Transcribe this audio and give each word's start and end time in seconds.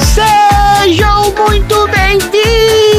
Sejam 0.00 1.32
muito 1.36 1.86
bem-vindos, 1.88 2.95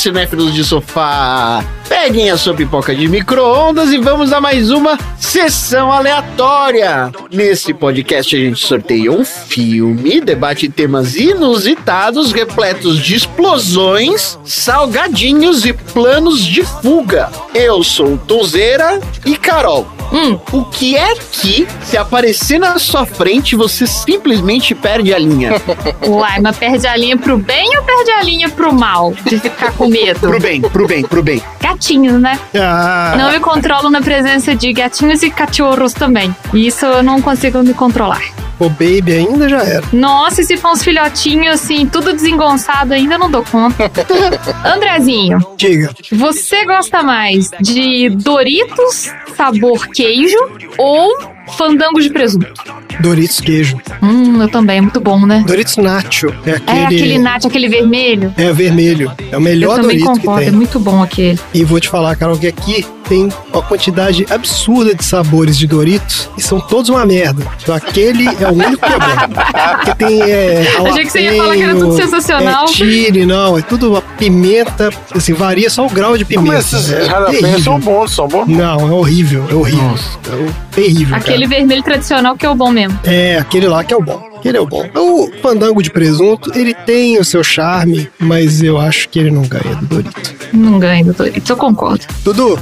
cinéfilos 0.00 0.54
de 0.54 0.64
sofá. 0.64 1.64
Peguem 1.88 2.30
a 2.30 2.38
sua 2.38 2.54
pipoca 2.54 2.94
de 2.94 3.06
micro-ondas 3.08 3.90
e 3.90 3.98
vamos 3.98 4.32
a 4.32 4.40
mais 4.40 4.70
uma 4.70 4.98
sessão 5.18 5.92
aleatória. 5.92 7.12
Nesse 7.30 7.74
podcast 7.74 8.34
a 8.34 8.38
gente 8.38 8.66
sorteia 8.66 9.12
um 9.12 9.24
filme, 9.24 10.20
debate 10.20 10.68
temas 10.68 11.16
inusitados, 11.16 12.32
repletos 12.32 12.98
de 12.98 13.16
explosões, 13.16 14.38
salgadinhos 14.44 15.66
e 15.66 15.72
planos 15.72 16.44
de 16.44 16.62
fuga. 16.62 17.30
Eu 17.54 17.82
sou 17.84 18.16
Tozeira 18.16 19.00
e 19.26 19.36
Carol. 19.36 19.99
Hum. 20.12 20.38
O 20.52 20.64
que 20.64 20.96
é 20.96 21.14
que, 21.14 21.66
se 21.84 21.96
aparecer 21.96 22.58
na 22.58 22.78
sua 22.78 23.06
frente, 23.06 23.54
você 23.54 23.86
simplesmente 23.86 24.74
perde 24.74 25.14
a 25.14 25.18
linha? 25.18 25.52
Uai, 26.06 26.40
mas 26.40 26.56
perde 26.56 26.86
a 26.86 26.96
linha 26.96 27.16
pro 27.16 27.38
bem 27.38 27.76
ou 27.76 27.84
perde 27.84 28.10
a 28.10 28.22
linha 28.22 28.48
pro 28.48 28.72
mal? 28.74 29.14
De 29.24 29.38
ficar 29.38 29.72
com 29.72 29.86
medo? 29.88 30.20
pro 30.20 30.40
bem, 30.40 30.60
pro 30.60 30.86
bem, 30.86 31.02
pro 31.02 31.22
bem. 31.22 31.42
Gatinhos, 31.60 32.20
né? 32.20 32.38
Ah, 32.54 33.14
Não 33.16 33.30
me 33.32 33.40
controlo 33.40 33.88
na 33.90 34.00
presença 34.00 34.54
de 34.54 34.72
gatinhos 34.72 35.22
e 35.22 35.30
cachorros 35.30 35.92
também. 35.92 36.34
Isso 36.52 36.84
eu 36.86 37.02
não 37.02 37.20
consigo 37.22 37.62
me 37.62 37.74
controlar. 37.74 38.22
O 38.60 38.68
baby 38.68 39.12
ainda 39.12 39.48
já 39.48 39.62
era. 39.62 39.82
Nossa, 39.92 40.42
e 40.42 40.44
se 40.44 40.56
for 40.56 40.72
uns 40.72 40.84
filhotinhos 40.84 41.54
assim, 41.54 41.86
tudo 41.86 42.12
desengonçado 42.12 42.92
ainda, 42.92 43.16
não 43.16 43.30
dou 43.30 43.42
conta. 43.42 43.90
Andrezinho, 44.62 45.38
Diga. 45.56 45.90
você 46.12 46.64
gosta 46.66 47.02
mais 47.02 47.50
de 47.60 48.10
Doritos 48.10 49.10
sabor 49.34 49.86
queijo 49.88 50.36
ou 50.76 51.08
fandango 51.56 52.00
de 52.00 52.10
presunto? 52.10 52.80
Doritos 53.00 53.40
queijo. 53.40 53.78
Hum, 54.02 54.42
eu 54.42 54.48
também, 54.48 54.78
é 54.78 54.80
muito 54.80 55.00
bom, 55.00 55.24
né? 55.24 55.42
Doritos 55.46 55.76
nacho. 55.76 56.28
É 56.44 56.52
aquele. 56.52 56.78
É 56.78 56.84
aquele 56.84 57.18
nacho, 57.18 57.46
aquele 57.46 57.68
vermelho. 57.68 58.34
É 58.36 58.52
vermelho. 58.52 59.10
É 59.30 59.36
o 59.36 59.36
Eu 59.36 59.40
melhor 59.40 59.76
também 59.76 59.98
Dorito 59.98 60.12
que 60.12 60.18
concordo, 60.20 60.42
é 60.42 60.44
tem. 60.46 60.54
muito 60.54 60.78
bom 60.78 61.02
aquele. 61.02 61.38
E 61.54 61.64
vou 61.64 61.80
te 61.80 61.88
falar, 61.88 62.14
Carol, 62.16 62.36
que 62.36 62.46
aqui 62.46 62.84
tem 63.08 63.28
uma 63.52 63.62
quantidade 63.62 64.24
absurda 64.30 64.94
de 64.94 65.04
sabores 65.04 65.58
de 65.58 65.66
Doritos 65.66 66.30
e 66.36 66.42
são 66.42 66.60
todos 66.60 66.90
uma 66.90 67.04
merda. 67.04 67.44
Então 67.60 67.74
aquele 67.74 68.28
é 68.28 68.46
o 68.46 68.52
único 68.52 68.86
que 68.86 68.92
é 68.92 68.98
bom. 68.98 69.74
Porque 69.76 69.94
tem. 69.96 70.22
É, 70.22 70.66
Achei 70.88 71.04
que 71.04 71.10
você 71.10 71.20
ia 71.22 71.36
falar 71.36 71.56
que 71.56 71.62
era 71.62 71.74
tudo 71.74 71.96
sensacional. 71.96 72.64
É 72.64 72.68
chile, 72.68 73.26
não. 73.26 73.58
É 73.58 73.62
tudo 73.62 73.96
a 73.96 74.02
pimenta. 74.02 74.90
Assim, 75.14 75.32
varia 75.32 75.70
só 75.70 75.86
o 75.86 75.90
grau 75.90 76.16
de 76.16 76.24
pimenta. 76.24 76.52
Mas 76.52 76.72
esses 76.72 76.92
é 76.92 77.58
são 77.58 77.80
bons, 77.80 78.12
são 78.12 78.28
bons. 78.28 78.46
Não, 78.46 78.88
é 78.88 78.92
horrível, 78.92 79.44
é 79.50 79.54
horrível. 79.54 79.94
É 80.28 80.70
terrível. 80.70 81.16
Aquele 81.16 81.39
cara. 81.48 81.58
vermelho 81.58 81.82
tradicional 81.82 82.36
que 82.36 82.46
é 82.46 82.50
o 82.50 82.54
bom 82.54 82.70
mesmo. 82.70 82.98
É, 83.04 83.38
aquele 83.38 83.68
lá 83.68 83.82
que 83.84 83.92
é 83.92 83.96
o 83.96 84.02
bom. 84.02 84.30
Aquele 84.36 84.56
é 84.56 84.60
o 84.60 84.66
bom. 84.66 84.88
O 84.96 85.30
fandango 85.42 85.82
de 85.82 85.90
presunto, 85.90 86.50
ele 86.58 86.72
tem 86.72 87.18
o 87.18 87.24
seu 87.24 87.44
charme, 87.44 88.08
mas 88.18 88.62
eu 88.62 88.78
acho 88.78 89.08
que 89.08 89.18
ele 89.18 89.30
não 89.30 89.42
ganha 89.42 89.74
do 89.76 89.86
Dorito. 89.86 90.34
Não 90.52 90.78
ganha 90.78 91.04
do 91.04 91.12
Doritos, 91.12 91.48
eu 91.48 91.56
concordo. 91.56 92.06
Dudu, 92.24 92.58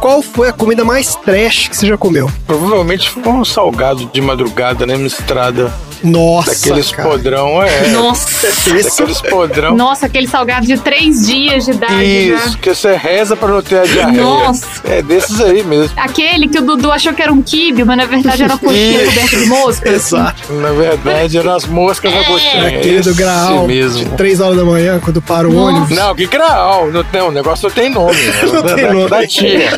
qual 0.00 0.22
foi 0.22 0.48
a 0.48 0.52
comida 0.52 0.84
mais 0.84 1.14
trash 1.14 1.68
que 1.68 1.76
você 1.76 1.86
já 1.86 1.96
comeu? 1.96 2.30
provavelmente 2.46 3.08
foi 3.08 3.32
um 3.32 3.44
salgado 3.44 4.10
de 4.12 4.20
madrugada, 4.20 4.86
né? 4.86 4.96
Estrada. 4.96 5.72
Nossa, 6.02 6.50
Daqueles 6.50 6.90
cara. 6.92 7.08
podrão, 7.08 7.62
é. 7.62 7.88
Nossa. 7.88 8.46
Daqueles 8.46 9.20
podrão. 9.22 9.76
Nossa, 9.76 10.06
aquele 10.06 10.26
salgado 10.26 10.66
de 10.66 10.76
três 10.78 11.26
dias 11.26 11.64
de 11.64 11.70
idade 11.72 12.04
Isso, 12.04 12.50
já. 12.52 12.58
que 12.58 12.74
você 12.74 12.94
reza 12.96 13.36
pra 13.36 13.48
não 13.48 13.62
ter 13.62 13.78
a 13.80 13.84
diarreia. 13.84 14.22
Nossa. 14.22 14.66
É 14.84 15.02
desses 15.02 15.40
aí 15.40 15.62
mesmo. 15.62 15.92
Aquele 15.96 16.48
que 16.48 16.58
o 16.58 16.62
Dudu 16.62 16.90
achou 16.90 17.12
que 17.14 17.22
era 17.22 17.32
um 17.32 17.42
kibe, 17.42 17.84
mas 17.84 17.96
na 17.96 18.04
verdade 18.06 18.42
era 18.42 18.52
uma 18.54 18.58
coxinha 18.58 19.04
coberta 19.06 19.36
de 19.36 19.46
mosca. 19.46 19.88
Exato. 19.90 20.52
Na 20.54 20.70
verdade, 20.72 21.38
eram 21.38 21.54
as 21.54 21.66
moscas 21.66 22.12
da 22.12 22.24
coxinha. 22.24 22.68
Aquele 22.68 23.00
do 23.00 23.14
graal, 23.14 23.66
mesmo. 23.66 24.04
de 24.04 24.16
3 24.16 24.40
horas 24.40 24.56
da 24.56 24.64
manhã, 24.64 25.00
quando 25.02 25.20
para 25.22 25.48
o 25.48 25.52
Nossa. 25.52 25.76
ônibus. 25.76 25.96
Não, 25.96 26.14
que 26.14 26.26
graal. 26.26 26.90
Não 26.90 27.04
tem, 27.04 27.20
o 27.22 27.30
negócio 27.30 27.68
não 27.68 27.74
tem 27.74 27.88
nome. 27.90 28.12
né? 28.16 28.32
Não 28.52 28.62
da, 28.62 28.74
tem 28.74 28.84
da- 28.86 28.92
nome. 28.92 29.08
da 29.10 29.26
tia. 29.26 29.70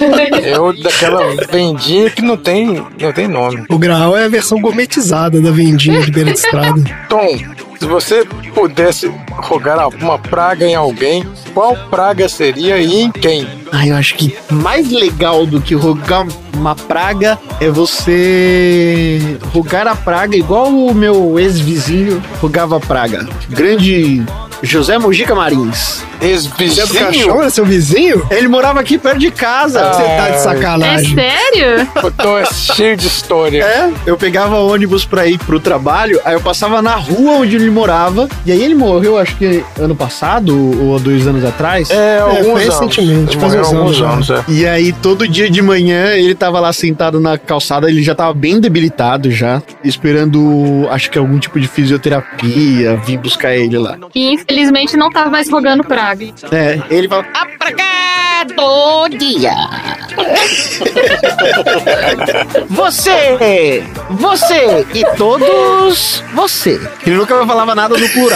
Eu 0.43 0.73
daquela 0.83 1.21
vendinha 1.51 2.11
que 2.11 2.23
não 2.23 2.37
tem, 2.37 2.85
não 3.01 3.13
tem 3.13 3.29
nome. 3.29 3.65
O 3.69 3.79
graal 3.79 4.17
é 4.17 4.25
a 4.25 4.29
versão 4.29 4.61
gourmetizada 4.61 5.41
da 5.41 5.51
vendinha 5.51 6.01
de 6.01 6.11
beira 6.15 6.33
de 6.33 6.39
estrada. 6.39 7.07
Tom, 7.09 7.37
se 7.79 7.85
você 7.85 8.25
pudesse 8.69 9.13
rogar 9.31 9.79
uma 9.89 10.19
praga 10.19 10.65
em 10.67 10.75
alguém, 10.75 11.23
qual 11.53 11.77
praga 11.91 12.27
seria 12.31 12.79
e 12.79 13.03
em 13.03 13.11
quem? 13.13 13.47
Ah, 13.71 13.87
eu 13.87 13.95
acho 13.95 14.15
que 14.15 14.35
mais 14.51 14.91
legal 14.91 15.45
do 15.45 15.61
que 15.61 15.75
rogar 15.75 16.27
uma 16.55 16.75
praga 16.75 17.39
é 17.61 17.69
você 17.69 19.39
rogar 19.53 19.87
a 19.87 19.95
praga 19.95 20.35
igual 20.35 20.69
o 20.69 20.95
meu 20.95 21.39
ex-vizinho 21.39 22.23
rogava 22.41 22.79
a 22.79 22.81
praga. 22.81 23.29
Grande 23.51 24.25
José 24.63 24.97
Mojica 24.99 25.35
Marins. 25.35 26.03
Você 26.21 26.25
é 26.25 26.31
do 26.31 26.63
Ex-vizinho? 26.63 26.87
caixão, 27.05 27.43
é 27.43 27.51
seu 27.51 27.67
vizinho? 27.67 28.27
Ele 28.31 28.49
morava 28.49 28.81
aqui 28.81 28.97
perto 28.97 29.19
de 29.19 29.31
casa. 29.31 29.93
Você 29.93 30.03
tá 30.03 30.29
de 30.31 30.37
É 30.37 30.39
sacanagem. 30.39 31.15
sério? 31.15 31.89
O 32.03 32.11
Tom 32.11 32.39
é 32.39 32.47
cheio 32.47 32.97
de 32.97 33.07
história. 33.07 33.63
É, 33.63 33.93
eu 34.07 34.17
pegava 34.17 34.57
ônibus 34.61 35.05
pra 35.05 35.27
ir 35.27 35.37
pro 35.39 35.61
trabalho, 35.61 36.19
aí 36.25 36.33
eu 36.33 36.41
passava 36.41 36.81
na 36.81 36.95
rua 36.95 37.33
onde 37.33 37.57
ele 37.57 37.69
morava, 37.69 38.27
e 38.47 38.53
aí 38.55 38.65
ele 38.65 38.75
morreu, 38.75 39.19
acho 39.19 39.37
que 39.37 39.63
ano 39.79 39.95
passado 39.95 40.55
ou 40.89 40.99
dois 40.99 41.27
anos 41.27 41.45
atrás. 41.45 41.91
É, 41.91 42.21
alguns 42.21 42.43
foi 42.43 42.63
anos. 42.63 42.65
recentemente, 42.65 43.37
faz 43.37 43.53
Morreu 43.53 43.61
uns 43.61 43.75
alguns 43.75 44.01
anos 44.01 44.31
anos, 44.31 44.31
é. 44.31 44.45
E 44.49 44.67
aí, 44.67 44.93
todo 44.93 45.27
dia 45.27 45.51
de 45.51 45.61
manhã, 45.61 46.15
ele 46.15 46.35
tava 46.35 46.61
lá 46.61 46.73
sentado 46.73 47.21
na 47.21 47.37
calçada, 47.37 47.89
ele 47.89 48.03
já 48.03 48.15
tava 48.15 48.33
bem 48.33 48.61
debilitado 48.61 49.31
já, 49.31 49.63
esperando, 49.83 50.87
acho 50.91 51.11
que 51.11 51.19
algum 51.19 51.39
tipo 51.39 51.61
de 51.61 51.69
fisioterapia, 51.69 52.97
vir 53.05 53.19
buscar 53.19 53.55
ele 53.55 53.79
lá. 53.79 53.99
E 54.15 54.33
infelizmente 54.33 54.97
não 54.97 55.11
tava 55.11 55.31
mais 55.31 55.51
rogando 55.51 55.85
praga. 55.85 56.25
É, 56.53 56.81
ele 56.91 57.09
fala, 57.09 57.25
apragado 57.35 57.95
dia! 59.19 59.55
você! 62.69 63.83
Você! 64.11 64.87
E 64.95 65.05
todos 65.17 66.23
você. 66.35 66.81
Ele 67.07 67.17
nunca 67.17 67.47
falava 67.47 67.75
nada 67.75 67.97
no 67.97 68.09
plural. 68.11 68.34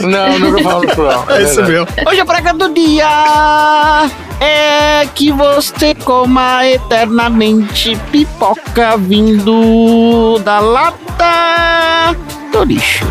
Não, 0.00 0.38
nunca 0.38 0.62
falo 0.62 0.82
no 0.82 0.88
plural. 0.94 1.26
É 1.28 1.42
isso 1.42 1.62
verdade. 1.62 1.92
mesmo. 1.96 2.10
Hoje 2.10 2.20
a 2.20 2.24
praga 2.24 2.52
do 2.52 2.72
dia 2.72 4.10
é 4.40 5.06
que 5.14 5.30
você 5.32 5.94
coma 5.94 6.66
eternamente 6.66 7.96
pipoca 8.10 8.96
vindo 8.96 10.38
da 10.44 10.60
lata 10.60 12.16
do 12.52 12.64
lixo. 12.64 13.04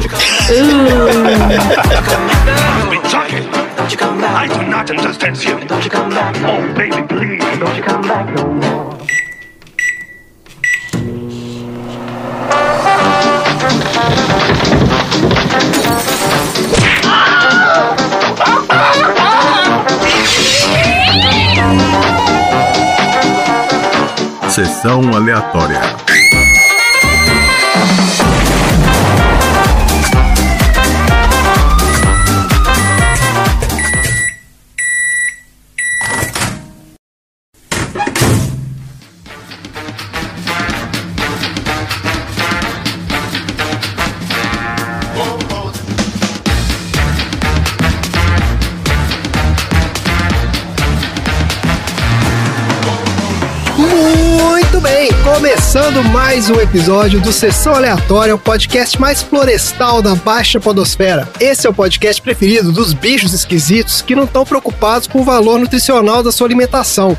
Don't 3.78 3.92
you 3.92 3.98
come 3.98 4.22
back. 4.22 4.36
I 4.36 4.48
do 4.48 4.64
not 4.70 4.90
understand 4.90 5.38
you. 5.44 5.60
Don't 5.68 5.84
you 5.84 5.90
come 5.90 6.10
back. 6.10 6.36
Oh, 6.44 6.62
baby, 6.76 7.02
please. 7.08 7.44
Don't 7.60 7.76
you 7.76 7.84
come 7.84 8.02
back 8.02 8.30
no 8.36 8.54
more. 8.54 8.89
Sessão 24.50 25.02
aleatória. 25.16 25.80
Começando 55.72 56.04
mais 56.06 56.50
um 56.50 56.60
episódio 56.60 57.22
do 57.22 57.32
Sessão 57.32 57.76
Aleatória, 57.76 58.34
o 58.34 58.40
podcast 58.40 59.00
mais 59.00 59.22
florestal 59.22 60.02
da 60.02 60.16
Baixa 60.16 60.60
Podosfera. 60.60 61.30
Esse 61.40 61.68
é 61.68 61.70
o 61.70 61.74
podcast 61.74 62.20
preferido 62.24 62.72
dos 62.72 62.92
bichos 62.92 63.36
esquisitos 63.36 64.02
que 64.02 64.16
não 64.16 64.24
estão 64.24 64.44
preocupados 64.44 65.08
com 65.08 65.22
o 65.22 65.24
valor 65.24 65.60
nutricional 65.60 66.24
da 66.24 66.32
sua 66.32 66.48
alimentação. 66.48 67.16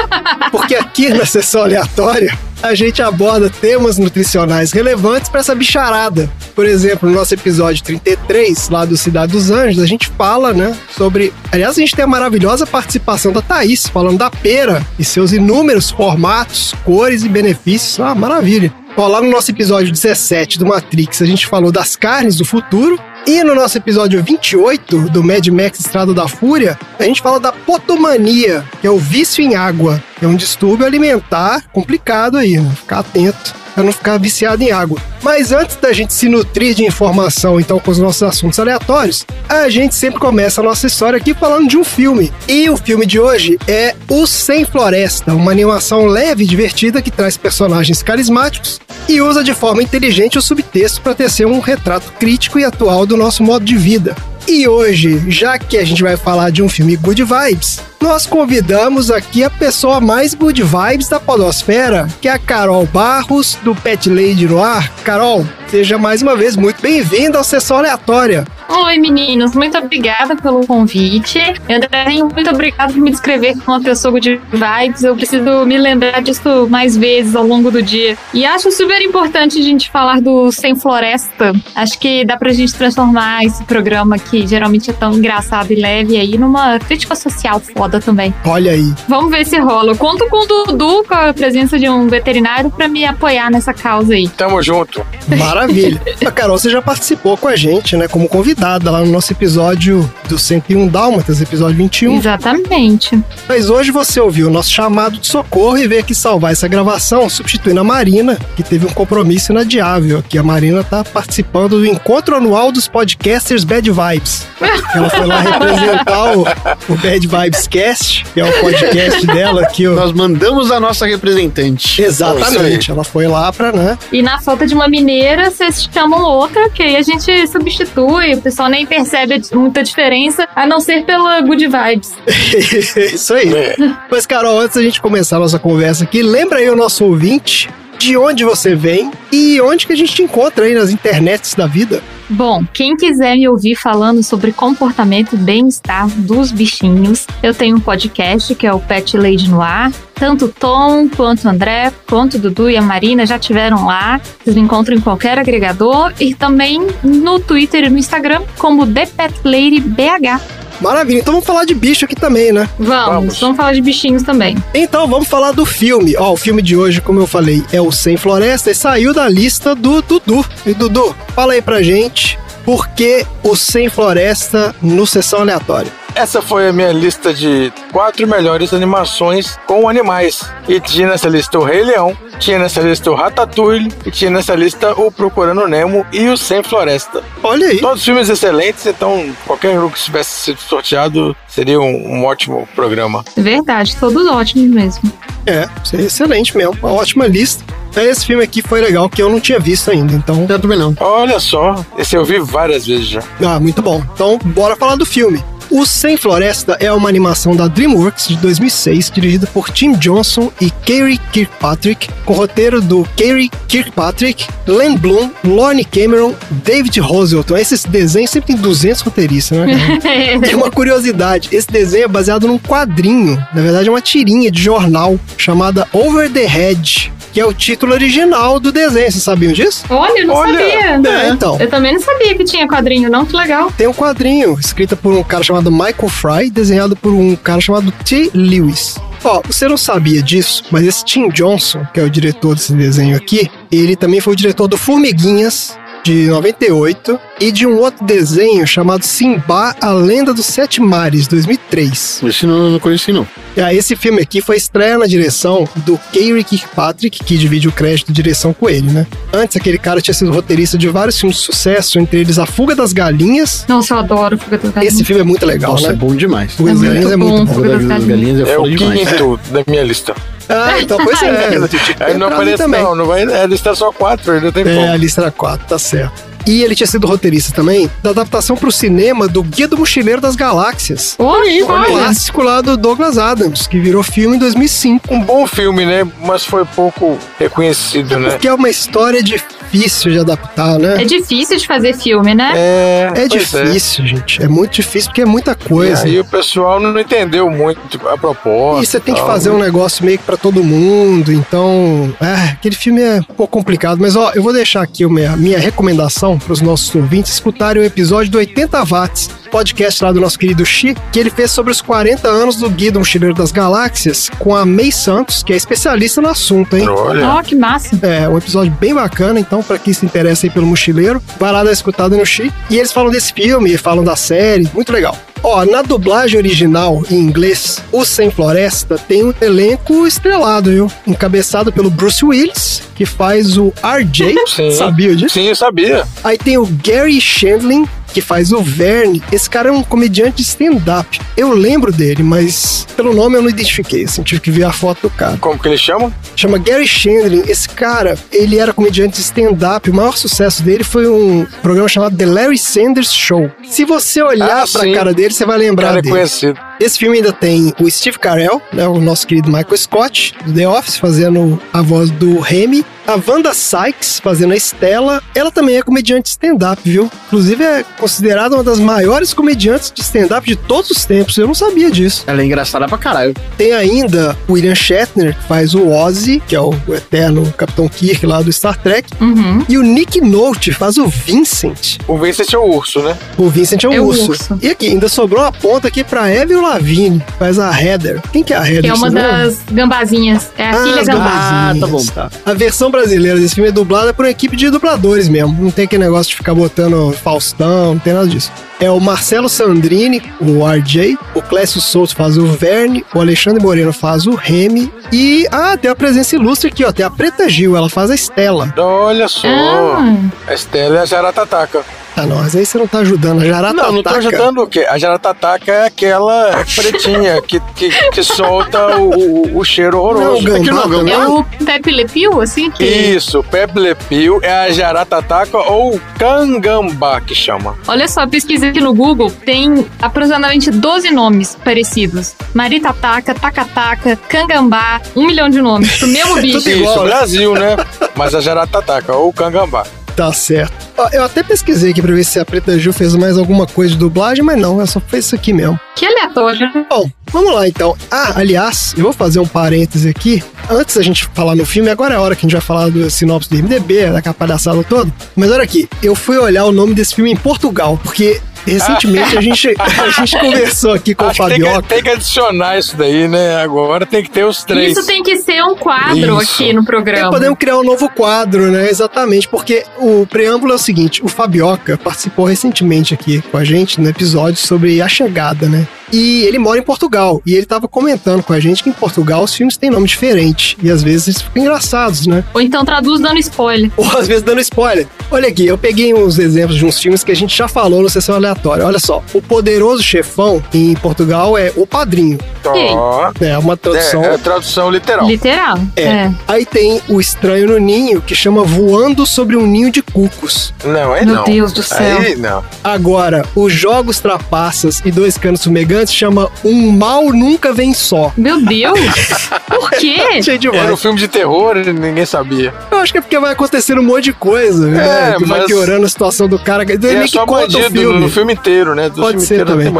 Porque 0.52 0.74
aqui 0.74 1.08
na 1.14 1.24
Sessão 1.24 1.62
Aleatória, 1.62 2.38
a 2.64 2.74
gente 2.74 3.02
aborda 3.02 3.50
temas 3.50 3.98
nutricionais 3.98 4.72
relevantes 4.72 5.28
para 5.28 5.40
essa 5.40 5.54
bicharada. 5.54 6.30
Por 6.54 6.64
exemplo, 6.64 7.08
no 7.08 7.14
nosso 7.14 7.34
episódio 7.34 7.84
33, 7.84 8.70
lá 8.70 8.86
do 8.86 8.96
Cidade 8.96 9.32
dos 9.32 9.50
Anjos, 9.50 9.82
a 9.82 9.86
gente 9.86 10.08
fala, 10.16 10.54
né, 10.54 10.74
sobre... 10.96 11.30
Aliás, 11.52 11.76
a 11.76 11.80
gente 11.80 11.94
tem 11.94 12.04
a 12.04 12.08
maravilhosa 12.08 12.66
participação 12.66 13.32
da 13.32 13.42
Thaís, 13.42 13.86
falando 13.86 14.18
da 14.18 14.30
pera 14.30 14.84
e 14.98 15.04
seus 15.04 15.32
inúmeros 15.32 15.90
formatos, 15.90 16.74
cores 16.84 17.22
e 17.22 17.28
benefícios. 17.28 18.00
Ah, 18.00 18.14
maravilha. 18.14 18.72
Ó, 18.96 19.06
lá 19.08 19.20
no 19.20 19.30
nosso 19.30 19.50
episódio 19.50 19.92
17 19.92 20.58
do 20.58 20.66
Matrix, 20.66 21.20
a 21.20 21.26
gente 21.26 21.46
falou 21.46 21.70
das 21.70 21.96
carnes 21.96 22.36
do 22.36 22.44
futuro. 22.44 22.98
E 23.26 23.42
no 23.42 23.54
nosso 23.54 23.78
episódio 23.78 24.22
28 24.22 25.08
do 25.08 25.24
Mad 25.24 25.46
Max 25.48 25.80
Estrada 25.80 26.12
da 26.12 26.28
Fúria, 26.28 26.78
a 26.98 27.04
gente 27.04 27.22
fala 27.22 27.40
da 27.40 27.50
potomania, 27.52 28.62
que 28.82 28.86
é 28.86 28.90
o 28.90 28.98
vício 28.98 29.42
em 29.42 29.54
água. 29.54 30.02
É 30.20 30.26
um 30.26 30.36
distúrbio 30.36 30.84
alimentar 30.84 31.64
complicado 31.72 32.36
aí, 32.36 32.60
né? 32.60 32.70
Ficar 32.76 32.98
atento 32.98 33.54
para 33.74 33.84
não 33.84 33.92
ficar 33.92 34.18
viciado 34.18 34.62
em 34.62 34.70
água. 34.70 34.98
Mas 35.22 35.52
antes 35.52 35.76
da 35.76 35.92
gente 35.92 36.12
se 36.12 36.28
nutrir 36.28 36.74
de 36.74 36.84
informação, 36.84 37.58
então, 37.58 37.78
com 37.78 37.90
os 37.90 37.98
nossos 37.98 38.22
assuntos 38.22 38.58
aleatórios, 38.58 39.26
a 39.48 39.68
gente 39.68 39.94
sempre 39.94 40.20
começa 40.20 40.60
a 40.60 40.64
nossa 40.64 40.86
história 40.86 41.16
aqui 41.16 41.34
falando 41.34 41.68
de 41.68 41.76
um 41.76 41.84
filme. 41.84 42.32
E 42.46 42.70
o 42.70 42.76
filme 42.76 43.04
de 43.04 43.18
hoje 43.18 43.58
é 43.66 43.94
O 44.08 44.26
Sem 44.26 44.64
Floresta, 44.64 45.34
uma 45.34 45.50
animação 45.50 46.06
leve 46.06 46.44
e 46.44 46.46
divertida 46.46 47.02
que 47.02 47.10
traz 47.10 47.36
personagens 47.36 48.02
carismáticos 48.02 48.80
e 49.08 49.20
usa 49.20 49.42
de 49.42 49.52
forma 49.52 49.82
inteligente 49.82 50.38
o 50.38 50.42
subtexto 50.42 51.00
para 51.00 51.14
tecer 51.14 51.46
um 51.46 51.60
retrato 51.60 52.12
crítico 52.18 52.58
e 52.58 52.64
atual 52.64 53.04
do 53.04 53.16
nosso 53.16 53.42
modo 53.42 53.64
de 53.64 53.76
vida. 53.76 54.14
E 54.46 54.68
hoje, 54.68 55.22
já 55.28 55.58
que 55.58 55.78
a 55.78 55.84
gente 55.84 56.02
vai 56.02 56.18
falar 56.18 56.50
de 56.50 56.62
um 56.62 56.68
filme 56.68 56.96
Good 56.96 57.24
Vibes, 57.24 57.80
nós 58.04 58.26
convidamos 58.26 59.10
aqui 59.10 59.42
a 59.42 59.48
pessoa 59.48 59.98
mais 59.98 60.34
good 60.34 60.62
vibes 60.62 61.08
da 61.08 61.18
podosfera, 61.18 62.06
que 62.20 62.28
é 62.28 62.32
a 62.32 62.38
Carol 62.38 62.84
Barros, 62.84 63.56
do 63.62 63.74
Pet 63.74 64.10
Lady 64.10 64.46
Noir. 64.46 64.92
Carol, 65.02 65.46
seja 65.68 65.96
mais 65.96 66.20
uma 66.20 66.36
vez 66.36 66.54
muito 66.54 66.82
bem-vinda 66.82 67.38
ao 67.38 67.44
Sessão 67.44 67.78
Aleatória. 67.78 68.44
Oi, 68.68 68.98
meninos. 68.98 69.54
Muito 69.54 69.76
obrigada 69.78 70.36
pelo 70.36 70.66
convite. 70.66 71.38
Andrézinho, 71.68 72.28
muito 72.32 72.50
obrigada 72.50 72.92
por 72.92 73.00
me 73.00 73.10
descrever 73.10 73.52
como 73.52 73.76
uma 73.76 73.82
pessoa 73.82 74.12
good 74.12 74.40
vibes. 74.52 75.02
Eu 75.02 75.14
preciso 75.14 75.64
me 75.64 75.78
lembrar 75.78 76.22
disso 76.22 76.66
mais 76.68 76.96
vezes 76.96 77.36
ao 77.36 77.46
longo 77.46 77.70
do 77.70 77.82
dia. 77.82 78.16
E 78.32 78.44
acho 78.44 78.70
super 78.70 79.00
importante 79.02 79.58
a 79.58 79.62
gente 79.62 79.90
falar 79.90 80.20
do 80.20 80.50
Sem 80.50 80.74
Floresta. 80.74 81.52
Acho 81.74 81.98
que 81.98 82.24
dá 82.24 82.36
pra 82.36 82.52
gente 82.52 82.74
transformar 82.74 83.44
esse 83.44 83.62
programa 83.64 84.18
que 84.18 84.46
geralmente 84.46 84.90
é 84.90 84.92
tão 84.92 85.12
engraçado 85.12 85.70
e 85.70 85.76
leve 85.76 86.16
aí 86.16 86.36
numa 86.38 86.78
crítica 86.78 87.14
social 87.14 87.60
foda 87.60 87.93
também. 88.00 88.34
Olha 88.44 88.72
aí. 88.72 88.92
Vamos 89.08 89.30
ver 89.30 89.44
se 89.46 89.58
rola. 89.58 89.92
Eu 89.92 89.96
conto 89.96 90.28
com 90.28 90.44
o 90.44 90.46
Dudu, 90.46 91.04
com 91.04 91.14
a 91.14 91.32
presença 91.32 91.78
de 91.78 91.88
um 91.88 92.08
veterinário, 92.08 92.70
pra 92.70 92.88
me 92.88 93.04
apoiar 93.04 93.50
nessa 93.50 93.72
causa 93.72 94.14
aí. 94.14 94.28
Tamo 94.28 94.62
junto. 94.62 95.04
Maravilha. 95.28 96.00
a 96.24 96.30
Carol, 96.30 96.58
você 96.58 96.70
já 96.70 96.82
participou 96.82 97.36
com 97.36 97.48
a 97.48 97.56
gente, 97.56 97.96
né, 97.96 98.08
como 98.08 98.28
convidada 98.28 98.90
lá 98.90 99.00
no 99.00 99.10
nosso 99.10 99.32
episódio 99.32 100.10
do 100.28 100.38
101 100.38 100.88
Dálmatas, 100.88 101.40
episódio 101.40 101.76
21. 101.76 102.16
Exatamente. 102.16 103.22
Mas 103.48 103.70
hoje 103.70 103.90
você 103.90 104.20
ouviu 104.20 104.48
o 104.48 104.50
nosso 104.50 104.70
chamado 104.70 105.18
de 105.18 105.26
socorro 105.26 105.78
e 105.78 105.86
veio 105.86 106.00
aqui 106.00 106.14
salvar 106.14 106.52
essa 106.52 106.68
gravação, 106.68 107.28
substituindo 107.28 107.80
a 107.80 107.84
Marina, 107.84 108.38
que 108.56 108.62
teve 108.62 108.86
um 108.86 108.90
compromisso 108.90 109.52
inadiável. 109.52 110.18
Aqui 110.18 110.38
a 110.38 110.42
Marina 110.42 110.82
tá 110.82 111.04
participando 111.04 111.78
do 111.78 111.86
encontro 111.86 112.36
anual 112.36 112.70
dos 112.70 112.88
podcasters 112.88 113.64
Bad 113.64 113.90
Vibes. 113.90 114.46
Ela 114.94 115.10
foi 115.10 115.26
lá 115.26 115.40
representar 115.40 116.36
o, 116.36 116.42
o 116.88 116.96
Bad 116.96 117.26
Vibes 117.26 117.66
Cast, 117.66 117.83
que 118.32 118.40
é 118.40 118.44
o 118.44 118.60
podcast 118.60 119.26
dela 119.26 119.62
aqui. 119.62 119.86
ó. 119.86 119.92
Nós 119.94 120.12
mandamos 120.12 120.70
a 120.70 120.80
nossa 120.80 121.06
representante. 121.06 122.02
Exatamente, 122.02 122.90
ela 122.90 123.04
foi 123.04 123.26
lá 123.26 123.52
pra, 123.52 123.72
né? 123.72 123.98
E 124.12 124.22
na 124.22 124.40
falta 124.40 124.66
de 124.66 124.74
uma 124.74 124.88
mineira, 124.88 125.50
vocês 125.50 125.88
chamam 125.92 126.22
outra, 126.22 126.68
que 126.70 126.82
aí 126.82 126.96
a 126.96 127.02
gente 127.02 127.46
substitui, 127.48 128.34
o 128.34 128.40
pessoal 128.40 128.68
nem 128.68 128.86
percebe 128.86 129.40
muita 129.52 129.82
diferença, 129.82 130.48
a 130.54 130.66
não 130.66 130.80
ser 130.80 131.04
pela 131.04 131.40
good 131.40 131.66
vibes. 131.66 132.12
Isso 133.14 133.34
aí. 133.34 133.52
É. 133.54 133.76
Mas, 134.10 134.26
Carol, 134.26 134.60
antes 134.60 134.76
da 134.76 134.82
gente 134.82 135.00
começar 135.00 135.36
a 135.36 135.40
nossa 135.40 135.58
conversa 135.58 136.04
aqui, 136.04 136.22
lembra 136.22 136.58
aí 136.58 136.68
o 136.70 136.76
nosso 136.76 137.04
ouvinte 137.04 137.68
de 138.04 138.18
onde 138.18 138.44
você 138.44 138.74
vem 138.74 139.10
e 139.32 139.58
onde 139.62 139.86
que 139.86 139.94
a 139.94 139.96
gente 139.96 140.12
te 140.12 140.22
encontra 140.22 140.66
aí 140.66 140.74
nas 140.74 140.90
internets 140.90 141.54
da 141.54 141.66
vida. 141.66 142.02
Bom, 142.28 142.62
quem 142.74 142.94
quiser 142.96 143.34
me 143.34 143.48
ouvir 143.48 143.76
falando 143.76 144.22
sobre 144.22 144.52
comportamento 144.52 145.34
e 145.34 145.38
bem-estar 145.38 146.06
dos 146.08 146.52
bichinhos, 146.52 147.26
eu 147.42 147.54
tenho 147.54 147.76
um 147.78 147.80
podcast 147.80 148.54
que 148.54 148.66
é 148.66 148.72
o 148.74 148.78
Pet 148.78 149.16
Lady 149.16 149.48
Noir. 149.48 149.90
Tanto 150.14 150.44
o 150.44 150.48
Tom, 150.48 151.08
quanto 151.08 151.46
o 151.46 151.48
André, 151.48 151.92
quanto 152.06 152.38
Dudu 152.38 152.68
e 152.68 152.76
a 152.76 152.82
Marina 152.82 153.24
já 153.24 153.38
tiveram 153.38 153.86
lá. 153.86 154.20
Vocês 154.42 154.54
me 154.54 154.60
encontram 154.60 154.94
em 154.94 155.00
qualquer 155.00 155.38
agregador 155.38 156.12
e 156.20 156.34
também 156.34 156.86
no 157.02 157.40
Twitter 157.40 157.84
e 157.84 157.88
no 157.88 157.96
Instagram 157.96 158.42
como 158.58 158.86
The 158.86 159.06
Pet 159.06 159.34
Lady 159.44 159.80
BH. 159.80 160.63
Maravilha, 160.80 161.18
então 161.20 161.32
vamos 161.34 161.46
falar 161.46 161.64
de 161.64 161.74
bicho 161.74 162.04
aqui 162.04 162.14
também, 162.14 162.52
né? 162.52 162.68
Vamos, 162.78 163.06
Vamos. 163.06 163.40
vamos, 163.40 163.56
falar 163.56 163.72
de 163.72 163.80
bichinhos 163.80 164.22
também. 164.22 164.56
Então 164.74 165.06
vamos 165.06 165.28
falar 165.28 165.52
do 165.52 165.64
filme. 165.64 166.14
Ó, 166.16 166.32
o 166.32 166.36
filme 166.36 166.60
de 166.62 166.76
hoje, 166.76 167.00
como 167.00 167.20
eu 167.20 167.26
falei, 167.26 167.64
é 167.72 167.80
o 167.80 167.90
Sem 167.92 168.16
Floresta 168.16 168.70
e 168.70 168.74
saiu 168.74 169.14
da 169.14 169.28
lista 169.28 169.74
do 169.74 170.02
Dudu. 170.02 170.44
E 170.66 170.74
Dudu, 170.74 171.14
fala 171.34 171.54
aí 171.54 171.62
pra 171.62 171.82
gente 171.82 172.38
por 172.64 172.88
que 172.88 173.24
o 173.42 173.54
Sem 173.54 173.88
Floresta 173.88 174.74
no 174.82 175.06
Sessão 175.06 175.40
Aleatória. 175.40 176.03
Essa 176.14 176.40
foi 176.40 176.68
a 176.68 176.72
minha 176.72 176.92
lista 176.92 177.34
de 177.34 177.72
quatro 177.92 178.26
melhores 178.26 178.72
animações 178.72 179.58
com 179.66 179.88
animais. 179.88 180.48
E 180.68 180.78
tinha 180.80 181.08
nessa 181.08 181.28
lista 181.28 181.58
o 181.58 181.64
Rei 181.64 181.82
Leão, 181.82 182.16
tinha 182.38 182.58
nessa 182.58 182.80
lista 182.80 183.10
o 183.10 183.14
Ratatouille 183.14 183.92
e 184.06 184.10
tinha 184.10 184.30
nessa 184.30 184.54
lista 184.54 184.92
o 184.92 185.10
Procurando 185.10 185.66
Nemo 185.66 186.06
e 186.12 186.28
o 186.28 186.36
Sem 186.36 186.62
Floresta. 186.62 187.22
Olha 187.42 187.66
aí. 187.66 187.80
Todos 187.80 188.04
filmes 188.04 188.28
excelentes, 188.28 188.86
então 188.86 189.34
qualquer 189.44 189.78
um 189.78 189.90
que 189.90 189.98
tivesse 189.98 190.30
sido 190.30 190.60
sorteado 190.60 191.36
seria 191.48 191.80
um, 191.80 192.18
um 192.18 192.24
ótimo 192.24 192.68
programa. 192.76 193.24
Verdade, 193.36 193.96
todos 193.96 194.26
ótimos 194.28 194.70
mesmo. 194.70 195.12
É, 195.46 195.68
isso 195.82 195.96
é 195.96 196.00
excelente 196.02 196.56
mesmo. 196.56 196.76
Uma 196.80 196.92
ótima 196.92 197.26
lista. 197.26 197.64
Esse 197.96 198.26
filme 198.26 198.42
aqui 198.42 198.60
foi 198.60 198.80
legal, 198.80 199.08
que 199.08 199.22
eu 199.22 199.28
não 199.28 199.38
tinha 199.38 199.58
visto 199.58 199.90
ainda, 199.90 200.14
então. 200.14 200.46
Eu 200.48 200.58
também 200.58 200.78
não. 200.78 200.96
Olha 200.98 201.38
só, 201.38 201.84
esse 201.96 202.16
eu 202.16 202.24
vi 202.24 202.40
várias 202.40 202.86
vezes 202.86 203.06
já. 203.06 203.22
Ah, 203.44 203.60
muito 203.60 203.80
bom. 203.80 204.02
Então, 204.14 204.38
bora 204.46 204.74
falar 204.74 204.96
do 204.96 205.06
filme. 205.06 205.42
O 205.74 205.84
Sem 205.84 206.16
Floresta 206.16 206.76
é 206.78 206.92
uma 206.92 207.08
animação 207.08 207.56
da 207.56 207.66
DreamWorks 207.66 208.28
de 208.28 208.36
2006, 208.36 209.10
dirigida 209.10 209.48
por 209.48 209.70
Tim 209.70 209.94
Johnson 209.94 210.52
e 210.60 210.70
Kerry 210.70 211.18
Kirkpatrick, 211.32 212.08
com 212.24 212.32
roteiro 212.32 212.80
do 212.80 213.04
Kerry 213.16 213.50
Kirkpatrick, 213.66 214.46
Len 214.68 214.96
Bloom, 214.96 215.32
Lorne 215.42 215.84
Cameron, 215.84 216.32
David 216.64 217.00
Roselton. 217.00 217.56
Esses 217.56 217.82
desenhos 217.82 218.30
sempre 218.30 218.54
tem 218.54 218.62
200 218.62 219.00
roteiristas, 219.00 219.58
né? 219.58 219.98
E 220.48 220.54
uma 220.54 220.70
curiosidade, 220.70 221.48
esse 221.50 221.66
desenho 221.66 222.04
é 222.04 222.08
baseado 222.08 222.46
num 222.46 222.56
quadrinho, 222.56 223.34
na 223.52 223.60
verdade 223.60 223.88
é 223.88 223.90
uma 223.90 224.00
tirinha 224.00 224.52
de 224.52 224.62
jornal 224.62 225.18
chamada 225.36 225.88
Over 225.92 226.30
the 226.30 226.44
Hedge, 226.44 227.12
que 227.34 227.40
é 227.40 227.44
o 227.44 227.52
título 227.52 227.92
original 227.92 228.60
do 228.60 228.70
desenho. 228.70 229.10
Vocês 229.10 229.24
sabiam 229.24 229.52
disso? 229.52 229.84
Olha, 229.90 230.20
eu 230.20 230.26
não 230.28 230.34
Olha, 230.36 230.52
sabia. 230.52 231.12
É, 231.12 231.28
então. 231.30 231.60
Eu 231.60 231.68
também 231.68 231.92
não 231.92 232.00
sabia 232.00 232.32
que 232.36 232.44
tinha 232.44 232.68
quadrinho, 232.68 233.10
não. 233.10 233.26
Que 233.26 233.34
legal. 233.34 233.72
Tem 233.76 233.88
um 233.88 233.92
quadrinho 233.92 234.56
escrito 234.58 234.96
por 234.96 235.12
um 235.12 235.22
cara 235.24 235.42
chamado 235.42 235.68
Michael 235.68 236.08
Fry, 236.08 236.48
desenhado 236.48 236.94
por 236.94 237.12
um 237.12 237.34
cara 237.34 237.60
chamado 237.60 237.92
T. 238.04 238.30
Lewis. 238.32 238.96
Ó, 239.24 239.42
você 239.44 239.66
não 239.66 239.76
sabia 239.76 240.22
disso, 240.22 240.62
mas 240.70 240.86
esse 240.86 241.04
Tim 241.04 241.28
Johnson, 241.30 241.84
que 241.92 241.98
é 241.98 242.04
o 242.04 242.10
diretor 242.10 242.54
desse 242.54 242.72
desenho 242.72 243.16
aqui, 243.16 243.50
ele 243.72 243.96
também 243.96 244.20
foi 244.20 244.34
o 244.34 244.36
diretor 244.36 244.68
do 244.68 244.76
Formiguinhas, 244.76 245.76
de 246.04 246.28
98, 246.28 247.18
e 247.40 247.50
de 247.50 247.66
um 247.66 247.76
outro 247.78 248.04
desenho 248.04 248.66
chamado 248.66 249.04
Simba, 249.04 249.74
a 249.80 249.92
Lenda 249.92 250.32
dos 250.32 250.46
Sete 250.46 250.80
Mares, 250.80 251.26
2003. 251.26 252.22
Esse 252.24 252.46
não, 252.46 252.70
não 252.70 252.78
conheci, 252.78 253.12
não. 253.12 253.26
E 253.56 253.60
aí, 253.60 253.76
esse 253.76 253.94
filme 253.96 254.20
aqui 254.22 254.40
foi 254.40 254.56
estreia 254.56 254.98
na 254.98 255.06
direção 255.06 255.68
do 255.76 255.98
Kerry 256.12 256.42
Kirkpatrick, 256.44 257.22
que 257.24 257.36
divide 257.36 257.68
o 257.68 257.72
crédito 257.72 258.08
de 258.08 258.12
direção 258.14 258.52
com 258.52 258.68
ele, 258.68 258.90
né? 258.90 259.06
Antes, 259.32 259.56
aquele 259.56 259.78
cara 259.78 260.00
tinha 260.00 260.14
sido 260.14 260.32
roteirista 260.32 260.76
de 260.78 260.88
vários 260.88 261.18
filmes 261.18 261.38
de 261.38 261.42
sucesso, 261.44 261.98
entre 261.98 262.20
eles 262.20 262.38
A 262.38 262.46
Fuga 262.46 262.74
das 262.74 262.92
Galinhas. 262.92 263.64
Nossa, 263.68 263.94
eu 263.94 263.98
adoro 263.98 264.38
Fuga 264.38 264.58
das 264.58 264.72
Galinhas. 264.72 264.94
Esse 264.94 265.04
filme 265.04 265.20
é 265.20 265.24
muito 265.24 265.44
legal, 265.46 265.72
Nossa, 265.72 265.86
é 265.86 265.90
né? 265.90 265.96
bom 265.96 266.14
demais. 266.14 266.52
Fuga 266.54 266.72
das 266.74 266.82
É 266.82 266.86
Galinhas 266.86 267.12
é 267.12 267.16
muito 267.16 267.46
bom. 267.46 267.54
Fuga 267.54 267.68
das 267.78 268.04
Galinhas 268.04 268.48
é 268.48 268.52
É 268.52 268.56
o 268.58 268.60
foda 268.62 268.70
demais. 268.76 269.08
quinto 269.08 269.40
da 269.52 269.64
minha 269.66 269.82
lista. 269.84 270.14
Ah, 270.48 270.80
então, 270.80 270.98
pois 271.02 271.20
é. 271.22 271.58
Aí 272.00 272.18
não 272.18 272.26
aparece 272.28 272.58
também. 272.58 272.82
não, 272.82 272.94
não 272.94 273.06
vai, 273.06 273.22
a 273.22 273.46
lista 273.46 273.70
é 273.70 273.74
só 273.74 273.90
quatro, 273.92 274.32
ainda 274.32 274.52
tem 274.52 274.62
É, 274.66 274.88
a 274.90 274.96
lista 274.96 275.20
era 275.22 275.30
4, 275.30 275.66
tá 275.66 275.78
certo. 275.78 276.33
E 276.46 276.62
ele 276.62 276.74
tinha 276.74 276.86
sido 276.86 277.06
roteirista 277.06 277.52
também 277.52 277.90
da 278.02 278.10
adaptação 278.10 278.56
pro 278.56 278.70
cinema 278.70 279.26
do 279.26 279.42
Guia 279.42 279.66
do 279.68 279.78
Mochileiro 279.78 280.20
das 280.20 280.36
Galáxias. 280.36 281.14
Oi, 281.18 281.62
Um 281.62 281.70
olha. 281.70 281.86
clássico 281.86 282.42
lá 282.42 282.60
do 282.60 282.76
Douglas 282.76 283.16
Adams, 283.18 283.66
que 283.66 283.78
virou 283.80 284.02
filme 284.02 284.36
em 284.36 284.38
2005. 284.38 285.12
Um 285.14 285.20
bom 285.20 285.46
filme, 285.46 285.84
né? 285.86 286.06
Mas 286.22 286.44
foi 286.44 286.64
pouco 286.64 287.18
reconhecido, 287.38 288.18
né? 288.18 288.36
Que 288.38 288.48
é 288.48 288.54
uma 288.54 288.68
história 288.68 289.22
difícil 289.22 290.12
de 290.12 290.18
adaptar, 290.18 290.78
né? 290.78 291.02
É 291.02 291.04
difícil 291.04 291.56
de 291.56 291.66
fazer 291.66 291.94
filme, 291.96 292.34
né? 292.34 292.52
É, 292.54 293.10
É 293.14 293.28
pois 293.28 293.30
difícil, 293.50 294.06
gente. 294.06 294.42
É 294.42 294.48
muito 294.48 294.72
difícil 294.74 295.10
porque 295.10 295.22
é 295.22 295.26
muita 295.26 295.52
E 295.52 295.68
coisa. 295.68 296.04
aí 296.04 296.18
o 296.20 296.24
pessoal 296.24 296.78
não 296.78 296.98
entendeu 296.98 297.50
muito 297.50 297.80
a 298.08 298.16
proposta. 298.18 298.82
E 298.82 298.86
você 298.86 299.00
tem 299.00 299.14
que 299.14 299.20
tal. 299.20 299.28
fazer 299.30 299.50
um 299.50 299.58
negócio 299.58 300.04
meio 300.04 300.18
que 300.18 300.24
pra 300.24 300.36
todo 300.36 300.62
mundo, 300.62 301.32
então. 301.32 302.14
É, 302.20 302.50
aquele 302.52 302.74
filme 302.76 303.00
é 303.00 303.18
um 303.20 303.34
pouco 303.34 303.52
complicado. 303.58 303.98
Mas 304.00 304.14
ó, 304.14 304.30
eu 304.34 304.42
vou 304.42 304.52
deixar 304.52 304.82
aqui 304.82 305.04
a 305.04 305.08
minha, 305.08 305.36
minha 305.36 305.58
recomendação 305.58 306.33
pros 306.38 306.60
nossos 306.60 306.94
ouvintes 306.94 307.32
escutarem 307.32 307.82
o 307.82 307.84
episódio 307.84 308.32
do 308.32 308.38
80 308.38 308.84
Watts, 308.84 309.30
podcast 309.50 310.02
lá 310.02 310.12
do 310.12 310.20
nosso 310.20 310.38
querido 310.38 310.64
Xi, 310.64 310.96
que 311.12 311.18
ele 311.18 311.30
fez 311.30 311.50
sobre 311.50 311.72
os 311.72 311.80
40 311.80 312.28
anos 312.28 312.56
do 312.56 312.68
Guia 312.68 312.90
do 312.90 312.98
Mochileiro 312.98 313.34
das 313.34 313.52
Galáxias, 313.52 314.28
com 314.38 314.54
a 314.54 314.64
May 314.64 314.90
Santos, 314.90 315.42
que 315.42 315.52
é 315.52 315.56
especialista 315.56 316.20
no 316.20 316.28
assunto, 316.28 316.76
hein? 316.76 316.88
Olha. 316.88 317.28
Ó, 317.28 317.42
que 317.42 317.54
massa. 317.54 317.98
É, 318.02 318.28
um 318.28 318.38
episódio 318.38 318.72
bem 318.80 318.94
bacana, 318.94 319.38
então, 319.38 319.62
pra 319.62 319.78
quem 319.78 319.92
se 319.92 320.04
interessa 320.04 320.46
aí 320.46 320.50
pelo 320.50 320.66
mochileiro, 320.66 321.22
vai 321.38 321.52
lá 321.52 321.62
dar 321.62 321.72
escutada 321.72 322.16
no 322.16 322.26
Chi. 322.26 322.52
E 322.70 322.76
eles 322.76 322.92
falam 322.92 323.10
desse 323.10 323.32
filme, 323.32 323.76
falam 323.76 324.04
da 324.04 324.16
série, 324.16 324.68
muito 324.74 324.92
legal. 324.92 325.16
Ó, 325.46 325.62
na 325.66 325.82
dublagem 325.82 326.38
original 326.38 327.02
em 327.10 327.16
inglês, 327.18 327.82
O 327.92 328.02
Sem 328.02 328.30
Floresta 328.30 328.96
tem 328.96 329.22
um 329.24 329.34
elenco 329.42 330.06
estrelado, 330.06 330.70
viu? 330.70 330.90
Encabeçado 331.06 331.70
pelo 331.70 331.90
Bruce 331.90 332.24
Willis, 332.24 332.82
que 332.94 333.04
faz 333.04 333.58
o 333.58 333.70
RJ, 333.82 334.34
Sim. 334.46 334.70
sabia 334.70 335.14
disso? 335.14 335.34
Sim, 335.34 335.48
eu 335.48 335.54
sabia. 335.54 336.04
Aí 336.24 336.38
tem 336.38 336.56
o 336.56 336.64
Gary 336.82 337.20
Shandling, 337.20 337.86
que 338.14 338.20
faz 338.22 338.52
o 338.52 338.62
Verne. 338.62 339.22
Esse 339.32 339.50
cara 339.50 339.68
é 339.68 339.72
um 339.72 339.82
comediante 339.82 340.36
de 340.36 340.42
stand-up. 340.42 341.20
Eu 341.36 341.52
lembro 341.52 341.92
dele, 341.92 342.22
mas 342.22 342.86
pelo 342.96 343.12
nome 343.12 343.36
eu 343.36 343.42
não 343.42 343.48
identifiquei, 343.50 344.04
assim, 344.04 344.22
tive 344.22 344.40
que 344.40 344.50
ver 344.50 344.64
a 344.64 344.72
foto 344.72 345.02
do 345.02 345.10
cara 345.10 345.36
Como 345.38 345.58
que 345.58 345.66
eles 345.68 345.80
chamam? 345.80 346.14
chama 346.36 346.56
Gary 346.58 346.86
Shandling. 346.86 347.42
Esse 347.48 347.68
cara, 347.68 348.16
ele 348.32 348.56
era 348.58 348.72
comediante 348.72 349.16
de 349.16 349.20
stand-up. 349.22 349.90
O 349.90 349.94
maior 349.94 350.16
sucesso 350.16 350.62
dele 350.62 350.84
foi 350.84 351.08
um 351.08 351.44
programa 351.60 351.88
chamado 351.88 352.16
The 352.16 352.24
Larry 352.26 352.56
Sanders 352.58 353.12
Show. 353.12 353.50
Se 353.68 353.84
você 353.84 354.22
olhar 354.22 354.62
Ah, 354.62 354.66
pra 354.70 354.82
sim. 354.82 354.92
cara 354.92 355.12
dele, 355.12 355.34
você 355.34 355.44
vai 355.44 355.58
lembrar 355.58 355.88
Cara 355.88 355.98
é 355.98 356.02
dele. 356.02 356.14
conhecido. 356.14 356.58
Esse 356.80 356.98
filme 356.98 357.16
ainda 357.18 357.32
tem 357.32 357.72
o 357.80 357.90
Steve 357.90 358.18
Carell, 358.18 358.60
né, 358.72 358.86
o 358.86 359.00
nosso 359.00 359.26
querido 359.26 359.48
Michael 359.48 359.76
Scott, 359.76 360.34
do 360.44 360.52
The 360.52 360.68
Office, 360.68 360.96
fazendo 360.96 361.60
a 361.72 361.82
voz 361.82 362.10
do 362.10 362.38
Remy. 362.40 362.84
A 363.06 363.20
Wanda 363.28 363.52
Sykes, 363.52 364.18
fazendo 364.18 364.54
a 364.54 364.56
Stella. 364.56 365.22
Ela 365.34 365.50
também 365.50 365.76
é 365.76 365.82
comediante 365.82 366.22
de 366.22 366.28
stand-up, 366.30 366.80
viu? 366.82 367.10
Inclusive 367.26 367.62
é 367.62 367.84
considerada 367.98 368.54
uma 368.56 368.64
das 368.64 368.80
maiores 368.80 369.34
comediantes 369.34 369.92
de 369.94 370.00
stand-up 370.00 370.46
de 370.46 370.56
todos 370.56 370.90
os 370.90 371.04
tempos. 371.04 371.36
Eu 371.36 371.46
não 371.46 371.54
sabia 371.54 371.90
disso. 371.90 372.24
Ela 372.26 372.40
é 372.40 372.46
engraçada 372.46 372.88
pra 372.88 372.96
caralho. 372.96 373.34
Tem 373.58 373.74
ainda 373.74 374.34
o 374.48 374.54
William 374.54 374.74
Shatner, 374.74 375.36
que 375.36 375.44
faz 375.44 375.74
o 375.74 375.86
Ozzy, 375.90 376.42
que 376.48 376.56
é 376.56 376.60
o 376.62 376.72
eterno 376.88 377.52
Capitão 377.58 377.86
Kirk 377.90 378.24
lá 378.24 378.40
do 378.40 378.50
Star 378.50 378.78
Trek. 378.82 379.10
Uhum. 379.20 379.62
E 379.68 379.76
o 379.76 379.82
Nick 379.82 380.22
Nolte 380.22 380.72
faz 380.72 380.96
o 380.96 381.06
Vincent. 381.06 381.98
O 382.08 382.16
Vincent 382.16 382.54
é 382.54 382.58
o 382.58 382.64
urso, 382.64 383.00
né? 383.02 383.14
O 383.36 383.50
Vincent 383.50 383.84
é 383.84 383.88
o 383.88 383.92
É 383.92 384.00
o 384.00 384.04
urso. 384.06 384.30
urso. 384.30 384.58
E 384.62 384.70
aqui, 384.70 384.88
ainda 384.88 385.10
sobrou 385.10 385.42
uma 385.42 385.52
ponta 385.52 385.88
aqui 385.88 386.02
pra 386.02 386.32
Evan 386.34 386.62
Lavigne, 386.68 387.22
faz 387.38 387.58
a 387.58 387.70
Heather. 387.80 388.20
Quem 388.32 388.42
que 388.42 388.52
é 388.52 388.56
a 388.56 388.64
Heather? 388.66 388.82
Que 388.82 388.88
é 388.88 388.94
uma 388.94 389.10
das 389.10 389.58
gambazinhas. 389.70 390.50
É 390.58 390.66
a 390.66 390.70
Ah, 390.70 390.84
filha 390.84 391.04
gambá. 391.04 391.24
Ah, 391.26 391.74
tá 391.78 391.86
bom. 391.86 391.98
gambazinhas, 392.04 392.32
A 392.46 392.52
versão 392.54 392.90
brasileira 392.90 393.38
desse 393.38 393.54
filme 393.54 393.68
é 393.68 393.72
dublada 393.72 394.12
por 394.12 394.24
uma 394.24 394.30
equipe 394.30 394.56
de 394.56 394.70
dubladores 394.70 395.28
mesmo. 395.28 395.56
Não 395.62 395.70
tem 395.70 395.84
aquele 395.84 396.04
negócio 396.04 396.30
de 396.30 396.36
ficar 396.36 396.54
botando 396.54 397.12
Faustão, 397.22 397.94
não 397.94 397.98
tem 397.98 398.12
nada 398.12 398.26
disso. 398.26 398.50
É 398.80 398.90
o 398.90 398.98
Marcelo 399.00 399.48
Sandrini, 399.48 400.20
o 400.40 400.66
RJ, 400.66 401.16
o 401.34 401.40
Clécio 401.40 401.80
Souto 401.80 402.14
faz 402.14 402.36
o 402.36 402.44
Verne, 402.46 403.04
o 403.14 403.20
Alexandre 403.20 403.62
Moreno 403.62 403.92
faz 403.92 404.26
o 404.26 404.34
Remy 404.34 404.92
e, 405.12 405.46
ah, 405.50 405.76
tem 405.76 405.90
a 405.90 405.94
presença 405.94 406.34
ilustre 406.34 406.68
aqui, 406.68 406.84
ó, 406.84 406.90
tem 406.92 407.06
a 407.06 407.10
Preta 407.10 407.48
Gil, 407.48 407.76
ela 407.76 407.88
faz 407.88 408.10
a 408.10 408.14
Estela. 408.14 408.74
Olha 408.76 409.28
só. 409.28 409.46
Ah, 409.48 410.14
A 410.48 410.54
Estela 410.54 410.98
é 410.98 411.02
a 411.02 411.04
Jaratataca. 411.04 411.82
Ah, 412.16 412.26
não, 412.26 412.36
mas 412.36 412.54
aí 412.54 412.64
você 412.64 412.78
não 412.78 412.86
tá 412.86 412.98
ajudando, 412.98 413.42
a 413.42 413.44
Jarata 413.44 413.74
Não, 413.74 413.92
não 413.92 414.02
tô 414.02 414.08
ataca. 414.08 414.18
ajudando 414.28 414.58
o 414.62 414.66
quê? 414.68 414.86
A 414.88 414.96
Jaratataca 414.98 415.72
é 415.72 415.86
aquela 415.86 416.64
pretinha 416.74 417.42
que, 417.42 417.58
que, 417.74 417.90
que 418.10 418.22
solta 418.22 418.96
o, 418.98 419.10
o, 419.10 419.58
o 419.58 419.64
cheiro 419.64 419.98
horroroso. 419.98 420.48
Não, 420.48 420.56
Aqui 420.56 420.70
não, 420.70 420.88
gambá 420.88 420.98
também. 420.98 421.12
é 421.14 421.26
o 421.26 421.44
Pepe 421.64 421.90
Le 421.90 422.06
Pew, 422.06 422.40
assim, 422.40 422.70
que... 422.70 422.84
Isso, 422.84 423.42
Pepe 423.50 423.96
é 424.42 424.52
a 424.52 424.70
Jaratataca 424.70 425.58
ou 425.58 426.00
Cangambá 426.18 427.20
que 427.20 427.34
chama. 427.34 427.76
Olha 427.88 428.06
só, 428.06 428.26
pesquisa 428.26 428.68
aqui 428.68 428.80
no 428.80 428.94
Google, 428.94 429.30
tem 429.30 429.84
aproximadamente 430.00 430.70
12 430.70 431.10
nomes 431.10 431.56
parecidos. 431.64 432.34
Maritataca, 432.54 433.34
Tacataca, 433.34 434.16
Cangambá, 434.28 435.00
um 435.16 435.26
milhão 435.26 435.48
de 435.48 435.60
nomes 435.60 435.96
pro 435.98 436.06
mesmo 436.08 436.36
bicho. 436.40 436.58
Tudo 436.58 436.70
igual, 436.70 436.94
Isso, 436.94 437.02
né? 437.04 437.10
Brasil, 437.10 437.54
né? 437.54 437.76
Mas 438.14 438.34
a 438.34 438.40
Jaratataca 438.40 439.14
ou 439.14 439.32
Cangambá. 439.32 439.84
Tá 440.16 440.32
certo. 440.32 440.72
Eu 441.12 441.24
até 441.24 441.42
pesquisei 441.42 441.90
aqui 441.90 442.00
pra 442.00 442.14
ver 442.14 442.24
se 442.24 442.38
a 442.38 442.44
Preta 442.44 442.78
Gil 442.78 442.92
fez 442.92 443.14
mais 443.16 443.36
alguma 443.36 443.66
coisa 443.66 443.92
de 443.92 443.98
dublagem, 443.98 444.44
mas 444.44 444.56
não, 444.58 444.74
ela 444.74 444.86
só 444.86 445.00
fez 445.00 445.26
isso 445.26 445.34
aqui 445.34 445.52
mesmo. 445.52 445.78
Que 445.96 446.06
aleatório. 446.06 446.70
Bom, 446.88 447.10
vamos 447.32 447.52
lá 447.52 447.66
então. 447.66 447.96
Ah, 448.10 448.34
aliás, 448.36 448.94
eu 448.96 449.02
vou 449.02 449.12
fazer 449.12 449.40
um 449.40 449.46
parêntese 449.46 450.08
aqui. 450.08 450.42
Antes 450.70 450.96
da 450.96 451.02
gente 451.02 451.28
falar 451.34 451.56
no 451.56 451.66
filme, 451.66 451.90
agora 451.90 452.14
é 452.14 452.16
a 452.16 452.20
hora 452.20 452.36
que 452.36 452.46
a 452.46 452.48
gente 452.48 452.52
vai 452.52 452.60
falar 452.60 452.90
do 452.90 453.10
sinopse 453.10 453.50
do 453.50 453.56
MDB, 453.56 454.12
daquela 454.12 454.34
palhaçada 454.34 454.82
toda. 454.84 455.12
Mas 455.34 455.50
olha 455.50 455.64
aqui, 455.64 455.88
eu 456.02 456.14
fui 456.14 456.38
olhar 456.38 456.64
o 456.64 456.72
nome 456.72 456.94
desse 456.94 457.14
filme 457.14 457.32
em 457.32 457.36
Portugal, 457.36 457.98
porque 458.02 458.40
recentemente 458.72 459.36
a 459.36 459.40
gente, 459.40 459.74
a 459.78 460.10
gente 460.10 460.38
conversou 460.38 460.92
aqui 460.92 461.14
com 461.14 461.24
o 461.24 461.28
Acho 461.28 461.42
que 461.42 461.48
tem 461.48 461.58
que, 461.58 461.64
Fabioca. 461.64 461.88
tem 461.88 462.02
que 462.02 462.10
adicionar 462.10 462.78
isso 462.78 462.96
daí, 462.96 463.28
né? 463.28 463.56
Agora 463.62 464.04
tem 464.06 464.22
que 464.22 464.30
ter 464.30 464.44
os 464.44 464.64
três. 464.64 464.96
Isso 464.96 465.06
tem 465.06 465.22
que 465.22 465.36
ser 465.38 465.62
um 465.64 465.76
quadro 465.76 466.40
Isso. 466.42 466.54
aqui 466.62 466.72
no 466.72 466.82
É, 466.82 466.84
programa. 466.84 467.30
podemos 467.30 467.58
criar 467.58 467.78
um 467.78 467.84
novo 467.84 468.08
quadro, 468.08 468.70
né? 468.70 468.88
Exatamente, 468.88 469.48
porque 469.48 469.84
o 469.98 470.26
preâmbulo 470.26 470.72
é 470.72 470.76
o 470.76 470.78
seguinte: 470.78 471.22
o 471.24 471.28
Fabioca 471.28 471.96
participou 471.98 472.44
recentemente 472.46 473.14
aqui 473.14 473.42
com 473.50 473.56
a 473.58 473.64
gente 473.64 474.00
no 474.00 474.08
episódio 474.08 474.56
sobre 474.60 475.00
a 475.02 475.08
chegada, 475.08 475.68
né? 475.68 475.86
E 476.12 476.42
ele 476.42 476.58
mora 476.58 476.78
em 476.78 476.82
Portugal. 476.82 477.42
E 477.44 477.54
ele 477.54 477.66
tava 477.66 477.88
comentando 477.88 478.42
com 478.42 478.52
a 478.52 478.60
gente 478.60 478.84
que 478.84 478.90
em 478.90 478.92
Portugal 478.92 479.42
os 479.42 479.54
filmes 479.54 479.76
têm 479.76 479.90
nome 479.90 480.06
diferente. 480.06 480.76
E 480.80 480.88
às 480.90 481.02
vezes 481.02 481.26
eles 481.28 481.42
ficam 481.42 481.62
engraçados, 481.62 482.26
né? 482.26 482.44
Ou 482.54 482.60
então 482.60 482.84
traduz 482.84 483.20
dando 483.20 483.38
spoiler. 483.40 483.90
Ou 483.96 484.04
às 484.18 484.28
vezes 484.28 484.42
dando 484.42 484.60
spoiler. 484.60 485.08
Olha 485.30 485.48
aqui, 485.48 485.66
eu 485.66 485.76
peguei 485.78 486.14
uns 486.14 486.38
exemplos 486.38 486.76
de 486.78 486.84
uns 486.84 487.00
filmes 487.00 487.24
que 487.24 487.32
a 487.32 487.34
gente 487.34 487.56
já 487.56 487.66
falou 487.66 488.02
no 488.02 488.08
Sessão 488.10 488.36
Aleatória. 488.36 488.53
Olha 488.64 488.98
só, 488.98 489.22
O 489.32 489.40
Poderoso 489.42 490.02
Chefão 490.02 490.62
em 490.72 490.94
Portugal 490.94 491.56
é 491.58 491.72
O 491.76 491.86
Padrinho. 491.86 492.38
Ó, 492.66 493.30
É 493.40 493.58
uma 493.58 493.76
tradução. 493.76 494.24
é, 494.24 494.34
é 494.34 494.38
tradução 494.38 494.90
literal. 494.90 495.26
Literal. 495.26 495.78
É. 495.96 496.02
É. 496.02 496.30
Aí 496.48 496.64
tem 496.66 497.00
O 497.08 497.20
Estranho 497.20 497.66
no 497.68 497.78
Ninho, 497.78 498.20
que 498.22 498.34
chama 498.34 498.62
Voando 498.64 499.26
sobre 499.26 499.56
um 499.56 499.66
Ninho 499.66 499.90
de 499.90 500.02
Cucos. 500.02 500.72
Não, 500.84 501.14
é 501.14 501.24
Meu 501.24 501.34
não. 501.36 501.44
Deus 501.44 501.72
do 501.72 501.82
céu. 501.82 502.18
Aí 502.18 502.36
não. 502.36 502.64
Agora, 502.82 503.44
os 503.54 503.72
Jogos 503.72 504.18
Trapaças 504.20 505.00
e 505.04 505.10
Dois 505.10 505.36
Canos 505.36 505.62
Fumegantes 505.64 506.12
chama 506.14 506.50
Um 506.64 506.90
Mal 506.92 507.24
Nunca 507.32 507.72
Vem 507.72 507.92
Só. 507.92 508.32
Meu 508.36 508.60
Deus! 508.64 508.98
Por 509.68 509.90
quê? 509.92 510.16
Achei 510.38 510.56
demais. 510.58 510.82
Era 510.84 510.92
um 510.94 510.96
filme 510.96 511.18
de 511.18 511.28
terror, 511.28 511.74
ninguém 511.76 512.24
sabia. 512.26 512.72
Eu 512.90 512.98
acho 512.98 513.12
que 513.12 513.18
é 513.18 513.20
porque 513.20 513.38
vai 513.38 513.52
acontecendo 513.52 514.00
um 514.00 514.04
monte 514.04 514.24
de 514.24 514.32
coisa, 514.32 514.86
né? 514.86 515.34
Que 515.38 515.44
vai 515.44 515.58
mas- 515.60 515.66
piorando 515.66 516.06
a 516.06 516.08
situação 516.08 516.48
do 516.48 516.58
cara. 516.58 516.84
E 516.84 516.92
ele 516.92 517.06
é 517.18 517.22
que 517.22 517.28
só 517.28 517.44
conta 517.44 517.66
o 517.78 517.82
filme. 517.82 518.02
no, 518.04 518.20
no 518.20 518.28
filme 518.44 518.52
inteiro, 518.52 518.94
né? 518.94 519.08
Do 519.08 519.22
Pode 519.22 519.44
ser 519.44 519.64
também. 519.64 519.90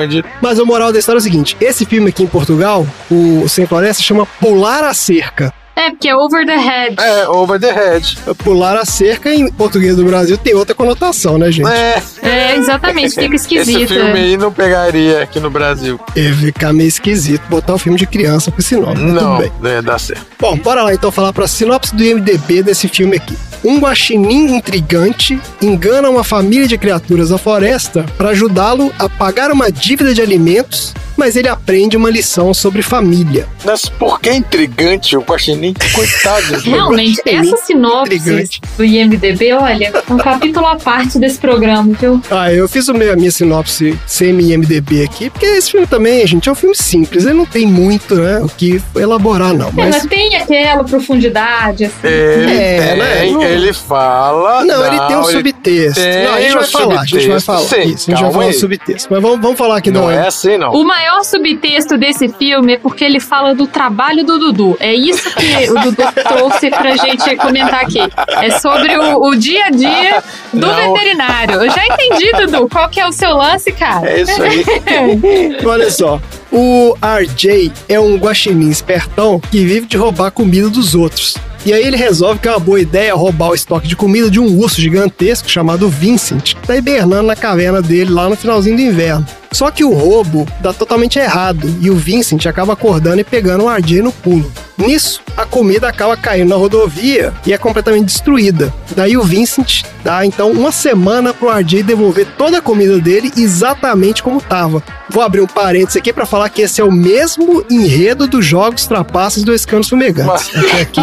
Mas 0.40 0.60
a 0.60 0.64
moral 0.64 0.92
da 0.92 0.98
história 0.98 1.18
é 1.18 1.20
o 1.20 1.22
seguinte: 1.22 1.56
esse 1.60 1.84
filme 1.84 2.10
aqui 2.10 2.22
em 2.22 2.26
Portugal, 2.26 2.86
o 3.10 3.48
Sem 3.48 3.66
Floresta, 3.66 4.02
chama 4.02 4.26
Pular 4.40 4.84
a 4.84 4.94
Cerca. 4.94 5.52
É, 5.76 5.90
porque 5.90 6.09
é 6.09 6.16
over 6.16 6.47
the 6.47 6.57
head. 6.57 6.97
É, 7.00 7.28
Over 7.28 7.59
the 7.59 7.73
Head. 7.73 8.16
Pular 8.38 8.76
a 8.76 8.85
cerca 8.85 9.35
em 9.35 9.50
português 9.50 9.97
do 9.97 10.04
Brasil 10.04 10.37
tem 10.38 10.54
outra 10.54 10.75
conotação, 10.75 11.37
né, 11.37 11.50
gente? 11.50 11.69
É, 11.69 12.02
É, 12.23 12.57
exatamente, 12.57 13.14
fica 13.14 13.35
esse 13.35 13.54
esquisito. 13.54 13.88
filme 13.95 14.19
aí 14.19 14.37
não 14.37 14.52
pegaria 14.52 15.23
aqui 15.23 15.40
no 15.40 15.50
Brasil. 15.50 15.99
Ia 16.14 16.35
ficar 16.35 16.73
meio 16.73 16.88
esquisito 16.88 17.43
botar 17.49 17.75
o 17.75 17.78
filme 17.78 17.99
de 17.99 18.07
criança 18.07 18.50
com 18.50 18.61
esse 18.61 18.76
nome. 18.76 19.00
Não, 19.00 19.38
Tudo 19.38 19.50
bem. 19.61 19.73
é, 19.73 19.83
dá 19.83 19.99
certo. 19.99 20.25
Bom, 20.38 20.57
bora 20.57 20.83
lá 20.83 20.95
então 20.95 21.11
falar 21.11 21.33
pra 21.33 21.47
sinopse 21.47 21.95
do 21.95 22.02
IMDB 22.04 22.62
desse 22.62 22.88
filme 22.88 23.16
aqui. 23.16 23.37
Um 23.64 23.78
guaxinim 23.78 24.54
intrigante 24.57 25.40
engana 25.61 26.11
uma 26.11 26.23
família 26.23 26.69
de 26.69 26.76
criaturas 26.78 27.31
da 27.31 27.38
floresta 27.38 28.04
para 28.16 28.31
ajudá-lo 28.31 28.93
a 28.99 29.09
pagar 29.09 29.50
uma 29.50 29.73
dívida 29.73 30.14
de 30.14 30.21
alimentos 30.21 30.95
mas 31.16 31.37
ele 31.37 31.49
aprende 31.49 31.97
uma 31.97 32.11
lição 32.11 32.52
sobre 32.52 32.83
família. 32.83 33.47
Mas 33.64 33.88
por 33.88 34.21
que 34.21 34.33
intrigante 34.33 35.16
o 35.16 35.21
Guaxinim? 35.21 35.63
Coitado. 35.94 36.61
Realmente, 36.64 37.21
essa 37.26 37.56
sinopse 37.59 38.50
do 38.76 38.85
IMDB, 38.85 39.52
olha, 39.52 39.92
é 40.09 40.12
um 40.12 40.16
capítulo 40.16 40.66
à 40.66 40.76
parte 40.76 41.18
desse 41.18 41.38
programa, 41.38 41.92
viu? 41.99 42.21
Ah, 42.30 42.52
eu 42.52 42.68
fiz 42.68 42.88
o 42.88 42.94
meu, 42.94 43.12
a 43.12 43.16
minha 43.16 43.30
sinopse 43.30 43.99
semi-MDB 44.06 45.04
aqui, 45.04 45.30
porque 45.30 45.47
esse 45.47 45.71
filme 45.71 45.87
também, 45.87 46.26
gente, 46.26 46.49
é 46.49 46.52
um 46.52 46.54
filme 46.54 46.75
simples, 46.76 47.25
ele 47.25 47.35
não 47.35 47.47
tem 47.47 47.66
muito, 47.66 48.14
né, 48.16 48.40
o 48.40 48.49
que 48.49 48.83
elaborar, 48.97 49.54
não. 49.54 49.68
É, 49.68 49.73
mas 49.75 49.94
Mas, 49.94 50.06
tem 50.06 50.35
aquela 50.37 50.83
profundidade, 50.85 51.85
assim. 51.85 51.94
Ele 52.06 52.52
É, 52.52 52.97
né? 52.97 53.16
tem, 53.21 53.33
Não- 53.33 53.42
ele 53.42 53.73
fala. 53.73 54.64
não, 54.64 54.85
ele 54.87 55.00
tem 55.06 55.16
um 55.16 55.25
subtexto. 55.25 56.00
tem 56.00 56.25
Não, 56.25 56.35
a 56.35 56.40
gente 56.40 56.54
vai 56.54 56.64
falar, 56.66 57.00
a 57.00 57.04
gente 57.06 57.28
vai 57.28 57.40
falar. 57.40 57.61
Sim, 57.61 57.80
Isso, 57.83 58.11
a 58.11 58.14
gente 58.14 58.23
vai 58.23 58.33
falar 58.33 58.44
aí. 58.44 58.52
subtexto. 58.54 59.09
Mas 59.11 59.23
vamos, 59.23 59.40
vamos 59.40 59.59
falar 59.59 59.76
aqui 59.78 59.90
Não 59.90 60.02
do. 60.06 60.11
é 60.11 60.26
assim, 60.26 60.59
não. 60.59 60.73
O 60.73 60.85
maior 60.85 61.23
subtexto 61.25 61.97
desse 61.97 62.28
filme 62.28 62.75
é 62.75 62.78
porque 62.78 63.04
ele 63.04 63.21
fala 63.21 63.54
do 63.54 63.66
trabalho 63.66 64.25
do 64.25 64.38
Dudu. 64.38 64.76
É 64.80 64.92
isso 64.94 65.30
que 65.35 65.53
o 65.70 65.75
Dudu 65.82 66.02
trouxe 66.26 66.70
pra 66.70 66.96
gente 66.96 67.37
comentar 67.37 67.82
aqui. 67.82 68.00
É 68.42 68.50
sobre 68.58 68.96
o, 68.96 69.28
o 69.28 69.34
dia 69.37 69.66
a 69.66 69.70
dia 69.70 70.23
do 70.52 70.66
Não. 70.66 70.75
veterinário. 70.75 71.62
Eu 71.62 71.70
já 71.70 71.87
entendi, 71.87 72.32
Dudu. 72.32 72.68
Qual 72.68 72.88
que 72.88 73.00
é 73.00 73.06
o 73.06 73.12
seu 73.12 73.37
lance, 73.37 73.73
cara? 73.73 74.08
É 74.08 74.20
isso 74.23 74.42
aí. 74.42 74.64
Olha 75.64 75.90
só. 75.90 76.20
O 76.52 76.96
RJ 77.02 77.73
é 77.88 77.99
um 77.99 78.16
guaxinim 78.16 78.70
espertão 78.70 79.40
que 79.40 79.64
vive 79.64 79.87
de 79.87 79.96
roubar 79.96 80.30
comida 80.30 80.68
dos 80.68 80.94
outros. 80.94 81.37
E 81.66 81.73
aí 81.73 81.82
ele 81.82 81.96
resolve 81.96 82.38
que 82.38 82.46
é 82.46 82.50
uma 82.50 82.61
boa 82.61 82.78
ideia 82.78 83.14
roubar 83.14 83.49
o 83.49 83.54
estoque 83.54 83.88
de 83.88 83.96
comida 83.96 84.30
de 84.30 84.38
um 84.38 84.58
urso 84.58 84.80
gigantesco 84.80 85.50
chamado 85.50 85.88
Vincent, 85.88 86.54
que 86.54 86.66
tá 86.66 86.76
hibernando 86.76 87.23
na 87.23 87.34
caverna 87.34 87.80
dele 87.80 88.12
lá 88.12 88.28
no 88.28 88.37
finalzinho 88.37 88.76
do 88.76 88.82
inverno. 88.82 89.26
Só 89.54 89.70
que 89.70 89.84
o 89.84 89.94
roubo 89.94 90.49
dá 90.61 90.73
totalmente 90.73 91.16
errado 91.16 91.73
e 91.80 91.88
o 91.88 91.94
Vincent 91.94 92.44
acaba 92.46 92.73
acordando 92.73 93.20
e 93.20 93.25
pegando 93.25 93.64
o 93.64 93.70
RJ 93.70 94.02
no 94.02 94.11
pulo. 94.11 94.50
Nisso, 94.76 95.23
a 95.37 95.46
comida 95.46 95.88
acaba 95.88 96.16
caindo 96.16 96.49
na 96.49 96.56
rodovia 96.56 97.32
e 97.46 97.52
é 97.52 97.58
completamente 97.58 98.06
destruída. 98.06 98.75
Daí 98.96 99.16
o 99.16 99.23
Vincent 99.23 99.84
dá 100.02 100.26
então 100.26 100.50
uma 100.50 100.73
semana 100.73 101.32
pro 101.32 101.49
RJ 101.49 101.84
devolver 101.84 102.26
toda 102.37 102.58
a 102.58 102.61
comida 102.61 102.99
dele 102.99 103.32
exatamente 103.37 104.23
como 104.23 104.40
tava. 104.40 104.82
Vou 105.08 105.23
abrir 105.23 105.40
um 105.40 105.46
parênteses 105.46 105.96
aqui 105.96 106.12
para 106.12 106.26
falar 106.26 106.49
que 106.49 106.62
esse 106.62 106.80
é 106.80 106.84
o 106.84 106.90
mesmo 106.90 107.64
enredo 107.70 108.26
dos 108.26 108.44
jogos 108.44 108.87
trapaças 108.87 109.44
do 109.44 109.54
Escanos 109.54 109.88
Fumegantes. 109.88 110.50
Até 110.56 110.80
aqui 110.80 111.00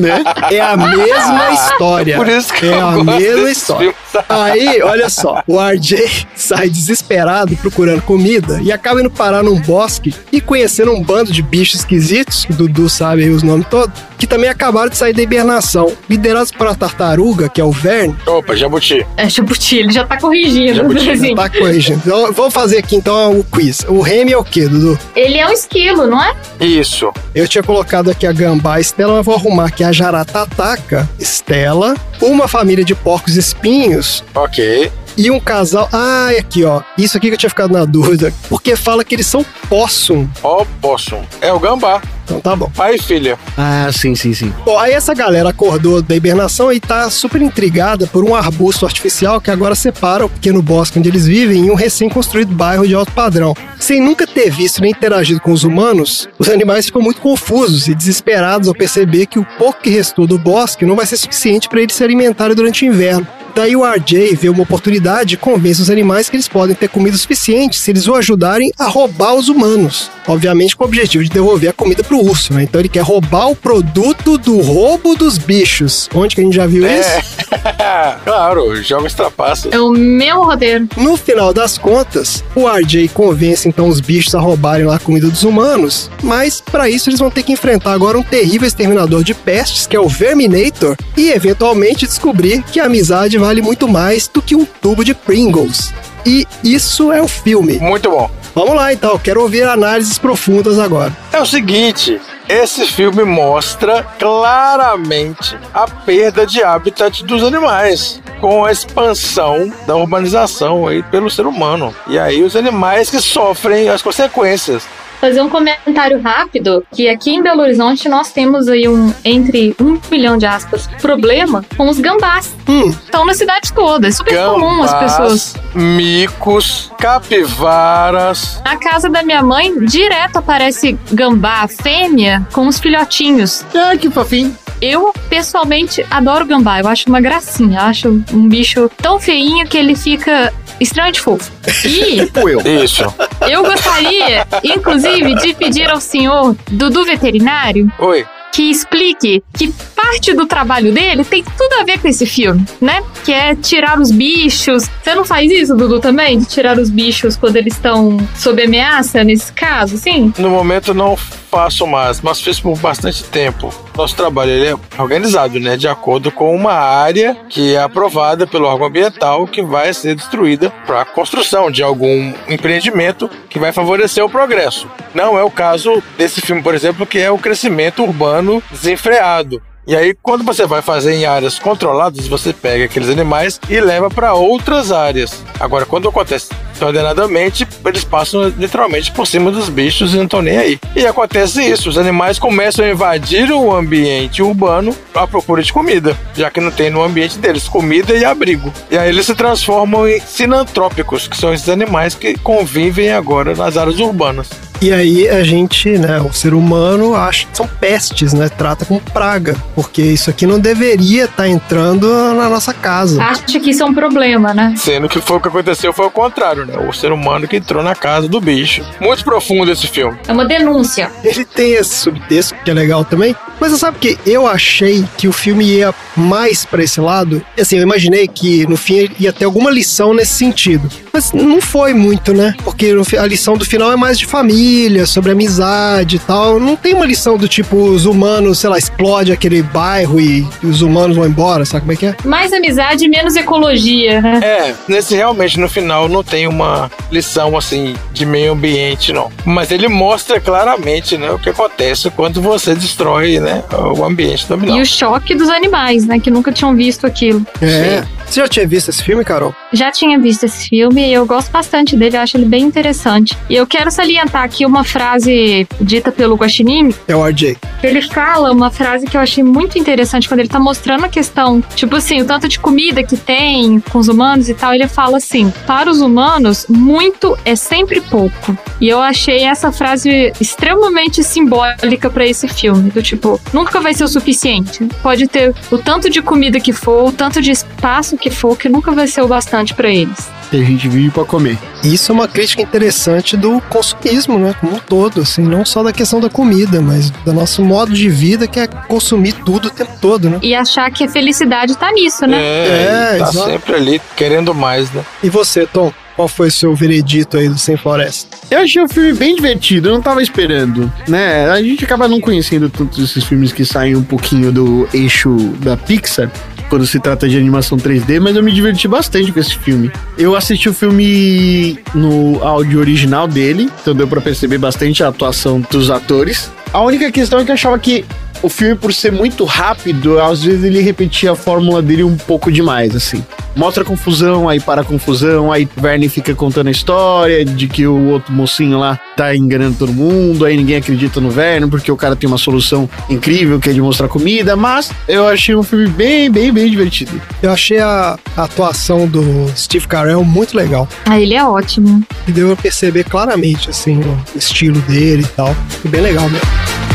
né? 0.00 0.22
é 0.52 0.60
a 0.60 0.76
mesma 0.76 1.52
história. 1.52 2.16
Por 2.16 2.28
isso 2.28 2.52
que 2.52 2.66
é 2.66 2.80
a 2.80 2.92
mesma 2.92 3.50
história. 3.50 3.94
Aí, 4.28 4.80
olha 4.82 5.08
só, 5.08 5.42
o 5.48 5.58
RJ 5.60 6.26
sai 6.36 6.68
desesperado 6.68 7.56
procurando 7.64 8.02
comida 8.02 8.60
e 8.62 8.70
acaba 8.70 9.00
indo 9.00 9.10
parar 9.10 9.42
num 9.42 9.58
bosque 9.58 10.14
e 10.30 10.38
conhecendo 10.38 10.92
um 10.92 11.02
bando 11.02 11.32
de 11.32 11.40
bichos 11.40 11.80
esquisitos, 11.80 12.44
que 12.44 12.52
o 12.52 12.54
Dudu 12.54 12.90
sabe 12.90 13.24
aí 13.24 13.30
os 13.30 13.42
nomes 13.42 13.66
todos, 13.70 13.98
que 14.18 14.26
também 14.26 14.50
acabaram 14.50 14.90
de 14.90 14.98
sair 14.98 15.14
da 15.14 15.22
hibernação. 15.22 15.92
Liderados 16.08 16.52
por 16.52 16.66
a 16.66 16.74
tartaruga, 16.74 17.48
que 17.48 17.60
é 17.60 17.64
o 17.64 17.70
Verne, 17.70 18.14
Opa, 18.26 18.54
Jabuti. 18.54 19.06
É 19.16 19.28
Jabuti, 19.28 19.78
ele 19.78 19.92
já 19.92 20.04
tá 20.04 20.18
corrigindo. 20.20 20.74
Jabuti, 20.74 21.10
assim. 21.10 21.34
tá 21.34 21.48
corrigindo. 21.48 22.02
Então, 22.04 22.32
vamos 22.32 22.52
fazer 22.52 22.78
aqui 22.78 22.96
então 22.96 23.38
o 23.38 23.44
quiz. 23.44 23.80
O 23.88 24.00
Remy 24.00 24.32
é 24.32 24.36
o 24.36 24.44
quê, 24.44 24.68
Dudu? 24.68 24.98
Ele 25.16 25.38
é 25.38 25.46
um 25.46 25.52
esquilo, 25.52 26.06
não 26.06 26.22
é? 26.22 26.34
Isso. 26.60 27.10
Eu 27.34 27.48
tinha 27.48 27.62
colocado 27.62 28.10
aqui 28.10 28.26
a 28.26 28.32
gambá 28.32 28.78
Estela, 28.78 29.14
mas 29.16 29.24
vou 29.24 29.34
arrumar 29.34 29.66
aqui 29.66 29.82
a 29.82 29.90
jaratataca, 29.90 31.08
Estela, 31.18 31.94
uma 32.20 32.46
família 32.46 32.84
de 32.84 32.94
porcos 32.94 33.36
espinhos 33.36 34.24
Ok. 34.34 34.90
E 35.16 35.30
um 35.30 35.40
casal. 35.40 35.88
Ah, 35.92 36.28
é 36.32 36.38
aqui, 36.38 36.64
ó. 36.64 36.82
Isso 36.96 37.16
aqui 37.16 37.28
que 37.28 37.34
eu 37.34 37.38
tinha 37.38 37.50
ficado 37.50 37.72
na 37.72 37.84
dúvida. 37.84 38.32
Porque 38.48 38.76
fala 38.76 39.04
que 39.04 39.14
eles 39.14 39.26
são 39.26 39.44
possum. 39.68 40.28
Ó, 40.42 40.64
possum. 40.80 41.22
É 41.40 41.52
o 41.52 41.58
gambá. 41.58 42.00
Então 42.24 42.40
tá 42.40 42.56
bom. 42.56 42.70
Pai 42.74 42.94
e 42.94 42.98
filha. 42.98 43.38
Ah, 43.56 43.90
sim, 43.92 44.14
sim, 44.14 44.32
sim. 44.32 44.52
Bom, 44.64 44.78
aí 44.78 44.92
essa 44.92 45.12
galera 45.12 45.50
acordou 45.50 46.00
da 46.00 46.16
hibernação 46.16 46.72
e 46.72 46.80
tá 46.80 47.10
super 47.10 47.42
intrigada 47.42 48.06
por 48.06 48.24
um 48.24 48.34
arbusto 48.34 48.86
artificial 48.86 49.40
que 49.40 49.50
agora 49.50 49.74
separa 49.74 50.24
o 50.24 50.28
pequeno 50.30 50.62
bosque 50.62 50.98
onde 50.98 51.08
eles 51.08 51.26
vivem 51.26 51.66
em 51.66 51.70
um 51.70 51.74
recém-construído 51.74 52.54
bairro 52.54 52.86
de 52.86 52.94
alto 52.94 53.12
padrão. 53.12 53.54
Sem 53.78 54.00
nunca 54.00 54.26
ter 54.26 54.50
visto 54.50 54.80
nem 54.80 54.90
interagido 54.90 55.40
com 55.40 55.52
os 55.52 55.64
humanos, 55.64 56.28
os 56.38 56.48
animais 56.48 56.86
ficam 56.86 57.02
muito 57.02 57.20
confusos 57.20 57.88
e 57.88 57.94
desesperados 57.94 58.68
ao 58.68 58.74
perceber 58.74 59.26
que 59.26 59.38
o 59.38 59.46
pouco 59.58 59.82
que 59.82 59.90
restou 59.90 60.26
do 60.26 60.38
bosque 60.38 60.86
não 60.86 60.96
vai 60.96 61.04
ser 61.04 61.18
suficiente 61.18 61.68
para 61.68 61.82
eles 61.82 61.94
se 61.94 62.02
alimentarem 62.02 62.56
durante 62.56 62.84
o 62.84 62.88
inverno. 62.88 63.26
Daí 63.54 63.76
o 63.76 63.84
RJ 63.84 64.34
vê 64.34 64.48
uma 64.48 64.64
oportunidade 64.64 65.34
e 65.34 65.38
convence 65.38 65.80
os 65.80 65.88
animais 65.88 66.28
que 66.28 66.36
eles 66.36 66.48
podem 66.48 66.74
ter 66.74 66.88
comida 66.88 67.16
suficiente 67.16 67.78
se 67.78 67.90
eles 67.90 68.08
o 68.08 68.14
ajudarem 68.14 68.72
a 68.78 68.86
roubar 68.86 69.34
os 69.34 69.48
humanos. 69.48 70.10
Obviamente 70.26 70.76
com 70.76 70.84
o 70.84 70.86
objetivo 70.86 71.22
de 71.22 71.30
devolver 71.30 71.70
a 71.70 71.72
comida 71.72 72.02
pro 72.02 72.18
urso, 72.18 72.52
né? 72.52 72.64
Então 72.64 72.80
ele 72.80 72.88
quer 72.88 73.02
roubar 73.02 73.50
o 73.50 73.56
produto 73.56 74.36
do 74.38 74.60
roubo 74.60 75.14
dos 75.14 75.38
bichos. 75.38 76.08
Onde 76.14 76.34
que 76.34 76.40
a 76.40 76.44
gente 76.44 76.56
já 76.56 76.66
viu 76.66 76.84
isso? 76.86 77.10
Claro, 78.24 78.74
jogos 78.82 79.14
trapaças. 79.14 79.72
É 79.72 79.78
o 79.78 79.90
mesmo 79.90 80.44
roteiro. 80.44 80.88
No 80.96 81.16
final 81.16 81.52
das 81.52 81.78
contas, 81.78 82.42
o 82.54 82.68
RJ 82.68 83.08
convence 83.08 83.68
então 83.68 83.88
os 83.88 84.00
bichos 84.00 84.34
a 84.34 84.40
roubarem 84.40 84.86
lá 84.86 84.96
a 84.96 84.98
comida 84.98 85.28
dos 85.28 85.42
humanos, 85.44 86.10
mas 86.22 86.60
para 86.60 86.88
isso 86.88 87.08
eles 87.08 87.20
vão 87.20 87.30
ter 87.30 87.42
que 87.42 87.52
enfrentar 87.52 87.92
agora 87.92 88.18
um 88.18 88.22
terrível 88.22 88.66
exterminador 88.66 89.22
de 89.22 89.34
pestes, 89.34 89.86
que 89.86 89.96
é 89.96 90.00
o 90.00 90.08
Verminator, 90.08 90.96
e 91.16 91.30
eventualmente 91.30 92.06
descobrir 92.06 92.62
que 92.62 92.80
a 92.80 92.86
amizade 92.86 93.38
vale 93.38 93.62
muito 93.62 93.88
mais 93.88 94.28
do 94.28 94.42
que 94.42 94.56
um 94.56 94.64
tubo 94.64 95.04
de 95.04 95.14
Pringles. 95.14 95.92
E 96.26 96.46
isso 96.62 97.12
é 97.12 97.20
o 97.20 97.28
filme. 97.28 97.78
Muito 97.78 98.10
bom. 98.10 98.30
Vamos 98.54 98.74
lá 98.74 98.92
então, 98.92 99.18
quero 99.18 99.42
ouvir 99.42 99.64
análises 99.64 100.18
profundas 100.18 100.78
agora. 100.78 101.14
É 101.32 101.40
o 101.40 101.44
seguinte, 101.44 102.20
esse 102.48 102.86
filme 102.86 103.24
mostra 103.24 104.02
claramente 104.18 105.56
a 105.72 105.86
perda 105.86 106.46
de 106.46 106.62
habitat 106.62 107.24
dos 107.24 107.42
animais 107.42 108.20
com 108.40 108.64
a 108.64 108.70
expansão 108.72 109.72
da 109.86 109.96
urbanização 109.96 110.86
aí 110.86 111.02
pelo 111.04 111.30
ser 111.30 111.46
humano. 111.46 111.94
E 112.06 112.18
aí 112.18 112.42
os 112.42 112.54
animais 112.56 113.08
que 113.08 113.20
sofrem 113.20 113.88
as 113.88 114.02
consequências. 114.02 114.86
Fazer 115.20 115.40
um 115.40 115.48
comentário 115.48 116.20
rápido, 116.20 116.84
que 116.92 117.08
aqui 117.08 117.30
em 117.30 117.42
Belo 117.42 117.62
Horizonte 117.62 118.10
nós 118.10 118.30
temos 118.30 118.68
aí 118.68 118.86
um, 118.86 119.14
entre 119.24 119.74
um 119.80 119.98
milhão 120.10 120.36
de 120.36 120.44
aspas, 120.44 120.86
problema 121.00 121.64
com 121.78 121.88
os 121.88 121.98
gambás. 121.98 122.54
Hum, 122.68 122.90
Estão 122.90 123.24
na 123.24 123.32
cidade 123.32 123.72
toda. 123.72 124.06
É 124.08 124.10
super 124.10 124.36
comum 124.44 124.82
as 124.82 124.92
pessoas. 124.92 125.54
Gambás, 125.54 125.96
micos, 125.96 126.92
capivaras. 126.98 128.60
Na 128.66 128.76
casa 128.76 129.08
da 129.08 129.22
minha 129.22 129.42
mãe, 129.42 129.74
direto 129.86 130.36
aparece 130.36 130.98
gambá 131.10 131.66
fêmea 131.68 132.33
com 132.52 132.66
os 132.66 132.78
filhotinhos. 132.78 133.64
Ah, 133.74 133.96
que 133.96 134.10
fofinho. 134.10 134.56
Eu, 134.80 135.12
pessoalmente, 135.30 136.04
adoro 136.10 136.44
gambá. 136.44 136.80
Eu 136.80 136.88
acho 136.88 137.08
uma 137.08 137.20
gracinha. 137.20 137.78
Eu 137.78 137.84
acho 137.84 138.24
um 138.32 138.48
bicho 138.48 138.90
tão 139.00 139.18
feinho 139.18 139.66
que 139.66 139.78
ele 139.78 139.94
fica 139.94 140.52
extremamente 140.80 141.20
fofo. 141.20 141.50
E 141.84 142.20
Tipo 142.26 142.48
eu. 142.48 142.60
Isso. 142.60 143.04
eu 143.48 143.62
gostaria, 143.62 144.46
inclusive, 144.62 145.34
de 145.36 145.54
pedir 145.54 145.88
ao 145.90 146.00
senhor 146.00 146.56
Dudu 146.70 147.04
Veterinário 147.04 147.90
Oi. 147.98 148.26
Que 148.54 148.70
explique 148.70 149.42
que 149.52 149.74
parte 149.96 150.32
do 150.32 150.46
trabalho 150.46 150.92
dele 150.92 151.24
tem 151.24 151.42
tudo 151.42 151.72
a 151.80 151.84
ver 151.84 151.98
com 151.98 152.06
esse 152.06 152.24
filme, 152.24 152.64
né? 152.80 153.02
Que 153.24 153.32
é 153.32 153.56
tirar 153.56 153.98
os 153.98 154.12
bichos. 154.12 154.88
Você 155.02 155.12
não 155.12 155.24
faz 155.24 155.50
isso, 155.50 155.74
Dudu, 155.74 155.98
também? 155.98 156.38
De 156.38 156.44
tirar 156.44 156.78
os 156.78 156.88
bichos 156.88 157.36
quando 157.36 157.56
eles 157.56 157.74
estão 157.74 158.16
sob 158.36 158.62
ameaça, 158.62 159.24
nesse 159.24 159.52
caso, 159.52 159.98
sim? 159.98 160.32
No 160.38 160.50
momento 160.50 160.94
não 160.94 161.16
faço 161.16 161.86
mais, 161.86 162.20
mas 162.20 162.40
fiz 162.40 162.60
por 162.60 162.76
bastante 162.78 163.24
tempo. 163.24 163.72
Nosso 163.96 164.16
trabalho 164.16 164.50
é 164.50 165.00
organizado, 165.00 165.60
né, 165.60 165.76
de 165.76 165.86
acordo 165.86 166.32
com 166.32 166.52
uma 166.54 166.72
área 166.72 167.36
que 167.48 167.76
é 167.76 167.80
aprovada 167.80 168.44
pelo 168.44 168.66
órgão 168.66 168.88
ambiental 168.88 169.46
que 169.46 169.62
vai 169.62 169.94
ser 169.94 170.16
destruída 170.16 170.72
para 170.84 171.02
a 171.02 171.04
construção 171.04 171.70
de 171.70 171.80
algum 171.80 172.32
empreendimento 172.48 173.30
que 173.48 173.60
vai 173.60 173.70
favorecer 173.70 174.24
o 174.24 174.28
progresso. 174.28 174.88
Não 175.14 175.38
é 175.38 175.44
o 175.44 175.50
caso 175.50 176.02
desse 176.18 176.40
filme, 176.40 176.60
por 176.60 176.74
exemplo, 176.74 177.06
que 177.06 177.20
é 177.20 177.30
o 177.30 177.38
crescimento 177.38 178.02
urbano 178.02 178.43
desenfreado. 178.70 179.62
E 179.86 179.94
aí, 179.94 180.14
quando 180.22 180.42
você 180.42 180.66
vai 180.66 180.80
fazer 180.80 181.14
em 181.14 181.26
áreas 181.26 181.58
controladas, 181.58 182.26
você 182.26 182.54
pega 182.54 182.86
aqueles 182.86 183.10
animais 183.10 183.60
e 183.68 183.78
leva 183.80 184.08
para 184.08 184.32
outras 184.32 184.90
áreas. 184.90 185.44
Agora, 185.60 185.84
quando 185.84 186.08
acontece 186.08 186.48
ordenadamente, 186.82 187.66
eles 187.84 188.04
passam 188.04 188.48
literalmente 188.48 189.12
por 189.12 189.26
cima 189.26 189.50
dos 189.50 189.68
bichos 189.68 190.14
e 190.14 190.16
não 190.16 190.24
estão 190.24 190.42
nem 190.42 190.56
aí. 190.56 190.80
E 190.94 191.06
acontece 191.06 191.62
isso: 191.62 191.88
os 191.88 191.98
animais 191.98 192.38
começam 192.38 192.84
a 192.84 192.90
invadir 192.90 193.50
o 193.50 193.74
ambiente 193.74 194.42
urbano 194.42 194.94
à 195.14 195.26
procura 195.26 195.62
de 195.62 195.72
comida, 195.72 196.16
já 196.36 196.50
que 196.50 196.60
não 196.60 196.70
tem 196.70 196.90
no 196.90 197.02
ambiente 197.02 197.38
deles 197.38 197.68
comida 197.68 198.14
e 198.14 198.24
abrigo. 198.24 198.72
E 198.90 198.96
aí 198.96 199.08
eles 199.08 199.26
se 199.26 199.34
transformam 199.34 200.08
em 200.08 200.20
sinantrópicos, 200.20 201.28
que 201.28 201.36
são 201.36 201.52
esses 201.52 201.68
animais 201.68 202.14
que 202.14 202.38
convivem 202.38 203.12
agora 203.12 203.54
nas 203.54 203.76
áreas 203.76 203.98
urbanas. 203.98 204.48
E 204.84 204.92
aí 204.92 205.26
a 205.28 205.42
gente, 205.42 205.88
né, 205.96 206.20
o 206.20 206.30
ser 206.30 206.52
humano 206.52 207.14
acha 207.14 207.46
que 207.46 207.56
são 207.56 207.66
pestes, 207.66 208.34
né? 208.34 208.50
Trata 208.50 208.84
como 208.84 209.00
praga, 209.00 209.56
porque 209.74 210.02
isso 210.02 210.28
aqui 210.28 210.46
não 210.46 210.60
deveria 210.60 211.24
estar 211.24 211.48
entrando 211.48 212.06
na 212.34 212.50
nossa 212.50 212.74
casa. 212.74 213.22
Acha 213.22 213.58
que 213.58 213.70
isso 213.70 213.82
é 213.82 213.86
um 213.86 213.94
problema, 213.94 214.52
né? 214.52 214.74
Sendo 214.76 215.08
que 215.08 215.20
foi 215.20 215.38
o 215.38 215.40
que 215.40 215.48
aconteceu 215.48 215.92
foi 215.92 216.06
o 216.06 216.10
contrário, 216.10 216.63
né? 216.64 216.76
O 216.78 216.92
ser 216.92 217.12
humano 217.12 217.46
que 217.46 217.56
entrou 217.56 217.82
na 217.82 217.94
casa 217.94 218.28
do 218.28 218.40
bicho. 218.40 218.84
Muito 219.00 219.24
profundo 219.24 219.70
esse 219.70 219.86
filme. 219.86 220.18
É 220.26 220.32
uma 220.32 220.44
denúncia. 220.44 221.10
Ele 221.22 221.44
tem 221.44 221.74
esse 221.74 221.94
subtexto 221.96 222.54
que 222.64 222.70
é 222.70 222.74
legal 222.74 223.04
também, 223.04 223.34
mas 223.60 223.72
você 223.72 223.78
sabe 223.78 223.98
que 223.98 224.18
eu 224.26 224.46
achei 224.46 225.04
que 225.16 225.28
o 225.28 225.32
filme 225.32 225.64
ia 225.64 225.94
mais 226.16 226.64
pra 226.64 226.82
esse 226.82 227.00
lado. 227.00 227.44
Assim, 227.58 227.76
eu 227.76 227.82
imaginei 227.82 228.28
que 228.28 228.66
no 228.66 228.76
fim 228.76 229.10
ia 229.18 229.32
ter 229.32 229.44
alguma 229.44 229.70
lição 229.70 230.14
nesse 230.14 230.34
sentido, 230.34 230.88
mas 231.12 231.32
não 231.32 231.60
foi 231.60 231.94
muito, 231.94 232.32
né? 232.32 232.54
Porque 232.64 232.94
a 233.18 233.26
lição 233.26 233.56
do 233.56 233.64
final 233.64 233.92
é 233.92 233.96
mais 233.96 234.18
de 234.18 234.26
família, 234.26 235.06
sobre 235.06 235.32
amizade 235.32 236.16
e 236.16 236.18
tal. 236.18 236.58
Não 236.58 236.76
tem 236.76 236.94
uma 236.94 237.06
lição 237.06 237.36
do 237.36 237.48
tipo 237.48 237.76
os 237.76 238.06
humanos, 238.06 238.58
sei 238.58 238.70
lá, 238.70 238.78
explode 238.78 239.32
aquele 239.32 239.62
bairro 239.62 240.20
e 240.20 240.46
os 240.62 240.82
humanos 240.82 241.16
vão 241.16 241.26
embora, 241.26 241.64
sabe 241.64 241.82
como 241.82 241.92
é 241.92 241.96
que 241.96 242.06
é? 242.06 242.16
Mais 242.24 242.52
amizade 242.52 243.04
e 243.04 243.08
menos 243.08 243.36
ecologia, 243.36 244.20
né? 244.20 244.40
É, 244.42 244.74
nesse 244.88 245.14
realmente 245.14 245.58
no 245.58 245.68
final 245.68 246.08
não 246.08 246.22
tem 246.22 246.46
uma 246.46 246.90
lição 247.10 247.56
assim 247.56 247.94
de 248.12 248.24
meio 248.26 248.52
ambiente, 248.52 249.12
não. 249.12 249.30
Mas 249.44 249.70
ele 249.70 249.88
mostra 249.88 250.40
claramente, 250.40 251.16
né, 251.16 251.30
o 251.30 251.38
que 251.38 251.50
acontece 251.50 252.10
quando 252.10 252.40
você 252.40 252.74
destrói, 252.74 253.40
né, 253.44 253.62
o 253.96 254.04
ambiente 254.04 254.46
do 254.48 254.64
E 254.64 254.80
o 254.80 254.86
choque 254.86 255.34
dos 255.34 255.48
animais, 255.48 256.06
né? 256.06 256.18
Que 256.18 256.30
nunca 256.30 256.50
tinham 256.52 256.74
visto 256.74 257.06
aquilo. 257.06 257.44
É. 257.60 258.02
Você 258.26 258.40
já 258.40 258.48
tinha 258.48 258.66
visto 258.66 258.88
esse 258.88 259.02
filme, 259.02 259.22
Carol? 259.24 259.54
Já 259.72 259.92
tinha 259.92 260.18
visto 260.18 260.44
esse 260.44 260.68
filme 260.68 261.06
e 261.08 261.12
eu 261.12 261.26
gosto 261.26 261.50
bastante 261.52 261.94
dele, 261.96 262.16
eu 262.16 262.20
acho 262.22 262.36
ele 262.36 262.46
bem 262.46 262.62
interessante. 262.64 263.36
E 263.50 263.54
eu 263.54 263.66
quero 263.66 263.90
salientar 263.90 264.42
aqui 264.42 264.64
uma 264.64 264.82
frase 264.82 265.68
dita 265.80 266.10
pelo 266.10 266.34
Guaxinim, 266.34 266.92
É 267.06 267.14
o 267.14 267.22
RJ. 267.24 267.56
ele 267.82 268.00
fala 268.00 268.50
uma 268.50 268.70
frase 268.70 269.06
que 269.06 269.16
eu 269.16 269.20
achei 269.20 269.44
muito 269.44 269.78
interessante 269.78 270.26
quando 270.26 270.40
ele 270.40 270.48
tá 270.48 270.58
mostrando 270.58 271.04
a 271.04 271.08
questão, 271.08 271.60
tipo 271.76 271.96
assim, 271.96 272.22
o 272.22 272.24
tanto 272.24 272.48
de 272.48 272.58
comida 272.58 273.02
que 273.02 273.16
tem 273.16 273.78
com 273.90 273.98
os 273.98 274.08
humanos 274.08 274.48
e 274.48 274.54
tal, 274.54 274.72
ele 274.74 274.88
fala 274.88 275.18
assim: 275.18 275.52
para 275.66 275.90
os 275.90 276.00
humanos, 276.00 276.66
muito 276.68 277.36
é 277.44 277.54
sempre 277.54 278.00
pouco. 278.00 278.56
E 278.80 278.88
eu 278.88 279.00
achei 279.00 279.44
essa 279.44 279.70
frase 279.70 280.32
extremamente 280.40 281.22
simbólica 281.22 282.08
pra 282.08 282.26
esse 282.26 282.48
filme, 282.48 282.90
do 282.90 283.02
tipo, 283.02 283.33
nunca 283.52 283.80
vai 283.80 283.94
ser 283.94 284.04
o 284.04 284.08
suficiente. 284.08 284.86
Pode 285.02 285.26
ter 285.26 285.54
o 285.70 285.78
tanto 285.78 286.08
de 286.10 286.22
comida 286.22 286.60
que 286.60 286.72
for, 286.72 287.08
o 287.08 287.12
tanto 287.12 287.40
de 287.40 287.50
espaço 287.50 288.16
que 288.16 288.30
for, 288.30 288.56
que 288.56 288.68
nunca 288.68 288.92
vai 288.92 289.06
ser 289.06 289.22
o 289.22 289.28
bastante 289.28 289.74
pra 289.74 289.88
eles. 289.88 290.28
Que 290.50 290.56
a 290.56 290.64
gente 290.64 290.88
vive 290.88 291.10
pra 291.10 291.24
comer. 291.24 291.58
Isso 291.82 292.12
é 292.12 292.14
uma 292.14 292.28
crítica 292.28 292.62
interessante 292.62 293.36
do 293.36 293.60
consumismo, 293.62 294.38
né? 294.38 294.54
Como 294.60 294.76
um 294.76 294.78
todo, 294.78 295.20
assim, 295.22 295.42
não 295.42 295.64
só 295.64 295.82
da 295.82 295.92
questão 295.92 296.20
da 296.20 296.30
comida, 296.30 296.80
mas 296.80 297.10
do 297.10 297.32
nosso 297.32 297.64
modo 297.64 297.92
de 297.92 298.08
vida 298.08 298.46
que 298.46 298.60
é 298.60 298.66
consumir 298.66 299.32
tudo 299.32 299.68
o 299.68 299.70
tempo 299.70 299.92
todo, 300.00 300.30
né? 300.30 300.38
E 300.42 300.54
achar 300.54 300.90
que 300.90 301.04
a 301.04 301.08
felicidade 301.08 301.76
tá 301.76 301.90
nisso, 301.92 302.26
né? 302.26 302.38
É, 302.40 303.10
ele 303.10 303.18
tá 303.18 303.30
exato. 303.30 303.50
sempre 303.50 303.74
ali 303.74 304.00
querendo 304.16 304.54
mais, 304.54 304.90
né? 304.92 305.04
E 305.22 305.28
você, 305.28 305.66
Tom? 305.66 305.92
Qual 306.16 306.28
foi 306.28 306.48
o 306.48 306.52
seu 306.52 306.74
veredito 306.74 307.36
aí 307.36 307.48
do 307.48 307.58
Sem 307.58 307.76
Floresta? 307.76 308.36
Eu 308.50 308.60
achei 308.60 308.80
o 308.80 308.88
filme 308.88 309.12
bem 309.12 309.34
divertido, 309.34 309.88
eu 309.88 309.94
não 309.94 310.02
tava 310.02 310.22
esperando, 310.22 310.90
né? 311.08 311.50
A 311.50 311.60
gente 311.60 311.84
acaba 311.84 312.06
não 312.06 312.20
conhecendo 312.20 312.68
tantos 312.68 313.02
esses 313.02 313.24
filmes 313.24 313.52
que 313.52 313.64
saem 313.64 313.96
um 313.96 314.02
pouquinho 314.02 314.52
do 314.52 314.88
eixo 314.94 315.34
da 315.60 315.76
Pixar, 315.76 316.30
quando 316.68 316.86
se 316.86 317.00
trata 317.00 317.28
de 317.28 317.36
animação 317.36 317.76
3D, 317.76 318.20
mas 318.20 318.36
eu 318.36 318.42
me 318.42 318.52
diverti 318.52 318.86
bastante 318.86 319.32
com 319.32 319.40
esse 319.40 319.56
filme. 319.58 319.90
Eu 320.16 320.36
assisti 320.36 320.68
o 320.68 320.74
filme 320.74 321.78
no 321.94 322.42
áudio 322.42 322.78
original 322.78 323.26
dele, 323.26 323.68
então 323.80 323.94
deu 323.94 324.06
pra 324.06 324.20
perceber 324.20 324.58
bastante 324.58 325.02
a 325.02 325.08
atuação 325.08 325.60
dos 325.70 325.90
atores. 325.90 326.50
A 326.72 326.80
única 326.80 327.10
questão 327.10 327.40
é 327.40 327.44
que 327.44 327.50
eu 327.50 327.54
achava 327.54 327.78
que 327.78 328.04
o 328.44 328.48
filme, 328.50 328.74
por 328.74 328.92
ser 328.92 329.10
muito 329.10 329.44
rápido, 329.44 330.20
às 330.20 330.44
vezes 330.44 330.62
ele 330.64 330.80
repetia 330.82 331.32
a 331.32 331.34
fórmula 331.34 331.80
dele 331.80 332.04
um 332.04 332.14
pouco 332.14 332.52
demais, 332.52 332.94
assim. 332.94 333.24
Mostra 333.56 333.84
confusão, 333.84 334.48
aí 334.48 334.60
para 334.60 334.82
a 334.82 334.84
confusão, 334.84 335.50
aí 335.50 335.66
o 335.74 335.80
Verne 335.80 336.10
fica 336.10 336.34
contando 336.34 336.66
a 336.66 336.70
história 336.70 337.42
de 337.42 337.66
que 337.66 337.86
o 337.86 338.08
outro 338.10 338.34
mocinho 338.34 338.78
lá 338.78 339.00
tá 339.16 339.34
enganando 339.34 339.76
todo 339.78 339.94
mundo, 339.94 340.44
aí 340.44 340.58
ninguém 340.58 340.76
acredita 340.76 341.22
no 341.22 341.30
Verne 341.30 341.70
porque 341.70 341.90
o 341.90 341.96
cara 341.96 342.14
tem 342.14 342.28
uma 342.28 342.36
solução 342.36 342.88
incrível 343.08 343.58
que 343.58 343.70
é 343.70 343.72
de 343.72 343.80
mostrar 343.80 344.08
comida, 344.08 344.54
mas 344.54 344.92
eu 345.08 345.26
achei 345.26 345.54
um 345.54 345.62
filme 345.62 345.86
bem, 345.86 346.30
bem, 346.30 346.52
bem 346.52 346.68
divertido. 346.68 347.18
Eu 347.42 347.50
achei 347.50 347.78
a, 347.78 348.18
a 348.36 348.42
atuação 348.42 349.06
do 349.06 349.22
Steve 349.56 349.88
Carell 349.88 350.22
muito 350.22 350.54
legal. 350.54 350.86
Ah, 351.06 351.18
ele 351.18 351.32
é 351.32 351.42
ótimo. 351.42 352.04
E 352.28 352.32
deu 352.32 352.52
a 352.52 352.56
perceber 352.56 353.04
claramente, 353.04 353.70
assim, 353.70 354.00
o 354.00 354.38
estilo 354.38 354.80
dele 354.82 355.22
e 355.22 355.28
tal. 355.28 355.54
Foi 355.80 355.90
bem 355.90 356.02
legal 356.02 356.28
mesmo. 356.28 356.93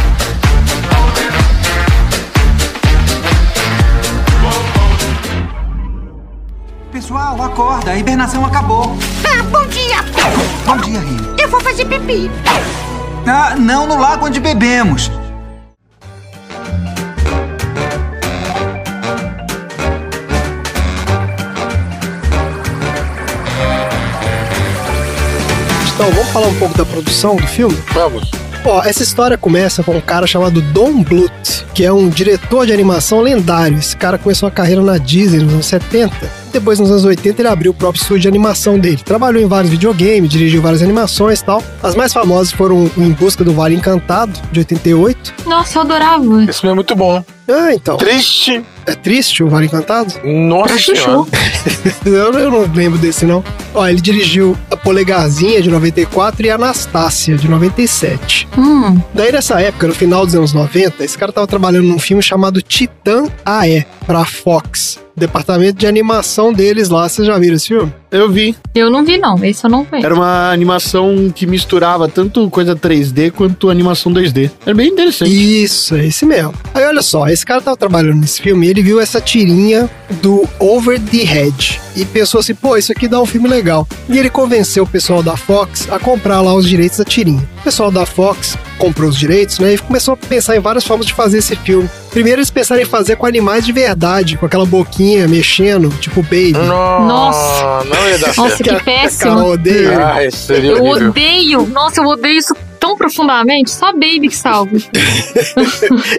A 7.89 7.97
hibernação 7.97 8.45
acabou. 8.45 8.95
Ah, 9.25 9.41
bom 9.45 9.65
dia! 9.65 9.97
Bom 10.63 10.78
dia, 10.78 10.99
Rio. 10.99 11.36
Eu 11.39 11.49
vou 11.49 11.60
fazer 11.60 11.86
pipi. 11.86 12.30
Ah, 13.25 13.56
não 13.58 13.88
no 13.88 13.99
lago 13.99 14.28
onde 14.28 14.39
bebemos. 14.39 15.10
Então, 25.95 26.12
vamos 26.12 26.30
falar 26.30 26.47
um 26.47 26.60
pouco 26.60 26.78
da 26.78 26.86
produção 26.86 27.38
do 27.38 27.47
filme? 27.47 27.75
Vamos. 27.91 28.30
Ó, 28.65 28.84
essa 28.84 29.02
história 29.02 29.36
começa 29.36 29.82
com 29.82 29.97
um 29.97 30.02
cara 30.02 30.28
chamado 30.28 30.62
Don 30.62 31.02
Bluth, 31.02 31.65
que 31.73 31.84
é 31.84 31.91
um 31.91 32.08
diretor 32.08 32.67
de 32.67 32.71
animação 32.71 33.19
lendário. 33.19 33.80
Esse 33.80 33.97
cara 33.97 34.19
começou 34.19 34.47
a 34.47 34.52
carreira 34.52 34.84
na 34.84 34.99
Disney 34.99 35.39
nos 35.39 35.54
anos 35.54 35.65
70. 35.65 36.38
Depois, 36.52 36.80
nos 36.80 36.90
anos 36.92 37.06
80, 37.06 37.42
ele 37.42 37.48
abriu 37.48 37.72
o 37.72 37.74
próprio 37.76 38.02
estúdio 38.02 38.22
de 38.24 38.28
animação 38.28 38.78
dele. 38.80 38.98
Trabalhou 39.04 39.42
em 39.42 39.48
vários 39.48 39.72
videogames, 39.72 40.30
dirigiu 40.30 40.62
várias 40.62 40.82
animações 40.82 41.40
e 41.40 41.46
tal. 41.46 41.64
As 41.82 41.96
mais 41.96 42.12
famosas 42.14 42.52
foram 42.52 42.86
o 42.86 42.92
Em 43.02 43.12
Busca 43.12 43.44
do 43.44 43.54
Vale 43.54 43.76
Encantado, 43.76 44.40
de 44.52 44.60
88. 44.60 45.34
Nossa, 45.46 45.78
eu 45.78 45.82
adorava. 45.84 46.44
Esse 46.44 46.62
filme 46.62 46.72
é 46.72 46.76
muito 46.76 46.96
bom. 46.96 47.24
Ah, 47.48 47.74
então. 47.74 47.98
Triste. 47.98 48.64
É 48.86 48.94
triste 48.96 49.44
o 49.44 49.50
Vale 49.50 49.66
Encantado? 49.68 50.14
Nossa 50.24 50.78
senhora. 50.80 51.28
Eu, 52.06 52.34
eu 52.34 52.50
não 52.52 52.62
lembro 52.74 52.98
desse, 52.98 53.26
não. 53.26 53.44
Ó, 53.76 53.86
ele 53.88 54.00
dirigiu 54.02 54.58
A 54.72 54.78
Polegarzinha, 54.78 55.62
de 55.62 55.70
94, 55.70 56.46
e 56.46 56.50
Anastácia, 56.50 57.36
de 57.36 57.48
97. 57.50 58.48
Hum, 58.58 58.98
Daí 59.14 59.32
nessa 59.32 59.60
época, 59.62 59.88
no 59.88 59.94
final 59.94 60.26
dos 60.26 60.34
anos 60.36 60.54
90, 60.54 61.04
esse 61.04 61.18
cara 61.18 61.32
tava 61.32 61.46
trabalhando 61.46 61.88
num 61.88 62.00
filme 62.00 62.24
chamado 62.24 62.62
Titã 62.62 63.28
AE, 63.46 63.86
pra 64.08 64.26
Fox. 64.26 65.00
Departamento 65.20 65.78
de 65.78 65.86
animação 65.86 66.54
deles 66.54 66.90
lá, 66.90 67.08
vocês 67.08 67.28
já 67.28 67.38
viram 67.38 67.56
esse 67.56 67.68
filme? 67.68 67.94
Eu 68.12 68.30
vi. 68.30 68.56
eu 68.74 68.89
não 68.89 69.04
vi, 69.04 69.17
não. 69.17 69.43
Esse 69.43 69.65
eu 69.65 69.69
não 69.69 69.84
vi. 69.84 70.04
Era 70.04 70.13
uma 70.13 70.52
animação 70.52 71.32
que 71.34 71.45
misturava 71.45 72.08
tanto 72.08 72.50
coisa 72.50 72.76
3D 72.76 73.32
quanto 73.32 73.69
animação 73.69 74.12
2D. 74.12 74.50
Era 74.65 74.76
bem 74.76 74.88
interessante. 74.89 75.30
Isso, 75.63 75.95
é 75.95 76.08
esse 76.08 76.26
mesmo. 76.26 76.54
Aí 76.74 76.84
olha 76.86 77.02
só, 77.02 77.28
esse 77.28 77.45
cara 77.45 77.62
tava 77.62 77.78
trabalhando 77.78 78.19
nesse 78.19 78.41
filme 78.41 78.65
e 78.67 78.69
ele 78.69 78.82
viu 78.82 79.00
essa 79.00 79.22
tirinha 79.22 79.89
do 80.22 80.48
Over 80.60 81.00
the 81.00 81.17
Hedge 81.17 81.80
e 81.95 82.06
pensou 82.06 82.39
assim, 82.39 82.56
pô, 82.56 82.78
isso 82.78 82.91
aqui 82.91 83.08
dá 83.08 83.22
um 83.22 83.26
filme 83.26 83.48
legal. 83.48 83.88
E 84.08 84.17
ele 84.17 84.30
convenceu 84.30 84.84
o 84.84 84.88
pessoal 84.88 85.22
da 85.22 85.36
Fox 85.38 85.88
a 85.91 86.00
comprar 86.00 86.41
lá 86.41 86.54
os 86.54 86.67
direitos 86.67 86.98
da 86.98 87.06
tirinha. 87.06 87.48
O 87.60 87.63
pessoal 87.63 87.91
da 87.91 88.06
Fox 88.06 88.58
comprou 88.78 89.10
os 89.10 89.17
direitos, 89.17 89.60
né, 89.60 89.74
e 89.74 89.78
começou 89.78 90.13
a 90.13 90.17
pensar 90.17 90.56
em 90.56 90.60
várias 90.60 90.86
formas 90.86 91.06
de 91.06 91.13
fazer 91.13 91.39
esse 91.39 91.56
filme. 91.58 91.89
Primeiro 92.12 92.39
eles 92.39 92.50
pensaram 92.50 92.82
em 92.82 92.86
fazer 92.86 93.17
com 93.17 93.26
animais 93.26 93.65
de 93.65 93.72
verdade, 93.74 94.38
com 94.38 94.45
aquela 94.45 94.65
boquinha 94.65 95.28
mexendo, 95.28 95.89
tipo 96.00 96.24
baby. 96.24 96.54
Nossa. 96.54 97.86
Não 98.00 98.10
ia 98.10 98.18
dar 98.18 98.28
Nossa, 98.36 98.58
certo. 98.58 98.64
que 98.78 98.84
péssimo. 98.84 99.54
Ah, 100.14 100.26
isso 100.26 100.38
seria 100.38 100.72
Eu 100.72 100.84
horrível. 100.86 101.10
odeio. 101.10 101.68
Nossa, 101.68 102.02
eu 102.02 102.06
odeio 102.06 102.38
isso 102.40 102.56
tão 102.80 102.96
profundamente. 102.98 103.70
Só 103.72 103.92
Baby 103.92 104.30
que 104.30 104.36
salva. 104.38 104.72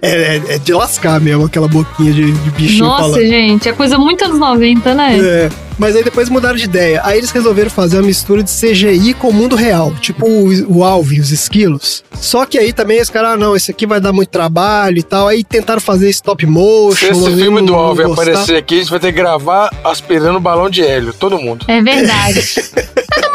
É, 0.03 0.09
é- 0.37 0.43
é 0.55 0.59
de 0.59 0.73
lascar 0.73 1.21
mesmo, 1.21 1.45
aquela 1.47 1.69
boquinha 1.69 2.13
de, 2.13 2.33
de 2.33 2.51
bichinho 2.51 2.85
Nossa, 2.87 3.03
falando. 3.11 3.21
gente. 3.27 3.69
É 3.69 3.73
coisa 3.73 3.99
muito 3.99 4.25
anos 4.25 4.39
90, 4.39 4.95
né? 4.95 5.19
É, 5.19 5.51
mas 5.79 5.95
aí 5.97 6.03
depois 6.03 6.29
mudaram 6.29 6.57
de 6.57 6.65
ideia. 6.65 7.01
Aí 7.05 7.19
eles 7.19 7.31
resolveram 7.31 7.71
fazer 7.71 7.97
uma 7.99 8.07
mistura 8.07 8.43
de 8.43 8.51
CGI 8.51 9.15
com 9.15 9.29
o 9.29 9.33
mundo 9.33 9.57
real, 9.57 9.93
tipo 10.01 10.27
o, 10.27 10.79
o 10.79 10.85
Alvin, 10.85 11.21
os 11.21 11.31
esquilos. 11.31 12.03
Só 12.15 12.45
que 12.45 12.59
aí 12.59 12.73
também 12.73 13.01
os 13.01 13.09
caras, 13.11 13.33
ah, 13.33 13.37
não, 13.37 13.57
esse 13.57 13.71
aqui 13.71 13.87
vai 13.87 14.01
dar 14.01 14.13
muito 14.13 14.29
trabalho 14.29 14.99
e 14.99 15.03
tal. 15.03 15.29
Aí 15.29 15.43
tentaram 15.45 15.81
fazer 15.81 16.09
stop 16.11 16.45
motion. 16.47 16.97
Se 16.97 17.07
esse 17.11 17.37
filme 17.37 17.59
não- 17.61 17.67
do 17.67 17.75
Alvin 17.75 18.13
aparecer 18.13 18.57
aqui, 18.57 18.77
a 18.77 18.79
gente 18.79 18.91
vai 18.91 19.01
ter 19.01 19.13
que 19.13 19.19
gravar 19.19 19.71
aspirando 19.85 20.41
balão 20.41 20.69
de 20.69 20.83
hélio, 20.83 21.13
todo 21.13 21.39
mundo. 21.39 21.65
É 21.69 21.81
verdade. 21.83 22.41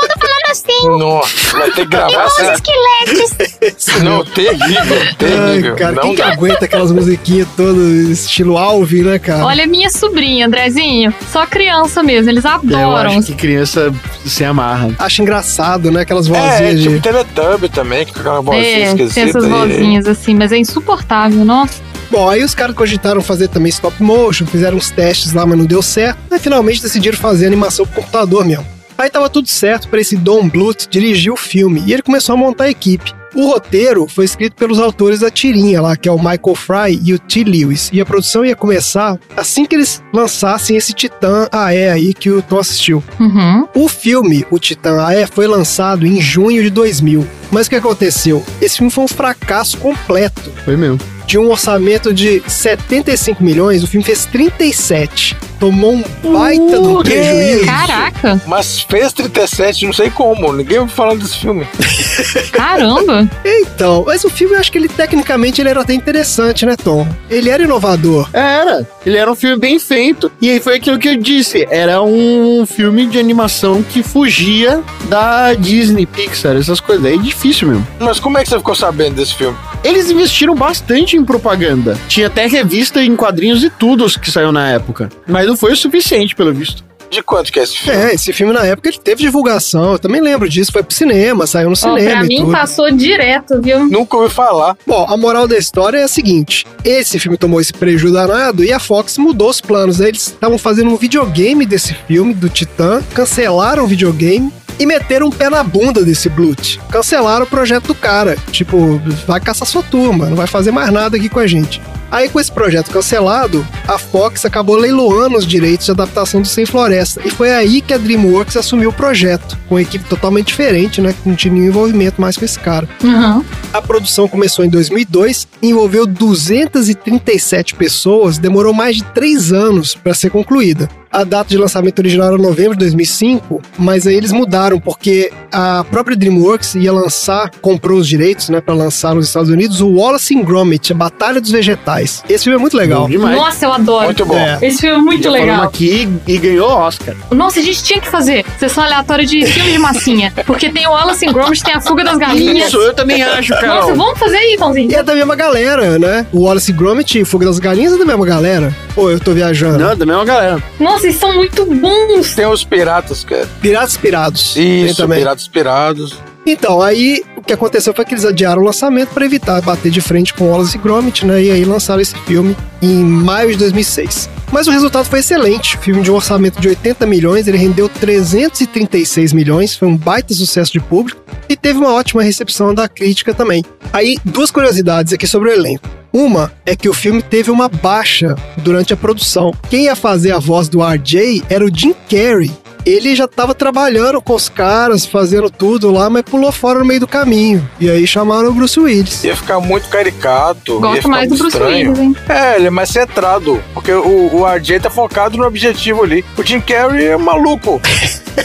Nossa, 0.84 1.58
vai 1.58 1.72
ter 1.72 1.82
que 1.84 1.86
gravar 1.88 2.26
essa. 2.26 2.54
Esqueletos. 2.54 4.02
Não, 4.04 4.24
terrível, 4.26 4.98
Ai, 5.00 5.14
terrível. 5.18 5.76
cara, 5.76 5.92
não 5.94 6.02
quem 6.02 6.16
que 6.16 6.22
aguenta 6.22 6.66
aquelas 6.66 6.92
musiquinhas 6.92 7.48
todas 7.56 7.78
estilo 8.10 8.58
Alvin, 8.58 9.04
né, 9.04 9.20
cara? 9.20 9.46
Olha, 9.46 9.66
minha 9.68 9.90
sobrinha, 9.90 10.48
Andrezinho. 10.48 11.14
Só 11.32 11.46
criança 11.46 12.04
mesmo, 12.04 12.30
eles 12.30 12.46
Eu 12.46 12.52
adoram. 12.52 13.12
acho 13.12 13.24
que 13.24 13.34
criança 13.36 13.94
se 14.26 14.44
amarra. 14.44 14.90
Acho 15.00 15.22
engraçado, 15.22 15.92
né? 15.92 16.02
Aquelas 16.02 16.28
É, 16.28 16.32
vozinhas 16.32 16.80
tipo 16.82 16.94
de. 16.96 17.00
Teletubby 17.02 17.70
também, 17.70 18.06
com 18.06 18.20
aquela 18.20 18.42
vozinha 18.42 18.64
É, 18.64 18.84
esquisita. 18.88 19.14
tem 19.14 19.24
essas 19.30 19.46
e- 19.46 19.50
vozinhas 19.50 20.08
assim, 20.08 20.34
mas 20.36 20.52
é 20.52 20.58
insuportável, 20.58 21.44
nossa. 21.46 21.82
Bom, 22.12 22.30
aí 22.30 22.44
os 22.44 22.54
caras 22.54 22.76
cogitaram 22.76 23.20
fazer 23.22 23.48
também 23.48 23.70
stop 23.72 24.02
motion, 24.02 24.46
fizeram 24.46 24.78
uns 24.78 24.92
testes 24.92 25.34
lá, 25.34 25.44
mas 25.46 25.58
não 25.58 25.66
deu 25.66 25.82
certo. 25.82 26.20
Aí 26.32 26.40
finalmente 26.40 26.82
decidiram 26.82 27.18
fazer 27.18 27.48
animação 27.48 27.86
por 27.86 27.96
computador 27.96 28.46
mesmo. 28.46 28.66
Aí 28.98 29.10
tava 29.10 29.30
tudo 29.30 29.48
certo 29.48 29.90
para 29.90 30.00
esse 30.00 30.16
Don 30.16 30.48
Bluth 30.48 30.88
dirigir 30.90 31.32
o 31.32 31.38
filme 31.38 31.84
e 31.86 31.94
ele 31.94 32.02
começou 32.02 32.34
a 32.34 32.38
montar 32.38 32.66
a 32.66 32.70
equipe. 32.70 33.14
O 33.36 33.48
roteiro 33.48 34.08
foi 34.08 34.24
escrito 34.24 34.56
pelos 34.56 34.80
autores 34.80 35.20
da 35.20 35.30
tirinha 35.30 35.82
lá, 35.82 35.98
que 35.98 36.08
é 36.08 36.12
o 36.12 36.18
Michael 36.18 36.56
Fry 36.56 37.02
e 37.04 37.14
o 37.14 37.20
T. 37.20 37.44
Lewis. 37.44 37.90
E 37.92 38.00
a 38.00 38.06
produção 38.06 38.46
ia 38.46 38.56
começar 38.56 39.20
assim 39.36 39.66
que 39.66 39.76
eles 39.76 40.02
lançassem 40.14 40.78
esse 40.78 40.94
Titã 40.94 41.50
AE 41.52 41.90
aí 41.90 42.14
que 42.14 42.30
o 42.30 42.42
Tom 42.42 42.60
assistiu. 42.60 43.04
Uhum. 43.20 43.68
O 43.76 43.90
filme, 43.90 44.46
o 44.50 44.58
Titã 44.58 45.06
AE, 45.06 45.28
foi 45.28 45.48
lançado 45.48 46.08
em 46.08 46.22
junho 46.22 46.64
de 46.64 46.70
2000. 46.70 47.28
Mas 47.52 47.68
o 47.68 47.70
que 47.70 47.76
aconteceu? 47.76 48.42
Esse 48.62 48.78
filme 48.78 48.90
foi 48.90 49.04
um 49.04 49.10
fracasso 49.10 49.78
completo. 49.80 50.50
Foi 50.64 50.78
mesmo. 50.78 51.15
De 51.26 51.38
um 51.38 51.50
orçamento 51.50 52.14
de 52.14 52.42
75 52.48 53.44
milhões, 53.44 53.84
o 53.84 53.88
filme 53.88 54.04
fez 54.04 54.26
37. 54.26 55.36
Tomou 55.60 55.94
um 55.94 56.04
baita 56.34 56.80
do 56.80 57.02
que 57.02 57.12
prejuízo. 57.12 57.66
Caraca, 57.66 58.42
Mas 58.46 58.82
fez 58.82 59.14
37, 59.14 59.86
não 59.86 59.94
sei 59.94 60.10
como. 60.10 60.52
Ninguém 60.52 60.80
ouviu 60.80 60.94
falando 60.96 61.22
desse 61.22 61.38
filme. 61.38 61.66
caramba. 62.52 63.28
Então, 63.44 64.04
mas 64.06 64.24
o 64.24 64.30
filme 64.30 64.56
eu 64.56 64.60
acho 64.60 64.72
que 64.72 64.78
ele 64.78 64.90
tecnicamente 64.90 65.62
ele 65.62 65.70
era 65.70 65.82
até 65.82 65.94
interessante, 65.94 66.66
né, 66.66 66.76
Tom? 66.76 67.08
Ele 67.30 67.50
era 67.50 67.64
inovador. 67.64 68.30
Era. 68.34 68.88
Ele 69.06 69.18
era 69.18 69.32
um 69.32 69.36
filme 69.36 69.58
bem 69.58 69.80
feito. 69.80 70.32
E 70.42 70.50
aí 70.50 70.60
foi 70.60 70.76
aquilo 70.76 71.00
que 71.00 71.08
eu 71.08 71.16
disse. 71.18 71.66
Era 71.70 72.02
um 72.02 72.66
filme 72.66 73.06
de 73.06 73.18
animação 73.18 73.82
que 73.82 74.04
fugia 74.04 74.84
da 75.10 75.54
Disney, 75.54 76.06
Pixar, 76.06 76.56
essas 76.58 76.80
coisas. 76.80 77.06
É 77.06 77.18
difícil 77.18 77.70
mesmo. 77.70 77.88
Mas 78.00 78.20
como 78.20 78.38
é 78.38 78.44
que 78.44 78.50
você 78.50 78.58
ficou 78.58 78.76
sabendo 78.76 79.16
desse 79.16 79.34
filme? 79.36 79.58
Eles 79.86 80.10
investiram 80.10 80.56
bastante 80.56 81.16
em 81.16 81.24
propaganda. 81.24 81.96
Tinha 82.08 82.26
até 82.26 82.48
revista 82.48 83.04
em 83.04 83.16
quadrinhos 83.16 83.64
e 83.64 83.70
tudo 83.70 84.08
que 84.20 84.32
saiu 84.32 84.52
na 84.52 84.68
época. 84.68 85.12
Mas 85.28 85.46
não 85.46 85.56
foi 85.56 85.74
o 85.74 85.78
suficiente, 85.78 86.36
pelo 86.36 86.52
visto. 86.52 86.84
De 87.16 87.24
quanto 87.24 87.50
que 87.50 87.60
é 87.62 87.64
esse 87.64 87.78
filme? 87.78 87.98
É, 87.98 88.14
esse 88.14 88.34
filme 88.34 88.52
na 88.52 88.66
época 88.66 88.90
ele 88.90 88.98
teve 88.98 89.22
divulgação. 89.24 89.94
Eu 89.94 90.00
também 90.00 90.20
lembro 90.20 90.50
disso. 90.50 90.70
Foi 90.70 90.84
pro 90.84 90.94
cinema, 90.94 91.48
saiu 91.48 91.70
no 91.70 91.76
cinema. 91.76 92.10
pra 92.12 92.26
e 92.26 92.28
mim 92.28 92.38
tudo. 92.40 92.52
passou 92.52 92.92
direto, 92.92 93.62
viu? 93.62 93.86
Nunca 93.88 94.18
ouvi 94.18 94.34
falar. 94.34 94.76
Bom, 94.86 95.06
a 95.08 95.16
moral 95.16 95.48
da 95.48 95.58
história 95.58 95.98
é 96.00 96.04
a 96.04 96.08
seguinte: 96.10 96.66
esse 96.84 97.18
filme 97.18 97.38
tomou 97.38 97.62
esse 97.62 97.72
prejuízo 97.72 98.14
danado 98.14 98.66
e 98.66 98.74
a 98.74 98.80
Fox 98.80 99.18
mudou 99.18 99.50
os 99.50 99.62
planos. 99.62 100.00
né? 100.00 100.10
Eles 100.10 100.28
estavam 100.28 100.58
fazendo 100.58 100.90
um 100.90 100.98
videogame 100.98 101.66
desse 101.66 101.94
filme, 102.06 102.34
do 102.34 102.50
Titã, 102.50 103.02
cancelaram 103.14 103.86
o 103.86 103.88
videogame 103.88 104.52
e 104.78 104.86
meteram 104.86 105.28
um 105.28 105.32
pé 105.32 105.50
na 105.50 105.64
bunda 105.64 106.04
desse 106.04 106.28
Blut. 106.28 106.82
Cancelaram 106.92 107.46
o 107.46 107.48
projeto 107.50 107.88
do 107.88 107.96
cara. 107.96 108.36
Tipo, 108.52 109.02
vai 109.26 109.40
caçar 109.40 109.66
sua 109.66 109.82
turma, 109.84 110.26
não 110.26 110.36
vai 110.36 110.48
fazer 110.48 110.72
mais 110.72 110.92
nada 110.92 111.16
aqui 111.16 111.30
com 111.30 111.40
a 111.40 111.48
gente. 111.48 111.82
Aí, 112.12 112.30
com 112.30 112.40
esse 112.40 112.52
projeto 112.52 112.92
cancelado, 112.92 113.66
a 113.88 113.98
Fox 113.98 114.46
acabou 114.46 114.76
leiloando 114.76 115.38
os 115.38 115.46
direitos 115.46 115.86
de 115.86 115.92
adaptação 115.92 116.42
do 116.42 116.48
Sem 116.48 116.66
Floresta. 116.66 117.22
E 117.26 117.30
foi 117.30 117.52
aí 117.52 117.82
que 117.82 117.94
a 117.94 117.98
DreamWorks 117.98 118.58
assumiu 118.58 118.90
o 118.90 118.94
projeto, 118.94 119.58
com 119.68 119.76
uma 119.76 119.82
equipe 119.82 120.06
totalmente 120.06 120.48
diferente, 120.48 121.02
né? 121.02 121.14
Que 121.14 121.28
não 121.28 121.36
tinha 121.36 121.54
nenhum 121.54 121.68
envolvimento 121.68 122.22
mais 122.22 122.38
com 122.38 122.46
esse 122.46 122.60
cara. 122.60 122.88
Uhum. 123.04 123.44
A 123.74 123.82
produção 123.82 124.28
começou 124.28 124.64
em 124.64 124.70
2002, 124.70 125.48
envolveu 125.62 126.06
237 126.06 127.76
pessoas, 127.76 128.38
demorou 128.38 128.74
mais 128.74 128.98
de 128.98 129.04
3 129.04 129.52
anos 129.52 129.96
para 129.96 130.14
ser 130.14 130.30
concluída. 130.30 130.90
A 131.16 131.24
data 131.24 131.50
de 131.50 131.58
lançamento 131.58 131.98
original 132.00 132.28
era 132.28 132.38
novembro 132.38 132.74
de 132.74 132.80
2005, 132.80 133.62
mas 133.78 134.06
aí 134.06 134.16
eles 134.16 134.34
mudaram 134.34 134.82
porque 134.82 135.32
a 135.50 135.86
própria 135.90 136.14
DreamWorks 136.18 136.76
ia 136.76 136.92
lançar, 136.92 137.50
comprou 137.62 138.00
os 138.00 138.06
direitos, 138.06 138.50
né, 138.50 138.60
para 138.60 138.74
lançar 138.74 139.16
nos 139.16 139.28
Estados 139.28 139.50
Unidos 139.50 139.80
o 139.80 139.88
Wallace 139.88 140.38
and 140.38 140.42
Gromit, 140.42 140.92
a 140.92 140.96
Batalha 140.96 141.40
dos 141.40 141.52
Vegetais. 141.52 142.22
Esse 142.28 142.44
filme 142.44 142.58
é 142.58 142.60
muito 142.60 142.76
legal. 142.76 143.08
Demais. 143.08 143.38
Nossa, 143.38 143.66
eu 143.66 143.72
adoro. 143.72 144.04
Muito 144.08 144.26
bom. 144.26 144.36
É. 144.38 144.60
Esse 144.62 144.80
filme 144.80 144.98
é 144.98 145.02
muito 145.02 145.24
Já 145.24 145.30
legal. 145.32 145.64
aqui 145.64 146.10
e 146.28 146.38
ganhou 146.38 146.68
Oscar. 146.68 147.16
Nossa, 147.32 147.62
a 147.62 147.64
gente 147.64 147.82
tinha 147.82 148.02
que 148.02 148.10
fazer 148.10 148.46
sessão 148.60 148.84
aleatória 148.84 149.26
de 149.26 149.46
filme 149.46 149.72
de 149.72 149.80
massinha. 149.80 150.34
Porque 150.46 150.70
tem 150.70 150.86
o 150.86 150.90
Wallace 150.92 151.26
and 151.26 151.32
Gromit, 151.32 151.64
tem 151.64 151.76
a 151.76 151.80
Fuga 151.80 152.04
das 152.04 152.18
Galinhas. 152.18 152.68
Isso, 152.68 152.78
eu 152.78 152.94
também 152.94 153.24
acho, 153.24 153.52
Nossa, 153.54 153.66
Carol. 153.66 153.96
vamos 153.96 154.20
fazer 154.20 154.36
aí, 154.36 154.58
Pãozinho. 154.60 154.92
E 154.92 154.96
é 154.96 155.02
da 155.02 155.16
mesma 155.16 155.38
galera, 155.38 155.98
né? 155.98 156.28
O 156.34 156.42
Wallace 156.42 156.74
and 156.74 156.76
Gromit 156.76 157.18
e 157.18 157.24
Fuga 157.24 157.46
das 157.46 157.58
Galinhas 157.58 157.94
é 157.94 157.98
da 157.98 158.06
mesma 158.06 158.26
galera. 158.26 158.76
Pô, 158.94 159.10
eu 159.10 159.20
tô 159.20 159.34
viajando. 159.34 159.78
Não, 159.78 160.14
é 160.14 160.18
uma 160.18 160.26
galera. 160.26 160.64
Nossa, 160.78 161.05
eles 161.06 161.18
são 161.18 161.34
muito 161.34 161.66
bons. 161.66 162.34
Tem 162.34 162.46
os 162.46 162.64
piratas, 162.64 163.24
cara. 163.24 163.48
Piratas 163.62 163.98
Pirados. 163.98 164.56
Isso, 164.56 164.98
também. 164.98 165.20
piratas 165.20 165.48
pirados. 165.48 166.18
Então, 166.46 166.82
aí 166.82 167.24
o 167.36 167.42
que 167.42 167.54
aconteceu 167.54 167.94
foi 167.94 168.06
que 168.06 168.14
eles 168.14 168.26
adiaram 168.26 168.62
o 168.62 168.66
lançamento 168.66 169.10
para 169.10 169.26
evitar 169.26 169.62
bater 169.62 169.92
de 169.92 170.00
frente 170.00 170.34
com 170.34 170.50
Wallace 170.50 170.78
e 170.78 170.80
Gromit, 170.80 171.26
né? 171.26 171.44
E 171.44 171.52
aí 171.52 171.66
lançaram 171.66 172.02
esse 172.02 172.16
filme 172.20 172.56
em 172.82 173.04
maio 173.04 173.52
de 173.52 173.58
2006. 173.58 174.30
Mas 174.52 174.68
o 174.68 174.72
resultado 174.72 175.06
foi 175.06 175.20
excelente. 175.20 175.76
O 175.76 175.80
filme 175.80 176.04
de 176.04 176.12
um 176.12 176.16
orçamento 176.16 176.62
de 176.62 176.68
80 176.68 177.06
milhões, 177.08 177.48
ele 177.48 177.58
rendeu 177.58 177.90
336 177.90 179.34
milhões, 179.34 179.76
foi 179.76 179.88
um 179.88 179.98
baita 179.98 180.36
sucesso 180.36 180.72
de 180.72 180.80
público 180.80 181.20
e 181.50 181.56
teve 181.56 181.80
uma 181.80 181.94
ótima 181.94 182.22
recepção 182.22 182.74
da 182.74 182.88
crítica 182.88 183.34
também. 183.34 183.64
Aí, 183.92 184.18
duas 184.24 184.52
curiosidades 184.52 185.14
aqui 185.14 185.26
sobre 185.26 185.50
o 185.50 185.54
elenco. 185.54 185.90
Uma 186.16 186.50
é 186.66 186.78
que 186.78 186.88
o 186.88 186.94
filme 186.94 187.22
teve 187.22 187.52
uma 187.52 187.68
baixa 187.68 188.38
durante 188.60 188.94
a 188.94 188.96
produção. 188.96 189.54
Quem 189.70 189.84
ia 189.84 189.98
fazer 189.98 190.32
a 190.32 190.40
voz 190.40 190.70
do 190.70 190.82
RJ 190.82 191.44
era 191.50 191.66
o 191.66 191.70
Jim 191.70 191.94
Carrey. 192.10 192.50
Ele 192.86 193.16
já 193.16 193.28
tava 193.28 193.56
trabalhando 193.56 194.22
com 194.22 194.36
os 194.36 194.48
caras, 194.48 195.06
fazendo 195.06 195.50
tudo 195.50 195.92
lá, 195.92 196.10
mas 196.10 196.22
pulou 196.24 196.52
fora 196.52 196.80
no 196.80 196.86
meio 196.86 197.00
do 197.00 197.08
caminho. 197.08 197.68
E 197.80 197.90
aí 197.90 198.06
chamaram 198.06 198.50
o 198.50 198.54
Bruce 198.54 198.80
Willis. 198.80 199.24
Ia 199.24 199.36
ficar 199.36 199.60
muito 199.60 199.88
caricato. 199.90 200.74
ia 200.74 200.80
Gosto 200.80 200.96
ficar 200.98 201.08
mais 201.10 201.30
do 201.30 201.38
Bruce 201.38 201.58
estranho. 201.58 201.92
Willis, 201.92 202.00
hein? 202.00 202.16
É, 202.30 202.56
ele 202.58 202.68
é 202.68 202.70
mais 202.70 202.90
centrado. 202.90 203.62
Porque 203.74 203.92
o, 203.92 204.36
o 204.36 204.46
RJ 204.46 204.82
tá 204.82 204.90
focado 204.90 205.38
no 205.38 205.46
objetivo 205.46 206.04
ali. 206.04 206.24
O 206.38 206.44
Jim 206.44 206.62
Carrey 206.62 207.06
é 207.08 207.18
maluco. 207.18 207.82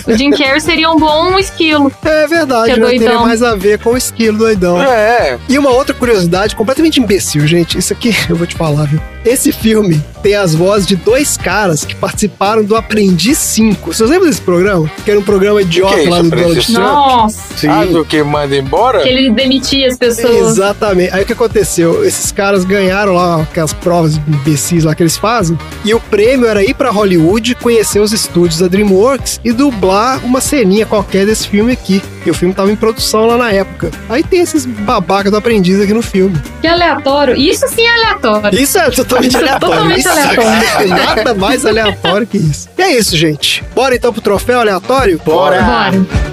O 0.06 0.16
Jim 0.16 0.30
Carrey 0.30 0.60
seria 0.60 0.90
um 0.90 0.96
bom 0.96 1.38
esquilo. 1.38 1.92
É 2.04 2.26
verdade, 2.26 2.78
né? 2.80 2.88
Teria 2.90 3.18
mais 3.18 3.42
a 3.42 3.54
ver 3.54 3.78
com 3.80 3.90
o 3.90 3.96
esquilo 3.96 4.38
doidão. 4.38 4.80
É, 4.80 5.38
E 5.48 5.58
uma 5.58 5.70
outra 5.70 5.92
curiosidade 5.94 6.56
completamente 6.56 7.00
imbecil, 7.00 7.46
gente. 7.46 7.76
Isso 7.76 7.92
aqui 7.92 8.14
eu 8.28 8.36
vou 8.36 8.46
te 8.46 8.56
falar, 8.56 8.84
viu? 8.86 9.00
Esse 9.24 9.52
filme 9.52 10.02
tem 10.22 10.34
as 10.34 10.54
vozes 10.54 10.86
de 10.86 10.96
dois 10.96 11.36
caras 11.36 11.84
que 11.84 11.94
participaram 11.94 12.64
do 12.64 12.74
Aprendiz 12.74 13.36
5. 13.36 13.92
Vocês 13.92 14.08
lembram 14.08 14.29
desse 14.30 14.40
programa? 14.40 14.90
Que 15.04 15.10
era 15.10 15.20
um 15.20 15.22
programa 15.22 15.60
idiota 15.62 15.94
Que 15.94 16.00
isso, 16.02 16.10
lá 16.10 16.22
do 16.22 16.30
Donald 16.30 16.66
Trump. 16.66 16.78
Nossa, 16.78 17.70
Ah, 17.70 17.84
do 17.84 18.04
que 18.04 18.22
manda 18.22 18.56
embora? 18.56 19.00
que 19.02 19.08
ele 19.08 19.30
demitia 19.30 19.88
as 19.88 19.96
pessoas. 19.98 20.52
Exatamente. 20.52 21.12
Aí 21.14 21.22
o 21.22 21.26
que 21.26 21.32
aconteceu? 21.32 22.04
Esses 22.04 22.32
caras 22.32 22.64
ganharam 22.64 23.12
lá 23.14 23.42
aquelas 23.42 23.72
provas 23.72 24.16
imbecis 24.28 24.84
lá 24.84 24.94
que 24.94 25.02
eles 25.02 25.16
fazem. 25.16 25.58
E 25.84 25.92
o 25.94 26.00
prêmio 26.00 26.46
era 26.46 26.62
ir 26.62 26.74
pra 26.74 26.90
Hollywood, 26.90 27.54
conhecer 27.56 28.00
os 28.00 28.12
estúdios 28.12 28.60
da 28.60 28.68
DreamWorks 28.68 29.40
e 29.44 29.52
dublar 29.52 30.24
uma 30.24 30.40
ceninha 30.40 30.86
qualquer 30.86 31.26
desse 31.26 31.48
filme 31.48 31.72
aqui. 31.72 32.02
E 32.24 32.30
o 32.30 32.34
filme 32.34 32.54
tava 32.54 32.70
em 32.70 32.76
produção 32.76 33.26
lá 33.26 33.36
na 33.36 33.50
época. 33.50 33.90
Aí 34.08 34.22
tem 34.22 34.40
esses 34.40 34.66
babacas 34.66 35.30
do 35.32 35.38
aprendiz 35.38 35.80
aqui 35.80 35.92
no 35.94 36.02
filme. 36.02 36.38
Que 36.60 36.66
aleatório. 36.66 37.34
Isso 37.36 37.66
sim 37.68 37.82
é 37.82 37.88
aleatório. 37.94 38.58
Isso 38.60 38.78
é 38.78 38.90
totalmente 38.90 39.28
Isso 39.30 39.36
é 39.38 39.40
aleatório. 39.40 39.74
totalmente 39.76 40.00
isso 40.00 40.08
aleatório. 40.10 40.50
é 40.80 40.86
nada 40.86 41.34
mais 41.34 41.64
aleatório 41.64 42.26
que 42.26 42.36
isso. 42.36 42.68
E 42.76 42.82
é 42.82 42.96
isso, 42.98 43.16
gente. 43.16 43.64
Bora 43.74 43.94
então 43.96 44.12
pro 44.12 44.19
troféu 44.20 44.60
aleatório? 44.60 45.20
Bora. 45.24 45.62
Bora. 45.62 46.30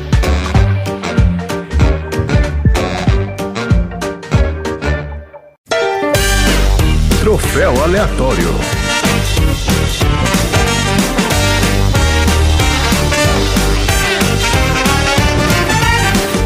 Troféu 7.20 7.84
aleatório. 7.84 8.78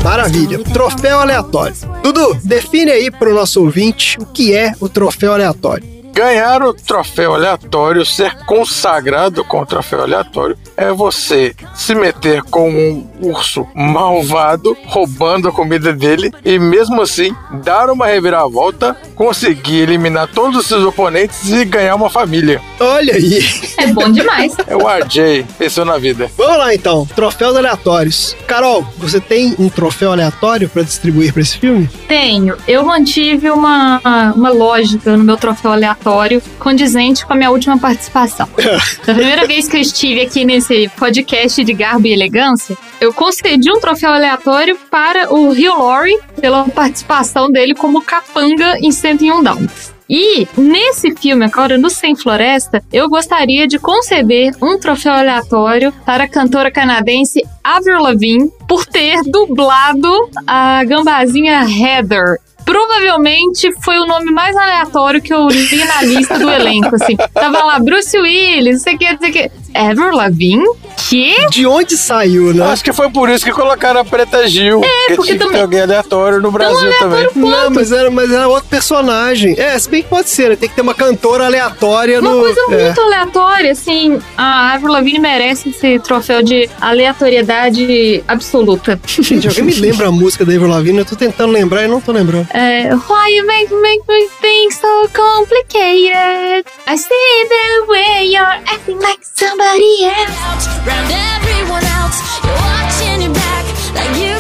Maravilha. 0.04 0.60
Troféu 0.74 1.20
aleatório. 1.20 1.76
Dudu, 2.04 2.36
define 2.44 2.92
aí 2.92 3.12
pro 3.12 3.34
nosso 3.34 3.62
ouvinte 3.62 4.18
o 4.20 4.26
que 4.26 4.54
é 4.54 4.74
o 4.80 4.90
troféu 4.90 5.34
aleatório. 5.34 5.88
Ganhar 6.14 6.62
o 6.64 6.74
troféu 6.74 7.34
aleatório, 7.34 8.06
ser 8.06 8.36
consagrado 8.46 9.46
com 9.46 9.62
o 9.62 9.66
troféu 9.66 10.02
aleatório, 10.02 10.58
é 10.82 10.92
você 10.92 11.54
se 11.76 11.94
meter 11.94 12.42
com 12.42 12.70
um 12.70 13.08
urso 13.22 13.68
malvado, 13.76 14.76
roubando 14.88 15.48
a 15.48 15.52
comida 15.52 15.94
dele, 15.94 16.32
e 16.44 16.58
mesmo 16.58 17.02
assim 17.02 17.36
dar 17.64 17.90
uma 17.92 18.08
reviravolta, 18.08 18.98
conseguir 19.16 19.82
eliminar 19.82 20.28
todos 20.28 20.58
os 20.58 20.66
seus 20.66 20.84
oponentes 20.84 21.52
e 21.52 21.64
ganhar 21.66 21.94
uma 21.96 22.10
família. 22.10 22.60
Olha 22.80 23.14
aí. 23.14 23.40
É 23.78 23.88
bom 23.88 24.12
demais. 24.12 24.56
É 24.66 24.76
o 24.76 24.88
RJ, 24.88 25.46
pensou 25.58 25.86
na 25.86 25.98
vida. 26.00 26.32
Vamos 26.36 26.58
lá 26.58 26.74
então, 26.74 27.08
troféus 27.16 27.56
aleatórios. 27.56 28.36
Carol, 28.48 28.84
você 28.98 29.20
tem 29.20 29.56
um 29.60 29.70
troféu 29.70 30.12
aleatório 30.12 30.68
pra 30.68 30.82
distribuir 30.82 31.32
pra 31.32 31.44
esse 31.44 31.60
filme? 31.60 31.88
Tenho. 32.08 32.58
Eu 32.68 32.84
mantive 32.84 33.52
uma, 33.52 34.02
uma 34.36 34.50
lógica 34.50 35.16
no 35.16 35.24
meu 35.24 35.38
troféu 35.38 35.72
aleatório 35.72 36.42
condizente 36.58 37.26
com 37.26 37.34
a 37.34 37.36
minha 37.36 37.52
última 37.52 37.78
participação. 37.78 38.48
da 39.06 39.14
primeira 39.14 39.46
vez 39.46 39.68
que 39.68 39.78
eu 39.78 39.82
estive 39.82 40.22
aqui 40.22 40.44
nesse 40.44 40.71
podcast 40.98 41.64
de 41.64 41.74
garbo 41.74 42.08
e 42.08 42.14
elegância, 42.14 42.78
eu 43.00 43.14
concedi 43.14 43.72
um 43.72 43.80
troféu 43.80 44.12
aleatório 44.12 44.78
para 44.90 45.34
o 45.34 45.50
Hugh 45.50 45.78
Laurie 45.78 46.20
pela 46.40 46.64
participação 46.66 47.52
dele 47.52 47.76
como 47.76 48.02
capanga 48.02 48.78
em 48.80 48.92
101 48.92 49.44
Dálmatas. 49.44 49.94
E 50.10 50.46
nesse 50.58 51.16
filme, 51.16 51.46
agora 51.46 51.78
no 51.78 51.90
Sem 51.90 52.18
Floresta, 52.18 52.84
eu 52.92 53.08
gostaria 53.08 53.66
de 53.66 53.80
conceder 53.80 54.54
um 54.62 54.78
troféu 54.78 55.14
aleatório 55.14 55.94
para 56.06 56.26
a 56.26 56.28
cantora 56.28 56.70
canadense 56.70 57.42
Avril 57.64 58.02
Lavigne 58.02 58.52
por 58.68 58.86
ter 58.86 59.22
dublado 59.24 60.30
a 60.46 60.84
gambazinha 60.84 61.64
Heather. 61.64 62.40
Provavelmente 62.66 63.72
foi 63.84 64.00
o 64.00 64.06
nome 64.06 64.32
mais 64.32 64.56
aleatório 64.56 65.22
que 65.22 65.34
eu 65.34 65.48
li 65.48 65.86
na 65.86 66.04
lista 66.04 66.38
do 66.38 66.50
elenco, 66.50 66.96
assim. 66.96 67.16
Tava 67.34 67.64
lá 67.64 67.80
Bruce 67.80 68.18
Willis, 68.18 68.76
não 68.76 68.84
sei 68.84 68.96
o 68.96 68.98
que, 68.98 69.12
não 69.12 69.20
sei 69.20 69.30
o 69.30 69.34
que. 69.34 69.52
Avril 69.74 70.12
Lavigne? 70.16 70.66
Que? 71.10 71.48
De 71.50 71.66
onde 71.66 71.98
saiu, 71.98 72.54
né? 72.54 72.66
Acho 72.66 72.84
que 72.84 72.94
foi 72.94 73.10
por 73.10 73.30
isso 73.30 73.44
que 73.44 73.52
colocaram 73.52 74.00
a 74.02 74.06
Preta 74.06 74.48
Gil. 74.48 74.82
É, 74.84 75.16
porque 75.16 75.24
tinha 75.24 75.38
que 75.38 75.40
também- 75.44 75.56
ter 75.58 75.62
alguém 75.62 75.82
aleatório 75.82 76.40
no 76.42 76.52
Brasil 76.52 76.92
também. 77.00 77.28
Não, 77.36 77.70
mas 77.70 77.92
era, 77.92 78.10
mas 78.12 78.32
era 78.32 78.48
outro 78.48 78.70
personagem. 78.70 79.56
É, 79.60 79.78
se 79.78 79.90
bem 79.90 80.04
que 80.04 80.10
pode 80.10 80.30
ser, 80.30 80.50
né? 80.50 80.56
tem 80.56 80.70
que 80.70 80.76
ter 80.76 80.82
uma 80.82 80.94
cantora 80.94 81.46
aleatória 81.46 82.20
Uma 82.20 82.32
no. 82.32 82.40
coisa 82.42 82.62
é. 82.70 82.86
muito 82.86 83.02
aleatória, 83.02 83.72
assim. 83.72 84.20
A 84.38 84.74
Avril 84.74 84.92
Lavigne 84.94 85.20
merece 85.20 85.70
esse 85.70 86.00
troféu 86.00 86.42
de 86.44 86.70
aleatoriedade 86.80 88.24
absoluta. 88.28 89.00
Gente, 89.06 89.48
alguém 89.48 89.64
me 89.64 89.74
lembra 89.74 90.08
a 90.08 90.12
música 90.12 90.46
da 90.46 90.54
Avril 90.54 90.70
Lavigne? 90.70 91.00
Eu 91.00 91.06
tô 91.06 91.16
tentando 91.16 91.52
lembrar 91.52 91.84
e 91.84 91.88
não 91.88 92.00
tô 92.02 92.12
lembrando. 92.12 92.48
É, 92.54 92.90
Why 92.94 93.38
you 93.38 93.46
make, 93.48 93.74
make 93.74 94.02
me 94.08 94.28
think 94.42 94.74
so 94.74 95.10
complicated? 95.14 96.66
I 96.88 96.98
see 96.98 97.48
the 97.50 97.86
way 97.88 98.28
you're 98.34 98.62
acting 98.72 99.00
like 99.00 99.20
somebody 99.24 99.61
else. 99.62 100.66
Round 100.86 101.12
everyone 101.12 101.84
else, 101.84 102.18
you're 102.44 102.56
watching 102.56 103.22
your 103.22 103.34
back 103.34 103.66
like 103.94 104.18
you 104.18 104.31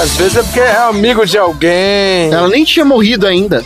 Às 0.00 0.16
vezes 0.16 0.36
é 0.38 0.42
porque 0.42 0.60
é 0.60 0.76
amigo 0.78 1.26
de 1.26 1.36
alguém. 1.36 2.32
Ela 2.32 2.48
nem 2.48 2.64
tinha 2.64 2.84
morrido 2.84 3.26
ainda. 3.26 3.64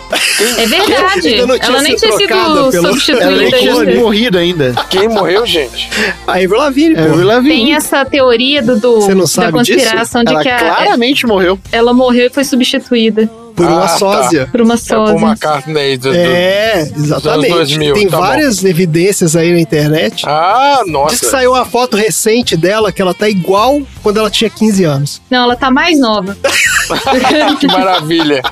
É 0.58 0.66
verdade. 0.66 1.34
Ela 1.60 1.80
nem 1.82 1.94
tinha 1.94 2.12
sido 2.12 2.28
pelo- 2.28 2.40
Ela 2.58 2.70
nem 2.70 2.82
substituída 2.90 3.58
tinha 3.58 3.94
morrido 4.00 4.38
ainda. 4.38 4.74
Quem 4.90 5.08
morreu, 5.08 5.46
gente? 5.46 5.88
A 6.26 6.32
Avril 6.32 6.56
Lavigne, 6.56 6.94
É, 6.96 7.02
pô. 7.02 7.10
Avril 7.12 7.26
Lavigne. 7.26 7.54
Tem 7.66 7.74
essa 7.74 8.04
teoria 8.04 8.62
do, 8.62 8.76
do- 8.80 9.00
Você 9.02 9.14
não 9.14 9.24
da 9.44 9.52
conspiração 9.52 10.24
de 10.24 10.32
Ela 10.32 10.42
que 10.42 10.48
a- 10.48 10.58
claramente 10.58 11.24
morreu. 11.26 11.58
ela 11.70 11.92
morreu 11.92 12.26
e 12.26 12.30
foi 12.30 12.42
substituída 12.44 13.30
Por 13.54 13.66
uma 13.66 13.84
Ah, 13.84 13.88
tá. 13.88 13.98
sósia. 13.98 14.48
por 14.50 14.60
uma 14.60 14.74
É 14.74 14.76
o 14.76 14.80
Paul 14.88 15.06
sósia. 15.06 15.26
McCartney 15.26 15.96
do, 15.96 16.10
do- 16.10 16.16
É, 16.16 16.80
exatamente. 16.96 17.50
2000, 17.52 17.94
Tem 17.94 18.08
tá 18.08 18.16
bom. 18.16 18.22
várias 18.22 18.64
evidências 18.64 19.36
aí 19.36 19.52
na 19.52 19.60
internet. 19.60 20.24
Ah, 20.26 20.76
Diz 20.78 20.84
que 20.86 20.90
nossa. 20.90 21.30
saiu 21.30 21.52
uma 21.52 21.64
foto 21.64 21.96
recente 21.96 22.56
dela 22.56 22.90
que 22.90 23.00
ela 23.00 23.14
tá 23.14 23.28
igual 23.28 23.80
quando 24.02 24.18
ela 24.18 24.28
tinha 24.30 24.50
15 24.50 24.82
anos. 24.84 25.22
Não, 25.30 25.44
ela 25.44 25.56
tá 25.56 25.70
mais 25.70 25.98
nova. 25.98 26.36
que 27.60 27.66
maravilha. 27.66 28.42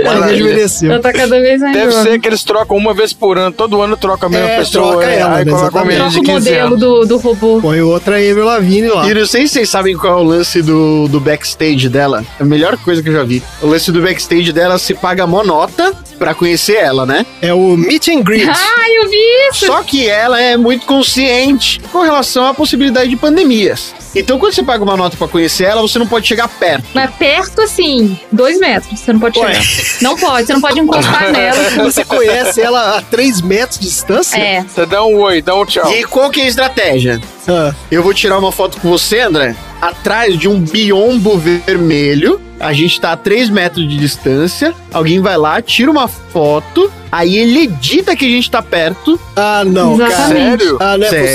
Ela 0.00 0.04
Maravilha. 0.14 0.26
rejuvenesceu. 0.26 0.92
Ela 0.92 1.00
tá 1.02 1.12
cada 1.12 1.40
vez 1.40 1.60
mais 1.60 1.74
Deve 1.76 1.92
ser 1.92 2.20
que 2.20 2.28
eles 2.28 2.42
trocam 2.42 2.76
uma 2.76 2.94
vez 2.94 3.12
por 3.12 3.38
ano, 3.38 3.52
todo 3.52 3.80
ano 3.82 3.96
troca 3.96 4.26
a 4.26 4.28
mesma 4.28 4.48
É, 4.48 4.58
pessoa. 4.58 4.92
troca 4.92 5.06
é, 5.06 5.18
ela, 5.18 5.36
aí 5.36 5.44
né, 5.44 5.50
coloca 5.52 5.82
uma 5.82 5.92
Troca 5.92 6.10
de 6.10 6.18
o 6.18 6.22
15 6.22 6.32
modelo 6.32 6.66
anos. 6.66 6.80
do, 6.80 7.06
do 7.06 7.16
robô. 7.18 7.58
Põe 7.60 7.80
outra 7.82 8.16
Avril 8.16 8.44
Lavigne 8.44 8.88
lá. 8.88 9.08
E 9.08 9.14
não 9.14 9.26
sei 9.26 9.46
se 9.46 9.54
vocês 9.54 9.68
sabem 9.70 9.96
qual 9.96 10.18
é 10.18 10.22
o 10.22 10.24
lance 10.24 10.62
do, 10.62 11.08
do 11.08 11.20
backstage 11.20 11.88
dela. 11.88 12.24
É 12.38 12.42
a 12.42 12.46
melhor 12.46 12.76
coisa 12.78 13.02
que 13.02 13.08
eu 13.08 13.12
já 13.14 13.22
vi. 13.24 13.42
O 13.62 13.66
lance 13.68 13.90
do 13.92 14.00
backstage 14.02 14.52
dela 14.52 14.78
se 14.78 14.94
paga 14.94 15.26
monota 15.26 15.94
pra 16.18 16.34
conhecer 16.34 16.76
ela, 16.76 17.06
né? 17.06 17.24
É 17.40 17.52
o 17.54 17.76
Meet 17.76 18.08
and 18.08 18.22
Greet. 18.22 18.48
Ai, 18.48 18.90
eu 18.98 19.08
vi 19.08 19.16
isso! 19.50 19.66
Só 19.66 19.82
que 19.82 20.08
ela 20.08 20.40
é 20.40 20.56
muito 20.56 20.84
consciente 20.86 21.80
com 21.92 22.00
relação 22.02 22.46
à 22.46 22.54
possibilidade 22.54 23.08
de 23.10 23.16
pandemias. 23.16 23.94
Então, 24.14 24.38
quando 24.38 24.54
você 24.54 24.62
paga 24.62 24.82
uma 24.82 24.96
nota 24.96 25.16
pra 25.16 25.28
conhecer 25.28 25.64
ela, 25.64 25.82
você 25.82 25.98
não 25.98 26.06
pode 26.06 26.26
chegar 26.26 26.48
perto. 26.48 26.84
Mas 26.94 27.10
perto, 27.14 27.60
assim, 27.60 28.18
dois 28.32 28.58
metros. 28.58 28.98
Você 28.98 29.12
não 29.12 29.20
pode 29.20 29.38
Ué. 29.38 29.60
chegar. 29.60 30.02
Não 30.02 30.16
pode, 30.16 30.46
você 30.46 30.52
não 30.54 30.60
pode 30.60 30.80
encostar 30.80 31.30
nela. 31.30 31.70
Você 31.84 32.04
conhece 32.04 32.60
ela 32.60 32.96
a 32.98 33.02
3 33.02 33.42
metros 33.42 33.78
de 33.78 33.86
distância? 33.86 34.36
É. 34.38 34.62
Você 34.62 34.86
dá 34.86 35.04
um 35.04 35.14
oi, 35.18 35.42
dá 35.42 35.54
um 35.54 35.64
tchau. 35.64 35.92
E 35.94 36.04
qual 36.04 36.30
que 36.30 36.40
é 36.40 36.44
a 36.44 36.48
estratégia? 36.48 37.20
Ah, 37.46 37.72
Eu 37.90 38.02
vou 38.02 38.12
tirar 38.14 38.38
uma 38.38 38.50
foto 38.50 38.80
com 38.80 38.88
você, 38.88 39.20
André, 39.20 39.54
atrás 39.80 40.38
de 40.38 40.48
um 40.48 40.60
biombo 40.60 41.36
vermelho. 41.38 42.40
A 42.60 42.72
gente 42.72 43.00
tá 43.00 43.12
a 43.12 43.16
3 43.16 43.48
metros 43.50 43.88
de 43.88 43.96
distância. 43.96 44.74
Alguém 44.92 45.20
vai 45.20 45.36
lá, 45.36 45.62
tira 45.62 45.88
uma 45.90 46.08
foto. 46.08 46.90
Aí 47.10 47.36
ele 47.36 47.60
edita 47.64 48.16
que 48.16 48.24
a 48.26 48.28
gente 48.28 48.50
tá 48.50 48.60
perto. 48.60 49.18
ah, 49.36 49.62
não, 49.64 49.96
cara. 49.96 50.10
Exatamente. 50.10 50.48
Sério? 50.64 50.78
Ah, 50.80 50.98
não 50.98 51.06
é 51.06 51.10
Sério? 51.10 51.26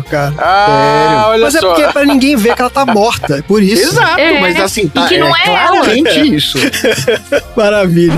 possível, 0.00 0.04
cara. 0.10 0.34
Ah, 0.38 1.26
olha 1.28 1.42
Mas 1.44 1.54
é 1.54 1.60
só. 1.60 1.68
porque 1.68 1.82
é 1.82 1.92
pra 1.92 2.04
ninguém 2.06 2.34
ver 2.34 2.54
que 2.54 2.62
ela 2.62 2.70
tá 2.70 2.86
morta. 2.86 3.36
É 3.38 3.42
por 3.42 3.62
isso. 3.62 3.82
Exato, 3.90 4.18
É, 4.20 4.40
mas 4.40 4.58
assim, 4.58 4.88
tá, 4.88 5.06
que 5.06 5.18
não 5.18 5.36
é 5.36 5.42
claramente 5.44 6.34
isso. 6.34 6.58
Maravilha. 7.54 8.14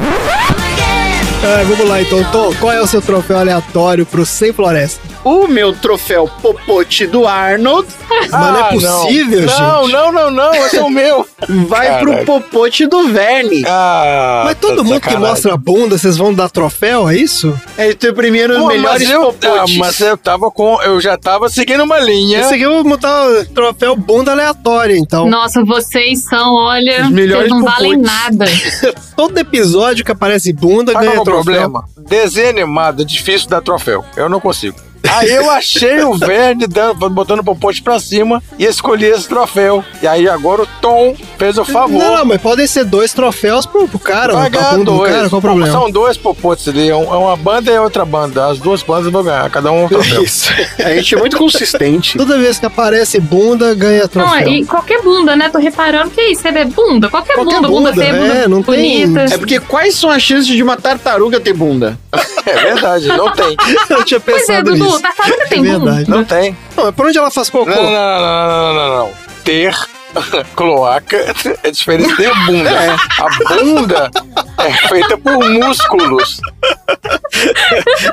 Ah, 1.45 1.65
vamos 1.69 1.89
lá 1.89 2.01
então, 2.01 2.23
Tom. 2.31 2.55
Qual 2.61 2.73
é 2.73 2.81
o 2.81 2.87
seu 2.87 3.03
troféu 3.03 3.39
aleatório 3.39 4.07
pro 4.07 4.25
Sem 4.25 4.53
Floresta? 4.53 5.01
O 5.25 5.47
meu 5.47 5.73
troféu 5.75 6.29
popote 6.41 7.07
do 7.07 7.27
Arnold 7.29 7.87
Mas 8.09 8.31
não 8.31 8.57
é 8.57 8.61
Ah, 8.61 8.65
possível, 8.65 9.43
não. 9.43 9.49
gente. 9.49 9.61
Não, 9.61 9.89
não, 9.89 10.13
não, 10.13 10.31
não, 10.31 10.55
esse 10.55 10.77
é 10.79 10.83
o 10.83 10.91
meu. 10.91 11.27
vai 11.69 11.87
Caralho. 11.87 12.25
pro 12.25 12.41
popote 12.41 12.87
do 12.87 13.09
Verne. 13.09 13.65
Ah, 13.67 14.43
Mas 14.47 14.59
todo 14.59 14.77
tá 14.79 14.83
mundo 14.83 15.01
que 15.01 15.17
mostra 15.17 15.55
a 15.55 15.57
bunda, 15.57 15.97
vocês 15.97 16.17
vão 16.17 16.35
dar 16.35 16.49
troféu, 16.49 17.09
é 17.09 17.17
isso? 17.17 17.59
É 17.79 17.91
o 18.09 18.15
primeiro 18.15 18.59
Pô, 18.59 18.67
melhores 18.67 19.03
mas 19.03 19.11
eu, 19.11 19.23
ah, 19.29 19.33
popotes. 19.33 19.77
mas 19.77 20.01
eu 20.01 20.17
tava 20.17 20.51
com. 20.51 20.81
Eu 20.83 21.01
já 21.01 21.17
tava 21.17 21.49
seguindo 21.49 21.83
uma 21.85 21.99
linha. 22.01 22.41
Eu 22.57 22.73
vou 22.75 22.85
botar 22.85 23.27
o 23.29 23.45
troféu 23.47 23.95
bunda 23.97 24.33
aleatória, 24.33 24.97
então. 24.97 25.29
Nossa, 25.29 25.65
vocês 25.65 26.25
são, 26.25 26.55
olha, 26.55 27.03
Os 27.05 27.11
melhores 27.11 27.49
vocês 27.51 27.63
não 27.63 27.71
valem 27.71 28.03
popotes. 28.03 28.13
nada. 28.39 28.45
Todo 29.17 29.39
episódio 29.39 30.05
que 30.05 30.11
aparece 30.13 30.53
bunda 30.53 30.93
Sabe 30.93 31.07
ganha 31.07 31.17
qual 31.21 31.27
é 31.37 31.41
o 31.41 31.43
troféu. 31.45 31.71
problema? 31.71 31.85
Desenho 32.09 32.51
animado 32.51 33.03
é 33.03 33.05
difícil 33.05 33.49
dar 33.49 33.61
troféu. 33.63 34.05
Eu 34.17 34.29
não 34.29 34.41
consigo. 34.41 34.77
Aí 35.09 35.31
eu 35.31 35.51
achei 35.51 36.01
o 36.03 36.15
Verne 36.15 36.67
dando, 36.67 37.09
botando 37.11 37.41
o 37.41 37.45
popote 37.45 37.83
pra 37.83 37.99
cima 37.99 38.43
e 38.59 38.65
escolhi 38.65 39.07
esse 39.07 39.29
troféu. 39.29 39.85
E 40.01 40.07
aí 40.07 40.29
agora 40.29 40.63
o 40.63 40.69
Tom 40.81 41.15
fez 41.39 41.59
o 41.59 41.65
favor. 41.65 41.99
Não, 41.99 42.17
não, 42.19 42.25
mas 42.25 42.41
podem 42.41 42.67
ser 42.67 42.85
dois 42.85 43.13
troféus 43.13 43.67
pro, 43.67 43.87
pro 43.89 43.99
cara, 43.99 44.33
Vai 44.35 44.49
ganhar 44.51 44.77
do 44.79 44.85
dois. 44.85 45.13
cara, 45.13 45.29
qual 45.29 45.39
o 45.39 45.43
problema? 45.43 45.71
São 45.73 45.91
dois 45.91 46.17
popotes 46.17 46.69
ali. 46.69 46.89
É 46.89 46.97
um- 46.97 47.13
é 47.13 47.17
uma 47.17 47.37
banda 47.37 47.71
e 47.71 47.79
outra 47.79 48.05
banda. 48.05 48.47
As 48.47 48.59
duas 48.59 48.83
bandas 48.83 49.13
vão 49.13 49.23
ganhar, 49.23 49.49
cada 49.51 49.71
um 49.73 49.85
um 49.85 49.89
troféu. 49.89 50.23
Isso. 50.23 50.51
A 50.79 50.91
gente 50.95 51.15
é 51.15 51.19
muito 51.19 51.37
consistente. 51.37 52.17
Toda 52.17 52.39
vez 52.39 52.59
que 52.59 52.67
aparece 52.67 53.19
bunda, 53.21 53.75
ganha 53.75 54.03
Não, 54.03 54.09
troféu. 54.09 54.49
e 54.49 54.65
qualquer 54.65 55.03
bunda, 55.03 55.35
né? 55.37 55.49
Tô 55.51 55.59
reparando 55.59 56.11
que 56.11 56.21
é 56.21 56.31
isso. 56.33 56.47
É 56.47 56.65
bunda. 56.65 57.09
Qualquer, 57.09 57.35
Qualquer 57.35 57.55
bunda, 57.57 57.69
bunda, 57.69 57.91
bunda, 57.91 57.95
feia, 58.03 58.13
é, 58.13 58.21
bunda 58.21 58.49
não 58.49 58.63
tem- 58.63 59.07
bonita. 59.07 59.35
É 59.35 59.39
porque 59.39 59.59
quais 59.61 59.95
são 59.97 60.11
as 60.11 60.23
chances 60.23 60.47
de 60.47 60.63
uma 60.63 60.77
tartaruga 60.77 61.41
ter 61.41 61.53
bunda? 61.53 61.99
É 62.45 62.55
verdade, 62.57 63.07
não 63.07 63.33
tem. 63.33 63.57
Eu 63.89 64.05
tinha 64.05 64.19
Pois 64.19 64.37
é, 64.49 64.61
pensado 64.61 64.73
Dudu, 64.77 64.85
tartaruga 65.01 65.43
É 65.43 65.47
tem 65.47 65.63
bunda. 65.65 66.05
Não 66.09 66.25
tem. 66.25 66.57
Não, 66.77 66.85
mas 66.85 66.95
por 66.95 67.07
onde 67.07 67.19
ela 67.19 67.31
faz 67.31 67.49
cocô? 67.51 67.71
Não, 67.71 67.83
não, 67.83 67.91
não, 67.91 68.21
não, 68.21 68.49
não, 68.49 68.75
não, 68.75 68.97
não. 68.99 69.13
Ter 69.45 69.75
cloaca 70.55 71.35
é 71.63 71.71
diferente 71.71 72.09
de 72.09 72.17
ter 72.17 72.35
bunda. 72.47 72.97
A 73.19 73.55
bunda 73.55 74.11
é 74.59 74.73
feita 74.89 75.19
por 75.19 75.49
músculos. 75.49 76.41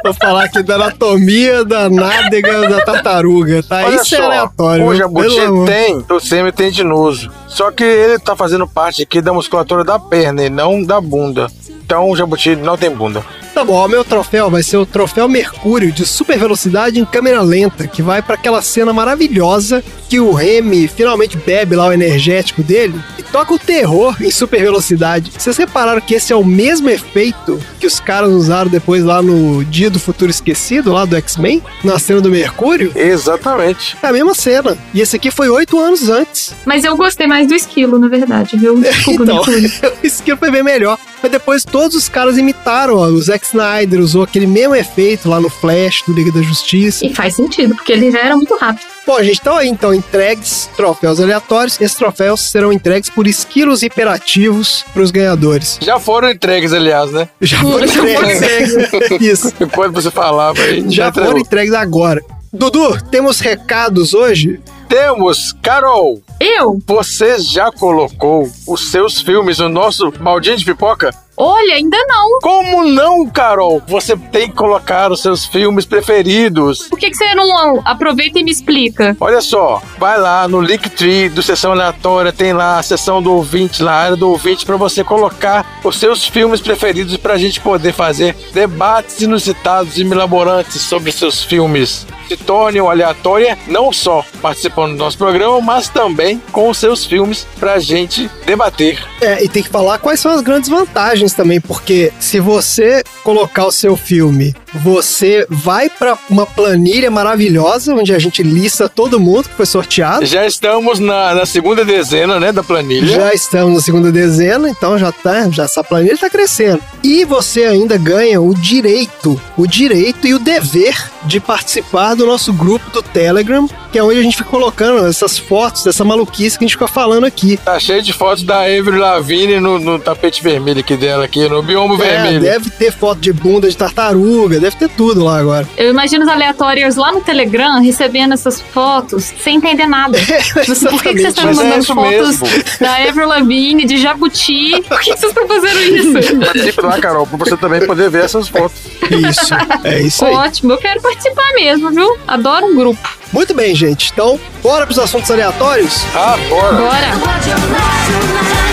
Vou 0.03 0.13
falar 0.13 0.45
aqui 0.45 0.63
da 0.63 0.75
anatomia 0.75 1.63
da 1.65 1.89
nádega 1.89 2.69
da 2.69 2.81
tartaruga, 2.85 3.61
tá? 3.63 3.85
Olha 3.85 3.95
Isso 3.95 4.15
é 4.15 4.17
só, 4.17 4.23
aleatório. 4.25 4.85
o 4.85 4.95
jabuti 4.95 5.35
tem 5.65 6.05
o 6.09 6.19
semitendinoso. 6.19 7.31
Só 7.49 7.71
que 7.71 7.83
ele 7.83 8.19
tá 8.19 8.35
fazendo 8.35 8.67
parte 8.67 9.01
aqui 9.01 9.21
da 9.21 9.33
musculatura 9.33 9.83
da 9.83 9.99
perna 9.99 10.45
e 10.45 10.49
não 10.49 10.81
da 10.81 11.01
bunda. 11.01 11.47
Então 11.67 12.09
o 12.09 12.15
jabuti 12.15 12.55
não 12.55 12.77
tem 12.77 12.91
bunda. 12.91 13.25
Tá 13.53 13.65
bom, 13.65 13.83
o 13.83 13.89
meu 13.89 14.05
troféu 14.05 14.49
vai 14.49 14.63
ser 14.63 14.77
o 14.77 14.85
troféu 14.85 15.27
Mercúrio 15.27 15.91
de 15.91 16.05
super 16.05 16.37
velocidade 16.37 16.99
em 16.99 17.05
câmera 17.05 17.41
lenta, 17.41 17.87
que 17.87 18.01
vai 18.01 18.21
pra 18.21 18.35
aquela 18.35 18.61
cena 18.61 18.93
maravilhosa 18.93 19.83
que 20.07 20.19
o 20.19 20.31
Remy 20.31 20.87
finalmente 20.87 21.37
bebe 21.37 21.75
lá 21.75 21.87
o 21.87 21.93
energético 21.93 22.63
dele 22.63 22.99
e 23.17 23.23
toca 23.23 23.53
o 23.53 23.59
terror 23.59 24.15
em 24.21 24.31
super 24.31 24.61
velocidade. 24.61 25.31
Vocês 25.37 25.57
repararam 25.57 26.01
que 26.01 26.15
esse 26.15 26.33
é 26.33 26.35
o 26.35 26.43
mesmo 26.43 26.89
efeito 26.89 27.59
que 27.79 27.85
os 27.85 27.99
caras 27.99 28.31
usaram 28.31 28.69
depois 28.69 29.03
lá 29.03 29.21
no 29.21 29.63
Dia 29.65 29.89
do 29.89 29.99
Futuro 29.99 30.31
Esquecido, 30.31 30.93
lá 30.93 31.05
do 31.05 31.15
X-Men, 31.15 31.61
na 31.83 31.99
cena 31.99 32.21
do 32.21 32.29
Mercúrio? 32.29 32.91
Exatamente. 32.95 33.97
É 34.01 34.07
a 34.07 34.13
mesma 34.13 34.33
cena. 34.33 34.77
E 34.93 35.01
esse 35.01 35.15
aqui 35.15 35.29
foi 35.31 35.49
oito 35.49 35.79
anos 35.79 36.09
antes. 36.09 36.55
Mas 36.65 36.83
eu 36.83 36.95
gostei 36.95 37.27
mais 37.27 37.38
do 37.47 37.55
esquilo, 37.55 37.99
na 37.99 38.07
verdade, 38.07 38.57
viu? 38.57 38.79
Desculpa, 38.81 39.23
Então, 39.23 39.43
o 40.03 40.05
esquilo 40.05 40.37
foi 40.37 40.51
bem 40.51 40.63
melhor. 40.63 40.97
Mas 41.21 41.31
depois 41.31 41.65
todos 41.65 41.95
os 41.97 42.07
caras 42.07 42.37
imitaram, 42.37 42.95
ó. 42.95 43.07
O 43.07 43.21
Zack 43.21 43.45
Snyder 43.45 43.99
usou 43.99 44.23
aquele 44.23 44.47
mesmo 44.47 44.73
efeito 44.75 45.29
lá 45.29 45.39
no 45.39 45.49
Flash, 45.49 46.03
do 46.07 46.13
Liga 46.13 46.31
da 46.31 46.41
Justiça. 46.41 47.05
E 47.05 47.13
faz 47.13 47.35
sentido, 47.35 47.75
porque 47.75 47.91
ele 47.91 48.09
já 48.09 48.19
era 48.19 48.35
muito 48.35 48.55
rápido. 48.55 48.85
Bom, 49.05 49.21
gente, 49.23 49.39
então 49.41 49.57
aí, 49.57 49.67
então, 49.67 49.93
entregues 49.93 50.69
troféus 50.77 51.19
aleatórios. 51.19 51.79
Esses 51.81 51.97
troféus 51.97 52.41
serão 52.41 52.71
entregues 52.71 53.09
por 53.09 53.27
esquilos 53.27 53.83
hiperativos 53.83 54.85
pros 54.93 55.11
ganhadores. 55.11 55.77
Já 55.81 55.99
foram 55.99 56.29
entregues, 56.29 56.71
aliás, 56.71 57.11
né? 57.11 57.27
Já 57.41 57.57
foram 57.59 57.85
entregues. 57.85 58.75
Isso. 59.19 59.53
Enquanto 59.59 59.93
você 59.93 60.11
falava 60.11 60.61
aí. 60.61 60.85
Já 60.89 61.09
entregou. 61.09 61.31
foram 61.31 61.41
entregues 61.41 61.73
agora. 61.73 62.23
Dudu, 62.51 62.97
temos 63.11 63.39
recados 63.39 64.13
hoje? 64.13 64.59
Temos, 64.89 65.53
Carol, 65.61 66.19
Eu? 66.39 66.79
você 66.87 67.37
já 67.37 67.71
colocou 67.71 68.49
os 68.67 68.89
seus 68.89 69.21
filmes 69.21 69.59
no 69.59 69.69
nosso 69.69 70.09
baldinho 70.11 70.57
de 70.57 70.65
pipoca? 70.65 71.11
Olha, 71.41 71.75
ainda 71.75 71.97
não. 72.05 72.39
Como 72.41 72.83
não, 72.83 73.25
Carol? 73.29 73.81
Você 73.87 74.17
tem 74.17 74.49
que 74.49 74.55
colocar 74.57 75.09
os 75.09 75.21
seus 75.21 75.45
filmes 75.45 75.85
preferidos. 75.85 76.89
Por 76.89 76.99
que, 76.99 77.09
que 77.09 77.15
você 77.15 77.33
não 77.33 77.81
aproveita 77.85 78.39
e 78.39 78.43
me 78.43 78.51
explica? 78.51 79.15
Olha 79.21 79.39
só, 79.39 79.81
vai 79.97 80.19
lá 80.19 80.49
no 80.49 80.59
Linktree 80.59 81.29
do 81.29 81.41
Sessão 81.41 81.71
Aleatória, 81.71 82.33
tem 82.33 82.51
lá 82.51 82.77
a 82.77 82.83
seção 82.83 83.21
do 83.21 83.31
ouvinte, 83.31 83.81
lá 83.81 83.93
a 83.93 84.03
área 84.03 84.17
do 84.17 84.29
ouvinte, 84.29 84.65
para 84.65 84.75
você 84.75 85.01
colocar 85.01 85.79
os 85.81 85.97
seus 85.97 86.27
filmes 86.27 86.59
preferidos 86.59 87.15
para 87.15 87.35
a 87.35 87.37
gente 87.37 87.61
poder 87.61 87.93
fazer 87.93 88.35
debates 88.51 89.21
inusitados 89.21 89.97
e 89.97 90.03
milaborantes 90.03 90.81
sobre 90.81 91.09
os 91.09 91.15
seus 91.15 91.41
filmes. 91.41 92.05
Se 92.27 92.37
torne 92.37 92.79
o 92.79 92.89
Aleatória 92.89 93.57
não 93.65 93.91
só 93.91 94.23
participando 94.39 94.91
do 94.91 94.99
nosso 94.99 95.17
programa, 95.17 95.59
mas 95.61 95.89
também 95.89 96.39
com 96.51 96.69
os 96.69 96.77
seus 96.77 97.03
filmes 97.03 97.47
para 97.59 97.73
a 97.73 97.79
gente 97.79 98.29
debater. 98.45 99.03
É, 99.19 99.43
e 99.43 99.49
tem 99.49 99.63
que 99.63 99.69
falar 99.69 99.97
quais 99.97 100.19
são 100.19 100.31
as 100.31 100.41
grandes 100.41 100.69
vantagens 100.69 101.28
também, 101.33 101.59
porque 101.59 102.11
se 102.19 102.39
você 102.39 103.03
colocar 103.23 103.65
o 103.65 103.71
seu 103.71 103.95
filme, 103.95 104.55
você 104.73 105.45
vai 105.49 105.89
pra 105.89 106.17
uma 106.29 106.45
planilha 106.45 107.09
maravilhosa 107.11 107.93
onde 107.93 108.13
a 108.13 108.19
gente 108.19 108.43
lista 108.43 108.87
todo 108.89 109.19
mundo 109.19 109.49
que 109.49 109.55
foi 109.55 109.65
sorteado. 109.65 110.25
Já 110.25 110.45
estamos 110.45 110.99
na, 110.99 111.33
na 111.35 111.45
segunda 111.45 111.83
dezena 111.85 112.39
né, 112.39 112.51
da 112.51 112.63
planilha. 112.63 113.07
Já 113.15 113.33
estamos 113.33 113.73
na 113.73 113.81
segunda 113.81 114.11
dezena, 114.11 114.69
então 114.69 114.97
já 114.97 115.11
tá, 115.11 115.49
já 115.49 115.63
essa 115.63 115.83
planilha 115.83 116.17
tá 116.17 116.29
crescendo. 116.29 116.81
E 117.03 117.25
você 117.25 117.63
ainda 117.63 117.97
ganha 117.97 118.41
o 118.41 118.53
direito, 118.53 119.39
o 119.57 119.67
direito 119.67 120.27
e 120.27 120.33
o 120.33 120.39
dever 120.39 120.95
de 121.25 121.39
participar 121.39 122.15
do 122.15 122.25
nosso 122.25 122.51
grupo 122.53 122.89
do 122.91 123.01
Telegram, 123.01 123.67
que 123.91 123.97
é 123.97 124.03
onde 124.03 124.19
a 124.19 124.23
gente 124.23 124.37
fica 124.37 124.49
colocando 124.49 125.05
essas 125.05 125.37
fotos 125.37 125.83
dessa 125.83 126.03
maluquice 126.05 126.57
que 126.57 126.63
a 126.63 126.67
gente 126.67 126.75
fica 126.75 126.87
falando 126.87 127.25
aqui. 127.25 127.57
Tá 127.57 127.79
cheio 127.79 128.01
de 128.01 128.13
fotos 128.13 128.43
da 128.43 128.61
Avery 128.61 128.97
Lavigne 128.97 129.59
no, 129.59 129.79
no 129.79 129.99
tapete 129.99 130.41
vermelho 130.41 130.79
aqui 130.79 130.95
dela, 130.95 131.25
aqui 131.25 131.47
no 131.49 131.61
biombo 131.61 131.95
É, 131.95 131.97
vermelho. 131.97 132.39
deve 132.41 132.69
ter 132.69 132.91
foto 132.91 133.19
de 133.19 133.33
bunda 133.33 133.69
de 133.69 133.75
tartaruga, 133.75 134.58
deve 134.59 134.75
ter 134.75 134.89
tudo 134.89 135.23
lá 135.23 135.37
agora. 135.39 135.67
Eu 135.77 135.89
imagino 135.89 136.23
os 136.23 136.29
aleatórios 136.31 136.95
lá 136.95 137.11
no 137.11 137.21
Telegram 137.21 137.81
recebendo 137.81 138.33
essas 138.33 138.59
fotos 138.61 139.33
sem 139.41 139.57
entender 139.57 139.87
nada. 139.87 140.17
Tipo, 140.69 140.89
Por 140.91 141.03
que, 141.03 141.13
que 141.13 141.19
vocês 141.21 141.27
estão 141.29 141.45
Mas 141.45 141.59
é 141.59 141.63
mandando 141.63 141.79
isso 141.83 141.95
fotos 141.95 142.41
mesmo. 142.41 142.63
da 142.79 142.95
Avril 143.09 143.27
Lavigne, 143.27 143.85
de 143.85 143.97
Jabuti? 143.97 144.81
Por 144.87 144.99
que, 144.99 145.13
que 145.13 145.19
vocês 145.19 145.31
estão 145.31 145.47
fazendo 145.47 145.79
isso? 145.81 146.39
Participe 146.45 146.81
lá, 146.81 146.99
Carol, 146.99 147.25
pra 147.27 147.37
você 147.37 147.57
também 147.57 147.85
poder 147.85 148.09
ver 148.09 148.25
essas 148.25 148.47
fotos. 148.47 148.79
Isso, 149.09 149.53
é 149.83 150.01
isso 150.01 150.25
aí. 150.25 150.33
Ótimo, 150.33 150.73
eu 150.73 150.77
quero 150.77 151.01
participar 151.01 151.53
mesmo, 151.53 151.89
viu? 151.91 152.17
Adoro 152.27 152.65
um 152.67 152.75
grupo. 152.75 153.19
Muito 153.31 153.53
bem, 153.53 153.75
gente. 153.75 154.11
Então, 154.11 154.39
bora 154.61 154.85
pros 154.85 154.99
assuntos 154.99 155.29
aleatórios? 155.29 156.03
Ah, 156.15 156.37
bora! 156.49 156.75
Bora! 156.77 158.68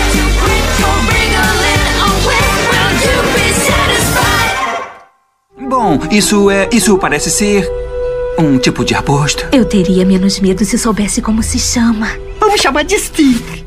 Isso 6.11 6.49
é. 6.49 6.69
Isso 6.71 6.97
parece 6.97 7.29
ser. 7.29 7.67
um 8.39 8.57
tipo 8.59 8.85
de 8.85 8.93
arbusto. 8.93 9.47
Eu 9.51 9.65
teria 9.65 10.05
menos 10.05 10.39
medo 10.39 10.63
se 10.63 10.77
soubesse 10.77 11.21
como 11.21 11.41
se 11.41 11.57
chama. 11.57 12.07
Vamos 12.39 12.61
chamar 12.61 12.83
de 12.83 12.97
stick. 12.99 13.65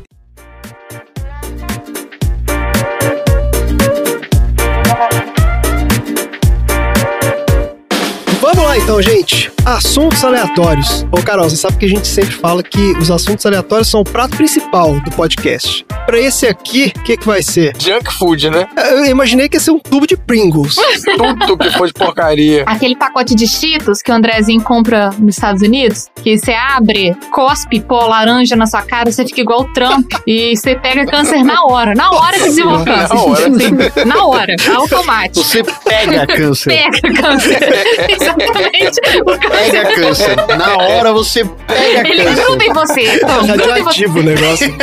Vamos 8.41 8.63
lá 8.63 8.77
então, 8.77 9.01
gente. 9.01 9.51
Assuntos 9.65 10.23
aleatórios. 10.23 11.05
Ô, 11.11 11.21
Carol, 11.21 11.47
você 11.47 11.55
sabe 11.55 11.77
que 11.77 11.85
a 11.85 11.89
gente 11.89 12.07
sempre 12.07 12.33
fala 12.33 12.63
que 12.63 12.93
os 12.97 13.11
assuntos 13.11 13.45
aleatórios 13.45 13.87
são 13.89 14.01
o 14.01 14.03
prato 14.03 14.35
principal 14.35 14.99
do 15.01 15.11
podcast. 15.11 15.85
Pra 16.07 16.19
esse 16.19 16.47
aqui, 16.47 16.91
o 16.95 17.03
que, 17.03 17.15
que 17.15 17.27
vai 17.27 17.43
ser? 17.43 17.73
Junk 17.77 18.11
food, 18.11 18.49
né? 18.49 18.67
Eu 18.75 19.05
imaginei 19.05 19.47
que 19.47 19.57
ia 19.57 19.61
ser 19.61 19.69
um 19.71 19.77
tubo 19.79 20.07
de 20.07 20.17
Pringles. 20.17 20.75
Tudo 21.45 21.59
que 21.59 21.69
for 21.77 21.85
de 21.87 21.93
porcaria. 21.93 22.63
Aquele 22.65 22.95
pacote 22.95 23.35
de 23.35 23.47
Cheetos 23.47 24.01
que 24.01 24.11
o 24.11 24.15
Andrezinho 24.15 24.61
compra 24.63 25.11
nos 25.19 25.35
Estados 25.35 25.61
Unidos, 25.61 26.07
que 26.23 26.37
você 26.39 26.53
abre, 26.53 27.15
cospe 27.31 27.79
pó 27.81 28.07
laranja 28.07 28.55
na 28.55 28.65
sua 28.65 28.81
cara, 28.81 29.11
você 29.11 29.23
fica 29.25 29.41
igual 29.41 29.61
o 29.61 29.73
Trump 29.73 30.11
e 30.25 30.55
você 30.57 30.75
pega 30.75 31.05
câncer 31.05 31.43
na 31.43 31.63
hora. 31.65 31.93
Na 31.93 32.09
hora 32.11 32.33
que 32.39 32.45
desenvolve 32.45 32.89
Na 32.89 32.97
câncer. 33.07 33.15
hora. 33.15 33.41
Sim, 33.43 34.05
na 34.07 34.25
hora, 34.25 34.55
automático. 34.75 35.45
Você 35.45 35.63
pega 35.63 36.25
câncer. 36.25 36.69
Pega 36.73 37.21
câncer. 37.21 37.59
Exatamente. 38.09 38.99
O 39.21 39.25
câncer. 39.25 39.50
Pega 39.51 39.93
câncer. 39.95 40.35
Na 40.57 40.77
hora 40.77 41.11
você 41.13 41.45
pega 41.45 42.07
Ele 42.07 42.23
câncer. 42.23 42.43
gruda 42.43 42.63
em 42.63 42.73
você. 42.73 43.15
Então. 43.15 43.45
Radioativo 43.45 44.19
o 44.19 44.23
negócio. 44.23 44.75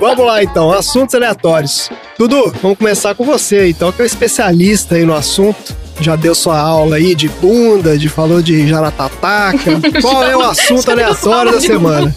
vamos 0.00 0.26
lá 0.26 0.42
então, 0.42 0.72
assuntos 0.72 1.14
aleatórios. 1.14 1.90
Dudu, 2.18 2.52
vamos 2.62 2.78
começar 2.78 3.14
com 3.14 3.24
você 3.24 3.68
então, 3.68 3.92
que 3.92 4.00
é 4.00 4.04
um 4.04 4.06
especialista 4.06 4.94
aí 4.94 5.04
no 5.04 5.14
assunto. 5.14 5.74
Já 5.98 6.14
deu 6.14 6.34
sua 6.34 6.58
aula 6.58 6.96
aí 6.96 7.14
de 7.14 7.26
bunda, 7.28 7.96
de 7.96 8.08
falou 8.08 8.42
de 8.42 8.68
jaratataca. 8.68 9.80
Qual 10.02 10.24
é 10.24 10.36
o 10.36 10.42
assunto 10.42 10.90
aleatório 10.90 11.52
da 11.52 11.60
semana? 11.60 12.14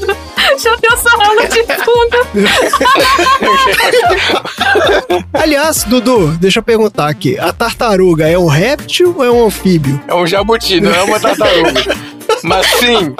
Deu 0.63 0.97
sua 0.97 1.25
aula 1.25 1.47
de 1.47 1.63
funda. 1.63 2.17
Aliás, 5.33 5.83
Dudu, 5.85 6.27
deixa 6.39 6.59
eu 6.59 6.63
perguntar 6.63 7.07
aqui. 7.07 7.37
A 7.39 7.51
tartaruga 7.53 8.27
é 8.27 8.37
um 8.37 8.47
réptil 8.47 9.15
ou 9.17 9.23
é 9.23 9.31
um 9.31 9.45
anfíbio? 9.45 9.99
É 10.07 10.13
um 10.13 10.27
jabuti, 10.27 10.81
não 10.81 10.93
é 10.93 11.03
uma 11.03 11.19
tartaruga. 11.19 12.09
Mas 12.43 12.65
sim, 12.67 13.13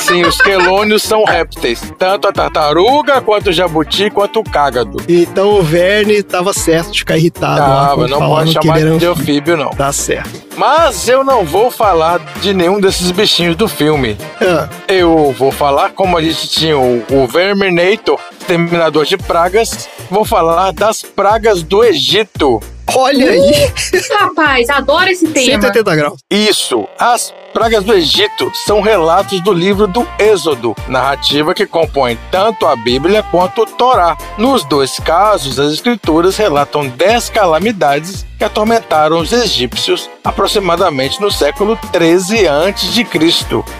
sim, 0.00 0.22
os 0.22 0.36
quelônios 0.40 1.02
são 1.02 1.24
répteis. 1.24 1.80
Tanto 1.98 2.28
a 2.28 2.32
tartaruga, 2.32 3.20
quanto 3.22 3.48
o 3.50 3.52
jabuti, 3.52 4.10
quanto 4.10 4.40
o 4.40 4.44
cágado. 4.44 4.98
Então 5.08 5.54
o 5.58 5.62
Verne 5.62 6.22
tava 6.22 6.52
certo 6.52 6.92
de 6.92 6.98
ficar 7.00 7.16
irritado. 7.16 7.56
Tava, 7.58 8.06
não 8.06 8.18
pode 8.18 8.58
que 8.58 8.66
chamar 8.66 8.78
de 8.80 8.86
anfíbio. 8.86 9.10
anfíbio, 9.12 9.56
não. 9.56 9.70
Tá 9.70 9.92
certo. 9.92 10.46
Mas 10.56 11.06
eu 11.08 11.22
não 11.24 11.44
vou 11.44 11.70
falar 11.70 12.18
de 12.40 12.54
nenhum 12.54 12.80
desses 12.80 13.10
bichinhos 13.10 13.56
do 13.56 13.66
filme. 13.68 14.16
Ah, 14.40 14.68
Eu 14.88 15.34
vou 15.36 15.50
falar, 15.50 15.90
como 15.90 16.15
a 16.16 16.22
gente 16.22 16.48
tinha 16.48 16.78
o, 16.78 17.04
o 17.10 17.26
Verminator, 17.26 18.18
Terminador 18.46 19.04
de 19.04 19.16
Pragas, 19.18 19.88
vou 20.10 20.24
falar 20.24 20.72
das 20.72 21.02
pragas 21.02 21.62
do 21.62 21.84
Egito. 21.84 22.60
Olha 22.94 23.30
aí, 23.30 23.72
Rapaz, 24.20 24.70
adoro 24.70 25.08
esse 25.10 25.26
tema. 25.28 25.62
180 25.62 25.96
graus. 25.96 26.20
Isso, 26.30 26.88
as 26.98 27.32
pragas 27.52 27.84
do 27.84 27.94
Egito 27.94 28.52
são 28.54 28.80
relatos 28.80 29.40
do 29.40 29.52
livro 29.52 29.86
do 29.86 30.06
Êxodo, 30.18 30.76
narrativa 30.88 31.54
que 31.54 31.66
compõe 31.66 32.18
tanto 32.30 32.66
a 32.66 32.76
Bíblia 32.76 33.22
quanto 33.22 33.62
o 33.62 33.66
Torá. 33.66 34.16
Nos 34.36 34.62
dois 34.64 34.98
casos, 34.98 35.58
as 35.58 35.72
escrituras 35.72 36.36
relatam 36.36 36.86
10 36.86 37.30
calamidades 37.30 38.26
que 38.38 38.44
atormentaram 38.44 39.18
os 39.18 39.32
egípcios 39.32 40.10
aproximadamente 40.22 41.20
no 41.20 41.30
século 41.30 41.78
13 41.92 42.46
a.C. 42.46 43.06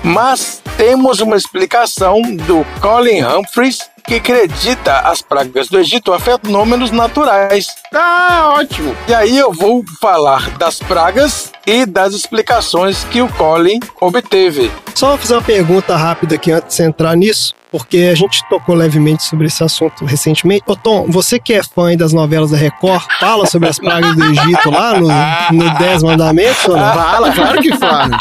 Mas 0.03 0.63
temos 0.79 1.21
uma 1.21 1.37
explicação 1.37 2.23
do 2.23 2.65
Colin 2.81 3.23
Humphreys 3.23 3.91
que 4.07 4.15
acredita 4.15 5.01
as 5.01 5.21
pragas 5.21 5.69
do 5.69 5.79
Egito 5.79 6.13
a 6.13 6.19
fenômenos 6.19 6.91
naturais. 6.91 7.67
Ah, 7.93 8.55
ótimo. 8.57 8.96
E 9.09 9.15
aí 9.15 9.39
eu 9.39 9.53
vou 9.53 9.85
falar 10.01 10.51
das 10.59 10.79
pragas 10.79 11.53
e 11.67 11.87
das 11.87 12.15
explicações 12.15 13.05
que 13.05 13.23
o 13.23 13.29
Colin 13.35 13.81
obteve. 14.01 14.71
Só 14.95 15.17
fazer 15.17 15.35
uma 15.35 15.43
pergunta 15.43 15.97
rápida 15.97 16.35
aqui 16.35 16.51
antes 16.51 16.77
de 16.77 16.83
entrar 16.83 17.17
nisso, 17.17 17.55
porque 17.71 18.09
a 18.13 18.15
gente 18.15 18.43
tocou 18.49 18.75
levemente 18.75 19.23
sobre 19.25 19.47
esse 19.47 19.63
assunto 19.63 20.05
recentemente. 20.05 20.65
Ô 20.67 20.77
Tom, 20.77 21.07
você 21.09 21.39
que 21.39 21.53
é 21.53 21.63
fã 21.63 21.97
das 21.97 22.13
novelas 22.13 22.51
da 22.51 22.57
Record, 22.57 23.05
fala 23.21 23.47
sobre 23.47 23.69
as 23.69 23.79
pragas 23.79 24.15
do 24.15 24.25
Egito 24.25 24.71
lá 24.71 24.99
no, 24.99 25.09
no 25.57 25.79
Dez 25.79 26.03
Mandamentos 26.03 26.65
ou 26.69 26.77
não? 26.77 26.93
Fala, 26.95 27.33
claro 27.33 27.61
que 27.61 27.77
fala. 27.77 28.19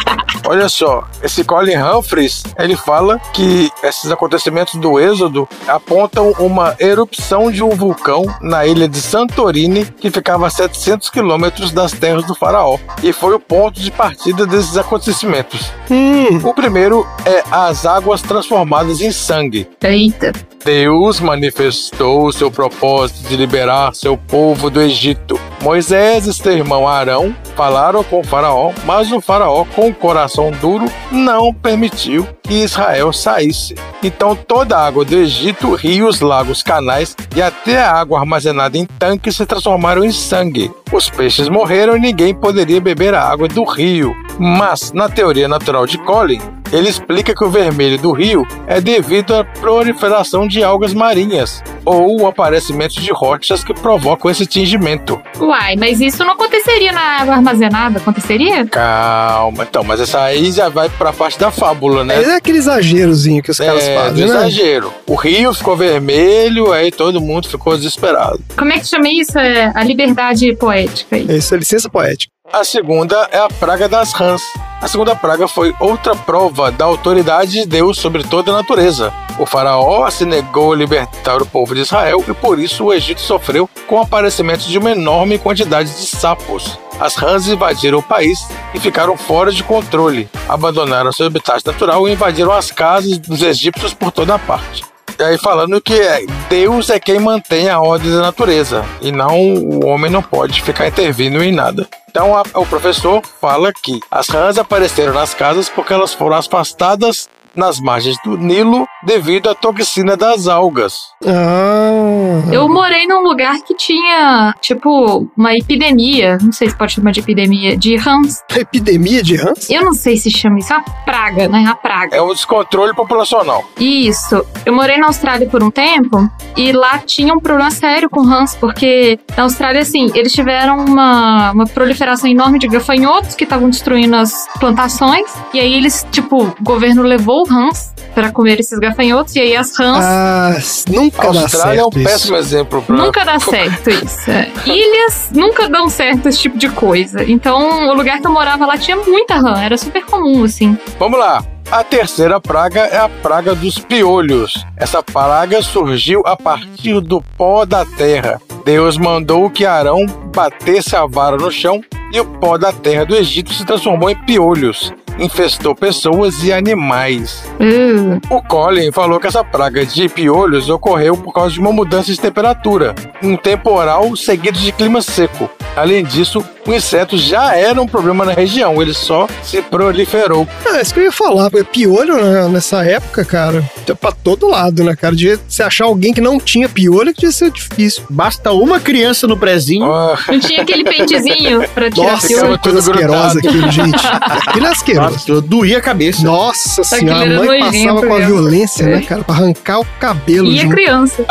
Olha 0.47 0.69
só, 0.69 1.03
esse 1.23 1.43
Colin 1.43 1.77
Humphreys, 1.77 2.43
ele 2.59 2.75
fala 2.75 3.19
que 3.33 3.71
esses 3.83 4.11
acontecimentos 4.11 4.75
do 4.79 4.99
Êxodo 4.99 5.47
apontam 5.67 6.31
uma 6.37 6.75
erupção 6.79 7.51
de 7.51 7.63
um 7.63 7.69
vulcão 7.69 8.23
na 8.41 8.65
ilha 8.65 8.87
de 8.87 9.01
Santorini, 9.01 9.85
que 9.85 10.11
ficava 10.11 10.45
a 10.45 10.49
700 10.49 11.09
quilômetros 11.09 11.71
das 11.71 11.91
terras 11.93 12.25
do 12.25 12.35
faraó, 12.35 12.77
e 13.01 13.11
foi 13.11 13.33
o 13.33 13.39
ponto 13.39 13.79
de 13.79 13.89
partida 13.89 14.45
desses 14.45 14.77
acontecimentos. 14.77 15.71
Hum, 15.89 16.39
O 16.43 16.53
primeiro 16.53 17.07
é 17.25 17.43
as 17.51 17.85
águas 17.85 18.21
transformadas 18.21 19.01
em 19.01 19.11
sangue. 19.11 19.34
Eita. 19.83 20.31
Deus 20.63 21.19
manifestou 21.19 22.25
o 22.25 22.31
seu 22.31 22.49
propósito 22.49 23.27
de 23.27 23.35
liberar 23.35 23.93
seu 23.93 24.17
povo 24.17 24.69
do 24.69 24.81
Egito. 24.81 25.39
Moisés 25.65 26.27
e 26.27 26.33
seu 26.33 26.51
irmão 26.51 26.87
Arão 26.87 27.35
falaram 27.55 28.03
com 28.03 28.19
o 28.19 28.23
faraó, 28.23 28.71
mas 28.85 29.11
o 29.11 29.19
faraó, 29.19 29.65
com 29.75 29.87
o 29.87 29.95
coração 29.95 30.51
duro, 30.51 30.85
não 31.11 31.51
permitiu 31.51 32.27
que 32.43 32.53
Israel 32.53 33.11
saísse. 33.11 33.73
Então 34.03 34.35
toda 34.35 34.77
a 34.77 34.85
água 34.85 35.03
do 35.03 35.15
Egito, 35.15 35.73
rios, 35.73 36.21
lagos, 36.21 36.61
canais 36.61 37.15
e 37.35 37.41
até 37.41 37.81
a 37.81 37.93
água 37.93 38.19
armazenada 38.19 38.77
em 38.77 38.85
tanques 38.85 39.37
se 39.37 39.45
transformaram 39.47 40.05
em 40.05 40.11
sangue. 40.11 40.71
Os 40.91 41.09
peixes 41.09 41.49
morreram 41.49 41.97
e 41.97 41.99
ninguém 41.99 42.35
poderia 42.35 42.79
beber 42.79 43.15
a 43.15 43.23
água 43.23 43.47
do 43.47 43.63
rio. 43.63 44.13
Mas, 44.37 44.91
na 44.91 45.09
teoria 45.09 45.47
natural 45.47 45.87
de 45.87 45.97
Colin, 45.97 46.41
ele 46.71 46.89
explica 46.89 47.33
que 47.33 47.43
o 47.43 47.49
vermelho 47.49 47.97
do 47.97 48.11
rio 48.11 48.45
é 48.67 48.81
devido 48.81 49.35
à 49.35 49.43
proliferação 49.43 50.47
de 50.47 50.63
algas 50.63 50.93
marinhas 50.93 51.63
ou 51.85 52.21
o 52.21 52.27
aparecimento 52.27 52.99
de 52.99 53.11
rochas 53.11 53.63
que 53.63 53.73
provocam 53.73 54.29
esse 54.29 54.45
tingimento. 54.45 55.21
Uai, 55.55 55.75
mas 55.77 56.01
isso 56.01 56.23
não 56.25 56.33
aconteceria 56.33 56.91
na 56.91 57.21
água 57.21 57.35
armazenada? 57.35 57.97
Aconteceria? 57.99 58.65
Calma, 58.65 59.63
então, 59.63 59.83
mas 59.85 60.01
essa 60.01 60.21
aí 60.21 60.51
já 60.51 60.67
vai 60.67 60.89
pra 60.89 61.13
parte 61.13 61.39
da 61.39 61.49
fábula, 61.49 62.03
né? 62.03 62.21
é 62.21 62.35
aquele 62.35 62.57
exagerozinho 62.57 63.41
que 63.41 63.51
os 63.51 63.57
caras 63.57 63.83
É, 63.87 63.95
do 63.95 64.01
fazem, 64.01 64.25
né? 64.27 64.31
exagero. 64.31 64.93
O 65.07 65.15
rio 65.15 65.53
ficou 65.53 65.77
vermelho, 65.77 66.73
aí 66.73 66.91
todo 66.91 67.21
mundo 67.21 67.47
ficou 67.47 67.75
desesperado. 67.77 68.39
Como 68.57 68.73
é 68.73 68.79
que 68.79 68.85
chama 68.87 69.07
isso? 69.07 69.39
É 69.39 69.71
a 69.73 69.83
liberdade 69.83 70.53
poética 70.55 71.15
aí. 71.15 71.25
Isso 71.37 71.55
é 71.55 71.57
licença 71.57 71.89
poética. 71.89 72.34
A 72.53 72.63
segunda 72.63 73.27
é 73.31 73.39
a 73.39 73.47
praga 73.47 73.89
das 73.89 74.13
rãs. 74.13 74.41
A 74.81 74.87
segunda 74.87 75.15
praga 75.15 75.47
foi 75.47 75.75
outra 75.79 76.15
prova 76.15 76.71
da 76.71 76.85
autoridade 76.85 77.51
de 77.51 77.65
Deus 77.65 77.97
sobre 77.97 78.23
toda 78.23 78.51
a 78.51 78.55
natureza. 78.55 79.11
O 79.39 79.45
faraó 79.45 80.09
se 80.09 80.25
negou 80.25 80.71
a 80.71 80.75
libertar 80.75 81.41
o 81.41 81.45
povo 81.45 81.75
de 81.75 81.81
Israel 81.81 82.23
e 82.27 82.33
por 82.33 82.59
isso 82.59 82.85
o 82.85 82.93
Egito 82.93 83.19
sofreu 83.19 83.69
com 83.87 83.95
o 83.95 84.01
aparecimento 84.01 84.65
de 84.67 84.77
uma 84.77 84.91
enorme 84.91 85.37
quantidade 85.37 85.89
de 85.89 86.05
sapos. 86.05 86.79
As 86.99 87.15
rãs 87.15 87.47
invadiram 87.47 87.99
o 87.99 88.03
país 88.03 88.39
e 88.73 88.79
ficaram 88.79 89.17
fora 89.17 89.51
de 89.51 89.63
controle. 89.63 90.29
Abandonaram 90.47 91.11
seu 91.11 91.25
habitat 91.25 91.65
natural 91.65 92.07
e 92.07 92.13
invadiram 92.13 92.51
as 92.51 92.71
casas 92.71 93.17
dos 93.17 93.41
egípcios 93.41 93.93
por 93.93 94.11
toda 94.11 94.39
parte. 94.39 94.94
Aí 95.17 95.37
falando 95.37 95.79
que 95.81 95.93
é, 95.93 96.25
Deus 96.49 96.89
é 96.89 96.99
quem 96.99 97.19
mantém 97.19 97.69
a 97.69 97.79
ordem 97.79 98.11
da 98.11 98.19
natureza 98.21 98.83
e 99.01 99.11
não 99.11 99.39
o 99.53 99.85
homem 99.85 100.11
não 100.11 100.21
pode 100.21 100.61
ficar 100.61 100.87
intervindo 100.87 101.41
em 101.43 101.53
nada. 101.53 101.87
Então 102.09 102.35
a- 102.37 102.43
o 102.53 102.65
professor 102.65 103.21
fala 103.41 103.71
que 103.71 103.99
as 104.11 104.27
rãs 104.29 104.57
apareceram 104.57 105.13
nas 105.13 105.33
casas 105.33 105.69
porque 105.69 105.93
elas 105.93 106.13
foram 106.13 106.35
afastadas 106.35 107.29
nas 107.55 107.79
margens 107.79 108.17
do 108.23 108.37
Nilo 108.37 108.87
devido 109.03 109.49
à 109.49 109.55
toxina 109.55 110.17
das 110.17 110.47
algas. 110.47 110.95
Ah. 111.25 112.41
Eu 112.51 112.67
morei 112.67 113.07
num 113.07 113.21
lugar 113.21 113.59
que 113.61 113.75
tinha, 113.75 114.53
tipo, 114.61 115.27
uma 115.37 115.53
epidemia. 115.53 116.37
Não 116.41 116.51
sei 116.51 116.69
se 116.69 116.77
pode 116.77 116.93
chamar 116.93 117.11
de 117.11 117.19
epidemia. 117.19 117.77
De 117.77 117.95
rãs. 117.95 118.43
Epidemia 118.55 119.21
de 119.21 119.35
rãs? 119.35 119.69
Eu 119.69 119.83
não 119.83 119.93
sei 119.93 120.17
se 120.17 120.31
chama 120.31 120.59
isso. 120.59 120.73
É 120.73 120.77
uma 120.77 120.85
praga, 121.05 121.47
né? 121.47 121.65
A 121.67 121.75
praga. 121.75 122.15
É 122.15 122.21
um 122.21 122.33
descontrole 122.33 122.93
populacional. 122.93 123.63
Isso. 123.79 124.45
Eu 124.65 124.73
morei 124.73 124.97
na 124.97 125.07
Austrália 125.07 125.47
por 125.47 125.63
um 125.63 125.69
tempo 125.69 126.29
e 126.57 126.71
lá 126.71 126.99
tinha 126.99 127.33
um 127.33 127.39
problema 127.39 127.71
sério 127.71 128.09
com 128.09 128.21
rãs, 128.21 128.55
porque 128.55 129.19
na 129.37 129.43
Austrália, 129.43 129.81
assim, 129.81 130.11
eles 130.15 130.31
tiveram 130.31 130.77
uma, 130.77 131.51
uma 131.51 131.65
proliferação 131.65 132.29
enorme 132.29 132.59
de 132.59 132.67
gafanhotos 132.67 133.35
que 133.35 133.43
estavam 133.43 133.69
destruindo 133.69 134.15
as 134.15 134.47
plantações. 134.59 135.31
E 135.53 135.59
aí 135.59 135.73
eles, 135.73 136.05
tipo, 136.11 136.43
o 136.43 136.55
governo 136.63 137.03
levou 137.03 137.44
rãs 137.45 137.93
pra 138.13 138.31
comer 138.31 138.59
esses 138.59 138.77
gafanhotos 138.79 139.35
e 139.35 139.39
aí 139.39 139.55
as 139.55 139.77
rãs. 139.77 140.03
Ah, 140.03 140.57
nunca 140.89 141.27
A 141.29 141.31
dá 141.31 141.41
Austrália 141.41 141.79
é 141.81 141.83
um 141.85 141.91
certo 141.91 141.99
isso. 141.99 142.09
péssimo 142.09 142.37
exemplo 142.37 142.81
pra 142.81 142.95
Nunca 142.95 143.25
dá 143.25 143.39
certo 143.39 143.89
isso. 143.89 144.31
é. 144.31 144.49
Ilhas 144.65 145.29
nunca 145.33 145.67
dão 145.69 145.89
certo 145.89 146.27
esse 146.29 146.39
tipo 146.39 146.57
de 146.57 146.69
coisa. 146.69 147.23
Então, 147.23 147.89
o 147.89 147.93
lugar 147.93 148.19
que 148.19 148.27
eu 148.27 148.31
morava 148.31 148.65
lá 148.65 148.77
tinha 148.77 148.97
muita 148.97 149.35
rã, 149.35 149.59
era 149.61 149.77
super 149.77 150.05
comum, 150.05 150.43
assim. 150.43 150.77
Vamos 150.99 151.19
lá. 151.19 151.43
A 151.71 151.83
terceira 151.83 152.39
praga 152.39 152.81
é 152.81 152.97
a 152.97 153.09
praga 153.09 153.55
dos 153.55 153.79
piolhos. 153.79 154.63
Essa 154.77 155.01
praga 155.01 155.61
surgiu 155.63 156.21
a 156.23 156.35
partir 156.37 157.01
do 157.01 157.21
pó 157.35 157.65
da 157.65 157.83
terra. 157.83 158.39
Deus 158.63 158.97
mandou 158.99 159.49
que 159.49 159.65
Arão 159.65 160.05
batesse 160.33 160.95
a 160.95 161.05
vara 161.07 161.37
no 161.37 161.51
chão 161.51 161.81
e 162.13 162.19
o 162.19 162.25
pó 162.25 162.55
da 162.57 162.71
terra 162.71 163.03
do 163.03 163.15
Egito 163.15 163.51
se 163.51 163.65
transformou 163.65 164.11
em 164.11 164.15
piolhos. 164.15 164.93
Infestou 165.17 165.73
pessoas 165.73 166.43
e 166.43 166.51
animais. 166.51 167.43
Uh, 167.59 168.19
O 168.29 168.41
Colin 168.41 168.91
falou 168.91 169.19
que 169.19 169.27
essa 169.27 169.43
praga 169.43 169.85
de 169.85 170.09
piolhos 170.09 170.69
ocorreu 170.69 171.15
por 171.15 171.33
causa 171.33 171.51
de 171.53 171.59
uma 171.59 171.71
mudança 171.71 172.11
de 172.11 172.19
temperatura, 172.19 172.93
um 173.23 173.37
temporal 173.37 174.15
seguido 174.15 174.57
de 174.59 174.71
clima 174.71 175.01
seco. 175.01 175.49
Além 175.75 176.03
disso, 176.03 176.43
o 176.65 176.73
inseto 176.73 177.17
já 177.17 177.55
era 177.55 177.81
um 177.81 177.87
problema 177.87 178.23
na 178.25 178.31
região, 178.33 178.81
ele 178.81 178.93
só 178.93 179.27
se 179.43 179.61
proliferou. 179.61 180.47
Ah, 180.65 180.81
isso 180.81 180.93
que 180.93 180.99
eu 181.01 181.05
ia 181.05 181.11
falar. 181.11 181.49
Piolho 181.71 182.15
né, 182.23 182.47
nessa 182.49 182.83
época, 182.85 183.23
cara, 183.25 183.63
tinha 183.85 183.95
pra 183.95 184.11
todo 184.11 184.47
lado, 184.49 184.83
né, 184.83 184.95
cara? 184.95 185.13
Devia, 185.15 185.39
se 185.47 185.61
achar 185.61 185.85
alguém 185.85 186.13
que 186.13 186.21
não 186.21 186.39
tinha 186.39 186.67
piolho, 186.69 187.13
que 187.13 187.21
devia 187.21 187.31
ser 187.31 187.51
difícil. 187.51 188.03
Basta 188.09 188.51
uma 188.53 188.79
criança 188.79 189.27
no 189.27 189.35
prezinho. 189.37 189.85
Ah, 189.91 190.17
não 190.29 190.39
tinha 190.39 190.61
aquele 190.61 190.83
pentezinho 190.83 191.67
pra 191.69 191.89
tirar 191.91 192.11
Nossa, 192.13 192.27
piolho. 192.27 192.57
que 192.59 192.69
coisa 192.69 192.81
tudo 192.91 192.97
grudado. 192.97 193.37
asquerosa 193.37 193.39
aquilo, 193.39 193.71
gente. 193.71 194.05
Aquilo 194.47 194.65
é 194.65 194.69
asqueroso. 194.69 195.04
Nossa, 195.11 195.41
doía 195.41 195.77
a 195.77 195.81
cabeça. 195.81 196.23
Nossa 196.23 196.81
Aquilo 196.81 196.85
senhora, 196.85 197.23
a 197.23 197.45
mãe 197.45 197.59
passava 197.59 198.07
com 198.07 198.13
a 198.13 198.17
mesmo. 198.19 198.33
violência, 198.35 198.85
né, 198.85 199.01
cara? 199.01 199.23
Pra 199.23 199.35
arrancar 199.35 199.79
o 199.79 199.85
cabelo. 199.99 200.47
E 200.47 200.59
a 200.59 200.63
um- 200.63 200.69
criança. 200.69 201.25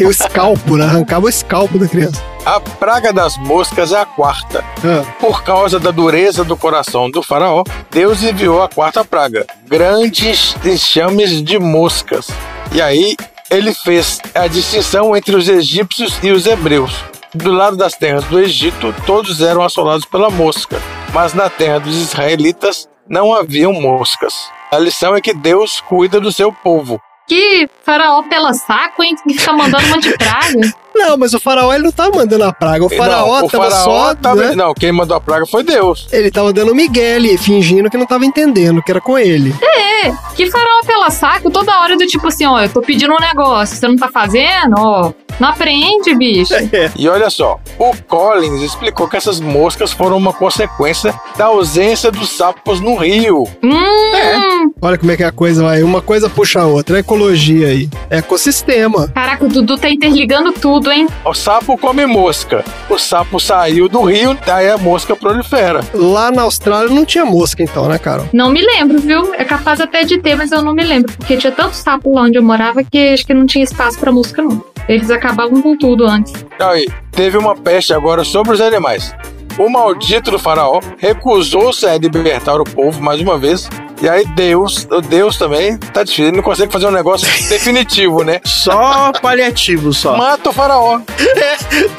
E 0.00 0.04
o 0.06 0.10
escalpo, 0.10 0.76
né? 0.76 0.84
Arrancava 0.84 1.26
o 1.26 1.28
escalpo 1.28 1.78
da 1.78 1.86
criança. 1.88 2.22
a 2.44 2.60
praga 2.60 3.12
das 3.12 3.36
moscas 3.38 3.92
é 3.92 4.00
a 4.00 4.06
quarta. 4.06 4.64
Ah, 4.84 5.04
Por 5.20 5.42
causa 5.42 5.78
da 5.80 5.90
dureza 5.90 6.44
do 6.44 6.56
coração 6.56 7.10
do 7.10 7.22
faraó, 7.22 7.64
Deus 7.90 8.22
enviou 8.22 8.62
a 8.62 8.68
quarta 8.68 9.04
praga, 9.04 9.44
grandes 9.66 10.56
enxames 10.64 11.42
de 11.42 11.58
moscas. 11.58 12.28
E 12.72 12.80
aí 12.80 13.16
ele 13.50 13.72
fez 13.74 14.20
a 14.34 14.46
distinção 14.46 15.16
entre 15.16 15.34
os 15.36 15.48
egípcios 15.48 16.14
e 16.22 16.30
os 16.30 16.46
hebreus. 16.46 16.92
Do 17.34 17.52
lado 17.52 17.76
das 17.76 17.94
terras 17.94 18.24
do 18.24 18.40
Egito, 18.40 18.94
todos 19.04 19.40
eram 19.42 19.62
assolados 19.62 20.04
pela 20.06 20.30
mosca, 20.30 20.80
mas 21.12 21.34
na 21.34 21.50
terra 21.50 21.78
dos 21.78 21.94
israelitas 21.96 22.88
não 23.08 23.32
haviam 23.34 23.72
moscas. 23.72 24.34
A 24.72 24.78
lição 24.78 25.14
é 25.14 25.20
que 25.20 25.32
Deus 25.34 25.80
cuida 25.80 26.20
do 26.20 26.32
seu 26.32 26.52
povo. 26.52 27.00
Que 27.28 27.68
faraó 27.84 28.22
pela 28.22 28.52
saco, 28.54 29.02
hein? 29.02 29.16
Que 29.26 29.34
fica 29.34 29.52
mandando 29.52 29.84
um 29.84 29.88
monte 29.88 30.10
de 30.10 30.16
praga. 30.16 30.60
Não, 30.94 31.14
mas 31.18 31.34
o 31.34 31.40
faraó 31.40 31.74
ele 31.74 31.82
não 31.84 31.92
tava 31.92 32.16
mandando 32.16 32.44
a 32.44 32.52
praga. 32.54 32.82
O 32.82 32.88
faraó 32.88 33.26
não, 33.40 33.44
o 33.46 33.50
tava 33.50 33.64
faraó 33.70 33.84
só. 33.84 34.14
tava- 34.14 34.42
né? 34.42 34.54
Não, 34.54 34.72
quem 34.72 34.90
mandou 34.90 35.14
a 35.14 35.20
praga 35.20 35.44
foi 35.44 35.62
Deus. 35.62 36.08
Ele 36.10 36.30
tava 36.30 36.54
dando 36.54 36.74
migué 36.74 37.16
ali, 37.16 37.36
fingindo 37.36 37.90
que 37.90 37.98
não 37.98 38.06
tava 38.06 38.24
entendendo, 38.24 38.82
que 38.82 38.90
era 38.92 38.98
com 39.00 39.18
ele. 39.18 39.54
É, 39.62 40.10
que 40.34 40.50
faraó 40.50 40.80
pela 40.86 41.10
saco 41.10 41.50
toda 41.50 41.80
hora 41.82 41.98
do 41.98 42.06
tipo 42.06 42.26
assim, 42.28 42.46
ó, 42.46 42.60
eu 42.62 42.72
tô 42.72 42.80
pedindo 42.80 43.12
um 43.12 43.20
negócio, 43.20 43.76
você 43.76 43.86
não 43.86 43.96
tá 43.96 44.08
fazendo, 44.08 44.74
ó. 44.78 45.12
Não 45.40 45.48
aprende, 45.48 46.14
bicho. 46.14 46.54
E 46.96 47.08
olha 47.08 47.28
só, 47.30 47.58
o 47.78 47.92
Collins 48.06 48.62
explicou 48.62 49.08
que 49.08 49.16
essas 49.16 49.40
moscas 49.40 49.92
foram 49.92 50.16
uma 50.16 50.32
consequência 50.32 51.14
da 51.36 51.46
ausência 51.46 52.10
dos 52.10 52.30
sapos 52.30 52.80
no 52.80 52.96
rio. 52.96 53.44
Hum, 53.62 54.70
Olha 54.80 54.96
como 54.98 55.12
é 55.12 55.16
que 55.16 55.24
a 55.24 55.32
coisa 55.32 55.62
vai. 55.62 55.82
Uma 55.82 56.00
coisa 56.00 56.28
puxa 56.30 56.60
a 56.60 56.66
outra. 56.66 56.96
É 56.96 57.00
ecologia 57.00 57.68
aí. 57.68 57.88
É 58.10 58.18
ecossistema. 58.18 59.08
caraca, 59.08 59.44
o 59.44 59.48
Dudu 59.48 59.76
tá 59.76 59.88
interligando 59.90 60.52
tudo, 60.52 60.90
hein? 60.90 61.06
O 61.24 61.34
sapo 61.34 61.76
come 61.76 62.06
mosca. 62.06 62.64
O 62.88 62.98
sapo 62.98 63.38
saiu 63.40 63.88
do 63.88 64.02
rio, 64.02 64.36
aí 64.46 64.70
a 64.70 64.78
mosca 64.78 65.14
prolifera. 65.16 65.80
Lá 65.94 66.30
na 66.30 66.42
Austrália 66.42 66.88
não 66.94 67.04
tinha 67.04 67.24
mosca, 67.24 67.62
então, 67.62 67.88
né, 67.88 67.98
Carol? 67.98 68.26
Não 68.32 68.50
me 68.50 68.60
lembro, 68.60 68.98
viu? 69.00 69.34
É 69.34 69.44
capaz 69.44 69.80
até 69.80 70.04
de 70.04 70.18
ter, 70.18 70.36
mas 70.36 70.52
eu 70.52 70.62
não 70.62 70.72
me 70.74 70.84
lembro. 70.84 71.12
Porque 71.16 71.36
tinha 71.36 71.52
tanto 71.52 71.74
sapo 71.74 72.12
lá 72.14 72.22
onde 72.22 72.38
eu 72.38 72.42
morava 72.42 72.82
que 72.84 73.12
acho 73.12 73.26
que 73.26 73.34
não 73.34 73.46
tinha 73.46 73.64
espaço 73.64 73.98
pra 73.98 74.12
música, 74.12 74.42
não. 74.42 74.62
Eles 74.88 75.10
acabavam 75.10 75.60
com 75.60 75.76
tudo 75.76 76.06
antes. 76.06 76.32
Aí, 76.60 76.86
teve 77.10 77.36
uma 77.36 77.54
peste 77.56 77.92
agora 77.92 78.24
sobre 78.24 78.52
os 78.52 78.60
animais. 78.60 79.14
O 79.58 79.70
maldito 79.70 80.30
do 80.30 80.38
faraó 80.38 80.80
recusou-se 80.98 81.86
a 81.86 81.96
libertar 81.96 82.60
o 82.60 82.64
povo 82.64 83.02
mais 83.02 83.20
uma 83.22 83.38
vez 83.38 83.70
E 84.02 84.06
aí 84.08 84.22
Deus, 84.26 84.86
o 84.90 85.00
Deus 85.00 85.38
também, 85.38 85.78
tá 85.78 86.02
difícil, 86.02 86.26
ele 86.26 86.36
não 86.36 86.42
consegue 86.42 86.70
fazer 86.70 86.86
um 86.86 86.90
negócio 86.90 87.26
definitivo, 87.48 88.22
né? 88.22 88.40
Só 88.44 89.10
paliativo, 89.22 89.94
só. 89.94 90.14
Mata 90.14 90.50
o 90.50 90.52
faraó. 90.52 91.00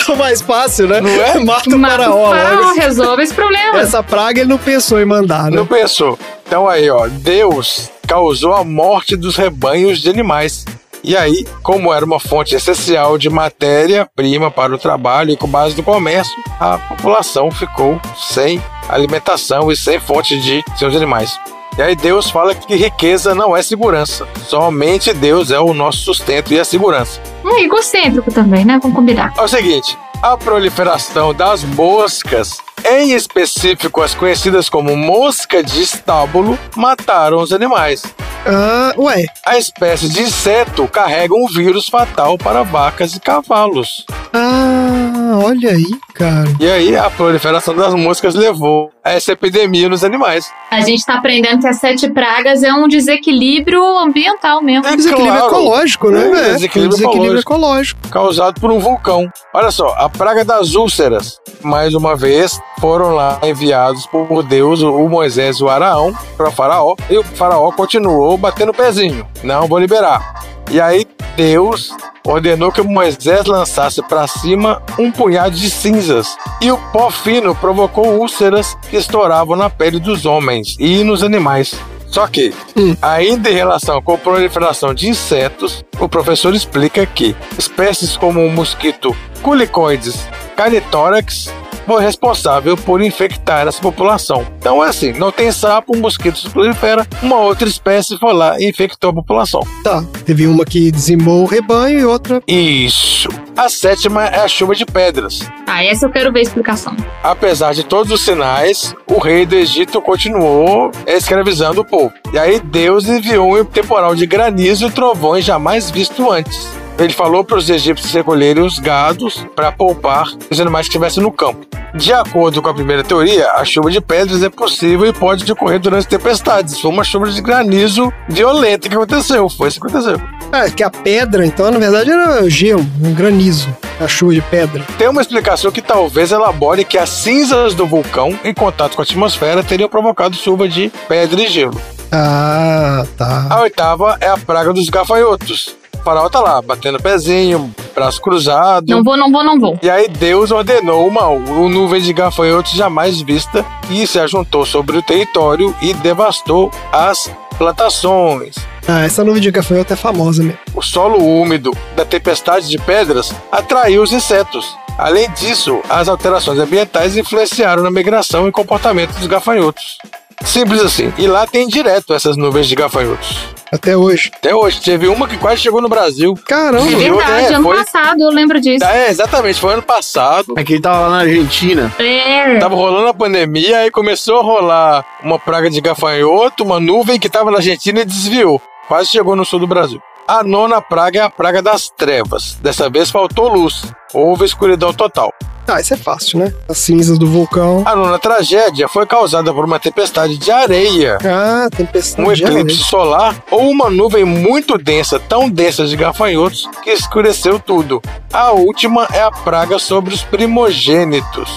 Tão 0.05 0.15
mais 0.15 0.39
fácil, 0.39 0.87
né? 0.87 1.01
Não 1.01 1.09
é? 1.09 1.39
Mata 1.39 1.67
o 1.75 1.79
Mata 1.79 1.97
faraó. 2.03 2.27
o 2.27 2.35
faraó, 2.35 2.73
resolve 2.73 3.23
esse 3.23 3.33
problema. 3.33 3.79
Essa 3.79 4.03
praga 4.03 4.41
ele 4.41 4.49
não 4.49 4.59
pensou 4.59 5.01
em 5.01 5.05
mandar, 5.05 5.49
né? 5.49 5.57
Não 5.57 5.65
pensou. 5.65 6.17
Então 6.45 6.67
aí, 6.69 6.87
ó, 6.91 7.07
Deus 7.07 7.89
causou 8.07 8.53
a 8.53 8.63
morte 8.63 9.15
dos 9.15 9.35
rebanhos 9.35 9.99
de 9.99 10.09
animais. 10.11 10.63
E 11.03 11.15
aí, 11.15 11.45
como 11.63 11.93
era 11.93 12.03
uma 12.03 12.19
fonte 12.19 12.55
essencial 12.55 13.17
de 13.17 13.29
matéria-prima 13.29 14.51
para 14.51 14.73
o 14.73 14.77
trabalho 14.77 15.31
e 15.31 15.37
com 15.37 15.47
base 15.47 15.75
no 15.77 15.83
comércio, 15.83 16.35
a 16.59 16.77
população 16.77 17.51
ficou 17.51 17.99
sem 18.15 18.61
alimentação 18.89 19.71
e 19.71 19.75
sem 19.75 19.99
fonte 19.99 20.39
de 20.41 20.63
seus 20.77 20.95
animais. 20.95 21.39
E 21.77 21.81
aí 21.81 21.95
Deus 21.95 22.31
fala 22.31 22.55
que 22.55 22.75
riqueza 22.75 23.35
não 23.35 23.55
é 23.55 23.61
segurança. 23.61 24.27
Somente 24.47 25.13
Deus 25.13 25.51
é 25.51 25.59
o 25.59 25.75
nosso 25.75 25.99
sustento 25.99 26.51
e 26.51 26.59
a 26.59 26.65
segurança. 26.65 27.21
É 27.45 27.61
egocêntrico 27.61 28.31
também, 28.33 28.65
né? 28.65 28.79
Vamos 28.81 28.95
combinar. 28.95 29.31
É 29.37 29.41
o 29.41 29.47
seguinte, 29.47 29.95
a 30.21 30.35
proliferação 30.35 31.33
das 31.35 31.63
moscas, 31.63 32.57
em 32.83 33.13
específico 33.13 34.01
as 34.01 34.15
conhecidas 34.15 34.69
como 34.69 34.95
mosca 34.97 35.63
de 35.63 35.83
estábulo, 35.83 36.57
mataram 36.75 37.37
os 37.37 37.53
animais. 37.53 38.01
Ah, 38.49 38.93
ué. 38.97 39.25
A 39.45 39.57
espécie 39.57 40.07
de 40.09 40.21
inseto 40.21 40.87
carrega 40.87 41.35
um 41.35 41.47
vírus 41.47 41.87
fatal 41.87 42.37
para 42.37 42.63
vacas 42.63 43.13
e 43.13 43.19
cavalos. 43.19 44.05
Ah, 44.33 45.39
olha 45.43 45.71
aí, 45.71 45.85
cara. 46.13 46.47
E 46.59 46.69
aí 46.69 46.95
a 46.95 47.09
proliferação 47.09 47.75
das 47.75 47.93
moscas 47.93 48.35
levou 48.35 48.89
a 49.03 49.11
essa 49.11 49.31
epidemia 49.33 49.89
nos 49.89 50.03
animais. 50.03 50.49
A 50.71 50.81
gente 50.81 51.05
tá 51.05 51.15
aprendendo 51.15 51.59
que 51.61 51.67
as 51.67 51.77
sete 51.77 52.09
pragas 52.11 52.63
é 52.63 52.71
um 52.73 52.87
desequilíbrio 52.87 53.81
ambiental 53.99 54.61
mesmo. 54.61 54.85
É 54.87 54.95
Desequilíbrio 54.95 55.39
claro. 55.39 55.47
ecológico, 55.47 56.09
né? 56.09 56.19
É, 56.19 56.29
velho? 56.31 56.53
desequilíbrio 56.53 56.97
desequilíbrio 56.97 57.39
ecológico. 57.39 57.99
causado 58.09 58.59
por 58.59 58.71
um 58.71 58.79
vulcão. 58.79 59.29
Olha 59.53 59.71
só, 59.71 59.93
a 59.97 60.09
praga 60.09 60.43
das 60.45 60.75
úlceras. 60.75 61.39
Mais 61.61 61.95
uma 61.95 62.15
vez, 62.15 62.59
foram 62.79 63.15
lá 63.15 63.39
enviados 63.43 64.05
por 64.05 64.43
Deus, 64.43 64.81
o 64.81 65.07
Moisés 65.09 65.57
e 65.57 65.63
o 65.63 65.69
Araão, 65.69 66.13
para 66.35 66.49
o 66.49 66.51
faraó. 66.51 66.95
E 67.09 67.17
o 67.17 67.23
faraó 67.23 67.71
continuou 67.71 68.36
batendo 68.37 68.69
o 68.69 68.75
pezinho. 68.75 69.25
Não 69.43 69.67
vou 69.67 69.79
liberar. 69.79 70.43
E 70.69 70.79
aí, 70.79 71.05
Deus 71.35 71.91
ordenou 72.25 72.71
que 72.71 72.81
Moisés 72.81 73.45
lançasse 73.45 74.01
para 74.01 74.27
cima 74.27 74.81
um 74.99 75.11
punhado 75.11 75.55
de 75.55 75.69
cinzas. 75.69 76.35
E 76.61 76.71
o 76.71 76.77
pó 76.91 77.09
fino 77.09 77.55
provocou 77.55 78.19
úlceras 78.19 78.75
que 78.89 78.97
estouravam 78.97 79.55
na 79.55 79.69
pele 79.69 79.99
dos 79.99 80.25
homens 80.25 80.75
e 80.79 81.03
nos 81.03 81.23
animais. 81.23 81.73
Só 82.07 82.25
que, 82.25 82.53
ainda 83.01 83.49
em 83.49 83.53
relação 83.53 84.01
com 84.01 84.13
a 84.13 84.17
proliferação 84.17 84.93
de 84.93 85.09
insetos, 85.09 85.83
o 85.99 86.07
professor 86.07 86.53
explica 86.55 87.05
que 87.05 87.35
espécies 87.57 88.15
como 88.15 88.43
o 88.43 88.51
mosquito 88.51 89.15
Culicoides 89.41 90.27
carytórax 90.57 91.53
foi 91.85 92.03
responsável 92.03 92.75
por 92.75 93.01
infectar 93.01 93.65
essa 93.65 93.81
população. 93.81 94.45
Então 94.59 94.83
é 94.83 94.89
assim, 94.89 95.13
não 95.13 95.31
tem 95.31 95.51
sapo, 95.53 95.95
um 95.95 96.01
mosquito 96.01 96.37
se 96.37 96.49
prolifera, 96.49 97.07
uma 97.21 97.37
outra 97.37 97.69
espécie 97.69 98.17
foi 98.17 98.33
lá 98.33 98.59
e 98.59 98.67
infectou 98.67 99.11
a 99.11 99.13
população. 99.13 99.61
Tá. 99.83 100.03
Teve 100.25 100.47
uma 100.47 100.65
que 100.65 100.91
dizimou 100.91 101.43
o 101.43 101.45
rebanho 101.45 101.99
e 101.99 102.05
outra. 102.05 102.41
Isso. 102.45 103.29
A 103.55 103.69
sétima 103.69 104.25
é 104.25 104.39
a 104.39 104.47
chuva 104.47 104.75
de 104.75 104.85
pedras. 104.85 105.39
Ah, 105.65 105.83
essa 105.83 106.07
eu 106.07 106.11
quero 106.11 106.33
ver 106.33 106.39
a 106.39 106.43
explicação. 106.43 106.95
Apesar 107.23 107.73
de 107.73 107.83
todos 107.83 108.11
os 108.11 108.21
sinais, 108.21 108.93
o 109.07 109.19
rei 109.19 109.45
do 109.45 109.55
Egito 109.55 110.01
continuou 110.01 110.91
escravizando 111.05 111.81
o 111.81 111.85
povo. 111.85 112.13
E 112.33 112.37
aí 112.37 112.59
Deus 112.59 113.07
enviou 113.07 113.57
um 113.57 113.63
temporal 113.63 114.13
de 114.13 114.25
granizo 114.25 114.87
e 114.87 114.91
trovões 114.91 115.45
jamais 115.45 115.89
visto 115.89 116.29
antes. 116.29 116.67
Ele 116.99 117.13
falou 117.13 117.43
para 117.43 117.57
os 117.57 117.69
egípcios 117.69 118.11
recolherem 118.11 118.63
os 118.63 118.79
gados 118.79 119.45
para 119.55 119.71
poupar 119.71 120.27
os 120.49 120.59
animais 120.59 120.87
que 120.87 120.91
estivessem 120.91 121.21
no 121.21 121.31
campo. 121.31 121.65
De 121.93 122.11
acordo 122.11 122.61
com 122.61 122.69
a 122.69 122.73
primeira 122.73 123.03
teoria, 123.03 123.51
a 123.51 123.63
chuva 123.63 123.89
de 123.89 124.01
pedras 124.01 124.43
é 124.43 124.49
possível 124.49 125.05
e 125.07 125.13
pode 125.13 125.49
ocorrer 125.51 125.79
durante 125.79 126.07
tempestades. 126.07 126.79
Foi 126.79 126.91
uma 126.91 127.03
chuva 127.03 127.29
de 127.29 127.41
granizo 127.41 128.11
violenta 128.27 128.89
que 128.89 128.95
aconteceu. 128.95 129.47
Foi 129.49 129.69
isso 129.69 129.79
que 129.79 129.87
aconteceu. 129.87 130.21
Ah, 130.51 130.69
que 130.69 130.83
a 130.83 130.89
pedra, 130.89 131.45
então, 131.45 131.71
na 131.71 131.79
verdade, 131.79 132.11
era 132.11 132.49
gelo, 132.49 132.85
um 133.01 133.13
granizo. 133.13 133.75
A 133.99 134.07
chuva 134.07 134.33
de 134.33 134.41
pedra. 134.41 134.85
Tem 134.97 135.07
uma 135.07 135.21
explicação 135.21 135.71
que 135.71 135.81
talvez 135.81 136.31
elabore 136.31 136.85
que 136.85 136.97
as 136.97 137.09
cinzas 137.09 137.73
do 137.73 137.87
vulcão, 137.87 138.37
em 138.43 138.53
contato 138.53 138.95
com 138.95 139.01
a 139.01 139.03
atmosfera, 139.03 139.63
teriam 139.63 139.89
provocado 139.89 140.35
chuva 140.35 140.67
de 140.67 140.91
pedra 141.07 141.41
e 141.41 141.47
gelo. 141.47 141.79
Ah, 142.11 143.05
tá. 143.17 143.47
A 143.49 143.61
oitava 143.61 144.17
é 144.21 144.27
a 144.27 144.37
praga 144.37 144.71
dos 144.71 144.89
gafanhotos. 144.89 145.75
O 145.99 146.03
faraó 146.03 146.29
tá 146.29 146.39
lá, 146.39 146.61
batendo 146.61 147.01
pezinho, 147.01 147.73
braço 147.93 148.21
cruzado. 148.21 148.85
Não 148.87 149.03
vou, 149.03 149.17
não 149.17 149.31
vou, 149.31 149.43
não 149.43 149.59
vou. 149.59 149.79
E 149.81 149.89
aí 149.89 150.07
Deus 150.07 150.51
ordenou 150.51 151.07
uma, 151.07 151.27
uma 151.27 151.69
nuvem 151.69 152.01
de 152.01 152.13
gafanhotos 152.13 152.71
jamais 152.73 153.21
vista 153.21 153.65
que 153.87 154.05
se 154.07 154.19
ajuntou 154.19 154.65
sobre 154.65 154.97
o 154.97 155.01
território 155.01 155.75
e 155.81 155.93
devastou 155.95 156.71
as 156.91 157.29
plantações. 157.57 158.55
Ah, 158.87 159.01
essa 159.01 159.23
nuvem 159.23 159.41
de 159.41 159.51
gafanhoto 159.51 159.91
é 159.91 159.95
famosa 159.95 160.43
mesmo. 160.43 160.59
O 160.73 160.81
solo 160.81 161.17
úmido 161.17 161.71
da 161.95 162.05
tempestade 162.05 162.69
de 162.69 162.77
pedras 162.77 163.33
atraiu 163.51 164.01
os 164.01 164.13
insetos. 164.13 164.77
Além 164.97 165.29
disso, 165.31 165.79
as 165.89 166.07
alterações 166.07 166.57
ambientais 166.57 167.17
influenciaram 167.17 167.83
na 167.83 167.91
migração 167.91 168.47
e 168.47 168.51
comportamento 168.51 169.13
dos 169.13 169.27
gafanhotos. 169.27 169.97
Simples 170.43 170.81
assim. 170.81 171.11
E 171.17 171.27
lá 171.27 171.45
tem 171.47 171.67
direto 171.67 172.13
essas 172.13 172.37
nuvens 172.37 172.67
de 172.67 172.75
gafanhotos. 172.75 173.37
Até 173.71 173.97
hoje. 173.97 174.31
Até 174.33 174.55
hoje, 174.55 174.79
teve 174.79 175.07
uma 175.07 175.27
que 175.27 175.35
quase 175.37 175.61
chegou 175.61 175.81
no 175.81 175.89
Brasil. 175.89 176.33
Caramba. 176.45 176.89
É 176.89 176.95
verdade, 176.95 177.51
é, 177.51 177.55
ano 177.55 177.63
foi- 177.63 177.77
passado 177.77 178.21
eu 178.21 178.29
lembro 178.29 178.61
disso. 178.61 178.85
É, 178.85 179.09
exatamente, 179.09 179.59
foi 179.59 179.73
ano 179.73 179.81
passado. 179.81 180.53
É 180.55 180.63
que 180.63 180.73
ele 180.73 180.81
tava 180.81 180.99
lá 181.01 181.09
na 181.09 181.17
Argentina. 181.19 181.93
É. 181.99 182.57
Tava 182.59 182.75
rolando 182.75 183.07
a 183.07 183.13
pandemia, 183.13 183.79
aí 183.79 183.91
começou 183.91 184.39
a 184.39 184.43
rolar 184.43 185.05
uma 185.21 185.37
praga 185.37 185.69
de 185.69 185.81
gafanhoto, 185.81 186.63
uma 186.63 186.79
nuvem 186.79 187.19
que 187.19 187.27
tava 187.27 187.51
na 187.51 187.57
Argentina 187.57 187.99
e 187.99 188.05
desviou. 188.05 188.61
Quase 188.87 189.09
chegou 189.09 189.35
no 189.35 189.43
sul 189.43 189.59
do 189.59 189.67
Brasil. 189.67 190.01
A 190.25 190.43
nona 190.43 190.81
praga 190.81 191.19
é 191.19 191.23
a 191.23 191.29
praga 191.29 191.61
das 191.61 191.89
trevas. 191.89 192.53
Dessa 192.61 192.89
vez 192.89 193.09
faltou 193.09 193.49
luz. 193.49 193.83
Houve 194.13 194.45
escuridão 194.45 194.93
total. 194.93 195.33
Ah, 195.67 195.81
isso 195.81 195.93
é 195.93 195.97
fácil, 195.97 196.39
né? 196.39 196.53
As 196.69 196.77
cinzas 196.77 197.17
do 197.19 197.27
vulcão. 197.27 197.83
A 197.85 197.95
nona 197.95 198.17
tragédia 198.17 198.87
foi 198.87 199.05
causada 199.05 199.53
por 199.53 199.65
uma 199.65 199.79
tempestade 199.79 200.37
de 200.37 200.49
areia, 200.49 201.17
Ah, 201.25 201.67
tempestade. 201.75 202.27
um 202.27 202.31
de 202.33 202.43
eclipse 202.43 202.75
areia. 202.75 202.85
solar 202.89 203.43
ou 203.51 203.69
uma 203.69 203.89
nuvem 203.89 204.23
muito 204.23 204.77
densa, 204.77 205.19
tão 205.19 205.49
densa 205.49 205.85
de 205.85 205.95
gafanhotos, 205.97 206.69
que 206.83 206.89
escureceu 206.91 207.59
tudo. 207.59 208.01
A 208.31 208.51
última 208.51 209.07
é 209.11 209.21
a 209.21 209.29
praga 209.31 209.77
sobre 209.77 210.13
os 210.13 210.21
primogênitos. 210.23 211.49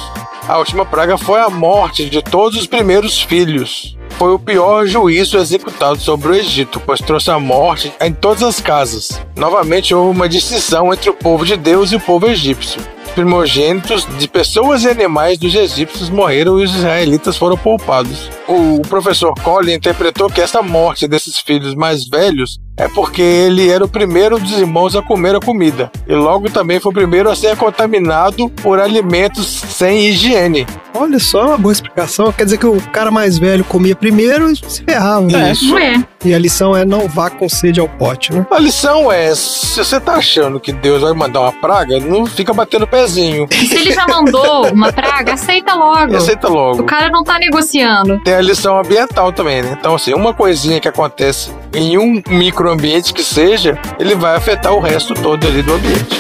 A 0.49 0.59
última 0.59 0.85
praga 0.85 1.17
foi 1.17 1.39
a 1.41 1.49
morte 1.49 2.09
de 2.11 2.21
todos 2.23 2.59
os 2.59 2.67
primeiros 2.67 3.21
filhos. 3.23 3.97
Foi 4.19 4.33
o 4.35 4.39
pior 4.39 4.85
juízo 4.87 5.39
executado 5.39 5.99
sobre 6.01 6.29
o 6.29 6.35
Egito, 6.35 6.81
pois 6.85 7.01
trouxe 7.01 7.31
a 7.31 7.39
morte 7.39 7.93
em 8.01 8.13
todas 8.13 8.43
as 8.43 8.61
casas. 8.61 9.21
Novamente 9.37 9.95
houve 9.95 10.11
uma 10.17 10.29
distinção 10.29 10.93
entre 10.93 11.09
o 11.09 11.15
povo 11.15 11.45
de 11.47 11.57
Deus 11.57 11.93
e 11.93 11.97
o 11.97 12.01
povo 12.01 12.27
egípcio. 12.27 12.81
Os 13.11 13.15
primogênitos 13.15 14.07
de 14.19 14.29
pessoas 14.29 14.85
e 14.85 14.89
animais 14.89 15.37
dos 15.37 15.53
egípcios 15.53 16.09
morreram 16.09 16.61
e 16.61 16.65
os 16.65 16.73
israelitas 16.73 17.37
foram 17.37 17.57
poupados. 17.57 18.31
O 18.51 18.83
professor 18.83 19.33
Collin 19.45 19.75
interpretou 19.75 20.29
que 20.29 20.41
essa 20.41 20.61
morte 20.61 21.07
desses 21.07 21.39
filhos 21.39 21.75
mais 21.75 22.09
velhos 22.09 22.59
é 22.77 22.89
porque 22.89 23.21
ele 23.23 23.69
era 23.71 23.85
o 23.85 23.89
primeiro 23.89 24.39
dos 24.41 24.53
irmãos 24.59 24.97
a 24.97 25.03
comer 25.03 25.37
a 25.37 25.41
comida 25.41 25.91
e 26.09 26.15
logo 26.15 26.49
também 26.51 26.81
foi 26.81 26.91
o 26.91 26.95
primeiro 26.95 27.31
a 27.31 27.37
ser 27.37 27.55
contaminado 27.57 28.49
por 28.49 28.81
alimentos 28.81 29.47
sem 29.47 30.07
higiene. 30.07 30.67
Olha 30.95 31.19
só, 31.21 31.47
uma 31.49 31.59
boa 31.59 31.73
explicação. 31.73 32.33
Quer 32.33 32.45
dizer 32.45 32.59
que 32.59 32.67
o 32.67 32.81
cara 32.91 33.11
mais 33.13 33.39
velho 33.39 33.63
comia 33.65 33.95
primeiro 33.95 34.51
e 34.51 34.57
se 34.57 34.83
ferrava. 34.83 35.27
né? 35.27 35.53
Isso. 35.53 35.67
Não 35.71 35.79
é. 35.79 36.05
E 36.25 36.35
a 36.35 36.39
lição 36.39 36.77
é 36.77 36.85
não 36.85 37.07
vá 37.07 37.31
com 37.31 37.49
sede 37.49 37.79
ao 37.79 37.89
pote, 37.89 38.33
né? 38.33 38.45
A 38.51 38.59
lição 38.59 39.11
é: 39.13 39.33
se 39.35 39.77
você 39.79 40.01
tá 40.01 40.15
achando 40.15 40.59
que 40.59 40.73
Deus 40.73 41.01
vai 41.03 41.13
mandar 41.13 41.41
uma 41.43 41.53
praga, 41.53 42.01
não 42.01 42.27
fica 42.27 42.53
batendo 42.53 42.87
pezinho. 42.89 43.47
E 43.53 43.67
se 43.67 43.75
ele 43.77 43.93
já 43.93 44.07
mandou 44.09 44.67
uma 44.73 44.93
praga, 44.93 45.35
aceita 45.35 45.75
logo. 45.75 46.17
Aceita 46.17 46.49
O 46.49 46.53
logo. 46.53 46.83
cara 46.85 47.09
não 47.09 47.23
tá 47.23 47.39
negociando. 47.39 48.21
Tem 48.25 48.35
a 48.41 48.43
lição 48.43 48.79
ambiental 48.79 49.33
também, 49.33 49.63
né? 49.63 49.77
Então, 49.79 49.95
assim, 49.95 50.15
uma 50.15 50.33
coisinha 50.33 50.81
que 50.81 50.89
acontece 50.89 51.53
em 51.75 51.99
um 51.99 52.23
microambiente 52.29 53.13
que 53.13 53.23
seja, 53.23 53.79
ele 53.99 54.15
vai 54.15 54.35
afetar 54.35 54.73
o 54.73 54.81
resto 54.81 55.13
todo 55.13 55.47
ali 55.47 55.63
do 55.63 55.75
ambiente. 55.75 56.19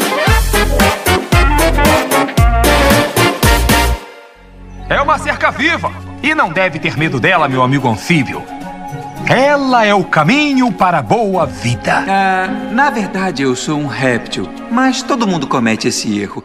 É 4.88 5.00
uma 5.00 5.18
cerca 5.18 5.50
viva 5.50 5.90
e 6.22 6.34
não 6.34 6.50
deve 6.52 6.78
ter 6.78 6.98
medo 6.98 7.18
dela, 7.18 7.48
meu 7.48 7.62
amigo 7.62 7.88
anfíbio. 7.88 8.42
Ela 9.26 9.86
é 9.86 9.94
o 9.94 10.04
caminho 10.04 10.70
para 10.70 10.98
a 10.98 11.02
boa 11.02 11.46
vida. 11.46 12.04
Ah, 12.06 12.48
na 12.70 12.90
verdade, 12.90 13.44
eu 13.44 13.56
sou 13.56 13.78
um 13.78 13.86
réptil, 13.86 14.46
mas 14.70 15.02
todo 15.02 15.26
mundo 15.26 15.46
comete 15.46 15.88
esse 15.88 16.20
erro. 16.20 16.44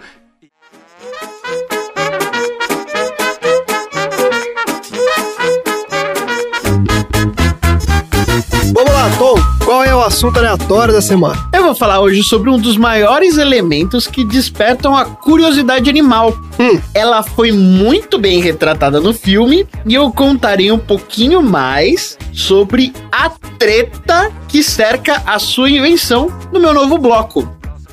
Tom, 9.11 9.35
qual 9.63 9.83
é 9.83 9.95
o 9.95 10.01
assunto 10.01 10.39
aleatório 10.39 10.93
da 10.93 11.01
semana? 11.01 11.47
Eu 11.53 11.63
vou 11.63 11.75
falar 11.75 11.99
hoje 11.99 12.23
sobre 12.23 12.49
um 12.49 12.59
dos 12.59 12.75
maiores 12.75 13.37
elementos 13.37 14.07
que 14.07 14.25
despertam 14.25 14.95
a 14.95 15.05
curiosidade 15.05 15.89
animal. 15.89 16.35
Hum. 16.59 16.81
Ela 16.93 17.21
foi 17.21 17.51
muito 17.51 18.17
bem 18.17 18.41
retratada 18.41 18.99
no 18.99 19.13
filme 19.13 19.65
e 19.85 19.93
eu 19.93 20.11
contarei 20.11 20.71
um 20.71 20.79
pouquinho 20.79 21.41
mais 21.41 22.17
sobre 22.33 22.91
a 23.11 23.29
treta 23.59 24.31
que 24.47 24.63
cerca 24.63 25.21
a 25.25 25.37
sua 25.39 25.69
invenção 25.69 26.27
no 26.51 26.59
meu 26.59 26.73
novo 26.73 26.97
bloco. 26.97 27.47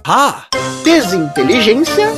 Ah! 0.05 0.47
Desinteligência 0.83 2.11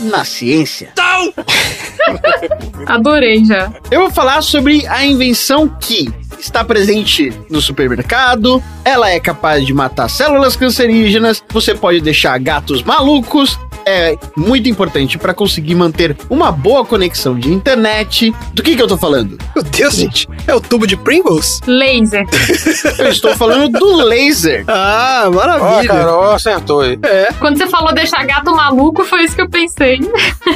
na 0.00 0.24
ciência. 0.24 0.92
Adorei 2.86 3.44
já. 3.44 3.72
Eu 3.90 4.02
vou 4.02 4.10
falar 4.10 4.42
sobre 4.42 4.86
a 4.86 5.04
invenção 5.04 5.68
que 5.80 6.12
está 6.40 6.64
presente 6.64 7.32
no 7.48 7.60
supermercado, 7.60 8.62
ela 8.84 9.10
é 9.10 9.20
capaz 9.20 9.64
de 9.64 9.72
matar 9.72 10.08
células 10.08 10.56
cancerígenas, 10.56 11.42
você 11.50 11.74
pode 11.74 12.00
deixar 12.00 12.38
gatos 12.38 12.82
malucos, 12.82 13.58
é 13.86 14.16
muito 14.36 14.68
importante 14.68 15.18
para 15.18 15.34
conseguir 15.34 15.74
manter 15.74 16.16
uma 16.28 16.52
boa 16.52 16.84
conexão 16.84 17.38
de 17.38 17.52
internet. 17.52 18.34
Do 18.52 18.62
que 18.62 18.76
que 18.76 18.82
eu 18.82 18.86
tô 18.86 18.96
falando? 18.96 19.38
Meu 19.54 19.64
Deus, 19.64 19.94
gente, 19.94 20.28
é 20.46 20.54
o 20.54 20.60
tubo 20.60 20.86
de 20.86 20.96
Pringles? 20.96 21.60
Laser. 21.66 22.24
Eu 22.98 23.08
estou 23.08 23.34
falando 23.36 23.68
do 23.78 23.96
laser. 23.96 24.64
Ah, 24.68 25.22
Ó, 25.24 25.26
a 25.26 25.30
maravilha. 25.30 25.88
Carol 25.88 26.32
acertou 26.32 26.80
aí. 26.80 26.98
É, 27.02 27.32
Quando 27.38 27.58
você 27.58 27.66
falou 27.66 27.92
deixar 27.92 28.24
gato 28.24 28.54
maluco, 28.54 29.04
foi 29.04 29.24
isso 29.24 29.34
que 29.34 29.42
eu 29.42 29.48
pensei. 29.48 30.00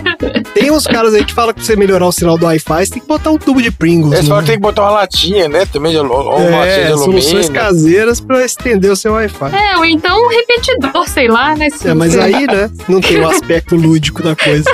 tem 0.54 0.70
uns 0.70 0.86
caras 0.86 1.14
aí 1.14 1.24
que 1.24 1.32
falam 1.32 1.52
que 1.52 1.60
pra 1.60 1.66
você 1.66 1.76
melhorar 1.76 2.06
o 2.06 2.12
sinal 2.12 2.38
do 2.38 2.46
Wi-Fi, 2.46 2.86
você 2.86 2.92
tem 2.92 3.02
que 3.02 3.08
botar 3.08 3.30
um 3.30 3.38
tubo 3.38 3.62
de 3.62 3.70
Pringles. 3.70 4.12
Eles 4.12 4.24
né? 4.24 4.28
falam 4.28 4.42
que 4.42 4.50
tem 4.50 4.56
que 4.56 4.62
botar 4.62 4.82
uma 4.82 4.90
latinha, 4.90 5.48
né? 5.48 5.66
Também 5.74 5.90
de, 5.90 5.98
ou 5.98 6.38
uma 6.38 6.64
É, 6.66 6.84
de 6.92 6.98
soluções 6.98 7.26
alumínio. 7.26 7.52
caseiras 7.52 8.20
pra 8.20 8.44
estender 8.44 8.92
o 8.92 8.96
seu 8.96 9.12
Wi-Fi. 9.14 9.52
É, 9.52 9.76
ou 9.76 9.84
então 9.84 10.16
um 10.24 10.28
repetidor, 10.28 11.08
sei 11.08 11.26
lá, 11.26 11.56
né? 11.56 11.68
se 11.68 11.88
É, 11.88 11.92
mas 11.92 12.16
aí, 12.16 12.46
né, 12.46 12.70
não 12.88 13.00
tem 13.00 13.18
o 13.20 13.28
aspecto 13.28 13.74
lúdico 13.74 14.22
da 14.22 14.36
coisa. 14.36 14.64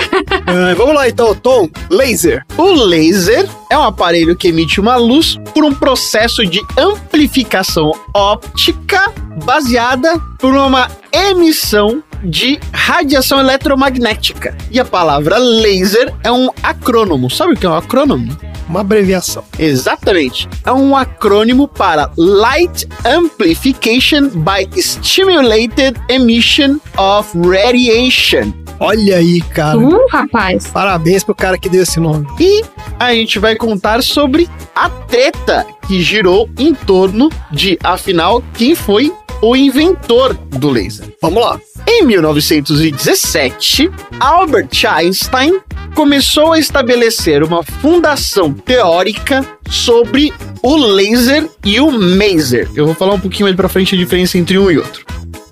Ah, 0.47 0.75
vamos 0.77 0.95
lá 0.95 1.09
então, 1.09 1.35
Tom. 1.35 1.71
Laser. 1.91 2.45
O 2.59 2.71
laser 2.71 3.49
é 3.71 3.79
um 3.79 3.83
aparelho 3.83 4.37
que 4.37 4.49
emite 4.49 4.79
uma 4.79 4.97
luz 4.97 5.39
por 5.55 5.65
um 5.65 5.73
processo 5.75 6.45
de 6.45 6.61
amplificação 6.77 7.93
óptica 8.15 9.11
baseada 9.45 10.21
por 10.39 10.55
uma 10.55 10.87
emissão 11.13 12.03
de 12.23 12.61
radiação 12.73 13.41
eletromagnética. 13.41 14.55
E 14.71 14.79
a 14.79 14.85
palavra 14.85 15.39
laser 15.39 16.13
é 16.23 16.31
um 16.31 16.51
acrônomo. 16.63 17.31
Sabe 17.31 17.55
o 17.55 17.57
que 17.57 17.65
é 17.65 17.71
um 17.71 17.75
acrônomo? 17.77 18.37
Uma 18.71 18.83
abreviação. 18.83 19.43
Exatamente. 19.59 20.49
É 20.65 20.71
um 20.71 20.97
acrônimo 20.97 21.67
para 21.67 22.13
Light 22.17 22.87
Amplification 23.05 24.29
by 24.29 24.81
Stimulated 24.81 26.01
Emission 26.09 26.79
of 26.97 27.37
Radiation. 27.37 28.53
Olha 28.79 29.17
aí, 29.17 29.41
cara. 29.41 29.77
Uh, 29.77 30.07
rapaz. 30.09 30.69
Parabéns 30.69 31.25
pro 31.25 31.35
cara 31.35 31.59
que 31.59 31.69
deu 31.69 31.83
esse 31.83 31.99
nome. 31.99 32.27
E 32.39 32.63
a 32.97 33.13
gente 33.13 33.41
vai 33.41 33.57
contar 33.57 34.05
sobre 34.05 34.49
a 34.75 34.89
treta 34.89 35.67
que 35.89 36.01
girou 36.01 36.49
em 36.57 36.73
torno 36.73 37.29
de, 37.51 37.77
afinal, 37.83 38.41
quem 38.55 38.77
foi 38.77 39.13
o 39.43 39.57
inventor 39.57 40.35
do 40.35 40.71
laser. 40.71 41.13
Vamos 41.21 41.43
lá. 41.43 41.61
Em 41.93 42.07
1917, 42.07 43.91
Albert 44.21 44.71
Einstein 44.89 45.59
começou 45.93 46.53
a 46.53 46.59
estabelecer 46.59 47.43
uma 47.43 47.65
fundação 47.65 48.53
teórica 48.53 49.45
sobre 49.69 50.33
o 50.63 50.77
laser 50.77 51.51
e 51.65 51.81
o 51.81 51.91
maser. 51.91 52.71
Eu 52.77 52.87
vou 52.87 52.95
falar 52.95 53.15
um 53.15 53.21
pouquinho 53.21 53.47
mais 53.47 53.57
pra 53.57 53.69
frente 53.69 53.97
a 53.97 53.99
diferença 53.99 54.39
entre 54.39 54.57
um 54.57 54.71
e 54.71 54.79
outro. 54.79 55.05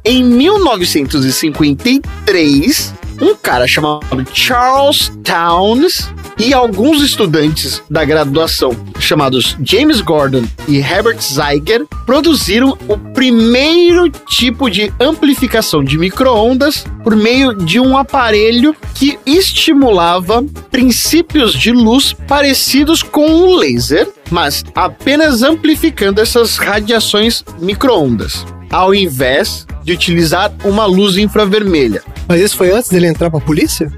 Em 0.05 0.22
1953, 0.22 2.95
um 3.20 3.34
cara 3.34 3.66
chamado 3.66 4.24
Charles 4.32 5.11
Towns 5.24 6.09
e 6.39 6.55
alguns 6.55 7.03
estudantes 7.03 7.82
da 7.91 8.05
graduação, 8.05 8.76
chamados 9.01 9.57
James 9.61 10.01
Gordon 10.01 10.45
e 10.68 10.78
Herbert 10.78 11.20
Zeiger, 11.20 11.84
produziram 12.07 12.78
o 12.86 12.97
primeiro 13.19 14.09
tipo 14.09 14.71
de 14.71 14.93
amplificação 15.01 15.83
de 15.83 15.99
microondas 15.99 16.85
por 17.03 17.16
meio 17.16 17.53
de 17.53 17.81
um 17.81 17.99
aparelho 17.99 18.77
que 18.95 19.19
estimulava 19.27 20.45
princípios 20.71 21.53
de 21.53 21.73
luz 21.73 22.12
parecidos 22.12 23.03
com 23.03 23.27
um 23.27 23.57
laser, 23.57 24.09
mas 24.31 24.64
apenas 24.73 25.43
amplificando 25.43 26.21
essas 26.21 26.59
radiações 26.59 27.43
microondas, 27.59 28.47
ao 28.71 28.95
invés 28.95 29.66
de 29.83 29.93
utilizar 29.93 30.53
uma 30.64 30.87
luz 30.87 31.16
infravermelha. 31.16 32.05
Mas 32.29 32.41
isso 32.41 32.57
foi 32.57 32.71
antes 32.71 32.89
dele 32.89 33.09
entrar 33.09 33.31
pra 33.31 33.41
polícia? 33.41 33.91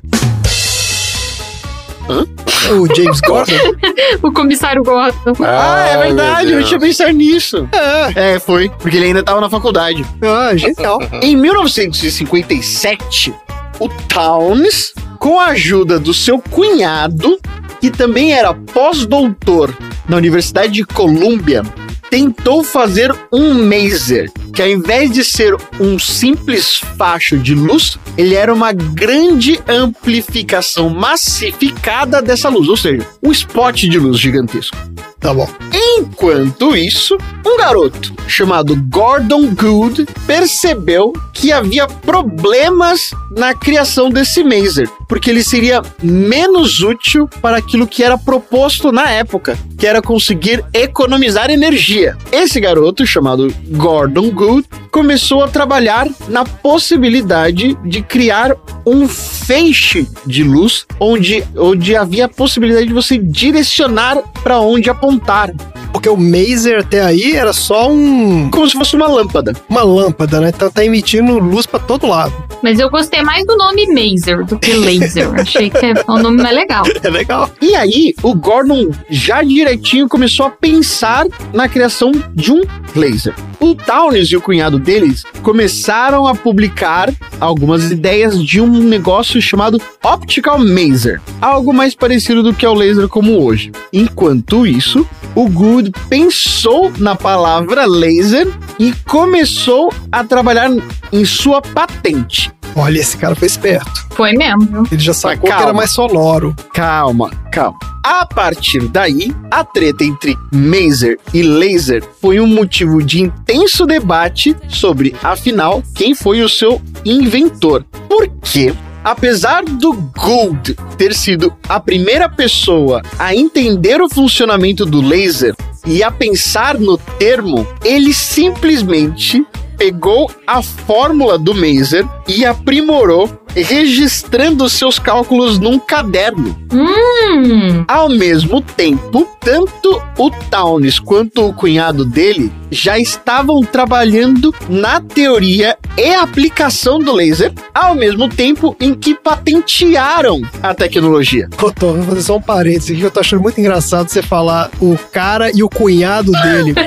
Hã? 2.10 2.26
O 2.74 2.86
James 2.94 3.20
Gordon? 3.20 3.54
O 4.22 4.32
comissário 4.32 4.82
Gordon. 4.82 5.32
Ah, 5.44 5.86
é 5.88 5.96
verdade, 5.98 6.50
eu 6.52 6.60
não 6.60 6.66
tinha 6.66 6.80
pensado 6.80 7.12
nisso. 7.12 7.68
é. 7.72 8.34
É, 8.34 8.38
foi, 8.40 8.68
porque 8.68 8.96
ele 8.96 9.06
ainda 9.06 9.20
estava 9.20 9.40
na 9.40 9.48
faculdade. 9.48 10.04
Ah, 10.22 10.54
genial. 10.56 10.98
Em 11.22 11.36
1957, 11.36 13.32
o 13.78 13.88
Towns, 14.08 14.92
com 15.18 15.38
a 15.38 15.46
ajuda 15.46 15.98
do 15.98 16.12
seu 16.12 16.38
cunhado, 16.40 17.38
que 17.80 17.90
também 17.90 18.32
era 18.32 18.52
pós-doutor 18.52 19.72
na 20.08 20.16
Universidade 20.16 20.72
de 20.72 20.84
Colômbia, 20.84 21.62
tentou 22.10 22.64
fazer 22.64 23.14
um 23.32 23.54
maser, 23.64 24.30
que 24.52 24.60
ao 24.60 24.68
invés 24.68 25.12
de 25.12 25.24
ser 25.24 25.56
um 25.78 25.98
simples 25.98 26.82
facho 26.98 27.38
de 27.38 27.54
luz, 27.54 27.96
ele 28.18 28.34
era 28.34 28.52
uma 28.52 28.72
grande 28.72 29.60
amplificação 29.68 30.90
massificada 30.90 32.20
dessa 32.20 32.48
luz, 32.48 32.68
ou 32.68 32.76
seja, 32.76 33.06
um 33.22 33.30
spot 33.30 33.82
de 33.82 33.98
luz 33.98 34.18
gigantesco. 34.18 34.76
Tá 35.20 35.34
bom. 35.34 35.46
Enquanto 35.72 36.74
isso, 36.74 37.16
um 37.46 37.58
garoto 37.58 38.14
chamado 38.26 38.74
Gordon 38.74 39.54
Good 39.54 40.06
percebeu 40.26 41.12
que 41.32 41.52
havia 41.52 41.86
problemas 41.86 43.10
na 43.30 43.54
criação 43.54 44.10
desse 44.10 44.42
maser, 44.42 44.88
porque 45.08 45.30
ele 45.30 45.42
seria 45.42 45.82
menos 46.02 46.80
útil 46.80 47.28
para 47.40 47.58
aquilo 47.58 47.86
que 47.86 48.02
era 48.02 48.16
proposto 48.16 48.90
na 48.90 49.10
época, 49.10 49.58
que 49.78 49.86
era 49.86 50.02
conseguir 50.02 50.64
economizar 50.72 51.50
energia. 51.50 52.16
Esse 52.32 52.60
garoto, 52.60 53.06
chamado 53.06 53.52
Gordon 53.68 54.30
Good, 54.30 54.68
começou 54.90 55.42
a 55.42 55.48
trabalhar 55.48 56.08
na 56.28 56.44
possibilidade 56.44 57.76
de 57.84 58.02
criar 58.02 58.54
um 58.84 59.08
feixe 59.08 60.06
de 60.26 60.42
luz 60.42 60.86
onde, 60.98 61.44
onde 61.56 61.94
havia 61.94 62.26
a 62.26 62.28
possibilidade 62.28 62.86
de 62.86 62.92
você 62.92 63.16
direcionar 63.16 64.18
para 64.42 64.60
onde 64.60 64.90
apontar, 64.90 65.09
montar. 65.10 65.52
Porque 65.92 66.08
o 66.08 66.16
Maser 66.16 66.80
até 66.80 67.00
aí 67.00 67.36
era 67.36 67.52
só 67.52 67.90
um, 67.90 68.50
como 68.50 68.68
se 68.68 68.76
fosse 68.76 68.96
uma 68.96 69.08
lâmpada. 69.08 69.52
uma 69.68 69.82
lâmpada, 69.82 70.40
né? 70.40 70.50
Então 70.54 70.70
tá 70.70 70.84
emitindo 70.84 71.38
luz 71.38 71.66
pra 71.66 71.78
todo 71.78 72.06
lado. 72.06 72.32
Mas 72.62 72.78
eu 72.78 72.90
gostei 72.90 73.22
mais 73.22 73.46
do 73.46 73.56
nome 73.56 73.86
Maser 73.86 74.44
do 74.44 74.58
que 74.58 74.72
Laser. 74.72 75.30
Achei 75.40 75.70
que 75.70 75.86
é 75.86 75.94
um 76.08 76.18
nome 76.18 76.42
mais 76.42 76.54
legal. 76.54 76.84
É 77.02 77.08
legal. 77.08 77.50
E 77.60 77.74
aí, 77.74 78.14
o 78.22 78.34
Gordon 78.34 78.90
já 79.08 79.42
direitinho 79.42 80.08
começou 80.08 80.46
a 80.46 80.50
pensar 80.50 81.26
na 81.52 81.68
criação 81.68 82.12
de 82.34 82.52
um 82.52 82.62
laser. 82.94 83.34
O 83.58 83.74
Townes 83.74 84.28
e 84.30 84.36
o 84.36 84.40
cunhado 84.40 84.78
deles 84.78 85.24
começaram 85.42 86.26
a 86.26 86.34
publicar 86.34 87.12
algumas 87.38 87.90
ideias 87.90 88.42
de 88.42 88.60
um 88.60 88.82
negócio 88.82 89.40
chamado 89.40 89.80
Optical 90.02 90.58
Maser, 90.58 91.20
algo 91.40 91.72
mais 91.72 91.94
parecido 91.94 92.42
do 92.42 92.54
que 92.54 92.64
é 92.64 92.68
o 92.68 92.74
laser 92.74 93.08
como 93.08 93.42
hoje. 93.42 93.70
Enquanto 93.92 94.66
isso, 94.66 95.06
o 95.34 95.48
Good 95.48 95.92
pensou 96.08 96.92
na 96.98 97.14
palavra 97.14 97.86
laser 97.86 98.46
e 98.78 98.92
começou 99.06 99.92
a 100.10 100.24
trabalhar 100.24 100.70
em 101.12 101.24
sua 101.24 101.60
patente. 101.62 102.52
Olha, 102.76 102.98
esse 102.98 103.16
cara 103.16 103.34
foi 103.34 103.46
esperto. 103.46 104.06
Foi 104.10 104.32
mesmo? 104.32 104.86
Ele 104.90 105.00
já 105.00 105.12
sacou 105.12 105.48
calma. 105.48 105.56
que 105.56 105.62
era 105.68 105.72
mais 105.72 105.90
sonoro. 105.90 106.54
Calma, 106.72 107.30
calma. 107.50 107.78
A 108.04 108.24
partir 108.24 108.88
daí, 108.88 109.34
a 109.50 109.62
treta 109.64 110.04
entre 110.04 110.36
Maser 110.52 111.18
e 111.34 111.42
Laser 111.42 112.02
foi 112.20 112.40
um 112.40 112.46
motivo 112.46 113.02
de 113.02 113.20
intenso 113.22 113.84
debate 113.84 114.56
sobre, 114.68 115.14
afinal, 115.22 115.82
quem 115.94 116.14
foi 116.14 116.42
o 116.42 116.48
seu 116.48 116.80
inventor. 117.04 117.84
Por 118.08 118.28
quê? 118.42 118.72
Apesar 119.02 119.64
do 119.64 119.92
Gould 119.94 120.76
ter 120.98 121.14
sido 121.14 121.52
a 121.68 121.80
primeira 121.80 122.28
pessoa 122.28 123.00
a 123.18 123.34
entender 123.34 124.00
o 124.02 124.08
funcionamento 124.08 124.84
do 124.84 125.00
laser 125.00 125.54
e 125.86 126.02
a 126.02 126.10
pensar 126.10 126.78
no 126.78 126.98
termo, 126.98 127.66
ele 127.82 128.12
simplesmente 128.12 129.44
pegou 129.78 130.30
a 130.46 130.62
fórmula 130.62 131.38
do 131.38 131.54
Maser 131.54 132.06
e 132.28 132.44
aprimorou 132.44 133.26
registrando 133.54 134.68
seus 134.68 134.98
cálculos 134.98 135.58
num 135.58 135.78
caderno. 135.78 136.56
Hum. 136.72 137.84
Ao 137.86 138.08
mesmo 138.08 138.60
tempo, 138.60 139.28
tanto 139.40 140.02
o 140.18 140.30
Townes 140.50 140.98
quanto 140.98 141.46
o 141.46 141.52
cunhado 141.52 142.04
dele 142.04 142.52
já 142.70 142.98
estavam 142.98 143.60
trabalhando 143.62 144.54
na 144.68 145.00
teoria 145.00 145.76
e 145.96 146.14
aplicação 146.14 146.98
do 146.98 147.12
laser, 147.12 147.52
ao 147.74 147.94
mesmo 147.94 148.28
tempo 148.28 148.76
em 148.80 148.94
que 148.94 149.14
patentearam 149.14 150.40
a 150.62 150.72
tecnologia. 150.72 151.48
Ô, 151.60 151.70
Tom, 151.72 151.94
vou 151.94 152.04
fazer 152.04 152.22
só 152.22 152.36
um 152.36 152.42
parênteses 152.42 152.90
aqui 152.90 153.00
que 153.00 153.06
eu 153.06 153.10
tô 153.10 153.20
achando 153.20 153.42
muito 153.42 153.58
engraçado 153.58 154.08
você 154.08 154.22
falar 154.22 154.70
o 154.80 154.96
cara 155.12 155.50
e 155.52 155.62
o 155.62 155.68
cunhado 155.68 156.32
dele. 156.32 156.74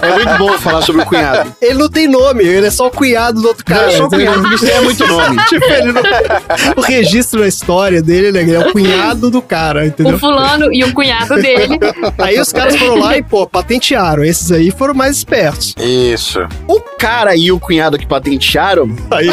É 0.00 0.14
muito 0.14 0.38
bom 0.38 0.58
falar 0.58 0.80
sobre 0.80 1.02
o 1.02 1.04
cunhado. 1.04 1.54
ele 1.60 1.74
não 1.74 1.88
tem 1.88 2.08
nome, 2.08 2.44
ele 2.44 2.66
é 2.66 2.70
só 2.70 2.86
o 2.86 2.90
cunhado 2.90 3.42
do 3.42 3.48
outro 3.48 3.62
cara. 3.62 3.82
Não, 3.82 3.88
é 3.88 3.96
só 3.98 4.06
o 4.06 4.08
cunhado, 4.08 4.54
isso 4.54 4.66
é 4.66 4.80
muito 4.80 5.06
nome. 5.06 5.36
Tipo, 5.48 5.66
ele 5.66 5.91
não... 5.92 6.02
o 6.76 6.80
registro 6.80 7.40
da 7.40 7.48
história 7.48 8.02
dele 8.02 8.32
né, 8.32 8.54
é 8.54 8.58
o 8.58 8.72
cunhado 8.72 9.30
do 9.30 9.42
cara, 9.42 9.86
entendeu? 9.86 10.16
O 10.16 10.18
fulano 10.18 10.72
e 10.72 10.84
o 10.84 10.92
cunhado 10.92 11.34
dele. 11.36 11.78
Aí 12.18 12.38
os 12.40 12.52
caras 12.52 12.76
foram 12.76 12.96
lá 12.96 13.16
e, 13.16 13.22
pô, 13.22 13.46
patentearam. 13.46 14.24
Esses 14.24 14.50
aí 14.50 14.70
foram 14.70 14.94
mais 14.94 15.16
espertos. 15.16 15.74
Isso. 15.78 16.40
O 16.66 16.80
cara 16.98 17.36
e 17.36 17.50
o 17.52 17.60
cunhado 17.60 17.98
que 17.98 18.06
patentearam 18.06 18.62
Aí, 19.10 19.30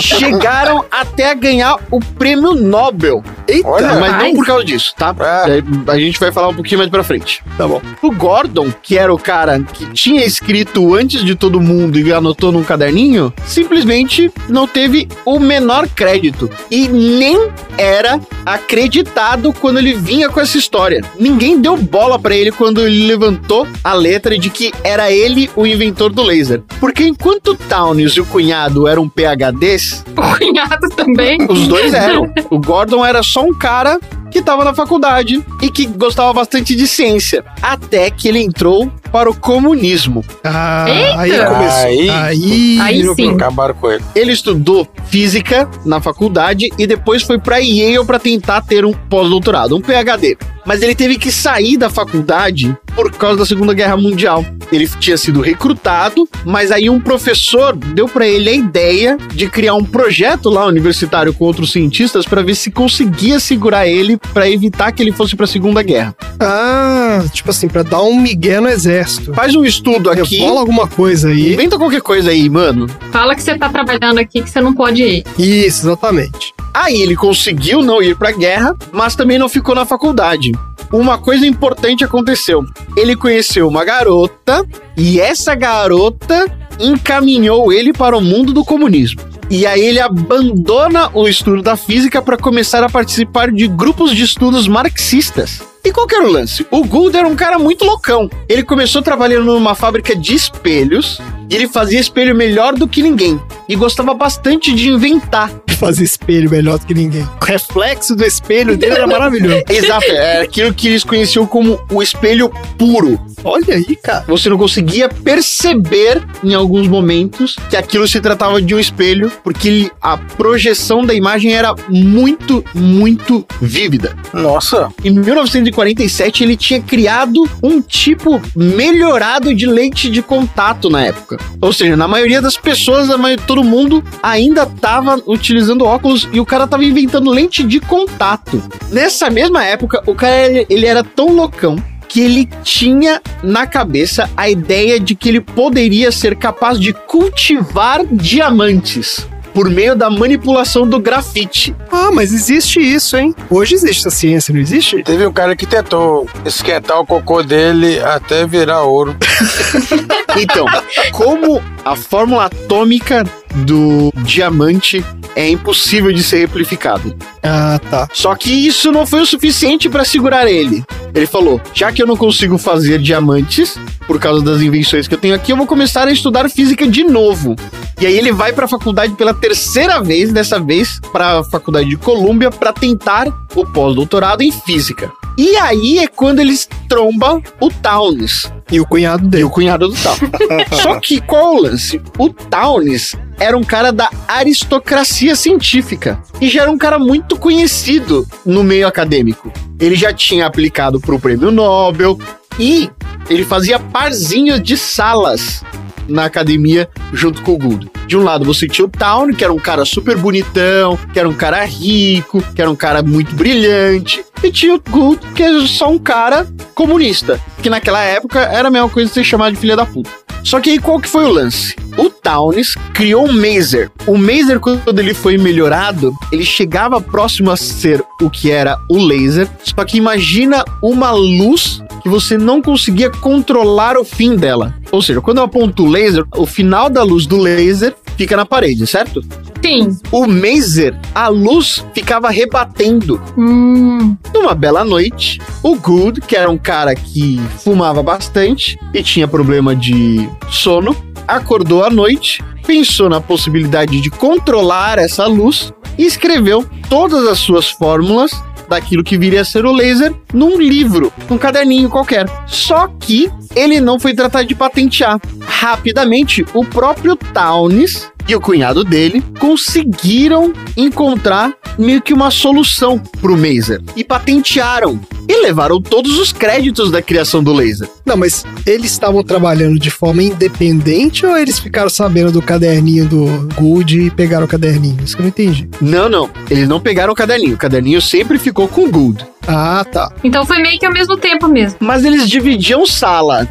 chegaram 0.00 0.84
até 0.90 1.30
a 1.30 1.34
ganhar 1.34 1.76
o 1.90 2.00
prêmio 2.00 2.54
Nobel. 2.54 3.22
eita, 3.48 3.68
Olha, 3.68 3.94
Mas 3.94 4.16
não 4.16 4.34
por 4.34 4.46
causa 4.46 4.64
disso, 4.64 4.94
tá? 4.96 5.14
É. 5.20 5.90
A 5.90 5.98
gente 5.98 6.20
vai 6.20 6.30
falar 6.30 6.48
um 6.48 6.54
pouquinho 6.54 6.78
mais 6.78 6.90
pra 6.90 7.02
frente. 7.02 7.42
tá 7.56 7.66
bom. 7.66 7.80
O 8.02 8.10
Gordon, 8.12 8.70
que 8.82 8.96
era 8.96 9.12
o 9.12 9.18
cara 9.18 9.60
que 9.60 9.86
tinha 9.92 10.24
escrito 10.24 10.94
antes 10.94 11.24
de 11.24 11.34
todo 11.34 11.60
mundo 11.60 11.98
e 11.98 12.12
anotou 12.12 12.52
num 12.52 12.62
caderninho, 12.62 13.32
simplesmente 13.44 14.30
não 14.48 14.66
teve 14.66 15.08
o 15.24 15.38
menor 15.40 15.88
crédito. 15.88 16.50
E 16.70 16.86
nem 16.88 17.50
era 17.78 18.20
acreditado 18.44 19.52
quando 19.52 19.78
ele 19.78 19.94
vinha 19.94 20.28
com 20.28 20.40
essa 20.40 20.56
história. 20.58 21.02
Ninguém 21.18 21.60
deu 21.60 21.76
bola 21.76 22.18
pra 22.18 22.34
ele 22.34 22.52
quando 22.52 22.80
ele 22.86 23.06
levantou 23.06 23.66
a 23.82 23.92
letra 23.92 24.38
de 24.38 24.50
que 24.50 24.72
era 24.84 25.10
ele 25.10 25.50
o 25.56 25.66
inventor 25.66 26.10
do 26.12 26.22
laser. 26.22 26.62
Porque 26.78 27.04
enquanto 27.04 27.48
o 27.48 27.56
Townes 27.56 28.12
e 28.12 28.20
o 28.20 28.26
cunhado 28.26 28.86
eram 28.86 29.08
PHDs, 29.08 30.04
O 30.16 30.38
cunhado 30.38 30.88
também. 30.96 31.38
os 31.48 31.66
dois 31.66 31.92
eram. 31.94 32.32
O 32.50 32.58
Gordon 32.58 33.04
era 33.04 33.22
só 33.22 33.44
um 33.44 33.54
cara 33.54 33.98
que 34.30 34.40
tava 34.42 34.64
na 34.64 34.72
faculdade 34.74 35.44
e 35.60 35.70
que 35.70 35.86
gostava 35.86 36.32
bastante 36.32 36.74
de 36.74 36.86
ciência. 36.86 37.44
Até 37.60 38.10
que 38.10 38.28
ele 38.28 38.38
entrou 38.40 38.90
para 39.12 39.28
o 39.28 39.34
comunismo. 39.34 40.24
Ah, 40.44 40.86
Eita! 40.88 41.20
aí 41.20 41.30
começou. 41.46 41.84
Aí- 41.86 42.10
Aí, 42.10 42.80
Aí 42.80 43.14
sim. 43.14 43.32
Acabaram 43.34 43.74
com 43.74 43.90
ele. 43.90 44.04
Ele 44.14 44.32
estudou 44.32 44.86
física 45.06 45.68
na 45.84 46.00
faculdade 46.00 46.68
e 46.78 46.86
depois 46.86 47.22
foi 47.22 47.38
para 47.38 47.58
Yale 47.58 48.04
para 48.04 48.18
tentar 48.18 48.60
ter 48.62 48.84
um 48.84 48.92
pós-doutorado, 48.92 49.76
um 49.76 49.80
PhD. 49.80 50.36
Mas 50.64 50.82
ele 50.82 50.94
teve 50.94 51.16
que 51.18 51.32
sair 51.32 51.76
da 51.76 51.90
faculdade 51.90 52.76
por 52.94 53.10
causa 53.12 53.38
da 53.38 53.46
Segunda 53.46 53.74
Guerra 53.74 53.96
Mundial. 53.96 54.44
Ele 54.72 54.88
tinha 54.98 55.16
sido 55.16 55.40
recrutado, 55.40 56.28
mas 56.44 56.70
aí 56.70 56.88
um 56.88 57.00
professor 57.00 57.74
deu 57.76 58.08
para 58.08 58.26
ele 58.26 58.48
a 58.48 58.54
ideia 58.54 59.16
de 59.34 59.48
criar 59.48 59.74
um 59.74 59.84
projeto 59.84 60.48
lá 60.48 60.64
universitário 60.66 61.34
com 61.34 61.44
outros 61.44 61.72
cientistas 61.72 62.24
para 62.24 62.42
ver 62.42 62.54
se 62.54 62.70
conseguia 62.70 63.40
segurar 63.40 63.86
ele 63.86 64.16
para 64.32 64.48
evitar 64.48 64.92
que 64.92 65.02
ele 65.02 65.12
fosse 65.12 65.34
para 65.34 65.44
a 65.44 65.48
Segunda 65.48 65.82
Guerra. 65.82 66.14
Ah, 66.38 67.22
tipo 67.32 67.50
assim, 67.50 67.68
pra 67.68 67.82
dar 67.82 68.02
um 68.02 68.18
migué 68.20 68.60
no 68.60 68.68
exército. 68.68 69.34
Faz 69.34 69.54
um 69.54 69.64
estudo 69.64 70.10
aqui. 70.10 70.38
Rebola 70.38 70.60
alguma 70.60 70.86
coisa 70.86 71.28
aí. 71.28 71.54
Inventa 71.54 71.76
qualquer 71.76 72.00
coisa 72.00 72.30
aí, 72.30 72.48
mano. 72.48 72.86
Fala 73.10 73.34
que 73.34 73.42
você 73.42 73.58
tá 73.58 73.68
trabalhando 73.68 74.18
aqui 74.18 74.42
que 74.42 74.50
você 74.50 74.60
não 74.60 74.72
pode 74.74 75.02
ir. 75.02 75.24
Isso, 75.38 75.86
exatamente. 75.86 76.54
Aí 76.72 77.00
ele 77.00 77.16
conseguiu 77.16 77.82
não 77.82 78.02
ir 78.02 78.16
pra 78.16 78.32
guerra, 78.32 78.76
mas 78.92 79.16
também 79.16 79.38
não 79.38 79.48
ficou 79.48 79.74
na 79.74 79.84
faculdade. 79.84 80.52
Uma 80.92 81.18
coisa 81.18 81.46
importante 81.46 82.04
aconteceu. 82.04 82.64
Ele 82.96 83.14
conheceu 83.14 83.68
uma 83.68 83.84
garota 83.84 84.64
e 84.96 85.20
essa 85.20 85.54
garota 85.54 86.46
encaminhou 86.78 87.72
ele 87.72 87.92
para 87.92 88.16
o 88.16 88.20
mundo 88.20 88.52
do 88.52 88.64
comunismo. 88.64 89.20
E 89.50 89.66
aí 89.66 89.80
ele 89.80 90.00
abandona 90.00 91.10
o 91.12 91.26
estudo 91.26 91.60
da 91.60 91.76
física 91.76 92.22
para 92.22 92.36
começar 92.36 92.84
a 92.84 92.88
participar 92.88 93.50
de 93.50 93.66
grupos 93.66 94.14
de 94.14 94.22
estudos 94.22 94.68
marxistas. 94.68 95.60
E 95.84 95.90
qual 95.90 96.06
era 96.10 96.24
o 96.24 96.30
lance? 96.30 96.64
O 96.70 96.84
Gould 96.84 97.16
era 97.16 97.26
um 97.26 97.34
cara 97.34 97.58
muito 97.58 97.84
loucão. 97.84 98.30
Ele 98.48 98.62
começou 98.62 99.02
trabalhando 99.02 99.46
numa 99.46 99.74
fábrica 99.74 100.14
de 100.14 100.34
espelhos 100.34 101.20
ele 101.50 101.68
fazia 101.68 102.00
espelho 102.00 102.34
melhor 102.34 102.74
do 102.74 102.86
que 102.86 103.02
ninguém. 103.02 103.40
E 103.68 103.76
gostava 103.76 104.14
bastante 104.14 104.72
de 104.74 104.88
inventar. 104.88 105.50
Fazer 105.80 106.04
espelho 106.04 106.50
melhor 106.50 106.78
do 106.78 106.86
que 106.86 106.94
ninguém. 106.94 107.26
O 107.40 107.44
reflexo 107.44 108.14
do 108.14 108.24
espelho 108.24 108.76
dele 108.76 108.94
era 108.94 109.06
maravilhoso. 109.06 109.64
Exato, 109.68 110.04
é 110.04 110.42
aquilo 110.42 110.74
que 110.74 110.88
eles 110.88 111.02
conheciam 111.02 111.46
como 111.46 111.80
o 111.90 112.02
espelho 112.02 112.52
puro. 112.76 113.18
Olha 113.42 113.74
aí, 113.74 113.96
cara. 113.96 114.24
Você 114.26 114.50
não 114.50 114.58
conseguia 114.58 115.08
perceber 115.08 116.22
em 116.44 116.52
alguns 116.54 116.86
momentos 116.86 117.56
que 117.70 117.76
aquilo 117.76 118.06
se 118.06 118.20
tratava 118.20 118.60
de 118.60 118.74
um 118.74 118.78
espelho, 118.78 119.32
porque 119.42 119.90
a 120.02 120.18
projeção 120.18 121.04
da 121.04 121.14
imagem 121.14 121.54
era 121.54 121.74
muito, 121.88 122.62
muito 122.74 123.46
vívida. 123.60 124.14
Nossa. 124.34 124.92
Em 125.02 125.10
1947, 125.10 126.44
ele 126.44 126.56
tinha 126.56 126.80
criado 126.82 127.48
um 127.62 127.80
tipo 127.80 128.40
melhorado 128.54 129.54
de 129.54 129.66
lente 129.66 130.10
de 130.10 130.20
contato 130.20 130.90
na 130.90 131.06
época. 131.06 131.39
Ou 131.60 131.72
seja, 131.72 131.96
na 131.96 132.08
maioria 132.08 132.40
das 132.40 132.56
pessoas, 132.56 133.08
todo 133.46 133.62
mundo 133.62 134.02
ainda 134.22 134.62
estava 134.62 135.22
utilizando 135.26 135.84
óculos 135.84 136.28
e 136.32 136.40
o 136.40 136.46
cara 136.46 136.64
estava 136.64 136.84
inventando 136.84 137.30
lente 137.30 137.62
de 137.62 137.80
contato. 137.80 138.62
Nessa 138.90 139.28
mesma 139.28 139.64
época, 139.64 140.02
o 140.06 140.14
cara 140.14 140.64
ele 140.68 140.86
era 140.86 141.04
tão 141.04 141.34
loucão 141.34 141.76
que 142.08 142.20
ele 142.20 142.48
tinha 142.64 143.22
na 143.42 143.66
cabeça 143.66 144.28
a 144.36 144.50
ideia 144.50 144.98
de 144.98 145.14
que 145.14 145.28
ele 145.28 145.40
poderia 145.40 146.10
ser 146.10 146.34
capaz 146.34 146.78
de 146.78 146.92
cultivar 146.92 148.04
diamantes 148.04 149.28
por 149.54 149.68
meio 149.68 149.94
da 149.96 150.10
manipulação 150.10 150.86
do 150.86 150.98
grafite. 150.98 151.74
Ah, 151.90 152.10
mas 152.12 152.32
existe 152.32 152.80
isso, 152.80 153.16
hein? 153.16 153.34
Hoje 153.48 153.74
existe 153.74 154.00
essa 154.00 154.10
ciência, 154.10 154.52
não 154.52 154.60
existe? 154.60 155.02
Teve 155.02 155.26
um 155.26 155.32
cara 155.32 155.54
que 155.56 155.66
tentou 155.66 156.28
esquentar 156.44 157.00
o 157.00 157.06
cocô 157.06 157.42
dele 157.42 158.00
até 158.00 158.46
virar 158.46 158.82
ouro. 158.82 159.16
Então, 160.40 160.64
como 161.10 161.60
a 161.84 161.96
fórmula 161.96 162.44
atômica 162.44 163.24
do 163.54 164.12
diamante 164.24 165.04
é 165.34 165.48
impossível 165.48 166.12
de 166.12 166.22
ser 166.22 166.38
replicado. 166.38 167.14
Ah, 167.42 167.80
tá. 167.90 168.08
Só 168.12 168.34
que 168.34 168.50
isso 168.50 168.92
não 168.92 169.06
foi 169.06 169.20
o 169.20 169.26
suficiente 169.26 169.88
para 169.88 170.04
segurar 170.04 170.48
ele. 170.48 170.84
Ele 171.14 171.26
falou: 171.26 171.60
já 171.72 171.92
que 171.92 172.02
eu 172.02 172.06
não 172.06 172.16
consigo 172.16 172.58
fazer 172.58 172.98
diamantes 172.98 173.78
por 174.06 174.18
causa 174.18 174.44
das 174.44 174.60
invenções 174.60 175.06
que 175.06 175.14
eu 175.14 175.18
tenho 175.18 175.34
aqui, 175.34 175.52
eu 175.52 175.56
vou 175.56 175.66
começar 175.66 176.06
a 176.06 176.12
estudar 176.12 176.48
física 176.50 176.86
de 176.86 177.04
novo. 177.04 177.56
E 178.00 178.06
aí 178.06 178.16
ele 178.16 178.32
vai 178.32 178.52
para 178.52 178.64
a 178.64 178.68
faculdade 178.68 179.14
pela 179.14 179.34
terceira 179.34 180.00
vez, 180.02 180.32
dessa 180.32 180.58
vez 180.58 180.98
para 181.12 181.40
a 181.40 181.44
faculdade 181.44 181.88
de 181.88 181.96
Colômbia 181.96 182.50
para 182.50 182.72
tentar 182.72 183.26
o 183.54 183.64
pós-doutorado 183.66 184.42
em 184.42 184.50
física. 184.50 185.12
E 185.38 185.56
aí 185.56 185.98
é 185.98 186.06
quando 186.06 186.40
eles 186.40 186.68
trombam 186.88 187.42
o 187.60 187.70
Townes, 187.70 188.50
E 188.70 188.80
o 188.80 188.86
cunhado 188.86 189.26
e 189.26 189.28
dele. 189.28 189.44
o 189.44 189.50
cunhado 189.50 189.88
do 189.88 189.94
Tal. 189.94 190.16
Só 190.82 191.00
que 191.00 191.20
qual 191.20 191.54
o 191.56 191.62
lance? 191.62 192.00
O 192.18 192.28
Townes 192.28 193.14
era 193.38 193.56
um 193.56 193.64
cara 193.64 193.90
da 193.92 194.10
aristocracia 194.28 195.34
científica 195.34 196.20
e 196.40 196.48
já 196.48 196.62
era 196.62 196.70
um 196.70 196.76
cara 196.76 196.98
muito 196.98 197.38
conhecido 197.38 198.26
no 198.44 198.62
meio 198.62 198.86
acadêmico. 198.86 199.50
Ele 199.78 199.94
já 199.94 200.12
tinha 200.12 200.46
aplicado 200.46 201.00
para 201.00 201.14
o 201.14 201.20
prêmio 201.20 201.50
Nobel 201.50 202.18
e 202.58 202.90
ele 203.30 203.44
fazia 203.44 203.78
parzinhos 203.78 204.62
de 204.62 204.76
salas 204.76 205.64
na 206.06 206.24
academia 206.24 206.88
junto 207.12 207.40
com 207.42 207.52
o 207.54 207.58
Gould. 207.58 207.90
De 208.06 208.16
um 208.16 208.24
lado 208.24 208.44
você 208.44 208.66
tinha 208.66 208.84
o 208.84 208.90
Town, 208.90 209.32
que 209.32 209.44
era 209.44 209.52
um 209.52 209.58
cara 209.58 209.84
super 209.84 210.16
bonitão, 210.18 210.98
que 211.12 211.18
era 211.18 211.28
um 211.28 211.32
cara 211.32 211.64
rico, 211.64 212.42
que 212.54 212.60
era 212.60 212.68
um 212.70 212.74
cara 212.74 213.00
muito 213.02 213.32
brilhante, 213.34 214.24
e 214.42 214.50
tinha 214.50 214.74
o 214.74 214.82
Gould, 214.90 215.20
que 215.34 215.42
era 215.42 215.66
só 215.66 215.90
um 215.90 215.98
cara 215.98 216.46
comunista, 216.74 217.40
que 217.62 217.70
naquela 217.70 218.02
época 218.02 218.40
era 218.40 218.68
a 218.68 218.70
mesma 218.70 218.88
coisa 218.88 219.08
de 219.08 219.14
ser 219.14 219.24
chamado 219.24 219.52
de 219.54 219.60
filha 219.60 219.76
da 219.76 219.86
puta. 219.86 220.10
Só 220.42 220.60
que 220.60 220.70
aí 220.70 220.78
qual 220.78 220.98
que 220.98 221.08
foi 221.08 221.24
o 221.24 221.32
lance? 221.32 221.76
O 221.98 222.08
Townes 222.08 222.74
criou 222.94 223.28
um 223.28 223.32
Maser. 223.32 223.90
O 224.06 224.16
Maser, 224.16 224.58
quando 224.58 224.98
ele 224.98 225.12
foi 225.12 225.36
melhorado, 225.36 226.14
ele 226.32 226.44
chegava 226.44 227.00
próximo 227.00 227.50
a 227.50 227.56
ser 227.56 228.02
o 228.22 228.30
que 228.30 228.50
era 228.50 228.78
o 228.88 228.96
laser. 228.96 229.48
Só 229.62 229.84
que 229.84 229.98
imagina 229.98 230.64
uma 230.82 231.10
luz 231.10 231.82
que 232.02 232.08
você 232.08 232.38
não 232.38 232.62
conseguia 232.62 233.10
controlar 233.10 233.98
o 233.98 234.04
fim 234.04 234.34
dela. 234.34 234.74
Ou 234.90 235.02
seja, 235.02 235.20
quando 235.20 235.38
eu 235.38 235.44
aponto 235.44 235.84
o 235.84 235.90
laser, 235.90 236.24
o 236.34 236.46
final 236.46 236.88
da 236.88 237.02
luz 237.02 237.26
do 237.26 237.36
laser 237.36 237.94
fica 238.16 238.36
na 238.36 238.44
parede, 238.44 238.86
certo? 238.86 239.22
Sim. 239.62 239.98
O 240.10 240.26
Maser, 240.26 240.98
a 241.14 241.28
luz 241.28 241.84
ficava 241.94 242.30
rebatendo. 242.30 243.20
Hum. 243.36 244.16
Numa 244.32 244.54
bela 244.54 244.84
noite, 244.84 245.40
o 245.62 245.76
Good, 245.76 246.22
que 246.22 246.36
era 246.36 246.50
um 246.50 246.58
cara 246.58 246.94
que 246.94 247.40
fumava 247.58 248.02
bastante 248.02 248.78
e 248.94 249.02
tinha 249.02 249.28
problema 249.28 249.76
de 249.76 250.28
sono, 250.48 250.96
acordou 251.28 251.84
à 251.84 251.90
noite 251.90 252.42
pensou 252.70 253.08
na 253.08 253.20
possibilidade 253.20 254.00
de 254.00 254.10
controlar 254.10 254.96
essa 254.96 255.26
luz 255.26 255.72
e 255.98 256.04
escreveu 256.06 256.64
todas 256.88 257.26
as 257.26 257.38
suas 257.38 257.68
fórmulas 257.68 258.30
daquilo 258.70 259.02
que 259.02 259.18
viria 259.18 259.40
a 259.40 259.44
ser 259.44 259.66
o 259.66 259.72
laser 259.72 260.14
num 260.32 260.58
livro, 260.58 261.12
num 261.28 261.36
caderninho 261.36 261.90
qualquer. 261.90 262.26
Só 262.46 262.86
que 262.86 263.28
ele 263.54 263.80
não 263.80 263.98
foi 263.98 264.14
tratado 264.14 264.46
de 264.46 264.54
patentear. 264.54 265.20
Rapidamente, 265.40 266.46
o 266.54 266.64
próprio 266.64 267.16
Townes 267.16 268.10
e 268.28 268.34
o 268.34 268.40
cunhado 268.40 268.84
dele 268.84 269.22
conseguiram 269.38 270.52
encontrar 270.76 271.52
meio 271.78 272.02
que 272.02 272.12
uma 272.12 272.30
solução 272.30 272.98
pro 272.98 273.36
Maser 273.36 273.80
e 273.96 274.04
patentearam 274.04 275.00
e 275.28 275.42
levaram 275.42 275.80
todos 275.80 276.18
os 276.18 276.32
créditos 276.32 276.90
da 276.90 277.00
criação 277.00 277.42
do 277.42 277.52
laser. 277.52 277.88
Não, 278.04 278.16
mas 278.16 278.44
eles 278.66 278.90
estavam 278.90 279.22
trabalhando 279.22 279.78
de 279.78 279.90
forma 279.90 280.22
independente 280.22 281.24
ou 281.24 281.36
eles 281.36 281.58
ficaram 281.58 281.88
sabendo 281.88 282.32
do 282.32 282.42
caderninho 282.42 283.06
do 283.06 283.48
Good 283.54 284.00
e 284.00 284.10
pegaram 284.10 284.44
o 284.44 284.48
caderninho? 284.48 284.98
Isso 285.04 285.16
que 285.16 285.22
eu 285.22 285.24
não 285.24 285.28
entendi. 285.28 285.68
Não, 285.80 286.08
não, 286.08 286.28
eles 286.50 286.68
não 286.68 286.80
pegaram 286.80 287.12
o 287.12 287.16
caderninho. 287.16 287.54
O 287.54 287.58
caderninho 287.58 288.02
sempre 288.02 288.38
ficou 288.38 288.66
com 288.66 288.86
o 288.86 288.90
Gould. 288.90 289.24
Ah, 289.46 289.84
tá. 289.90 290.12
Então 290.22 290.44
foi 290.44 290.60
meio 290.60 290.78
que 290.78 290.86
ao 290.86 290.92
mesmo 290.92 291.16
tempo 291.16 291.48
mesmo. 291.48 291.78
Mas 291.80 292.04
eles 292.04 292.28
dividiam 292.28 292.84
sala. 292.86 293.48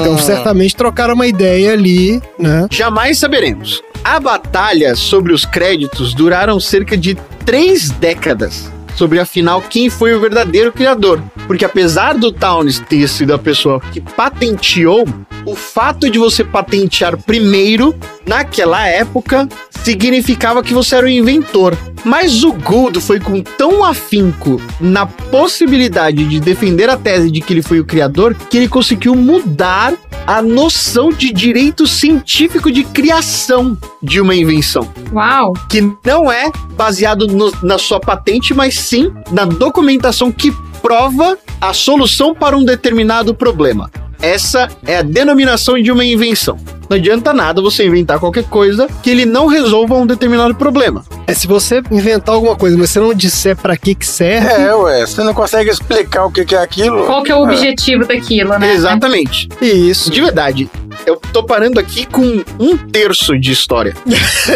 Então 0.00 0.18
certamente 0.18 0.76
trocaram 0.76 1.14
uma 1.14 1.26
ideia 1.26 1.72
ali, 1.72 2.20
né? 2.38 2.66
Jamais 2.70 3.18
saberemos. 3.18 3.82
A 4.04 4.20
batalha 4.20 4.94
sobre 4.94 5.32
os 5.32 5.46
créditos 5.46 6.12
duraram 6.12 6.60
cerca 6.60 6.96
de 6.96 7.14
três 7.44 7.90
décadas. 7.90 8.70
Sobre 8.96 9.18
afinal 9.18 9.62
quem 9.62 9.88
foi 9.88 10.14
o 10.14 10.20
verdadeiro 10.20 10.70
criador. 10.72 11.22
Porque 11.46 11.64
apesar 11.64 12.14
do 12.14 12.32
Townes 12.32 12.78
ter 12.78 13.08
sido 13.08 13.34
a 13.34 13.38
pessoa 13.38 13.80
que 13.92 14.00
patenteou, 14.00 15.06
o 15.44 15.54
fato 15.54 16.08
de 16.10 16.18
você 16.18 16.42
patentear 16.42 17.16
primeiro, 17.18 17.94
naquela 18.26 18.86
época, 18.86 19.46
significava 19.82 20.62
que 20.62 20.72
você 20.72 20.96
era 20.96 21.06
o 21.06 21.10
inventor. 21.10 21.76
Mas 22.04 22.42
o 22.42 22.52
Gould 22.52 23.00
foi 23.00 23.18
com 23.20 23.40
tão 23.42 23.82
afinco 23.84 24.60
na 24.80 25.06
possibilidade 25.06 26.24
de 26.24 26.40
defender 26.40 26.88
a 26.90 26.96
tese 26.96 27.30
de 27.30 27.40
que 27.40 27.52
ele 27.52 27.62
foi 27.62 27.80
o 27.80 27.84
criador 27.84 28.34
que 28.34 28.56
ele 28.56 28.68
conseguiu 28.68 29.14
mudar 29.14 29.92
a 30.26 30.40
noção 30.40 31.10
de 31.10 31.30
direito 31.32 31.86
científico 31.86 32.70
de 32.72 32.82
criação 32.84 33.76
de 34.02 34.20
uma 34.20 34.34
invenção. 34.34 34.88
Uau! 35.12 35.52
Que 35.68 35.82
não 36.04 36.32
é 36.32 36.50
baseado 36.76 37.26
no- 37.26 37.52
na 37.62 37.76
sua 37.78 38.00
patente, 38.00 38.52
mas 38.54 38.74
sim 38.74 39.12
na 39.30 39.44
documentação 39.44 40.32
que 40.32 40.50
prova 40.84 41.38
a 41.58 41.72
solução 41.72 42.34
para 42.34 42.54
um 42.54 42.62
determinado 42.62 43.34
problema. 43.34 43.90
Essa 44.20 44.68
é 44.86 44.98
a 44.98 45.02
denominação 45.02 45.80
de 45.80 45.90
uma 45.90 46.04
invenção. 46.04 46.58
Não 46.90 46.98
adianta 46.98 47.32
nada 47.32 47.62
você 47.62 47.86
inventar 47.86 48.18
qualquer 48.20 48.44
coisa 48.44 48.86
que 49.02 49.08
ele 49.08 49.24
não 49.24 49.46
resolva 49.46 49.94
um 49.94 50.06
determinado 50.06 50.54
problema. 50.54 51.02
É 51.26 51.32
se 51.32 51.46
você 51.46 51.82
inventar 51.90 52.34
alguma 52.34 52.54
coisa, 52.54 52.76
mas 52.76 52.90
você 52.90 53.00
não 53.00 53.14
disser 53.14 53.56
pra 53.56 53.78
que 53.78 53.94
que 53.94 54.06
serve, 54.06 54.46
É, 54.46 54.74
ué, 54.74 55.06
você 55.06 55.22
não 55.24 55.32
consegue 55.32 55.70
explicar 55.70 56.26
o 56.26 56.30
que 56.30 56.44
que 56.44 56.54
é 56.54 56.58
aquilo. 56.58 57.06
Qual 57.06 57.22
que 57.22 57.32
é 57.32 57.34
o 57.34 57.42
objetivo 57.42 58.06
daquilo, 58.06 58.58
né? 58.58 58.74
Exatamente. 58.74 59.48
isso. 59.62 60.10
De 60.10 60.20
verdade, 60.20 60.70
eu 61.06 61.16
tô 61.16 61.42
parando 61.42 61.78
aqui 61.78 62.06
com 62.06 62.42
um 62.58 62.76
terço 62.76 63.38
de 63.38 63.52
história. 63.52 63.94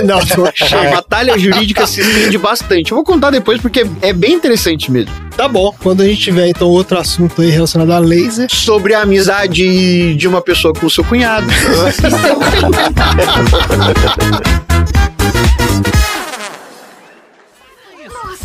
não, 0.04 0.18
não 0.18 0.46
A 0.46 0.90
batalha 0.90 1.38
jurídica 1.38 1.86
se 1.86 2.00
estende 2.00 2.38
bastante. 2.38 2.92
Eu 2.92 2.96
vou 2.96 3.04
contar 3.04 3.30
depois 3.30 3.60
porque 3.60 3.86
é 4.02 4.12
bem 4.12 4.34
interessante 4.34 4.90
mesmo. 4.90 5.12
Tá 5.36 5.46
bom. 5.46 5.74
Quando 5.82 6.02
a 6.02 6.06
gente 6.06 6.20
tiver 6.20 6.48
então 6.48 6.68
outro 6.68 6.98
assunto 6.98 7.42
aí 7.42 7.50
relacionado 7.50 7.92
a 7.92 7.98
laser, 7.98 8.48
Sobre 8.50 8.94
a 8.94 9.02
amizade 9.02 10.14
de 10.14 10.28
uma 10.28 10.40
pessoa 10.40 10.72
com 10.74 10.86
o 10.86 10.90
seu 10.90 11.04
cunhado. 11.04 11.46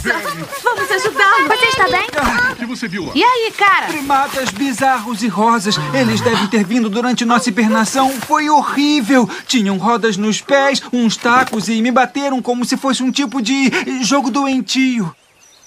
Vamos 0.03 0.91
ajudá-lo. 0.91 1.47
Você 1.47 1.65
está 1.65 1.87
bem? 1.87 2.07
O 2.51 2.55
que 2.55 2.65
você 2.65 2.87
viu 2.87 3.05
lá? 3.05 3.11
E 3.15 3.23
aí, 3.23 3.53
cara? 3.57 3.87
Primatas 3.87 4.49
bizarros 4.49 5.23
e 5.23 5.27
rosas. 5.27 5.75
Eles 5.93 6.21
devem 6.21 6.47
ter 6.47 6.63
vindo 6.65 6.89
durante 6.89 7.23
nossa 7.23 7.49
hibernação. 7.49 8.11
Foi 8.21 8.49
horrível. 8.49 9.29
Tinham 9.47 9.77
rodas 9.77 10.17
nos 10.17 10.41
pés, 10.41 10.81
uns 10.91 11.15
tacos 11.15 11.69
e 11.69 11.81
me 11.81 11.91
bateram 11.91 12.41
como 12.41 12.65
se 12.65 12.75
fosse 12.75 13.01
um 13.01 13.11
tipo 13.11 13.41
de 13.41 13.71
jogo 14.03 14.29
doentio. 14.29 15.15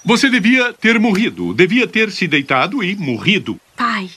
Você 0.05 0.29
devia 0.29 0.73
ter 0.73 0.99
morrido. 0.99 1.53
Devia 1.53 1.87
ter 1.87 2.11
se 2.11 2.27
deitado 2.27 2.83
e 2.83 2.95
morrido. 2.95 3.59
Pai. 3.75 4.09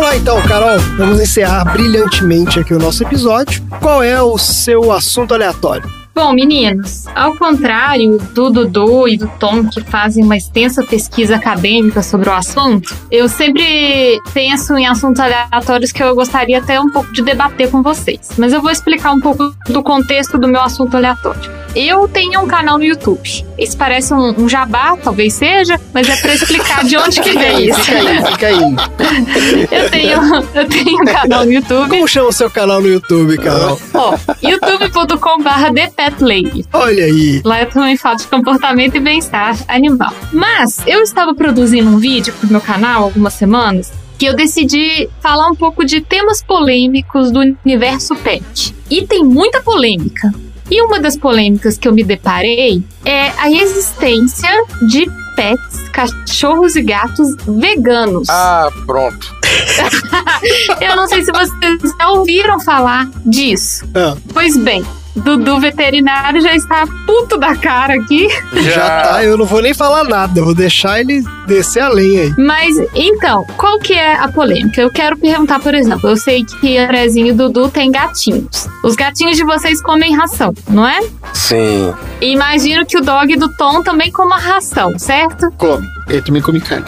Vamos 0.00 0.14
lá 0.14 0.16
então, 0.16 0.42
Carol. 0.48 0.78
Vamos 0.96 1.20
encerrar 1.20 1.62
brilhantemente 1.74 2.58
aqui 2.58 2.72
o 2.72 2.78
nosso 2.78 3.02
episódio. 3.04 3.62
Qual 3.82 4.02
é 4.02 4.20
o 4.22 4.38
seu 4.38 4.90
assunto 4.90 5.34
aleatório? 5.34 5.90
Bom, 6.14 6.32
meninos, 6.32 7.06
ao 7.14 7.36
contrário 7.36 8.16
do 8.32 8.48
Dudu 8.48 9.06
e 9.06 9.18
do 9.18 9.28
Tom, 9.38 9.68
que 9.68 9.82
fazem 9.82 10.24
uma 10.24 10.38
extensa 10.38 10.82
pesquisa 10.82 11.36
acadêmica 11.36 12.02
sobre 12.02 12.30
o 12.30 12.32
assunto, 12.32 12.96
eu 13.10 13.28
sempre 13.28 14.18
penso 14.32 14.74
em 14.74 14.86
assuntos 14.86 15.20
aleatórios 15.20 15.92
que 15.92 16.02
eu 16.02 16.14
gostaria 16.14 16.56
até 16.56 16.80
um 16.80 16.90
pouco 16.90 17.12
de 17.12 17.20
debater 17.20 17.70
com 17.70 17.82
vocês. 17.82 18.30
Mas 18.38 18.54
eu 18.54 18.62
vou 18.62 18.70
explicar 18.70 19.12
um 19.12 19.20
pouco 19.20 19.54
do 19.68 19.82
contexto 19.82 20.38
do 20.38 20.48
meu 20.48 20.62
assunto 20.62 20.96
aleatório. 20.96 21.59
Eu 21.74 22.08
tenho 22.08 22.40
um 22.40 22.46
canal 22.46 22.78
no 22.78 22.84
YouTube. 22.84 23.44
Isso 23.58 23.76
parece 23.76 24.12
um, 24.12 24.34
um 24.40 24.48
jabá, 24.48 24.96
talvez 24.96 25.34
seja, 25.34 25.80
mas 25.92 26.08
é 26.08 26.16
pra 26.16 26.34
explicar 26.34 26.84
de 26.84 26.96
onde 26.96 27.20
que 27.20 27.30
vem 27.30 27.68
isso. 27.68 27.80
Fica 27.80 27.98
aí, 27.98 28.24
fica 28.32 28.46
aí. 28.48 29.70
Eu 29.70 29.90
tenho, 29.90 30.20
eu 30.54 30.68
tenho 30.68 31.02
um 31.02 31.04
canal 31.04 31.44
no 31.44 31.52
YouTube. 31.52 31.88
Como 31.88 32.08
chama 32.08 32.28
o 32.28 32.32
seu 32.32 32.50
canal 32.50 32.80
no 32.80 32.88
YouTube, 32.88 33.36
Carol? 33.38 33.78
Ó, 33.94 34.16
youtube.com.br 34.42 35.74
ThePetLady. 35.74 36.66
Olha 36.72 37.04
aí. 37.04 37.40
Lá 37.44 37.62
eu 37.62 37.70
também 37.70 37.96
falo 37.96 38.16
de 38.16 38.26
comportamento 38.26 38.96
e 38.96 39.00
bem-estar 39.00 39.56
animal. 39.68 40.12
Mas 40.32 40.82
eu 40.86 41.02
estava 41.02 41.34
produzindo 41.34 41.88
um 41.88 41.98
vídeo 41.98 42.32
pro 42.40 42.48
meu 42.48 42.60
canal 42.60 43.02
há 43.02 43.04
algumas 43.04 43.34
semanas 43.34 43.92
que 44.18 44.26
eu 44.26 44.36
decidi 44.36 45.08
falar 45.20 45.48
um 45.48 45.54
pouco 45.54 45.82
de 45.84 46.02
temas 46.02 46.42
polêmicos 46.42 47.30
do 47.30 47.40
universo 47.64 48.14
pet. 48.16 48.74
E 48.90 49.06
tem 49.06 49.24
muita 49.24 49.62
polêmica. 49.62 50.30
E 50.70 50.80
uma 50.82 51.00
das 51.00 51.16
polêmicas 51.16 51.76
que 51.76 51.88
eu 51.88 51.92
me 51.92 52.04
deparei 52.04 52.82
é 53.04 53.32
a 53.38 53.50
existência 53.50 54.48
de 54.86 55.10
pets, 55.34 55.88
cachorros 55.92 56.76
e 56.76 56.82
gatos 56.82 57.34
veganos. 57.46 58.28
Ah, 58.28 58.70
pronto. 58.86 59.34
Eu 60.80 60.96
não 60.96 61.08
sei 61.08 61.24
se 61.24 61.32
vocês 61.32 61.94
já 61.98 62.08
ouviram 62.10 62.60
falar 62.60 63.08
disso. 63.24 63.84
Ah. 63.94 64.16
Pois 64.32 64.56
bem, 64.56 64.84
Dudu 65.16 65.58
veterinário 65.58 66.40
já 66.40 66.54
está 66.54 66.86
puto 67.06 67.36
da 67.36 67.56
cara 67.56 67.94
aqui. 67.94 68.28
Já 68.62 69.02
tá, 69.02 69.24
eu 69.24 69.36
não 69.36 69.44
vou 69.44 69.60
nem 69.60 69.74
falar 69.74 70.04
nada, 70.04 70.38
eu 70.38 70.44
vou 70.44 70.54
deixar 70.54 71.00
ele 71.00 71.22
descer 71.46 71.80
a 71.80 71.88
lenha 71.88 72.22
aí. 72.22 72.34
Mas 72.38 72.76
então, 72.94 73.44
qual 73.56 73.78
que 73.78 73.92
é 73.94 74.14
a 74.14 74.28
polêmica? 74.28 74.80
Eu 74.80 74.90
quero 74.90 75.16
perguntar, 75.16 75.60
por 75.60 75.74
exemplo, 75.74 76.10
eu 76.10 76.16
sei 76.16 76.44
que 76.44 76.78
Andrezinho 76.78 77.28
e 77.28 77.32
Dudu 77.32 77.68
tem 77.68 77.90
gatinhos. 77.90 78.68
Os 78.84 78.94
gatinhos 78.94 79.36
de 79.36 79.44
vocês 79.44 79.82
comem 79.82 80.14
ração, 80.14 80.54
não 80.68 80.86
é? 80.86 81.00
Sim. 81.32 81.92
E 82.20 82.32
imagino 82.32 82.86
que 82.86 82.96
o 82.96 83.00
dog 83.00 83.36
do 83.36 83.48
Tom 83.56 83.82
também 83.82 84.10
coma 84.10 84.38
ração, 84.38 84.98
certo? 84.98 85.50
Come. 85.56 85.86
Ele 86.10 86.22
também 86.22 86.42
come 86.42 86.60
carne. 86.60 86.84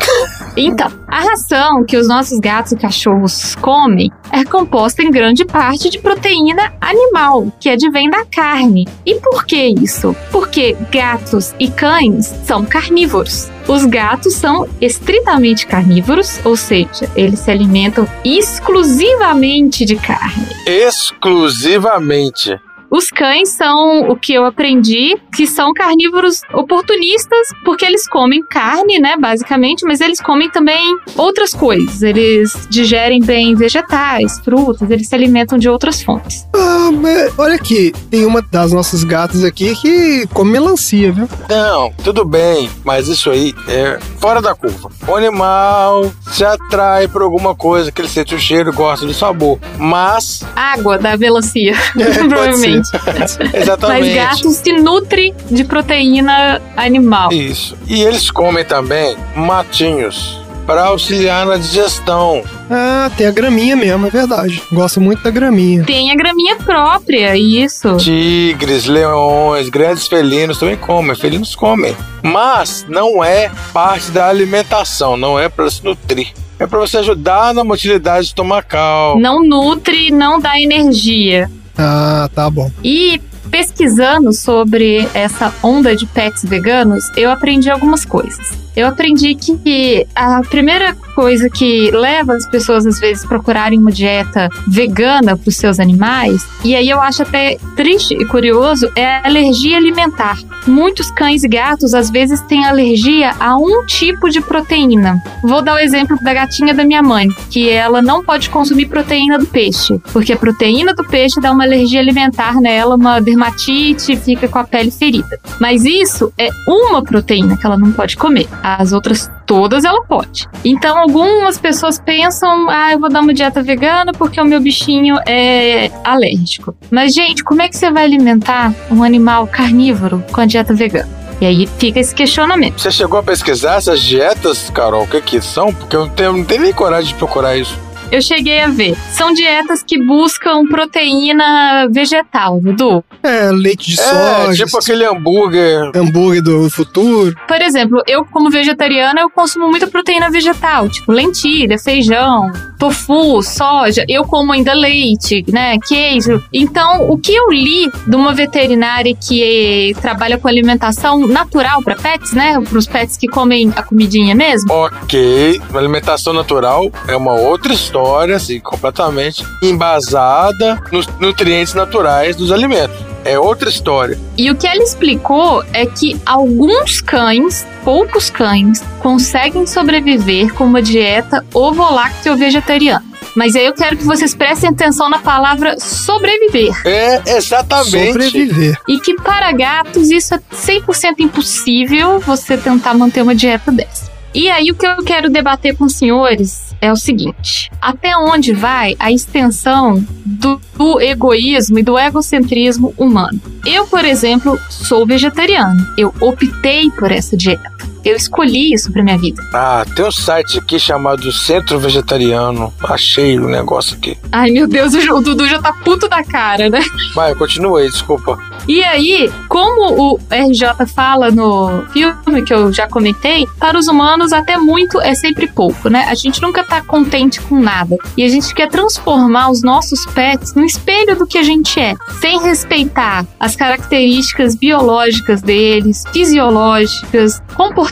Então, 0.56 0.90
a 1.08 1.20
ração 1.20 1.84
que 1.86 1.96
os 1.96 2.06
nossos 2.08 2.38
gatos 2.38 2.72
e 2.72 2.76
cachorros 2.76 3.54
comem 3.54 4.10
é 4.30 4.44
composta 4.44 5.02
em 5.02 5.10
grande 5.10 5.44
parte 5.44 5.88
de 5.88 5.98
proteína 5.98 6.74
animal, 6.80 7.50
que 7.58 7.70
advém 7.70 8.10
da 8.10 8.26
carne. 8.26 8.86
E 9.06 9.14
por 9.14 9.46
que 9.46 9.56
isso? 9.56 10.14
Porque 10.30 10.76
gatos 10.90 11.54
e 11.58 11.70
cães 11.70 12.26
são 12.44 12.64
carnívoros. 12.64 13.48
Os 13.66 13.86
gatos 13.86 14.34
são 14.34 14.68
estritamente 14.80 15.66
carnívoros, 15.66 16.38
ou 16.44 16.56
seja, 16.56 17.08
eles 17.14 17.38
se 17.38 17.50
alimentam 17.50 18.06
exclusivamente 18.24 19.84
de 19.84 19.96
carne. 19.96 20.46
Exclusivamente. 20.66 22.60
Os 22.92 23.08
cães 23.08 23.48
são 23.48 24.10
o 24.10 24.16
que 24.16 24.34
eu 24.34 24.44
aprendi, 24.44 25.16
que 25.34 25.46
são 25.46 25.72
carnívoros 25.72 26.42
oportunistas, 26.52 27.48
porque 27.64 27.86
eles 27.86 28.06
comem 28.06 28.44
carne, 28.44 28.98
né, 28.98 29.16
basicamente, 29.18 29.82
mas 29.86 30.02
eles 30.02 30.20
comem 30.20 30.50
também 30.50 30.98
outras 31.16 31.54
coisas. 31.54 32.02
Eles 32.02 32.68
digerem 32.68 33.22
bem 33.22 33.54
vegetais, 33.54 34.38
frutas, 34.40 34.90
eles 34.90 35.08
se 35.08 35.14
alimentam 35.14 35.56
de 35.56 35.70
outras 35.70 36.02
fontes. 36.02 36.46
Ah, 36.54 36.90
mas 36.92 37.32
olha 37.38 37.54
aqui, 37.54 37.92
tem 38.10 38.26
uma 38.26 38.42
das 38.42 38.72
nossas 38.72 39.04
gatas 39.04 39.42
aqui 39.42 39.74
que 39.74 40.26
come 40.34 40.52
melancia, 40.52 41.10
viu? 41.12 41.26
Não, 41.48 41.90
tudo 42.04 42.26
bem, 42.26 42.68
mas 42.84 43.08
isso 43.08 43.30
aí 43.30 43.54
é 43.68 43.98
fora 44.20 44.42
da 44.42 44.54
curva. 44.54 44.90
O 45.08 45.16
animal 45.16 46.12
se 46.30 46.44
atrai 46.44 47.08
por 47.08 47.22
alguma 47.22 47.54
coisa 47.54 47.90
que 47.90 48.02
ele 48.02 48.08
sente 48.08 48.34
o 48.34 48.38
cheiro, 48.38 48.70
gosta 48.70 49.06
do 49.06 49.14
sabor. 49.14 49.58
Mas 49.78 50.42
Água 50.54 50.98
da 50.98 51.16
melancia, 51.16 51.74
É, 51.98 52.04
provavelmente. 52.28 52.81
Exatamente. 53.54 54.00
Mas 54.00 54.14
gato 54.14 54.50
se 54.50 54.72
nutre 54.72 55.34
de 55.50 55.64
proteína 55.64 56.60
animal. 56.76 57.32
Isso. 57.32 57.76
E 57.86 58.02
eles 58.02 58.30
comem 58.30 58.64
também 58.64 59.16
matinhos 59.36 60.42
para 60.66 60.84
auxiliar 60.84 61.44
na 61.46 61.56
digestão. 61.56 62.42
Ah, 62.70 63.10
tem 63.16 63.26
a 63.26 63.30
graminha 63.30 63.76
mesmo, 63.76 64.06
é 64.06 64.10
verdade. 64.10 64.62
Gosto 64.72 65.00
muito 65.00 65.22
da 65.22 65.30
graminha. 65.30 65.84
Tem 65.84 66.10
a 66.10 66.14
graminha 66.14 66.56
própria, 66.56 67.36
isso. 67.36 67.96
Tigres, 67.96 68.86
leões, 68.86 69.68
grandes 69.68 70.06
felinos 70.06 70.58
também 70.58 70.76
comem. 70.76 71.14
Felinos 71.16 71.54
comem. 71.54 71.96
Mas 72.22 72.86
não 72.88 73.22
é 73.22 73.50
parte 73.72 74.10
da 74.10 74.28
alimentação, 74.28 75.16
não 75.16 75.38
é 75.38 75.48
para 75.48 75.68
se 75.70 75.84
nutrir. 75.84 76.32
É 76.58 76.66
para 76.66 76.78
você 76.78 76.98
ajudar 76.98 77.52
na 77.52 77.64
motilidade 77.64 78.26
estomacal. 78.26 79.18
Não 79.18 79.42
nutre, 79.42 80.12
não 80.12 80.38
dá 80.38 80.60
energia. 80.60 81.50
Ah, 81.76 82.28
tá 82.34 82.48
bom. 82.50 82.70
E 82.84 83.20
pesquisando 83.50 84.32
sobre 84.32 85.08
essa 85.12 85.52
onda 85.62 85.94
de 85.94 86.06
pets 86.06 86.44
veganos, 86.44 87.04
eu 87.16 87.30
aprendi 87.30 87.70
algumas 87.70 88.04
coisas. 88.04 88.61
Eu 88.74 88.86
aprendi 88.86 89.34
que 89.34 90.06
a 90.14 90.40
primeira 90.42 90.94
coisa 91.14 91.48
que 91.50 91.90
leva 91.90 92.34
as 92.34 92.46
pessoas 92.46 92.86
às 92.86 92.98
vezes 92.98 93.24
procurarem 93.24 93.78
uma 93.78 93.92
dieta 93.92 94.48
vegana 94.66 95.36
para 95.36 95.48
os 95.48 95.56
seus 95.56 95.78
animais, 95.78 96.46
e 96.64 96.74
aí 96.74 96.88
eu 96.88 97.00
acho 97.00 97.22
até 97.22 97.58
triste 97.76 98.14
e 98.14 98.24
curioso, 98.24 98.90
é 98.96 99.16
a 99.16 99.26
alergia 99.26 99.76
alimentar. 99.76 100.38
Muitos 100.66 101.10
cães 101.10 101.44
e 101.44 101.48
gatos 101.48 101.92
às 101.92 102.10
vezes 102.10 102.40
têm 102.42 102.64
alergia 102.64 103.34
a 103.38 103.56
um 103.56 103.84
tipo 103.84 104.30
de 104.30 104.40
proteína. 104.40 105.22
Vou 105.42 105.60
dar 105.60 105.74
o 105.74 105.78
exemplo 105.78 106.16
da 106.22 106.32
gatinha 106.32 106.72
da 106.72 106.84
minha 106.84 107.02
mãe, 107.02 107.28
que 107.50 107.68
ela 107.68 108.00
não 108.00 108.24
pode 108.24 108.48
consumir 108.48 108.86
proteína 108.86 109.38
do 109.38 109.46
peixe, 109.46 110.00
porque 110.12 110.32
a 110.32 110.36
proteína 110.36 110.94
do 110.94 111.04
peixe 111.04 111.40
dá 111.40 111.52
uma 111.52 111.64
alergia 111.64 112.00
alimentar 112.00 112.60
nela, 112.60 112.96
uma 112.96 113.20
dermatite, 113.20 114.16
fica 114.16 114.48
com 114.48 114.58
a 114.58 114.64
pele 114.64 114.90
ferida. 114.90 115.38
Mas 115.60 115.84
isso 115.84 116.32
é 116.38 116.48
uma 116.66 117.02
proteína 117.02 117.56
que 117.56 117.66
ela 117.66 117.76
não 117.76 117.92
pode 117.92 118.16
comer. 118.16 118.48
As 118.62 118.92
outras 118.92 119.30
todas 119.46 119.84
ela 119.84 120.02
pode. 120.04 120.48
Então 120.64 120.96
algumas 120.98 121.58
pessoas 121.58 121.98
pensam, 121.98 122.68
ah, 122.70 122.92
eu 122.92 123.00
vou 123.00 123.10
dar 123.10 123.20
uma 123.20 123.34
dieta 123.34 123.62
vegana 123.62 124.12
porque 124.12 124.40
o 124.40 124.44
meu 124.44 124.60
bichinho 124.60 125.16
é 125.26 125.90
alérgico. 126.04 126.74
Mas 126.90 127.12
gente, 127.14 127.42
como 127.42 127.62
é 127.62 127.68
que 127.68 127.76
você 127.76 127.90
vai 127.90 128.04
alimentar 128.04 128.72
um 128.90 129.02
animal 129.02 129.46
carnívoro 129.46 130.24
com 130.32 130.40
a 130.40 130.46
dieta 130.46 130.72
vegana? 130.72 131.22
E 131.40 131.44
aí 131.44 131.68
fica 131.78 131.98
esse 131.98 132.14
questionamento. 132.14 132.80
Você 132.80 132.90
chegou 132.92 133.18
a 133.18 133.22
pesquisar 133.22 133.74
essas 133.74 134.00
dietas, 134.00 134.70
Carol? 134.70 135.02
O 135.02 135.08
que 135.08 135.20
que 135.20 135.40
são? 135.40 135.74
Porque 135.74 135.96
eu 135.96 136.06
não 136.06 136.08
tenho, 136.08 136.32
não 136.34 136.44
tenho 136.44 136.62
nem 136.62 136.72
coragem 136.72 137.08
de 137.08 137.14
procurar 137.14 137.56
isso. 137.56 137.76
Eu 138.12 138.20
cheguei 138.20 138.60
a 138.60 138.68
ver. 138.68 138.94
São 139.10 139.32
dietas 139.32 139.82
que 139.82 139.98
buscam 139.98 140.66
proteína 140.66 141.88
vegetal, 141.90 142.60
Dudu. 142.60 143.02
É, 143.22 143.50
leite 143.50 143.90
de 143.90 143.98
É, 144.00 144.04
soja. 144.04 144.64
tipo 144.66 144.78
aquele 144.78 145.04
hambúrguer. 145.06 145.90
Hambúrguer 145.94 146.42
do 146.42 146.68
futuro. 146.68 147.34
Por 147.48 147.60
exemplo, 147.62 148.02
eu 148.06 148.24
como 148.26 148.50
vegetariana, 148.50 149.20
eu 149.22 149.30
consumo 149.30 149.68
muita 149.70 149.86
proteína 149.86 150.30
vegetal, 150.30 150.88
tipo 150.90 151.10
lentilha, 151.10 151.78
feijão, 151.78 152.52
tofu, 152.82 153.40
soja. 153.44 154.04
Eu 154.08 154.24
como 154.24 154.52
ainda 154.52 154.74
leite, 154.74 155.44
né, 155.48 155.78
queijo. 155.86 156.42
Então, 156.52 157.08
o 157.08 157.16
que 157.16 157.32
eu 157.32 157.48
li 157.48 157.88
de 158.08 158.16
uma 158.16 158.34
veterinária 158.34 159.14
que 159.14 159.94
trabalha 160.00 160.36
com 160.36 160.48
alimentação 160.48 161.24
natural 161.28 161.80
para 161.84 161.94
pets, 161.94 162.32
né, 162.32 162.60
para 162.60 162.76
os 162.76 162.88
pets 162.88 163.16
que 163.16 163.28
comem 163.28 163.72
a 163.76 163.84
comidinha 163.84 164.34
mesmo, 164.34 164.72
Ok, 164.72 165.60
alimentação 165.74 166.32
natural 166.32 166.90
é 167.06 167.16
uma 167.16 167.34
outra 167.34 167.72
história, 167.72 168.34
assim, 168.34 168.58
completamente 168.58 169.44
embasada 169.62 170.82
nos 170.90 171.06
nutrientes 171.20 171.74
naturais 171.74 172.34
dos 172.34 172.50
alimentos. 172.50 173.11
É 173.24 173.38
outra 173.38 173.68
história. 173.68 174.18
E 174.36 174.50
o 174.50 174.56
que 174.56 174.66
ela 174.66 174.82
explicou 174.82 175.64
é 175.72 175.86
que 175.86 176.20
alguns 176.26 177.00
cães, 177.00 177.66
poucos 177.84 178.30
cães, 178.30 178.82
conseguem 179.00 179.66
sobreviver 179.66 180.52
com 180.54 180.64
uma 180.64 180.82
dieta 180.82 181.44
ovo-lácteo 181.54 182.36
vegetariana. 182.36 183.04
Mas 183.34 183.56
aí 183.56 183.64
eu 183.64 183.72
quero 183.72 183.96
que 183.96 184.04
vocês 184.04 184.34
prestem 184.34 184.70
atenção 184.70 185.08
na 185.08 185.18
palavra 185.18 185.78
sobreviver. 185.78 186.70
É 186.84 187.22
exatamente. 187.36 188.12
Sobreviver. 188.12 188.78
E 188.86 189.00
que 189.00 189.14
para 189.14 189.50
gatos 189.52 190.10
isso 190.10 190.34
é 190.34 190.40
100% 190.52 191.20
impossível 191.20 192.18
você 192.20 192.58
tentar 192.58 192.92
manter 192.92 193.22
uma 193.22 193.34
dieta 193.34 193.72
dessa. 193.72 194.11
E 194.34 194.48
aí 194.48 194.70
o 194.70 194.74
que 194.74 194.86
eu 194.86 194.96
quero 195.04 195.28
debater 195.28 195.76
com 195.76 195.84
os 195.84 195.94
senhores 195.94 196.74
é 196.80 196.90
o 196.90 196.96
seguinte: 196.96 197.70
até 197.80 198.16
onde 198.16 198.52
vai 198.52 198.96
a 198.98 199.12
extensão 199.12 200.02
do, 200.24 200.60
do 200.76 201.00
egoísmo 201.00 201.78
e 201.78 201.82
do 201.82 201.98
egocentrismo 201.98 202.94
humano? 202.96 203.40
Eu, 203.66 203.86
por 203.86 204.04
exemplo, 204.04 204.58
sou 204.70 205.06
vegetariano. 205.06 205.86
Eu 205.98 206.14
optei 206.20 206.90
por 206.90 207.12
essa 207.12 207.36
dieta. 207.36 207.91
Eu 208.04 208.16
escolhi 208.16 208.72
isso 208.72 208.90
pra 208.92 209.02
minha 209.02 209.16
vida. 209.16 209.40
Ah, 209.54 209.84
tem 209.94 210.04
um 210.04 210.10
site 210.10 210.58
aqui 210.58 210.78
chamado 210.78 211.30
Centro 211.30 211.78
Vegetariano. 211.78 212.72
Achei 212.84 213.38
o 213.38 213.48
negócio 213.48 213.96
aqui. 213.96 214.18
Ai, 214.30 214.50
meu 214.50 214.66
Deus, 214.66 214.92
o 214.94 215.20
Dudu 215.20 215.46
já 215.46 215.60
tá 215.60 215.72
puto 215.72 216.08
da 216.08 216.24
cara, 216.24 216.68
né? 216.68 216.80
Vai, 217.14 217.34
continua 217.34 217.80
aí, 217.80 217.90
desculpa. 217.90 218.38
E 218.66 218.82
aí, 218.82 219.30
como 219.48 220.14
o 220.14 220.20
RJ 220.30 220.86
fala 220.86 221.30
no 221.30 221.84
filme 221.92 222.42
que 222.42 222.52
eu 222.52 222.72
já 222.72 222.88
comentei, 222.88 223.46
para 223.58 223.78
os 223.78 223.88
humanos 223.88 224.32
até 224.32 224.56
muito 224.56 225.00
é 225.00 225.14
sempre 225.14 225.46
pouco, 225.48 225.88
né? 225.88 226.06
A 226.08 226.14
gente 226.14 226.40
nunca 226.42 226.64
tá 226.64 226.80
contente 226.82 227.40
com 227.40 227.60
nada. 227.60 227.96
E 228.16 228.24
a 228.24 228.28
gente 228.28 228.54
quer 228.54 228.68
transformar 228.68 229.50
os 229.50 229.62
nossos 229.62 230.04
pets 230.06 230.54
no 230.54 230.64
espelho 230.64 231.16
do 231.16 231.26
que 231.26 231.38
a 231.38 231.42
gente 231.42 231.78
é, 231.78 231.94
sem 232.20 232.40
respeitar 232.40 233.24
as 233.38 233.56
características 233.56 234.54
biológicas 234.54 235.42
deles, 235.42 236.04
fisiológicas, 236.12 237.40
comportamentais. 237.54 237.91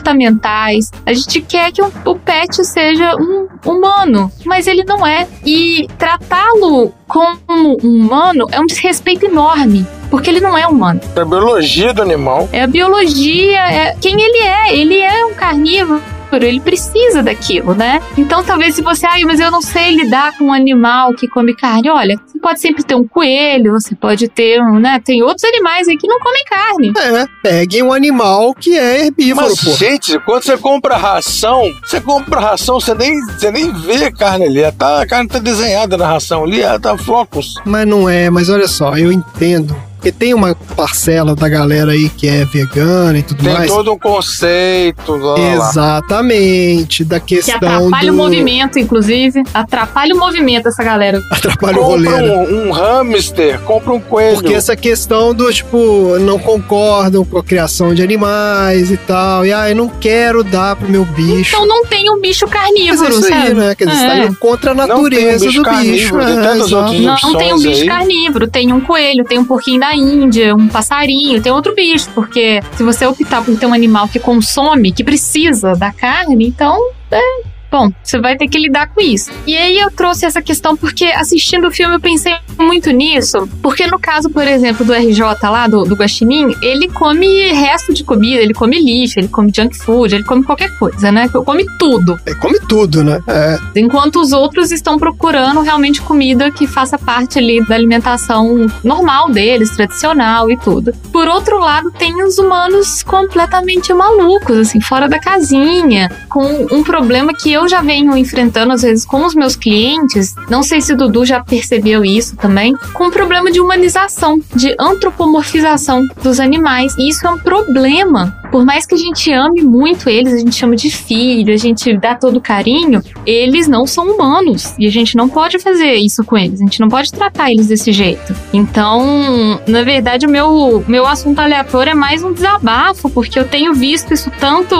A 1.05 1.13
gente 1.13 1.41
quer 1.41 1.71
que 1.71 1.81
um- 1.81 1.91
o 2.05 2.15
pet 2.15 2.63
seja 2.65 3.15
um 3.15 3.47
humano, 3.65 4.31
mas 4.45 4.67
ele 4.67 4.83
não 4.83 5.05
é. 5.05 5.27
E 5.45 5.87
tratá-lo 5.97 6.93
como 7.07 7.37
um 7.83 8.05
humano 8.05 8.47
é 8.51 8.59
um 8.59 8.65
desrespeito 8.65 9.25
enorme. 9.25 9.85
Porque 10.09 10.29
ele 10.29 10.41
não 10.41 10.57
é 10.57 10.67
humano. 10.67 10.99
A 11.15 11.23
biologia 11.23 11.93
do 11.93 12.01
animal. 12.01 12.49
É 12.51 12.63
a 12.63 12.67
biologia, 12.67 13.59
é 13.59 13.95
quem 14.01 14.21
ele 14.21 14.39
é. 14.39 14.75
Ele 14.75 14.99
é 14.99 15.25
um 15.25 15.33
carnívoro. 15.33 16.01
Ele 16.35 16.59
precisa 16.59 17.23
daquilo, 17.23 17.73
né? 17.73 18.01
Então, 18.17 18.43
talvez 18.43 18.75
se 18.75 18.81
você, 18.81 19.05
ai, 19.05 19.23
mas 19.23 19.39
eu 19.39 19.49
não 19.49 19.61
sei 19.61 19.95
lidar 19.95 20.37
com 20.37 20.45
um 20.45 20.53
animal 20.53 21.13
que 21.13 21.27
come 21.27 21.55
carne. 21.55 21.89
Olha, 21.89 22.19
você 22.25 22.39
pode 22.39 22.59
sempre 22.59 22.83
ter 22.83 22.95
um 22.95 23.07
coelho, 23.07 23.73
você 23.73 23.95
pode 23.95 24.27
ter, 24.27 24.61
um, 24.61 24.79
né? 24.79 24.99
Tem 25.03 25.23
outros 25.23 25.43
animais 25.43 25.87
aí 25.87 25.97
que 25.97 26.07
não 26.07 26.19
comem 26.19 26.43
carne. 26.45 26.93
É, 26.97 27.27
peguem 27.41 27.83
um 27.83 27.93
animal 27.93 28.53
que 28.53 28.77
é 28.77 29.05
herbívoro, 29.05 29.47
Mas, 29.47 29.63
pô. 29.63 29.71
gente, 29.71 30.19
quando 30.19 30.43
você 30.43 30.57
compra 30.57 30.97
ração, 30.97 31.63
você 31.83 32.01
compra 32.01 32.39
ração, 32.39 32.79
você 32.79 32.93
nem, 32.93 33.19
você 33.25 33.51
nem 33.51 33.71
vê 33.71 34.05
a 34.05 34.11
carne 34.11 34.45
ali. 34.45 34.61
Ela 34.61 34.71
Tá, 34.81 35.01
a 35.01 35.05
carne 35.05 35.29
tá 35.29 35.37
desenhada 35.37 35.95
na 35.95 36.07
ração 36.07 36.43
ali, 36.43 36.61
ela 36.61 36.79
tá 36.79 36.97
flocos. 36.97 37.53
Mas 37.65 37.85
não 37.87 38.09
é, 38.09 38.31
mas 38.31 38.49
olha 38.49 38.67
só, 38.67 38.97
eu 38.97 39.11
entendo. 39.11 39.75
Porque 40.01 40.11
tem 40.11 40.33
uma 40.33 40.55
parcela 40.75 41.35
da 41.35 41.47
galera 41.47 41.91
aí 41.91 42.09
que 42.09 42.27
é 42.27 42.43
vegana 42.43 43.19
e 43.19 43.21
tudo 43.21 43.43
Tem 43.43 43.53
mais. 43.53 43.69
todo 43.71 43.93
um 43.93 43.99
conceito. 43.99 45.15
Lá. 45.15 45.37
Exatamente, 45.53 47.03
da 47.03 47.19
Que 47.19 47.35
questão 47.35 47.55
atrapalha 47.57 48.11
do... 48.11 48.13
o 48.15 48.17
movimento, 48.17 48.79
inclusive. 48.79 49.43
Atrapalha 49.53 50.15
o 50.15 50.17
movimento 50.17 50.63
dessa 50.63 50.83
galera. 50.83 51.21
Atrapalha 51.31 51.79
o 51.79 51.83
rolê, 51.83 52.07
Compra 52.09 52.21
né? 52.27 52.33
um, 52.35 52.67
um 52.69 52.71
hamster, 52.71 53.59
compra 53.61 53.93
um 53.93 53.99
coelho. 53.99 54.33
Porque 54.37 54.55
essa 54.55 54.75
questão 54.75 55.35
do, 55.35 55.53
tipo, 55.53 56.17
não 56.21 56.39
concordam 56.39 57.23
com 57.23 57.37
a 57.37 57.43
criação 57.43 57.93
de 57.93 58.01
animais 58.01 58.89
e 58.89 58.97
tal. 58.97 59.45
E, 59.45 59.53
ah, 59.53 59.69
eu 59.69 59.75
não 59.75 59.87
quero 59.87 60.43
dar 60.43 60.75
pro 60.77 60.89
meu 60.89 61.05
bicho. 61.05 61.51
Então 61.55 61.67
não 61.67 61.85
tem 61.85 62.09
um 62.09 62.19
bicho 62.19 62.47
Mas 62.49 62.55
é 62.55 62.57
carnívoro, 62.57 63.09
isso 63.19 63.25
aí, 63.25 63.29
sabe? 63.43 63.53
né? 63.53 63.75
Quer 63.75 63.85
dizer, 63.85 63.99
você 63.99 64.07
tá 64.07 64.15
É. 64.17 64.25
indo 64.25 64.35
contra 64.37 64.71
a 64.71 64.73
Não 64.73 64.87
tem 64.87 64.95
um 64.95 65.01
natureza 65.03 65.45
bicho 65.45 65.61
do 65.61 65.69
bicho. 65.69 65.75
carnívoro, 65.75 66.25
tem 66.25 66.33
é, 66.33 66.49
outras 66.49 66.71
Não, 66.71 67.37
tem 67.37 67.53
um 67.53 67.59
bicho 67.61 67.81
aí. 67.81 67.87
carnívoro, 67.87 68.47
tem 68.47 68.73
um 68.73 68.81
coelho, 68.81 69.23
tem 69.25 69.37
um 69.37 69.45
porquinho 69.45 69.79
da 69.79 69.90
Índia, 69.95 70.55
um 70.55 70.67
passarinho, 70.67 71.41
tem 71.41 71.51
outro 71.51 71.75
bicho, 71.75 72.09
porque 72.13 72.61
se 72.75 72.83
você 72.83 73.05
optar 73.05 73.43
por 73.43 73.57
ter 73.57 73.65
um 73.65 73.73
animal 73.73 74.07
que 74.07 74.19
consome, 74.19 74.91
que 74.91 75.03
precisa 75.03 75.73
da 75.75 75.91
carne, 75.91 76.47
então, 76.47 76.79
é, 77.11 77.43
Bom, 77.71 77.89
você 78.03 78.19
vai 78.19 78.35
ter 78.35 78.47
que 78.47 78.59
lidar 78.59 78.87
com 78.87 78.99
isso. 78.99 79.31
E 79.47 79.55
aí 79.55 79.79
eu 79.79 79.89
trouxe 79.89 80.25
essa 80.25 80.41
questão 80.41 80.75
porque 80.75 81.05
assistindo 81.05 81.67
o 81.67 81.71
filme 81.71 81.95
eu 81.95 81.99
pensei 81.99 82.33
muito 82.57 82.91
nisso, 82.91 83.47
porque 83.61 83.87
no 83.87 83.97
caso, 83.97 84.29
por 84.29 84.45
exemplo, 84.45 84.85
do 84.85 84.93
RJ 84.93 85.21
lá, 85.43 85.67
do, 85.67 85.85
do 85.85 85.95
Guaxinim, 85.95 86.53
ele 86.61 86.89
come 86.89 87.51
resto 87.53 87.93
de 87.93 88.03
comida, 88.03 88.41
ele 88.41 88.53
come 88.53 88.77
lixo, 88.77 89.19
ele 89.19 89.29
come 89.29 89.51
junk 89.55 89.77
food, 89.77 90.13
ele 90.13 90.23
come 90.23 90.43
qualquer 90.43 90.77
coisa, 90.77 91.11
né? 91.11 91.29
Come 91.29 91.65
tudo. 91.79 92.19
É, 92.25 92.33
come 92.35 92.59
tudo, 92.59 93.03
né? 93.03 93.21
É. 93.27 93.57
Enquanto 93.75 94.19
os 94.19 94.33
outros 94.33 94.71
estão 94.71 94.97
procurando 94.97 95.61
realmente 95.61 96.01
comida 96.01 96.51
que 96.51 96.67
faça 96.67 96.97
parte 96.97 97.39
ali 97.39 97.65
da 97.65 97.75
alimentação 97.75 98.67
normal 98.83 99.29
deles, 99.29 99.69
tradicional 99.71 100.51
e 100.51 100.57
tudo. 100.57 100.93
Por 101.11 101.27
outro 101.27 101.59
lado, 101.59 101.91
tem 101.91 102.21
os 102.23 102.37
humanos 102.37 103.01
completamente 103.03 103.93
malucos, 103.93 104.57
assim, 104.57 104.81
fora 104.81 105.07
da 105.07 105.19
casinha, 105.19 106.09
com 106.27 106.67
um 106.71 106.83
problema 106.83 107.33
que 107.33 107.51
eu 107.51 107.60
eu 107.61 107.69
já 107.69 107.81
venho 107.81 108.17
enfrentando, 108.17 108.73
às 108.73 108.81
vezes, 108.81 109.05
com 109.05 109.25
os 109.25 109.35
meus 109.35 109.55
clientes, 109.55 110.33
não 110.49 110.63
sei 110.63 110.81
se 110.81 110.93
o 110.93 110.97
Dudu 110.97 111.25
já 111.25 111.43
percebeu 111.43 112.03
isso 112.03 112.35
também, 112.35 112.73
com 112.93 113.07
o 113.07 113.11
problema 113.11 113.51
de 113.51 113.59
humanização, 113.61 114.39
de 114.55 114.75
antropomorfização 114.79 116.01
dos 116.23 116.39
animais. 116.39 116.95
E 116.97 117.09
isso 117.09 117.25
é 117.25 117.29
um 117.29 117.37
problema. 117.37 118.40
Por 118.51 118.65
mais 118.65 118.85
que 118.85 118.95
a 118.95 118.97
gente 118.97 119.31
ame 119.31 119.61
muito 119.61 120.09
eles, 120.09 120.33
a 120.33 120.37
gente 120.37 120.55
chama 120.55 120.75
de 120.75 120.91
filho, 120.91 121.53
a 121.53 121.57
gente 121.57 121.97
dá 121.97 122.15
todo 122.15 122.41
carinho, 122.41 123.01
eles 123.25 123.67
não 123.67 123.87
são 123.87 124.11
humanos. 124.11 124.75
E 124.77 124.85
a 124.85 124.91
gente 124.91 125.15
não 125.15 125.29
pode 125.29 125.57
fazer 125.59 125.93
isso 125.93 126.23
com 126.23 126.37
eles. 126.37 126.59
A 126.59 126.63
gente 126.63 126.79
não 126.79 126.89
pode 126.89 127.11
tratar 127.11 127.51
eles 127.51 127.67
desse 127.67 127.91
jeito. 127.91 128.35
Então, 128.53 129.59
na 129.67 129.83
verdade, 129.83 130.25
o 130.25 130.29
meu, 130.29 130.83
meu 130.87 131.07
assunto 131.07 131.39
aleatório 131.39 131.91
é 131.91 131.95
mais 131.95 132.23
um 132.23 132.33
desabafo, 132.33 133.09
porque 133.09 133.39
eu 133.39 133.47
tenho 133.47 133.73
visto 133.73 134.13
isso 134.13 134.31
tanto, 134.39 134.75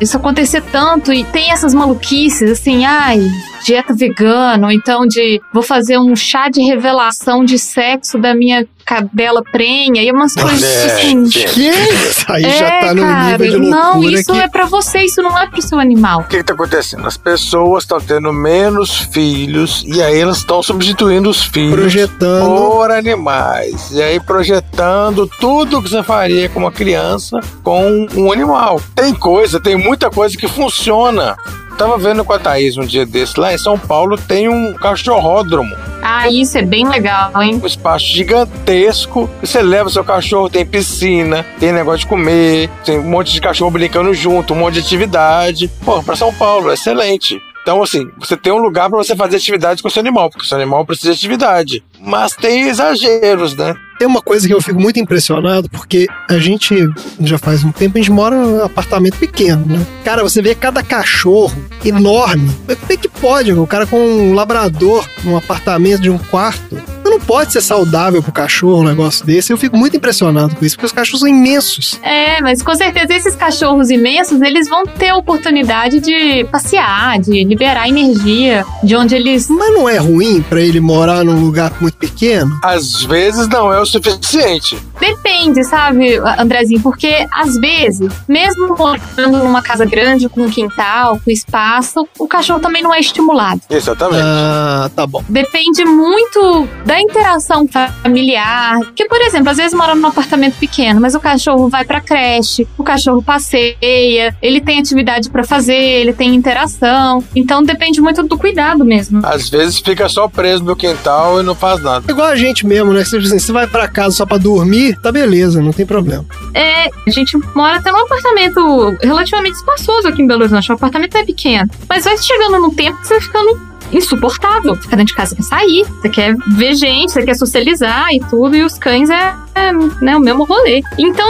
isso 0.00 0.16
acontecer 0.16 0.62
tanto, 0.72 1.12
e 1.12 1.24
tem 1.24 1.52
essas 1.52 1.74
maluquices 1.74 2.50
assim, 2.50 2.84
ai, 2.84 3.20
dieta 3.64 3.94
vegana, 3.94 4.66
ou 4.66 4.72
então 4.72 5.06
de 5.06 5.40
vou 5.52 5.62
fazer 5.62 5.98
um 5.98 6.14
chá 6.16 6.48
de 6.48 6.60
revelação 6.62 7.44
de 7.44 7.58
sexo 7.58 8.18
da 8.18 8.34
minha 8.34 8.66
cadela 8.84 9.42
prenha, 9.44 10.02
e 10.02 10.10
umas 10.10 10.34
coisas 10.34 10.62
assim. 10.86 11.24
Que? 11.28 11.68
Isso 11.70 12.24
aí 12.28 12.42
já 12.42 12.48
É, 12.66 12.80
tá 12.80 12.94
no 12.94 13.02
cara, 13.02 13.30
nível 13.38 13.46
de 13.50 13.56
loucura 13.58 13.76
Não, 13.80 14.02
isso 14.02 14.32
que... 14.32 14.38
é 14.40 14.48
pra 14.48 14.66
você, 14.66 15.04
isso 15.04 15.22
não 15.22 15.38
é 15.38 15.46
pro 15.46 15.62
seu 15.62 15.78
animal. 15.78 16.20
O 16.22 16.24
que 16.24 16.36
está 16.38 16.52
acontecendo? 16.52 17.06
As 17.06 17.16
pessoas 17.16 17.84
estão 17.84 18.00
tendo 18.00 18.32
menos 18.32 18.98
filhos 19.12 19.84
e 19.86 20.02
aí 20.02 20.18
elas 20.18 20.38
estão 20.38 20.62
substituindo 20.62 21.30
os 21.30 21.44
filhos 21.44 21.74
Projetando. 21.78 22.44
por 22.46 22.90
animais. 22.90 23.90
E 23.92 24.02
aí 24.02 24.18
projetando 24.18 25.28
tudo 25.40 25.80
que 25.80 25.88
você 25.88 26.02
faria 26.02 26.48
com 26.48 26.58
uma 26.58 26.72
criança 26.72 27.38
com 27.62 28.06
um 28.16 28.32
animal. 28.32 28.80
Tem 28.96 29.14
coisa, 29.14 29.60
tem 29.60 29.76
muita 29.76 30.10
coisa 30.10 30.36
que 30.36 30.48
funciona. 30.48 31.36
Tava 31.78 31.98
vendo 31.98 32.24
com 32.24 32.32
a 32.32 32.38
Thaís 32.38 32.76
um 32.76 32.84
dia 32.86 33.04
desse, 33.04 33.38
lá 33.40 33.52
em 33.52 33.58
São 33.58 33.78
Paulo 33.78 34.16
tem 34.16 34.48
um 34.48 34.72
cachorródromo, 34.74 35.74
Ah, 36.02 36.28
isso 36.28 36.56
é 36.58 36.62
bem 36.62 36.86
legal, 36.88 37.30
hein? 37.42 37.60
um 37.62 37.66
espaço 37.66 38.06
gigantesco. 38.06 39.28
Você 39.40 39.62
leva 39.62 39.88
seu 39.90 40.04
cachorro, 40.04 40.48
tem 40.50 40.64
piscina, 40.66 41.44
tem 41.58 41.72
negócio 41.72 42.00
de 42.00 42.06
comer, 42.06 42.68
tem 42.84 42.98
um 42.98 43.04
monte 43.10 43.32
de 43.32 43.40
cachorro 43.40 43.70
brincando 43.70 44.12
junto, 44.14 44.52
um 44.54 44.56
monte 44.58 44.74
de 44.74 44.80
atividade. 44.80 45.68
Pô, 45.84 46.02
pra 46.02 46.16
São 46.16 46.32
Paulo, 46.34 46.70
é 46.70 46.74
excelente. 46.74 47.40
Então, 47.62 47.80
assim, 47.80 48.08
você 48.18 48.36
tem 48.36 48.52
um 48.52 48.58
lugar 48.58 48.88
pra 48.88 48.98
você 48.98 49.14
fazer 49.14 49.36
atividade 49.36 49.80
com 49.82 49.88
o 49.88 49.90
seu 49.90 50.00
animal, 50.00 50.28
porque 50.28 50.44
o 50.44 50.48
seu 50.48 50.58
animal 50.58 50.84
precisa 50.84 51.12
de 51.12 51.18
atividade. 51.18 51.84
Mas 52.00 52.34
tem 52.34 52.62
exageros, 52.68 53.56
né? 53.56 53.74
Tem 54.02 54.08
uma 54.08 54.20
coisa 54.20 54.48
que 54.48 54.52
eu 54.52 54.60
fico 54.60 54.80
muito 54.80 54.98
impressionado, 54.98 55.70
porque 55.70 56.08
a 56.28 56.36
gente 56.36 56.74
já 57.20 57.38
faz 57.38 57.62
um 57.62 57.70
tempo, 57.70 57.96
a 57.96 58.00
gente 58.00 58.10
mora 58.10 58.34
num 58.34 58.64
apartamento 58.64 59.16
pequeno, 59.16 59.64
né? 59.64 59.86
Cara, 60.04 60.24
você 60.24 60.42
vê 60.42 60.56
cada 60.56 60.82
cachorro 60.82 61.56
enorme. 61.84 62.50
Como 62.66 62.92
é 62.92 62.96
que 62.96 63.08
pode? 63.08 63.52
O 63.52 63.64
cara 63.64 63.86
com 63.86 64.04
um 64.04 64.34
labrador 64.34 65.08
num 65.22 65.36
apartamento 65.36 66.00
de 66.02 66.10
um 66.10 66.18
quarto. 66.18 66.82
Não 67.12 67.20
pode 67.20 67.52
ser 67.52 67.60
saudável 67.60 68.22
pro 68.22 68.32
cachorro 68.32 68.80
um 68.80 68.84
negócio 68.84 69.26
desse. 69.26 69.52
Eu 69.52 69.58
fico 69.58 69.76
muito 69.76 69.94
impressionado 69.94 70.56
com 70.56 70.64
isso, 70.64 70.76
porque 70.76 70.86
os 70.86 70.92
cachorros 70.92 71.20
são 71.20 71.28
imensos. 71.28 72.00
É, 72.02 72.40
mas 72.40 72.62
com 72.62 72.74
certeza 72.74 73.12
esses 73.12 73.36
cachorros 73.36 73.90
imensos, 73.90 74.40
eles 74.40 74.66
vão 74.66 74.86
ter 74.86 75.10
a 75.10 75.16
oportunidade 75.18 76.00
de 76.00 76.42
passear, 76.44 77.20
de 77.20 77.44
liberar 77.44 77.86
energia, 77.86 78.64
de 78.82 78.96
onde 78.96 79.14
eles. 79.14 79.46
Mas 79.50 79.74
não 79.74 79.86
é 79.86 79.98
ruim 79.98 80.40
pra 80.40 80.58
ele 80.58 80.80
morar 80.80 81.22
num 81.22 81.38
lugar 81.38 81.74
muito 81.82 81.98
pequeno? 81.98 82.58
Às 82.64 83.02
vezes 83.02 83.46
não 83.46 83.70
é 83.70 83.78
o 83.78 83.84
suficiente. 83.84 84.78
Depende, 84.98 85.64
sabe, 85.64 86.16
Andrezinho? 86.38 86.80
Porque 86.80 87.26
às 87.30 87.56
vezes, 87.56 88.10
mesmo 88.26 88.74
morando 88.74 89.36
numa 89.44 89.60
casa 89.60 89.84
grande, 89.84 90.30
com 90.30 90.42
um 90.42 90.48
quintal, 90.48 91.20
com 91.22 91.30
espaço, 91.30 92.08
o 92.18 92.26
cachorro 92.26 92.60
também 92.60 92.82
não 92.82 92.94
é 92.94 93.00
estimulado. 93.00 93.60
Exatamente. 93.68 94.22
Ah, 94.24 94.90
tá 94.96 95.06
bom. 95.06 95.22
Depende 95.28 95.84
muito 95.84 96.66
da 96.86 97.01
interação 97.02 97.66
familiar. 98.02 98.78
Que, 98.94 99.06
por 99.06 99.20
exemplo, 99.20 99.50
às 99.50 99.56
vezes 99.56 99.74
mora 99.74 99.94
num 99.94 100.06
apartamento 100.06 100.54
pequeno, 100.58 101.00
mas 101.00 101.14
o 101.14 101.20
cachorro 101.20 101.68
vai 101.68 101.84
pra 101.84 102.00
creche, 102.00 102.66
o 102.78 102.82
cachorro 102.82 103.22
passeia, 103.22 104.36
ele 104.40 104.60
tem 104.60 104.78
atividade 104.78 105.30
pra 105.30 105.44
fazer, 105.44 105.74
ele 105.74 106.12
tem 106.12 106.34
interação. 106.34 107.22
Então 107.34 107.62
depende 107.62 108.00
muito 108.00 108.22
do 108.22 108.38
cuidado 108.38 108.84
mesmo. 108.84 109.20
Às 109.24 109.48
vezes 109.48 109.78
fica 109.78 110.08
só 110.08 110.28
preso 110.28 110.64
no 110.64 110.76
quintal 110.76 111.40
e 111.40 111.42
não 111.42 111.54
faz 111.54 111.82
nada. 111.82 112.04
Igual 112.10 112.28
a 112.28 112.36
gente 112.36 112.66
mesmo, 112.66 112.92
né? 112.92 113.04
Você, 113.04 113.16
assim, 113.16 113.38
você 113.38 113.52
vai 113.52 113.66
pra 113.66 113.88
casa 113.88 114.16
só 114.16 114.26
pra 114.26 114.38
dormir, 114.38 114.98
tá 115.00 115.10
beleza, 115.10 115.60
não 115.60 115.72
tem 115.72 115.86
problema. 115.86 116.24
É, 116.54 116.88
a 117.06 117.10
gente 117.10 117.38
mora 117.54 117.78
até 117.78 117.90
num 117.90 118.00
apartamento 118.02 118.96
relativamente 119.02 119.56
espaçoso 119.56 120.08
aqui 120.08 120.22
em 120.22 120.26
Belo 120.26 120.40
Horizonte. 120.40 120.70
O 120.70 120.74
apartamento 120.74 121.16
é 121.16 121.24
pequeno. 121.24 121.70
Mas 121.88 122.04
vai 122.04 122.16
chegando 122.18 122.58
num 122.60 122.70
tempo 122.70 123.00
que 123.00 123.06
você 123.06 123.14
vai 123.14 123.22
ficando 123.22 123.71
insuportável. 123.92 124.74
Fica 124.76 124.96
dentro 124.96 125.12
de 125.12 125.14
casa, 125.14 125.30
você 125.30 125.36
quer 125.36 125.42
sair, 125.42 125.84
você 125.84 126.08
quer 126.08 126.34
ver 126.56 126.74
gente, 126.74 127.12
você 127.12 127.22
quer 127.22 127.34
socializar 127.34 128.12
e 128.12 128.20
tudo, 128.20 128.56
e 128.56 128.62
os 128.62 128.78
cães 128.78 129.10
é, 129.10 129.34
é, 129.54 129.72
né, 130.00 130.16
o 130.16 130.20
mesmo 130.20 130.44
rolê. 130.44 130.82
Então, 130.98 131.26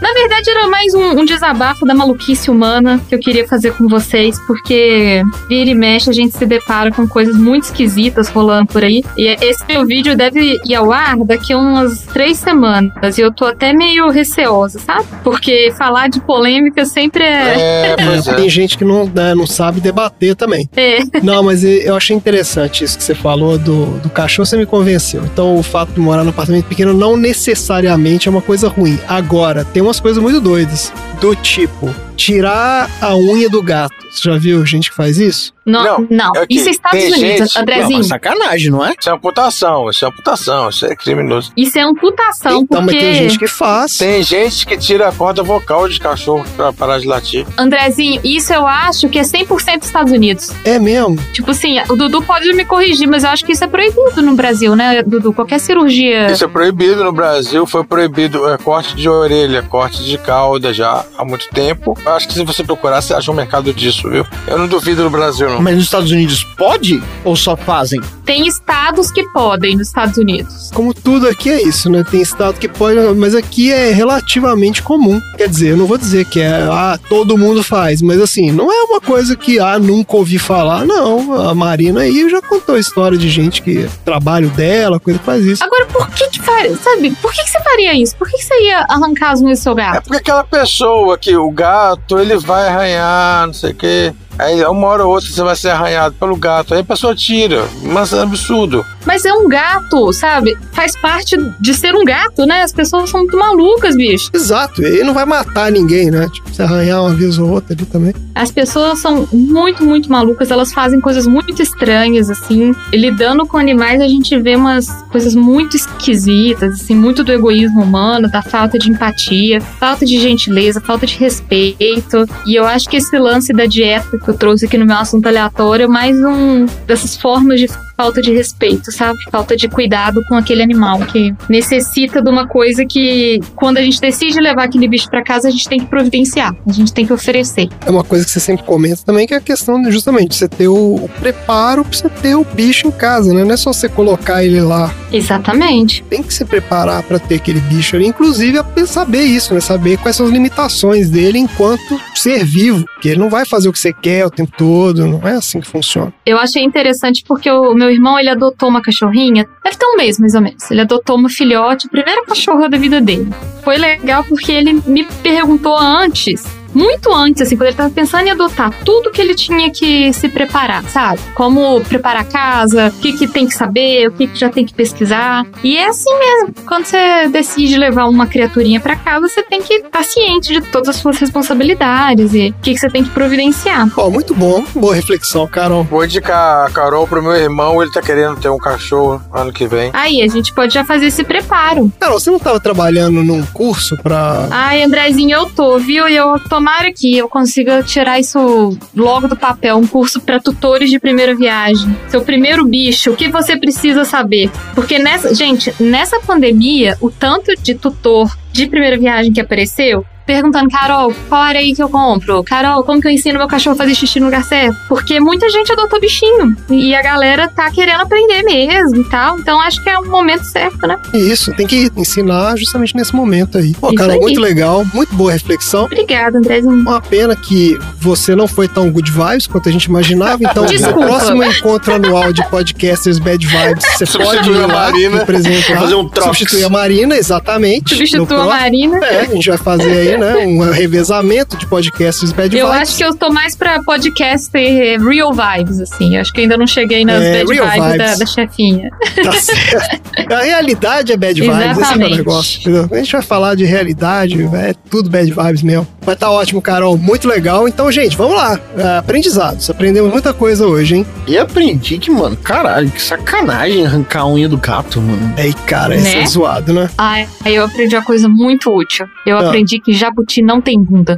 na 0.00 0.12
verdade, 0.12 0.50
era 0.50 0.68
mais 0.68 0.94
um, 0.94 1.20
um 1.20 1.24
desabafo 1.24 1.86
da 1.86 1.94
maluquice 1.94 2.50
humana 2.50 3.00
que 3.08 3.14
eu 3.14 3.18
queria 3.18 3.46
fazer 3.46 3.72
com 3.74 3.88
vocês, 3.88 4.38
porque 4.46 5.22
vira 5.48 5.70
e 5.70 5.74
mexe 5.74 6.10
a 6.10 6.12
gente 6.12 6.36
se 6.36 6.46
depara 6.46 6.90
com 6.90 7.06
coisas 7.06 7.36
muito 7.36 7.64
esquisitas 7.64 8.28
rolando 8.28 8.66
por 8.66 8.82
aí. 8.82 9.04
E 9.16 9.26
esse 9.44 9.64
meu 9.66 9.86
vídeo 9.86 10.16
deve 10.16 10.58
ir 10.64 10.74
ao 10.74 10.92
ar 10.92 11.16
daqui 11.18 11.52
a 11.52 11.58
umas 11.58 12.02
três 12.12 12.38
semanas, 12.38 13.18
e 13.18 13.20
eu 13.20 13.32
tô 13.32 13.44
até 13.44 13.72
meio 13.72 14.08
receosa, 14.10 14.78
sabe? 14.78 15.06
Porque 15.22 15.72
falar 15.76 16.08
de 16.08 16.20
polêmica 16.20 16.84
sempre 16.84 17.24
é. 17.24 17.92
É, 17.92 17.96
pois 18.04 18.26
é. 18.26 18.34
Tem 18.34 18.48
gente 18.48 18.76
que 18.76 18.84
não, 18.84 19.06
né, 19.06 19.34
não 19.34 19.46
sabe 19.46 19.80
debater 19.80 20.34
também. 20.34 20.68
É. 20.76 20.98
Não, 21.22 21.42
mas 21.42 21.62
eu 21.84 21.96
achei 21.96 22.16
interessante 22.16 22.82
isso 22.82 22.98
que 22.98 23.04
você 23.04 23.14
falou 23.14 23.58
do, 23.58 23.98
do 24.00 24.10
cachorro, 24.10 24.46
você 24.46 24.56
me 24.56 24.66
convenceu. 24.66 25.22
Então, 25.24 25.56
o 25.56 25.62
fato 25.62 25.92
de 25.92 26.00
morar 26.00 26.24
num 26.24 26.30
apartamento 26.30 26.66
pequeno 26.66 26.92
não 26.92 27.16
necessariamente 27.16 28.26
é 28.26 28.30
uma 28.30 28.42
coisa 28.42 28.68
ruim. 28.68 28.98
Agora, 29.06 29.64
tem 29.64 29.82
umas 29.82 30.00
coisas 30.00 30.22
muito 30.22 30.40
doidas. 30.40 30.92
Do 31.20 31.34
tipo, 31.36 31.94
tirar 32.16 32.90
a 33.00 33.16
unha 33.16 33.48
do 33.48 33.62
gato. 33.62 33.94
Você 34.10 34.28
já 34.28 34.36
viu 34.36 34.64
gente 34.66 34.90
que 34.90 34.96
faz 34.96 35.18
isso? 35.18 35.53
Não, 35.66 35.82
Não, 36.00 36.06
não. 36.10 36.32
é 36.36 36.44
Isso 36.50 36.68
é 36.68 36.72
Estados 36.72 36.98
tem 37.00 37.12
Unidos, 37.12 37.38
gente- 37.52 37.58
Andrezinho. 37.58 37.98
Não, 37.98 38.04
sacanagem, 38.04 38.70
não 38.70 38.84
é? 38.84 38.94
Isso 38.98 39.08
é 39.08 39.12
amputação, 39.12 39.88
isso 39.90 40.04
é 40.04 40.08
amputação, 40.08 40.68
isso 40.68 40.86
é 40.86 40.94
criminoso. 40.94 41.52
Isso 41.56 41.78
é 41.78 41.82
amputação, 41.82 42.60
então, 42.62 42.82
porque. 42.84 42.96
mas 42.96 43.04
tem 43.04 43.14
gente 43.14 43.38
que 43.38 43.46
faz. 43.46 43.96
Tem 43.98 44.22
gente 44.22 44.66
que 44.66 44.76
tira 44.76 45.08
a 45.08 45.12
corda 45.12 45.42
vocal 45.42 45.88
de 45.88 45.98
cachorro 45.98 46.44
pra 46.56 46.72
parar 46.72 46.98
de 46.98 47.06
latir. 47.06 47.46
Andrezinho, 47.56 48.20
isso 48.24 48.52
eu 48.52 48.66
acho 48.66 49.08
que 49.08 49.18
é 49.18 49.22
100% 49.22 49.82
Estados 49.82 50.12
Unidos. 50.12 50.50
É 50.64 50.78
mesmo. 50.78 51.16
Tipo 51.32 51.50
assim, 51.52 51.78
o 51.88 51.96
Dudu 51.96 52.22
pode 52.22 52.52
me 52.52 52.64
corrigir, 52.64 53.08
mas 53.08 53.24
eu 53.24 53.30
acho 53.30 53.44
que 53.44 53.52
isso 53.52 53.64
é 53.64 53.66
proibido 53.66 54.22
no 54.22 54.34
Brasil, 54.34 54.76
né, 54.76 55.02
Dudu? 55.02 55.32
Qualquer 55.32 55.58
cirurgia. 55.60 56.30
Isso 56.30 56.44
é 56.44 56.48
proibido 56.48 57.02
no 57.04 57.12
Brasil, 57.12 57.66
foi 57.66 57.84
proibido 57.84 58.48
é, 58.50 58.58
corte 58.58 58.94
de 58.96 59.08
orelha, 59.08 59.62
corte 59.62 60.02
de 60.04 60.18
cauda 60.18 60.72
já 60.72 61.04
há 61.16 61.24
muito 61.24 61.48
tempo. 61.48 61.96
Eu 62.04 62.12
acho 62.12 62.28
que 62.28 62.34
se 62.34 62.44
você 62.44 62.62
procurar, 62.62 63.00
você 63.00 63.14
acha 63.14 63.30
um 63.30 63.34
mercado 63.34 63.72
disso, 63.72 64.08
viu? 64.10 64.26
Eu 64.46 64.58
não 64.58 64.66
duvido 64.68 65.02
no 65.02 65.10
Brasil, 65.10 65.48
não. 65.54 65.62
Mas 65.62 65.74
nos 65.76 65.84
Estados 65.84 66.10
Unidos 66.10 66.44
pode 66.56 67.02
ou 67.24 67.34
só 67.36 67.56
fazem? 67.56 68.00
Tem 68.24 68.46
estados 68.46 69.10
que 69.10 69.22
podem 69.32 69.76
nos 69.76 69.88
Estados 69.88 70.16
Unidos. 70.16 70.70
Como 70.74 70.94
tudo 70.94 71.28
aqui 71.28 71.50
é 71.50 71.62
isso, 71.62 71.90
né? 71.90 72.02
Tem 72.10 72.22
estado 72.22 72.58
que 72.58 72.68
pode, 72.68 72.98
mas 73.16 73.34
aqui 73.34 73.70
é 73.70 73.90
relativamente 73.92 74.82
comum. 74.82 75.20
Quer 75.36 75.48
dizer, 75.48 75.70
eu 75.70 75.76
não 75.76 75.86
vou 75.86 75.98
dizer 75.98 76.24
que 76.24 76.40
é, 76.40 76.62
ah, 76.70 76.98
todo 77.08 77.36
mundo 77.36 77.62
faz, 77.62 78.00
mas 78.00 78.20
assim, 78.20 78.50
não 78.50 78.72
é 78.72 78.82
uma 78.84 79.00
coisa 79.00 79.36
que, 79.36 79.58
ah, 79.58 79.78
nunca 79.78 80.16
ouvi 80.16 80.38
falar. 80.38 80.86
Não, 80.86 81.48
a 81.48 81.54
Marina 81.54 82.00
aí 82.00 82.28
já 82.30 82.40
contou 82.40 82.76
a 82.76 82.80
história 82.80 83.18
de 83.18 83.28
gente 83.28 83.60
que 83.60 83.86
trabalho 84.04 84.48
dela, 84.50 84.98
coisa 84.98 85.18
que 85.18 85.24
faz 85.24 85.44
isso. 85.44 85.62
Agora, 85.62 85.84
por 85.86 86.08
que 86.10 86.28
que 86.30 86.40
faz, 86.40 86.80
sabe? 86.80 87.10
Por 87.20 87.32
que 87.32 87.42
que 87.42 87.50
você 87.50 87.62
faria 87.62 87.94
isso? 87.94 88.16
Por 88.16 88.28
que 88.28 88.38
que 88.38 88.44
você 88.44 88.62
ia 88.62 88.86
arrancar 88.88 89.32
as 89.32 89.42
unhas 89.42 89.58
do 89.58 89.62
seu 89.62 89.72
É 89.72 89.76
gato? 89.76 90.04
porque 90.04 90.16
aquela 90.16 90.44
pessoa 90.44 91.18
que 91.18 91.36
o 91.36 91.50
gato, 91.50 92.18
ele 92.18 92.38
vai 92.38 92.68
arranhar, 92.68 93.46
não 93.46 93.54
sei 93.54 93.72
o 93.72 93.74
quê. 93.74 94.14
Aí 94.38 94.64
uma 94.64 94.86
hora 94.88 95.04
ou 95.04 95.12
outra 95.12 95.30
você 95.30 95.42
vai 95.42 95.56
ser 95.56 95.70
arranhado 95.70 96.14
pelo 96.18 96.36
gato. 96.36 96.74
Aí 96.74 96.80
a 96.80 96.84
pessoa 96.84 97.14
tira. 97.14 97.64
Mas 97.82 98.12
é 98.12 98.20
absurdo. 98.20 98.84
Mas 99.04 99.24
é 99.24 99.32
um 99.32 99.48
gato, 99.48 100.12
sabe? 100.12 100.56
Faz 100.72 100.96
parte 101.00 101.36
de 101.60 101.74
ser 101.74 101.94
um 101.94 102.04
gato, 102.04 102.46
né? 102.46 102.62
As 102.62 102.72
pessoas 102.72 103.10
são 103.10 103.20
muito 103.20 103.36
malucas, 103.36 103.96
bicho. 103.96 104.30
Exato, 104.32 104.82
ele 104.82 105.04
não 105.04 105.14
vai 105.14 105.24
matar 105.24 105.70
ninguém, 105.70 106.10
né? 106.10 106.28
Tipo, 106.32 106.54
se 106.54 106.62
arranhar 106.62 107.02
uma 107.02 107.14
vez 107.14 107.38
ou 107.38 107.50
outra 107.50 107.74
ali 107.74 107.84
também. 107.86 108.14
As 108.34 108.50
pessoas 108.50 108.98
são 108.98 109.28
muito, 109.32 109.84
muito 109.84 110.10
malucas, 110.10 110.50
elas 110.50 110.72
fazem 110.72 111.00
coisas 111.00 111.26
muito 111.26 111.62
estranhas, 111.62 112.30
assim. 112.30 112.74
E 112.92 112.96
lidando 112.96 113.46
com 113.46 113.56
animais, 113.56 114.00
a 114.00 114.08
gente 114.08 114.36
vê 114.40 114.56
umas 114.56 114.88
coisas 115.10 115.34
muito 115.34 115.76
esquisitas, 115.76 116.74
assim, 116.74 116.94
muito 116.94 117.22
do 117.22 117.32
egoísmo 117.32 117.82
humano, 117.82 118.28
da 118.28 118.42
falta 118.42 118.78
de 118.78 118.90
empatia, 118.90 119.60
falta 119.60 120.04
de 120.04 120.18
gentileza, 120.18 120.80
falta 120.80 121.06
de 121.06 121.16
respeito. 121.16 122.26
E 122.46 122.54
eu 122.54 122.66
acho 122.66 122.88
que 122.88 122.96
esse 122.96 123.16
lance 123.18 123.52
da 123.52 123.66
dieta 123.66 124.18
que 124.18 124.28
eu 124.28 124.34
trouxe 124.34 124.66
aqui 124.66 124.76
no 124.78 124.86
meu 124.86 124.96
assunto 124.96 125.26
aleatório 125.26 125.84
é 125.84 125.88
mais 125.88 126.16
um 126.18 126.66
dessas 126.86 127.16
formas 127.16 127.60
de 127.60 127.68
falta 127.96 128.20
de 128.20 128.32
respeito, 128.32 128.90
sabe? 128.92 129.18
Falta 129.30 129.56
de 129.56 129.68
cuidado 129.68 130.22
com 130.28 130.34
aquele 130.34 130.62
animal 130.62 131.00
que 131.00 131.34
necessita 131.48 132.22
de 132.22 132.28
uma 132.28 132.46
coisa 132.46 132.84
que, 132.84 133.40
quando 133.56 133.78
a 133.78 133.82
gente 133.82 134.00
decide 134.00 134.40
levar 134.40 134.64
aquele 134.64 134.88
bicho 134.88 135.08
pra 135.08 135.22
casa, 135.22 135.48
a 135.48 135.50
gente 135.50 135.68
tem 135.68 135.80
que 135.80 135.86
providenciar, 135.86 136.54
a 136.66 136.72
gente 136.72 136.92
tem 136.92 137.06
que 137.06 137.12
oferecer. 137.12 137.68
É 137.86 137.90
uma 137.90 138.04
coisa 138.04 138.24
que 138.24 138.30
você 138.30 138.40
sempre 138.40 138.64
comenta 138.64 139.02
também, 139.04 139.26
que 139.26 139.34
é 139.34 139.36
a 139.36 139.40
questão 139.40 139.80
de 139.80 139.90
justamente 139.90 140.34
você 140.34 140.48
ter 140.48 140.68
o, 140.68 141.08
preparo 141.20 141.84
pra 141.84 141.96
você 141.96 142.08
ter 142.08 142.34
o 142.34 142.44
bicho 142.44 142.88
em 142.88 142.90
casa, 142.90 143.32
né? 143.32 143.44
Não 143.44 143.52
é 143.52 143.56
só 143.56 143.72
você 143.72 143.88
colocar 143.88 144.44
ele 144.44 144.60
lá. 144.60 144.92
Exatamente. 145.12 146.02
Tem 146.04 146.22
que 146.22 146.34
se 146.34 146.44
preparar 146.44 147.02
pra 147.02 147.18
ter 147.18 147.36
aquele 147.36 147.60
bicho 147.60 147.96
ali. 147.96 148.06
Inclusive, 148.06 148.58
é 148.58 148.86
saber 148.86 149.22
isso, 149.22 149.54
né? 149.54 149.60
Saber 149.60 149.98
quais 149.98 150.16
são 150.16 150.26
as 150.26 150.32
limitações 150.32 151.08
dele 151.08 151.38
enquanto 151.38 152.00
ser 152.14 152.44
vivo. 152.44 152.84
Que 153.00 153.10
ele 153.10 153.20
não 153.20 153.30
vai 153.30 153.44
fazer 153.46 153.68
o 153.68 153.72
que 153.72 153.78
você 153.78 153.92
quer 153.92 154.26
o 154.26 154.30
tempo 154.30 154.52
todo. 154.56 155.06
Não 155.06 155.26
é 155.26 155.32
assim 155.32 155.60
que 155.60 155.66
funciona. 155.66 156.12
Eu 156.26 156.38
achei 156.38 156.62
interessante 156.62 157.24
porque 157.26 157.50
o 157.50 157.74
meu 157.74 157.83
irmão, 157.90 158.18
ele 158.18 158.30
adotou 158.30 158.68
uma 158.68 158.82
cachorrinha, 158.82 159.46
deve 159.62 159.76
ter 159.76 159.86
um 159.86 159.96
mês 159.96 160.18
mais 160.18 160.34
ou 160.34 160.40
menos. 160.40 160.70
Ele 160.70 160.80
adotou 160.80 161.16
uma 161.16 161.28
filhote, 161.28 161.86
a 161.86 161.90
primeira 161.90 162.24
cachorra 162.24 162.68
da 162.68 162.78
vida 162.78 163.00
dele. 163.00 163.28
Foi 163.62 163.76
legal 163.76 164.24
porque 164.24 164.52
ele 164.52 164.82
me 164.86 165.04
perguntou 165.22 165.76
antes, 165.78 166.44
muito 166.74 167.12
antes, 167.12 167.42
assim, 167.42 167.56
quando 167.56 167.68
ele 167.68 167.76
tava 167.76 167.90
pensando 167.90 168.26
em 168.26 168.30
adotar, 168.30 168.72
tudo 168.84 169.10
que 169.10 169.20
ele 169.20 169.34
tinha 169.34 169.70
que 169.70 170.12
se 170.12 170.28
preparar, 170.28 170.82
sabe? 170.84 171.20
Como 171.34 171.80
preparar 171.82 172.22
a 172.22 172.24
casa, 172.24 172.88
o 172.88 173.00
que, 173.00 173.12
que 173.12 173.26
tem 173.26 173.46
que 173.46 173.54
saber, 173.54 174.08
o 174.08 174.12
que, 174.12 174.26
que 174.26 174.38
já 174.38 174.48
tem 174.50 174.64
que 174.64 174.74
pesquisar. 174.74 175.46
E 175.62 175.76
é 175.76 175.88
assim 175.88 176.12
mesmo. 176.18 176.54
Quando 176.66 176.84
você 176.84 177.28
decide 177.28 177.76
levar 177.76 178.06
uma 178.06 178.26
criaturinha 178.26 178.80
pra 178.80 178.96
casa, 178.96 179.28
você 179.28 179.42
tem 179.42 179.62
que 179.62 179.74
estar 179.74 180.02
ciente 180.04 180.52
de 180.52 180.60
todas 180.60 180.88
as 180.88 180.96
suas 180.96 181.18
responsabilidades 181.18 182.34
e 182.34 182.48
o 182.48 182.62
que, 182.62 182.74
que 182.74 182.78
você 182.78 182.88
tem 182.88 183.04
que 183.04 183.10
providenciar. 183.10 183.88
Ó, 183.96 184.10
muito 184.10 184.34
bom. 184.34 184.64
Boa 184.74 184.94
reflexão, 184.94 185.46
Carol. 185.46 185.84
Vou 185.84 186.04
indicar 186.04 186.66
a 186.66 186.70
Carol 186.70 187.06
pro 187.06 187.22
meu 187.22 187.34
irmão, 187.34 187.82
ele 187.82 187.92
tá 187.92 188.02
querendo 188.02 188.36
ter 188.40 188.48
um 188.48 188.58
cachorro 188.58 189.22
ano 189.32 189.52
que 189.52 189.66
vem. 189.66 189.90
Aí, 189.92 190.22
a 190.22 190.28
gente 190.28 190.52
pode 190.52 190.74
já 190.74 190.84
fazer 190.84 191.06
esse 191.06 191.24
preparo. 191.24 191.92
Carol, 192.00 192.18
você 192.18 192.30
não 192.30 192.38
tava 192.38 192.60
trabalhando 192.60 193.22
num 193.22 193.44
curso 193.46 193.96
pra. 194.02 194.48
Ai, 194.50 194.82
Andrezinho, 194.82 195.36
eu 195.36 195.50
tô, 195.50 195.78
viu? 195.78 196.08
E 196.08 196.16
eu 196.16 196.38
tomara 196.64 196.90
que 196.90 197.18
eu 197.18 197.28
consiga 197.28 197.82
tirar 197.82 198.18
isso 198.18 198.74
logo 198.96 199.28
do 199.28 199.36
papel, 199.36 199.76
um 199.76 199.86
curso 199.86 200.18
para 200.18 200.40
tutores 200.40 200.88
de 200.88 200.98
primeira 200.98 201.36
viagem. 201.36 201.94
Seu 202.08 202.22
primeiro 202.22 202.64
bicho, 202.64 203.10
o 203.10 203.16
que 203.16 203.28
você 203.28 203.54
precisa 203.54 204.02
saber? 204.06 204.50
Porque 204.74 204.98
nessa, 204.98 205.34
gente, 205.34 205.74
nessa 205.78 206.18
pandemia, 206.20 206.96
o 207.02 207.10
tanto 207.10 207.54
de 207.60 207.74
tutor 207.74 208.34
de 208.50 208.66
primeira 208.66 208.96
viagem 208.96 209.30
que 209.30 209.42
apareceu, 209.42 210.06
perguntando, 210.26 210.68
Carol, 210.70 211.12
qual 211.28 211.40
área 211.42 211.60
aí 211.60 211.74
que 211.74 211.82
eu 211.82 211.88
compro? 211.88 212.42
Carol, 212.44 212.82
como 212.84 213.00
que 213.00 213.06
eu 213.08 213.12
ensino 213.12 213.38
meu 213.38 213.48
cachorro 213.48 213.74
a 213.74 213.78
fazer 213.78 213.94
xixi 213.94 214.20
no 214.20 214.26
lugar 214.26 214.44
certo? 214.44 214.76
Porque 214.88 215.20
muita 215.20 215.48
gente 215.50 215.72
adotou 215.72 216.00
bichinho 216.00 216.56
e 216.70 216.94
a 216.94 217.02
galera 217.02 217.48
tá 217.48 217.70
querendo 217.70 218.00
aprender 218.00 218.42
mesmo 218.42 218.96
e 219.00 219.04
tal. 219.04 219.38
Então 219.38 219.60
acho 219.60 219.82
que 219.82 219.88
é 219.90 219.98
um 219.98 220.06
momento 220.06 220.44
certo, 220.44 220.86
né? 220.86 220.96
Isso, 221.12 221.52
tem 221.54 221.66
que 221.66 221.90
ensinar 221.96 222.56
justamente 222.56 222.96
nesse 222.96 223.14
momento 223.14 223.58
aí. 223.58 223.74
Pô, 223.74 223.88
Isso 223.88 223.96
Carol, 223.96 224.14
aí. 224.14 224.20
muito 224.20 224.40
legal. 224.40 224.84
Muito 224.94 225.14
boa 225.14 225.32
reflexão. 225.32 225.84
Obrigada, 225.84 226.38
Andrezinho. 226.38 226.74
Uma 226.74 227.00
pena 227.00 227.34
que 227.36 227.78
você 227.98 228.34
não 228.34 228.46
foi 228.46 228.68
tão 228.68 228.90
good 228.90 229.10
vibes 229.10 229.46
quanto 229.46 229.68
a 229.68 229.72
gente 229.72 229.84
imaginava. 229.84 230.38
Então, 230.42 230.64
no 230.64 230.94
próximo 231.06 231.44
encontro 231.44 231.94
anual 231.94 232.32
de 232.32 232.46
podcasters 232.48 233.18
bad 233.18 233.44
vibes, 233.46 233.84
você 233.84 234.06
pode 234.06 234.28
Substituir 234.30 234.56
ir 234.56 234.64
a 234.64 234.66
lá 234.66 234.74
Marina. 234.90 235.18
representar. 235.18 235.80
Fazer 235.80 235.94
um 235.94 236.08
trox. 236.08 236.24
Substituir 236.38 236.64
a 236.64 236.68
Marina, 236.68 237.16
exatamente. 237.16 237.92
No 237.92 237.98
Substitua 237.98 238.42
a 238.42 238.46
Marina. 238.46 238.98
É, 239.04 239.20
a 239.20 239.24
gente 239.24 239.48
vai 239.48 239.58
fazer 239.58 239.90
aí, 239.92 240.13
né, 240.18 240.36
um 240.46 240.60
revezamento 240.70 241.56
de 241.56 241.66
podcasters 241.66 242.32
bad 242.32 242.56
Eu 242.56 242.66
vibes. 242.68 242.82
acho 242.82 242.96
que 242.96 243.04
eu 243.04 243.14
tô 243.14 243.30
mais 243.30 243.54
pra 243.56 243.82
podcast 243.82 244.50
eh, 244.54 244.96
real 244.98 245.32
vibes, 245.32 245.80
assim. 245.80 246.14
Eu 246.16 246.20
acho 246.20 246.32
que 246.32 246.40
ainda 246.42 246.56
não 246.56 246.66
cheguei 246.66 247.04
nas 247.04 247.22
É, 247.22 247.38
bad 247.44 247.52
real 247.52 247.66
vibes, 247.70 247.98
Da, 247.98 248.04
vibes. 248.04 248.18
da 248.18 248.26
chefinha. 248.26 248.90
Tá 249.22 249.32
certo. 249.32 250.32
A 250.32 250.42
realidade 250.42 251.12
é 251.12 251.16
bad 251.16 251.40
vibes, 251.40 251.56
esse 251.56 251.64
é 251.64 251.68
o 251.68 251.70
Exatamente. 251.80 252.16
negócio. 252.16 252.60
entendeu? 252.60 252.88
A 252.90 252.96
gente 252.96 253.12
vai 253.12 253.22
falar 253.22 253.54
de 253.54 253.64
realidade, 253.64 254.42
é 254.54 254.74
tudo 254.90 255.08
bad 255.10 255.30
vibes 255.30 255.62
mesmo. 255.62 255.86
Mas 256.06 256.16
tá 256.18 256.30
ótimo, 256.30 256.60
Carol, 256.60 256.96
muito 256.98 257.26
legal. 257.28 257.66
Então, 257.66 257.90
gente, 257.90 258.16
vamos 258.16 258.36
lá. 258.36 258.58
É, 258.76 258.98
aprendizados. 258.98 259.68
Aprendemos 259.70 260.10
muita 260.12 260.32
coisa 260.34 260.66
hoje, 260.66 260.96
hein? 260.96 261.06
E 261.26 261.38
aprendi 261.38 261.98
que, 261.98 262.10
mano, 262.10 262.36
caralho, 262.36 262.90
que 262.90 263.00
sacanagem 263.00 263.86
arrancar 263.86 264.20
a 264.22 264.26
unha 264.28 264.48
do 264.48 264.56
gato, 264.58 265.00
mano. 265.00 265.34
Ei, 265.38 265.52
cara, 265.66 265.96
isso 265.96 266.04
Né? 266.04 266.22
é 266.22 266.26
zoado, 266.26 266.72
né? 266.72 266.90
Ai, 266.98 267.26
aí 267.44 267.54
eu 267.54 267.64
aprendi 267.64 267.96
uma 267.96 268.04
coisa 268.04 268.28
muito 268.28 268.70
útil. 268.70 269.06
Eu 269.26 269.38
Ah. 269.38 269.46
aprendi 269.46 269.78
que 269.80 269.92
jabuti 270.04 270.42
não 270.42 270.60
tem 270.60 270.82
bunda. 270.82 271.16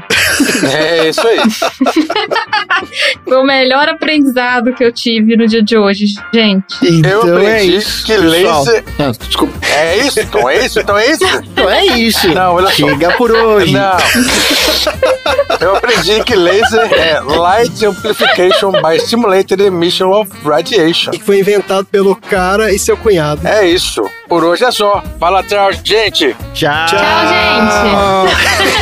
É 0.73 1.09
isso 1.09 1.27
aí. 1.27 1.39
Foi 3.25 3.37
o 3.39 3.45
melhor 3.45 3.89
aprendizado 3.89 4.73
que 4.75 4.85
eu 4.85 4.93
tive 4.93 5.37
no 5.37 5.47
dia 5.47 5.63
de 5.63 5.77
hoje, 5.77 6.07
gente. 6.33 6.65
Eu 6.83 7.21
Então 7.21 7.39
é 7.39 7.53
aprendi 7.57 7.77
isso. 7.77 8.05
que 8.05 8.13
pessoal. 8.17 8.65
laser. 8.65 8.85
Ah, 8.99 9.13
desculpa. 9.27 9.67
É 9.67 9.97
isso? 9.99 10.21
Então 10.21 10.49
é 10.49 10.65
isso? 10.65 10.81
Então 10.81 10.99
é 10.99 11.07
isso? 11.11 11.25
Não 11.57 11.71
é 11.71 11.85
isso. 11.87 12.29
Não, 12.29 12.55
olha 12.55 12.67
só. 12.69 12.73
Chega 12.75 13.13
por 13.13 13.31
hoje. 13.33 13.73
Não. 13.73 13.97
Eu 15.61 15.77
aprendi 15.77 16.23
que 16.25 16.35
laser 16.37 16.93
é 16.93 17.21
Light 17.21 17.85
Amplification 17.85 18.73
by 18.73 18.99
Stimulated 19.01 19.61
Emission 19.63 20.11
of 20.13 20.31
Radiation. 20.45 21.11
Que 21.13 21.23
foi 21.23 21.41
inventado 21.41 21.87
pelo 21.87 22.15
cara 22.15 22.73
e 22.73 22.79
seu 22.79 22.97
cunhado. 22.97 23.47
É 23.47 23.67
isso. 23.67 24.03
Por 24.29 24.45
hoje 24.45 24.65
é 24.65 24.71
só. 24.71 25.03
Fala 25.19 25.43
tchau, 25.43 25.73
gente. 25.73 26.37
Tchau. 26.53 26.87
Tchau, 26.87 26.99
gente. 26.99 28.76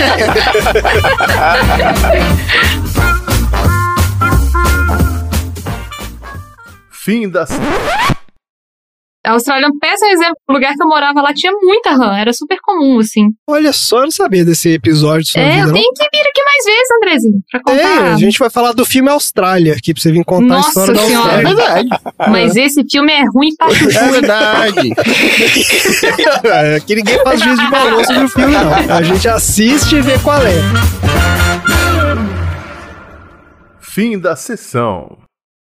Fim 6.90 7.30
da 7.30 7.46
A 9.26 9.32
Austrália 9.32 9.66
é 9.66 9.68
um 9.68 9.78
péssimo 9.78 10.10
exemplo. 10.10 10.36
O 10.48 10.52
lugar 10.52 10.74
que 10.74 10.82
eu 10.82 10.86
morava 10.88 11.22
lá 11.22 11.32
tinha 11.32 11.50
muita 11.52 11.92
rã. 11.92 12.14
Era 12.16 12.32
super 12.32 12.58
comum, 12.62 12.98
assim. 12.98 13.28
Olha 13.48 13.72
só, 13.72 13.98
eu 13.98 14.02
não 14.04 14.10
sabia 14.10 14.44
desse 14.44 14.68
episódio 14.70 15.30
é, 15.36 15.48
vida, 15.48 15.60
eu 15.62 15.66
não. 15.68 15.72
tenho 15.74 15.90
que 15.94 16.08
vir 16.12 16.20
aqui 16.22 16.42
mais 16.44 16.64
vezes, 16.66 16.88
Andrezinho, 16.96 17.42
pra 17.50 17.60
É, 17.60 17.62
contar. 17.62 18.12
a 18.12 18.16
gente 18.18 18.38
vai 18.38 18.50
falar 18.50 18.72
do 18.72 18.84
filme 18.84 19.08
Austrália 19.08 19.72
aqui, 19.72 19.94
pra 19.94 20.02
você 20.02 20.12
vir 20.12 20.24
contar 20.24 20.46
Nossa 20.46 20.66
a 20.66 20.68
história 20.68 20.94
da 20.94 21.00
Senhora. 21.06 21.32
É 21.32 21.44
Austrália. 21.46 21.56
verdade. 21.56 21.88
Mas 22.30 22.56
esse 22.56 22.84
filme 22.90 23.12
é 23.12 23.22
ruim 23.34 23.48
pra 23.56 23.70
chuchu. 23.70 23.98
É 23.98 24.08
verdade. 24.10 24.90
É, 26.44 26.76
Aqui 26.76 26.94
ninguém 26.94 27.18
faz 27.24 27.40
juízo 27.40 27.62
de 27.62 27.70
valor 27.70 28.04
sobre 28.04 28.24
o 28.24 28.28
filme, 28.28 28.52
não. 28.52 28.94
A 28.96 29.02
gente 29.02 29.26
assiste 29.28 29.96
e 29.96 30.00
vê 30.02 30.18
qual 30.18 30.38
é. 30.42 30.52
fim 33.80 34.18
da 34.18 34.36
sessão. 34.36 35.16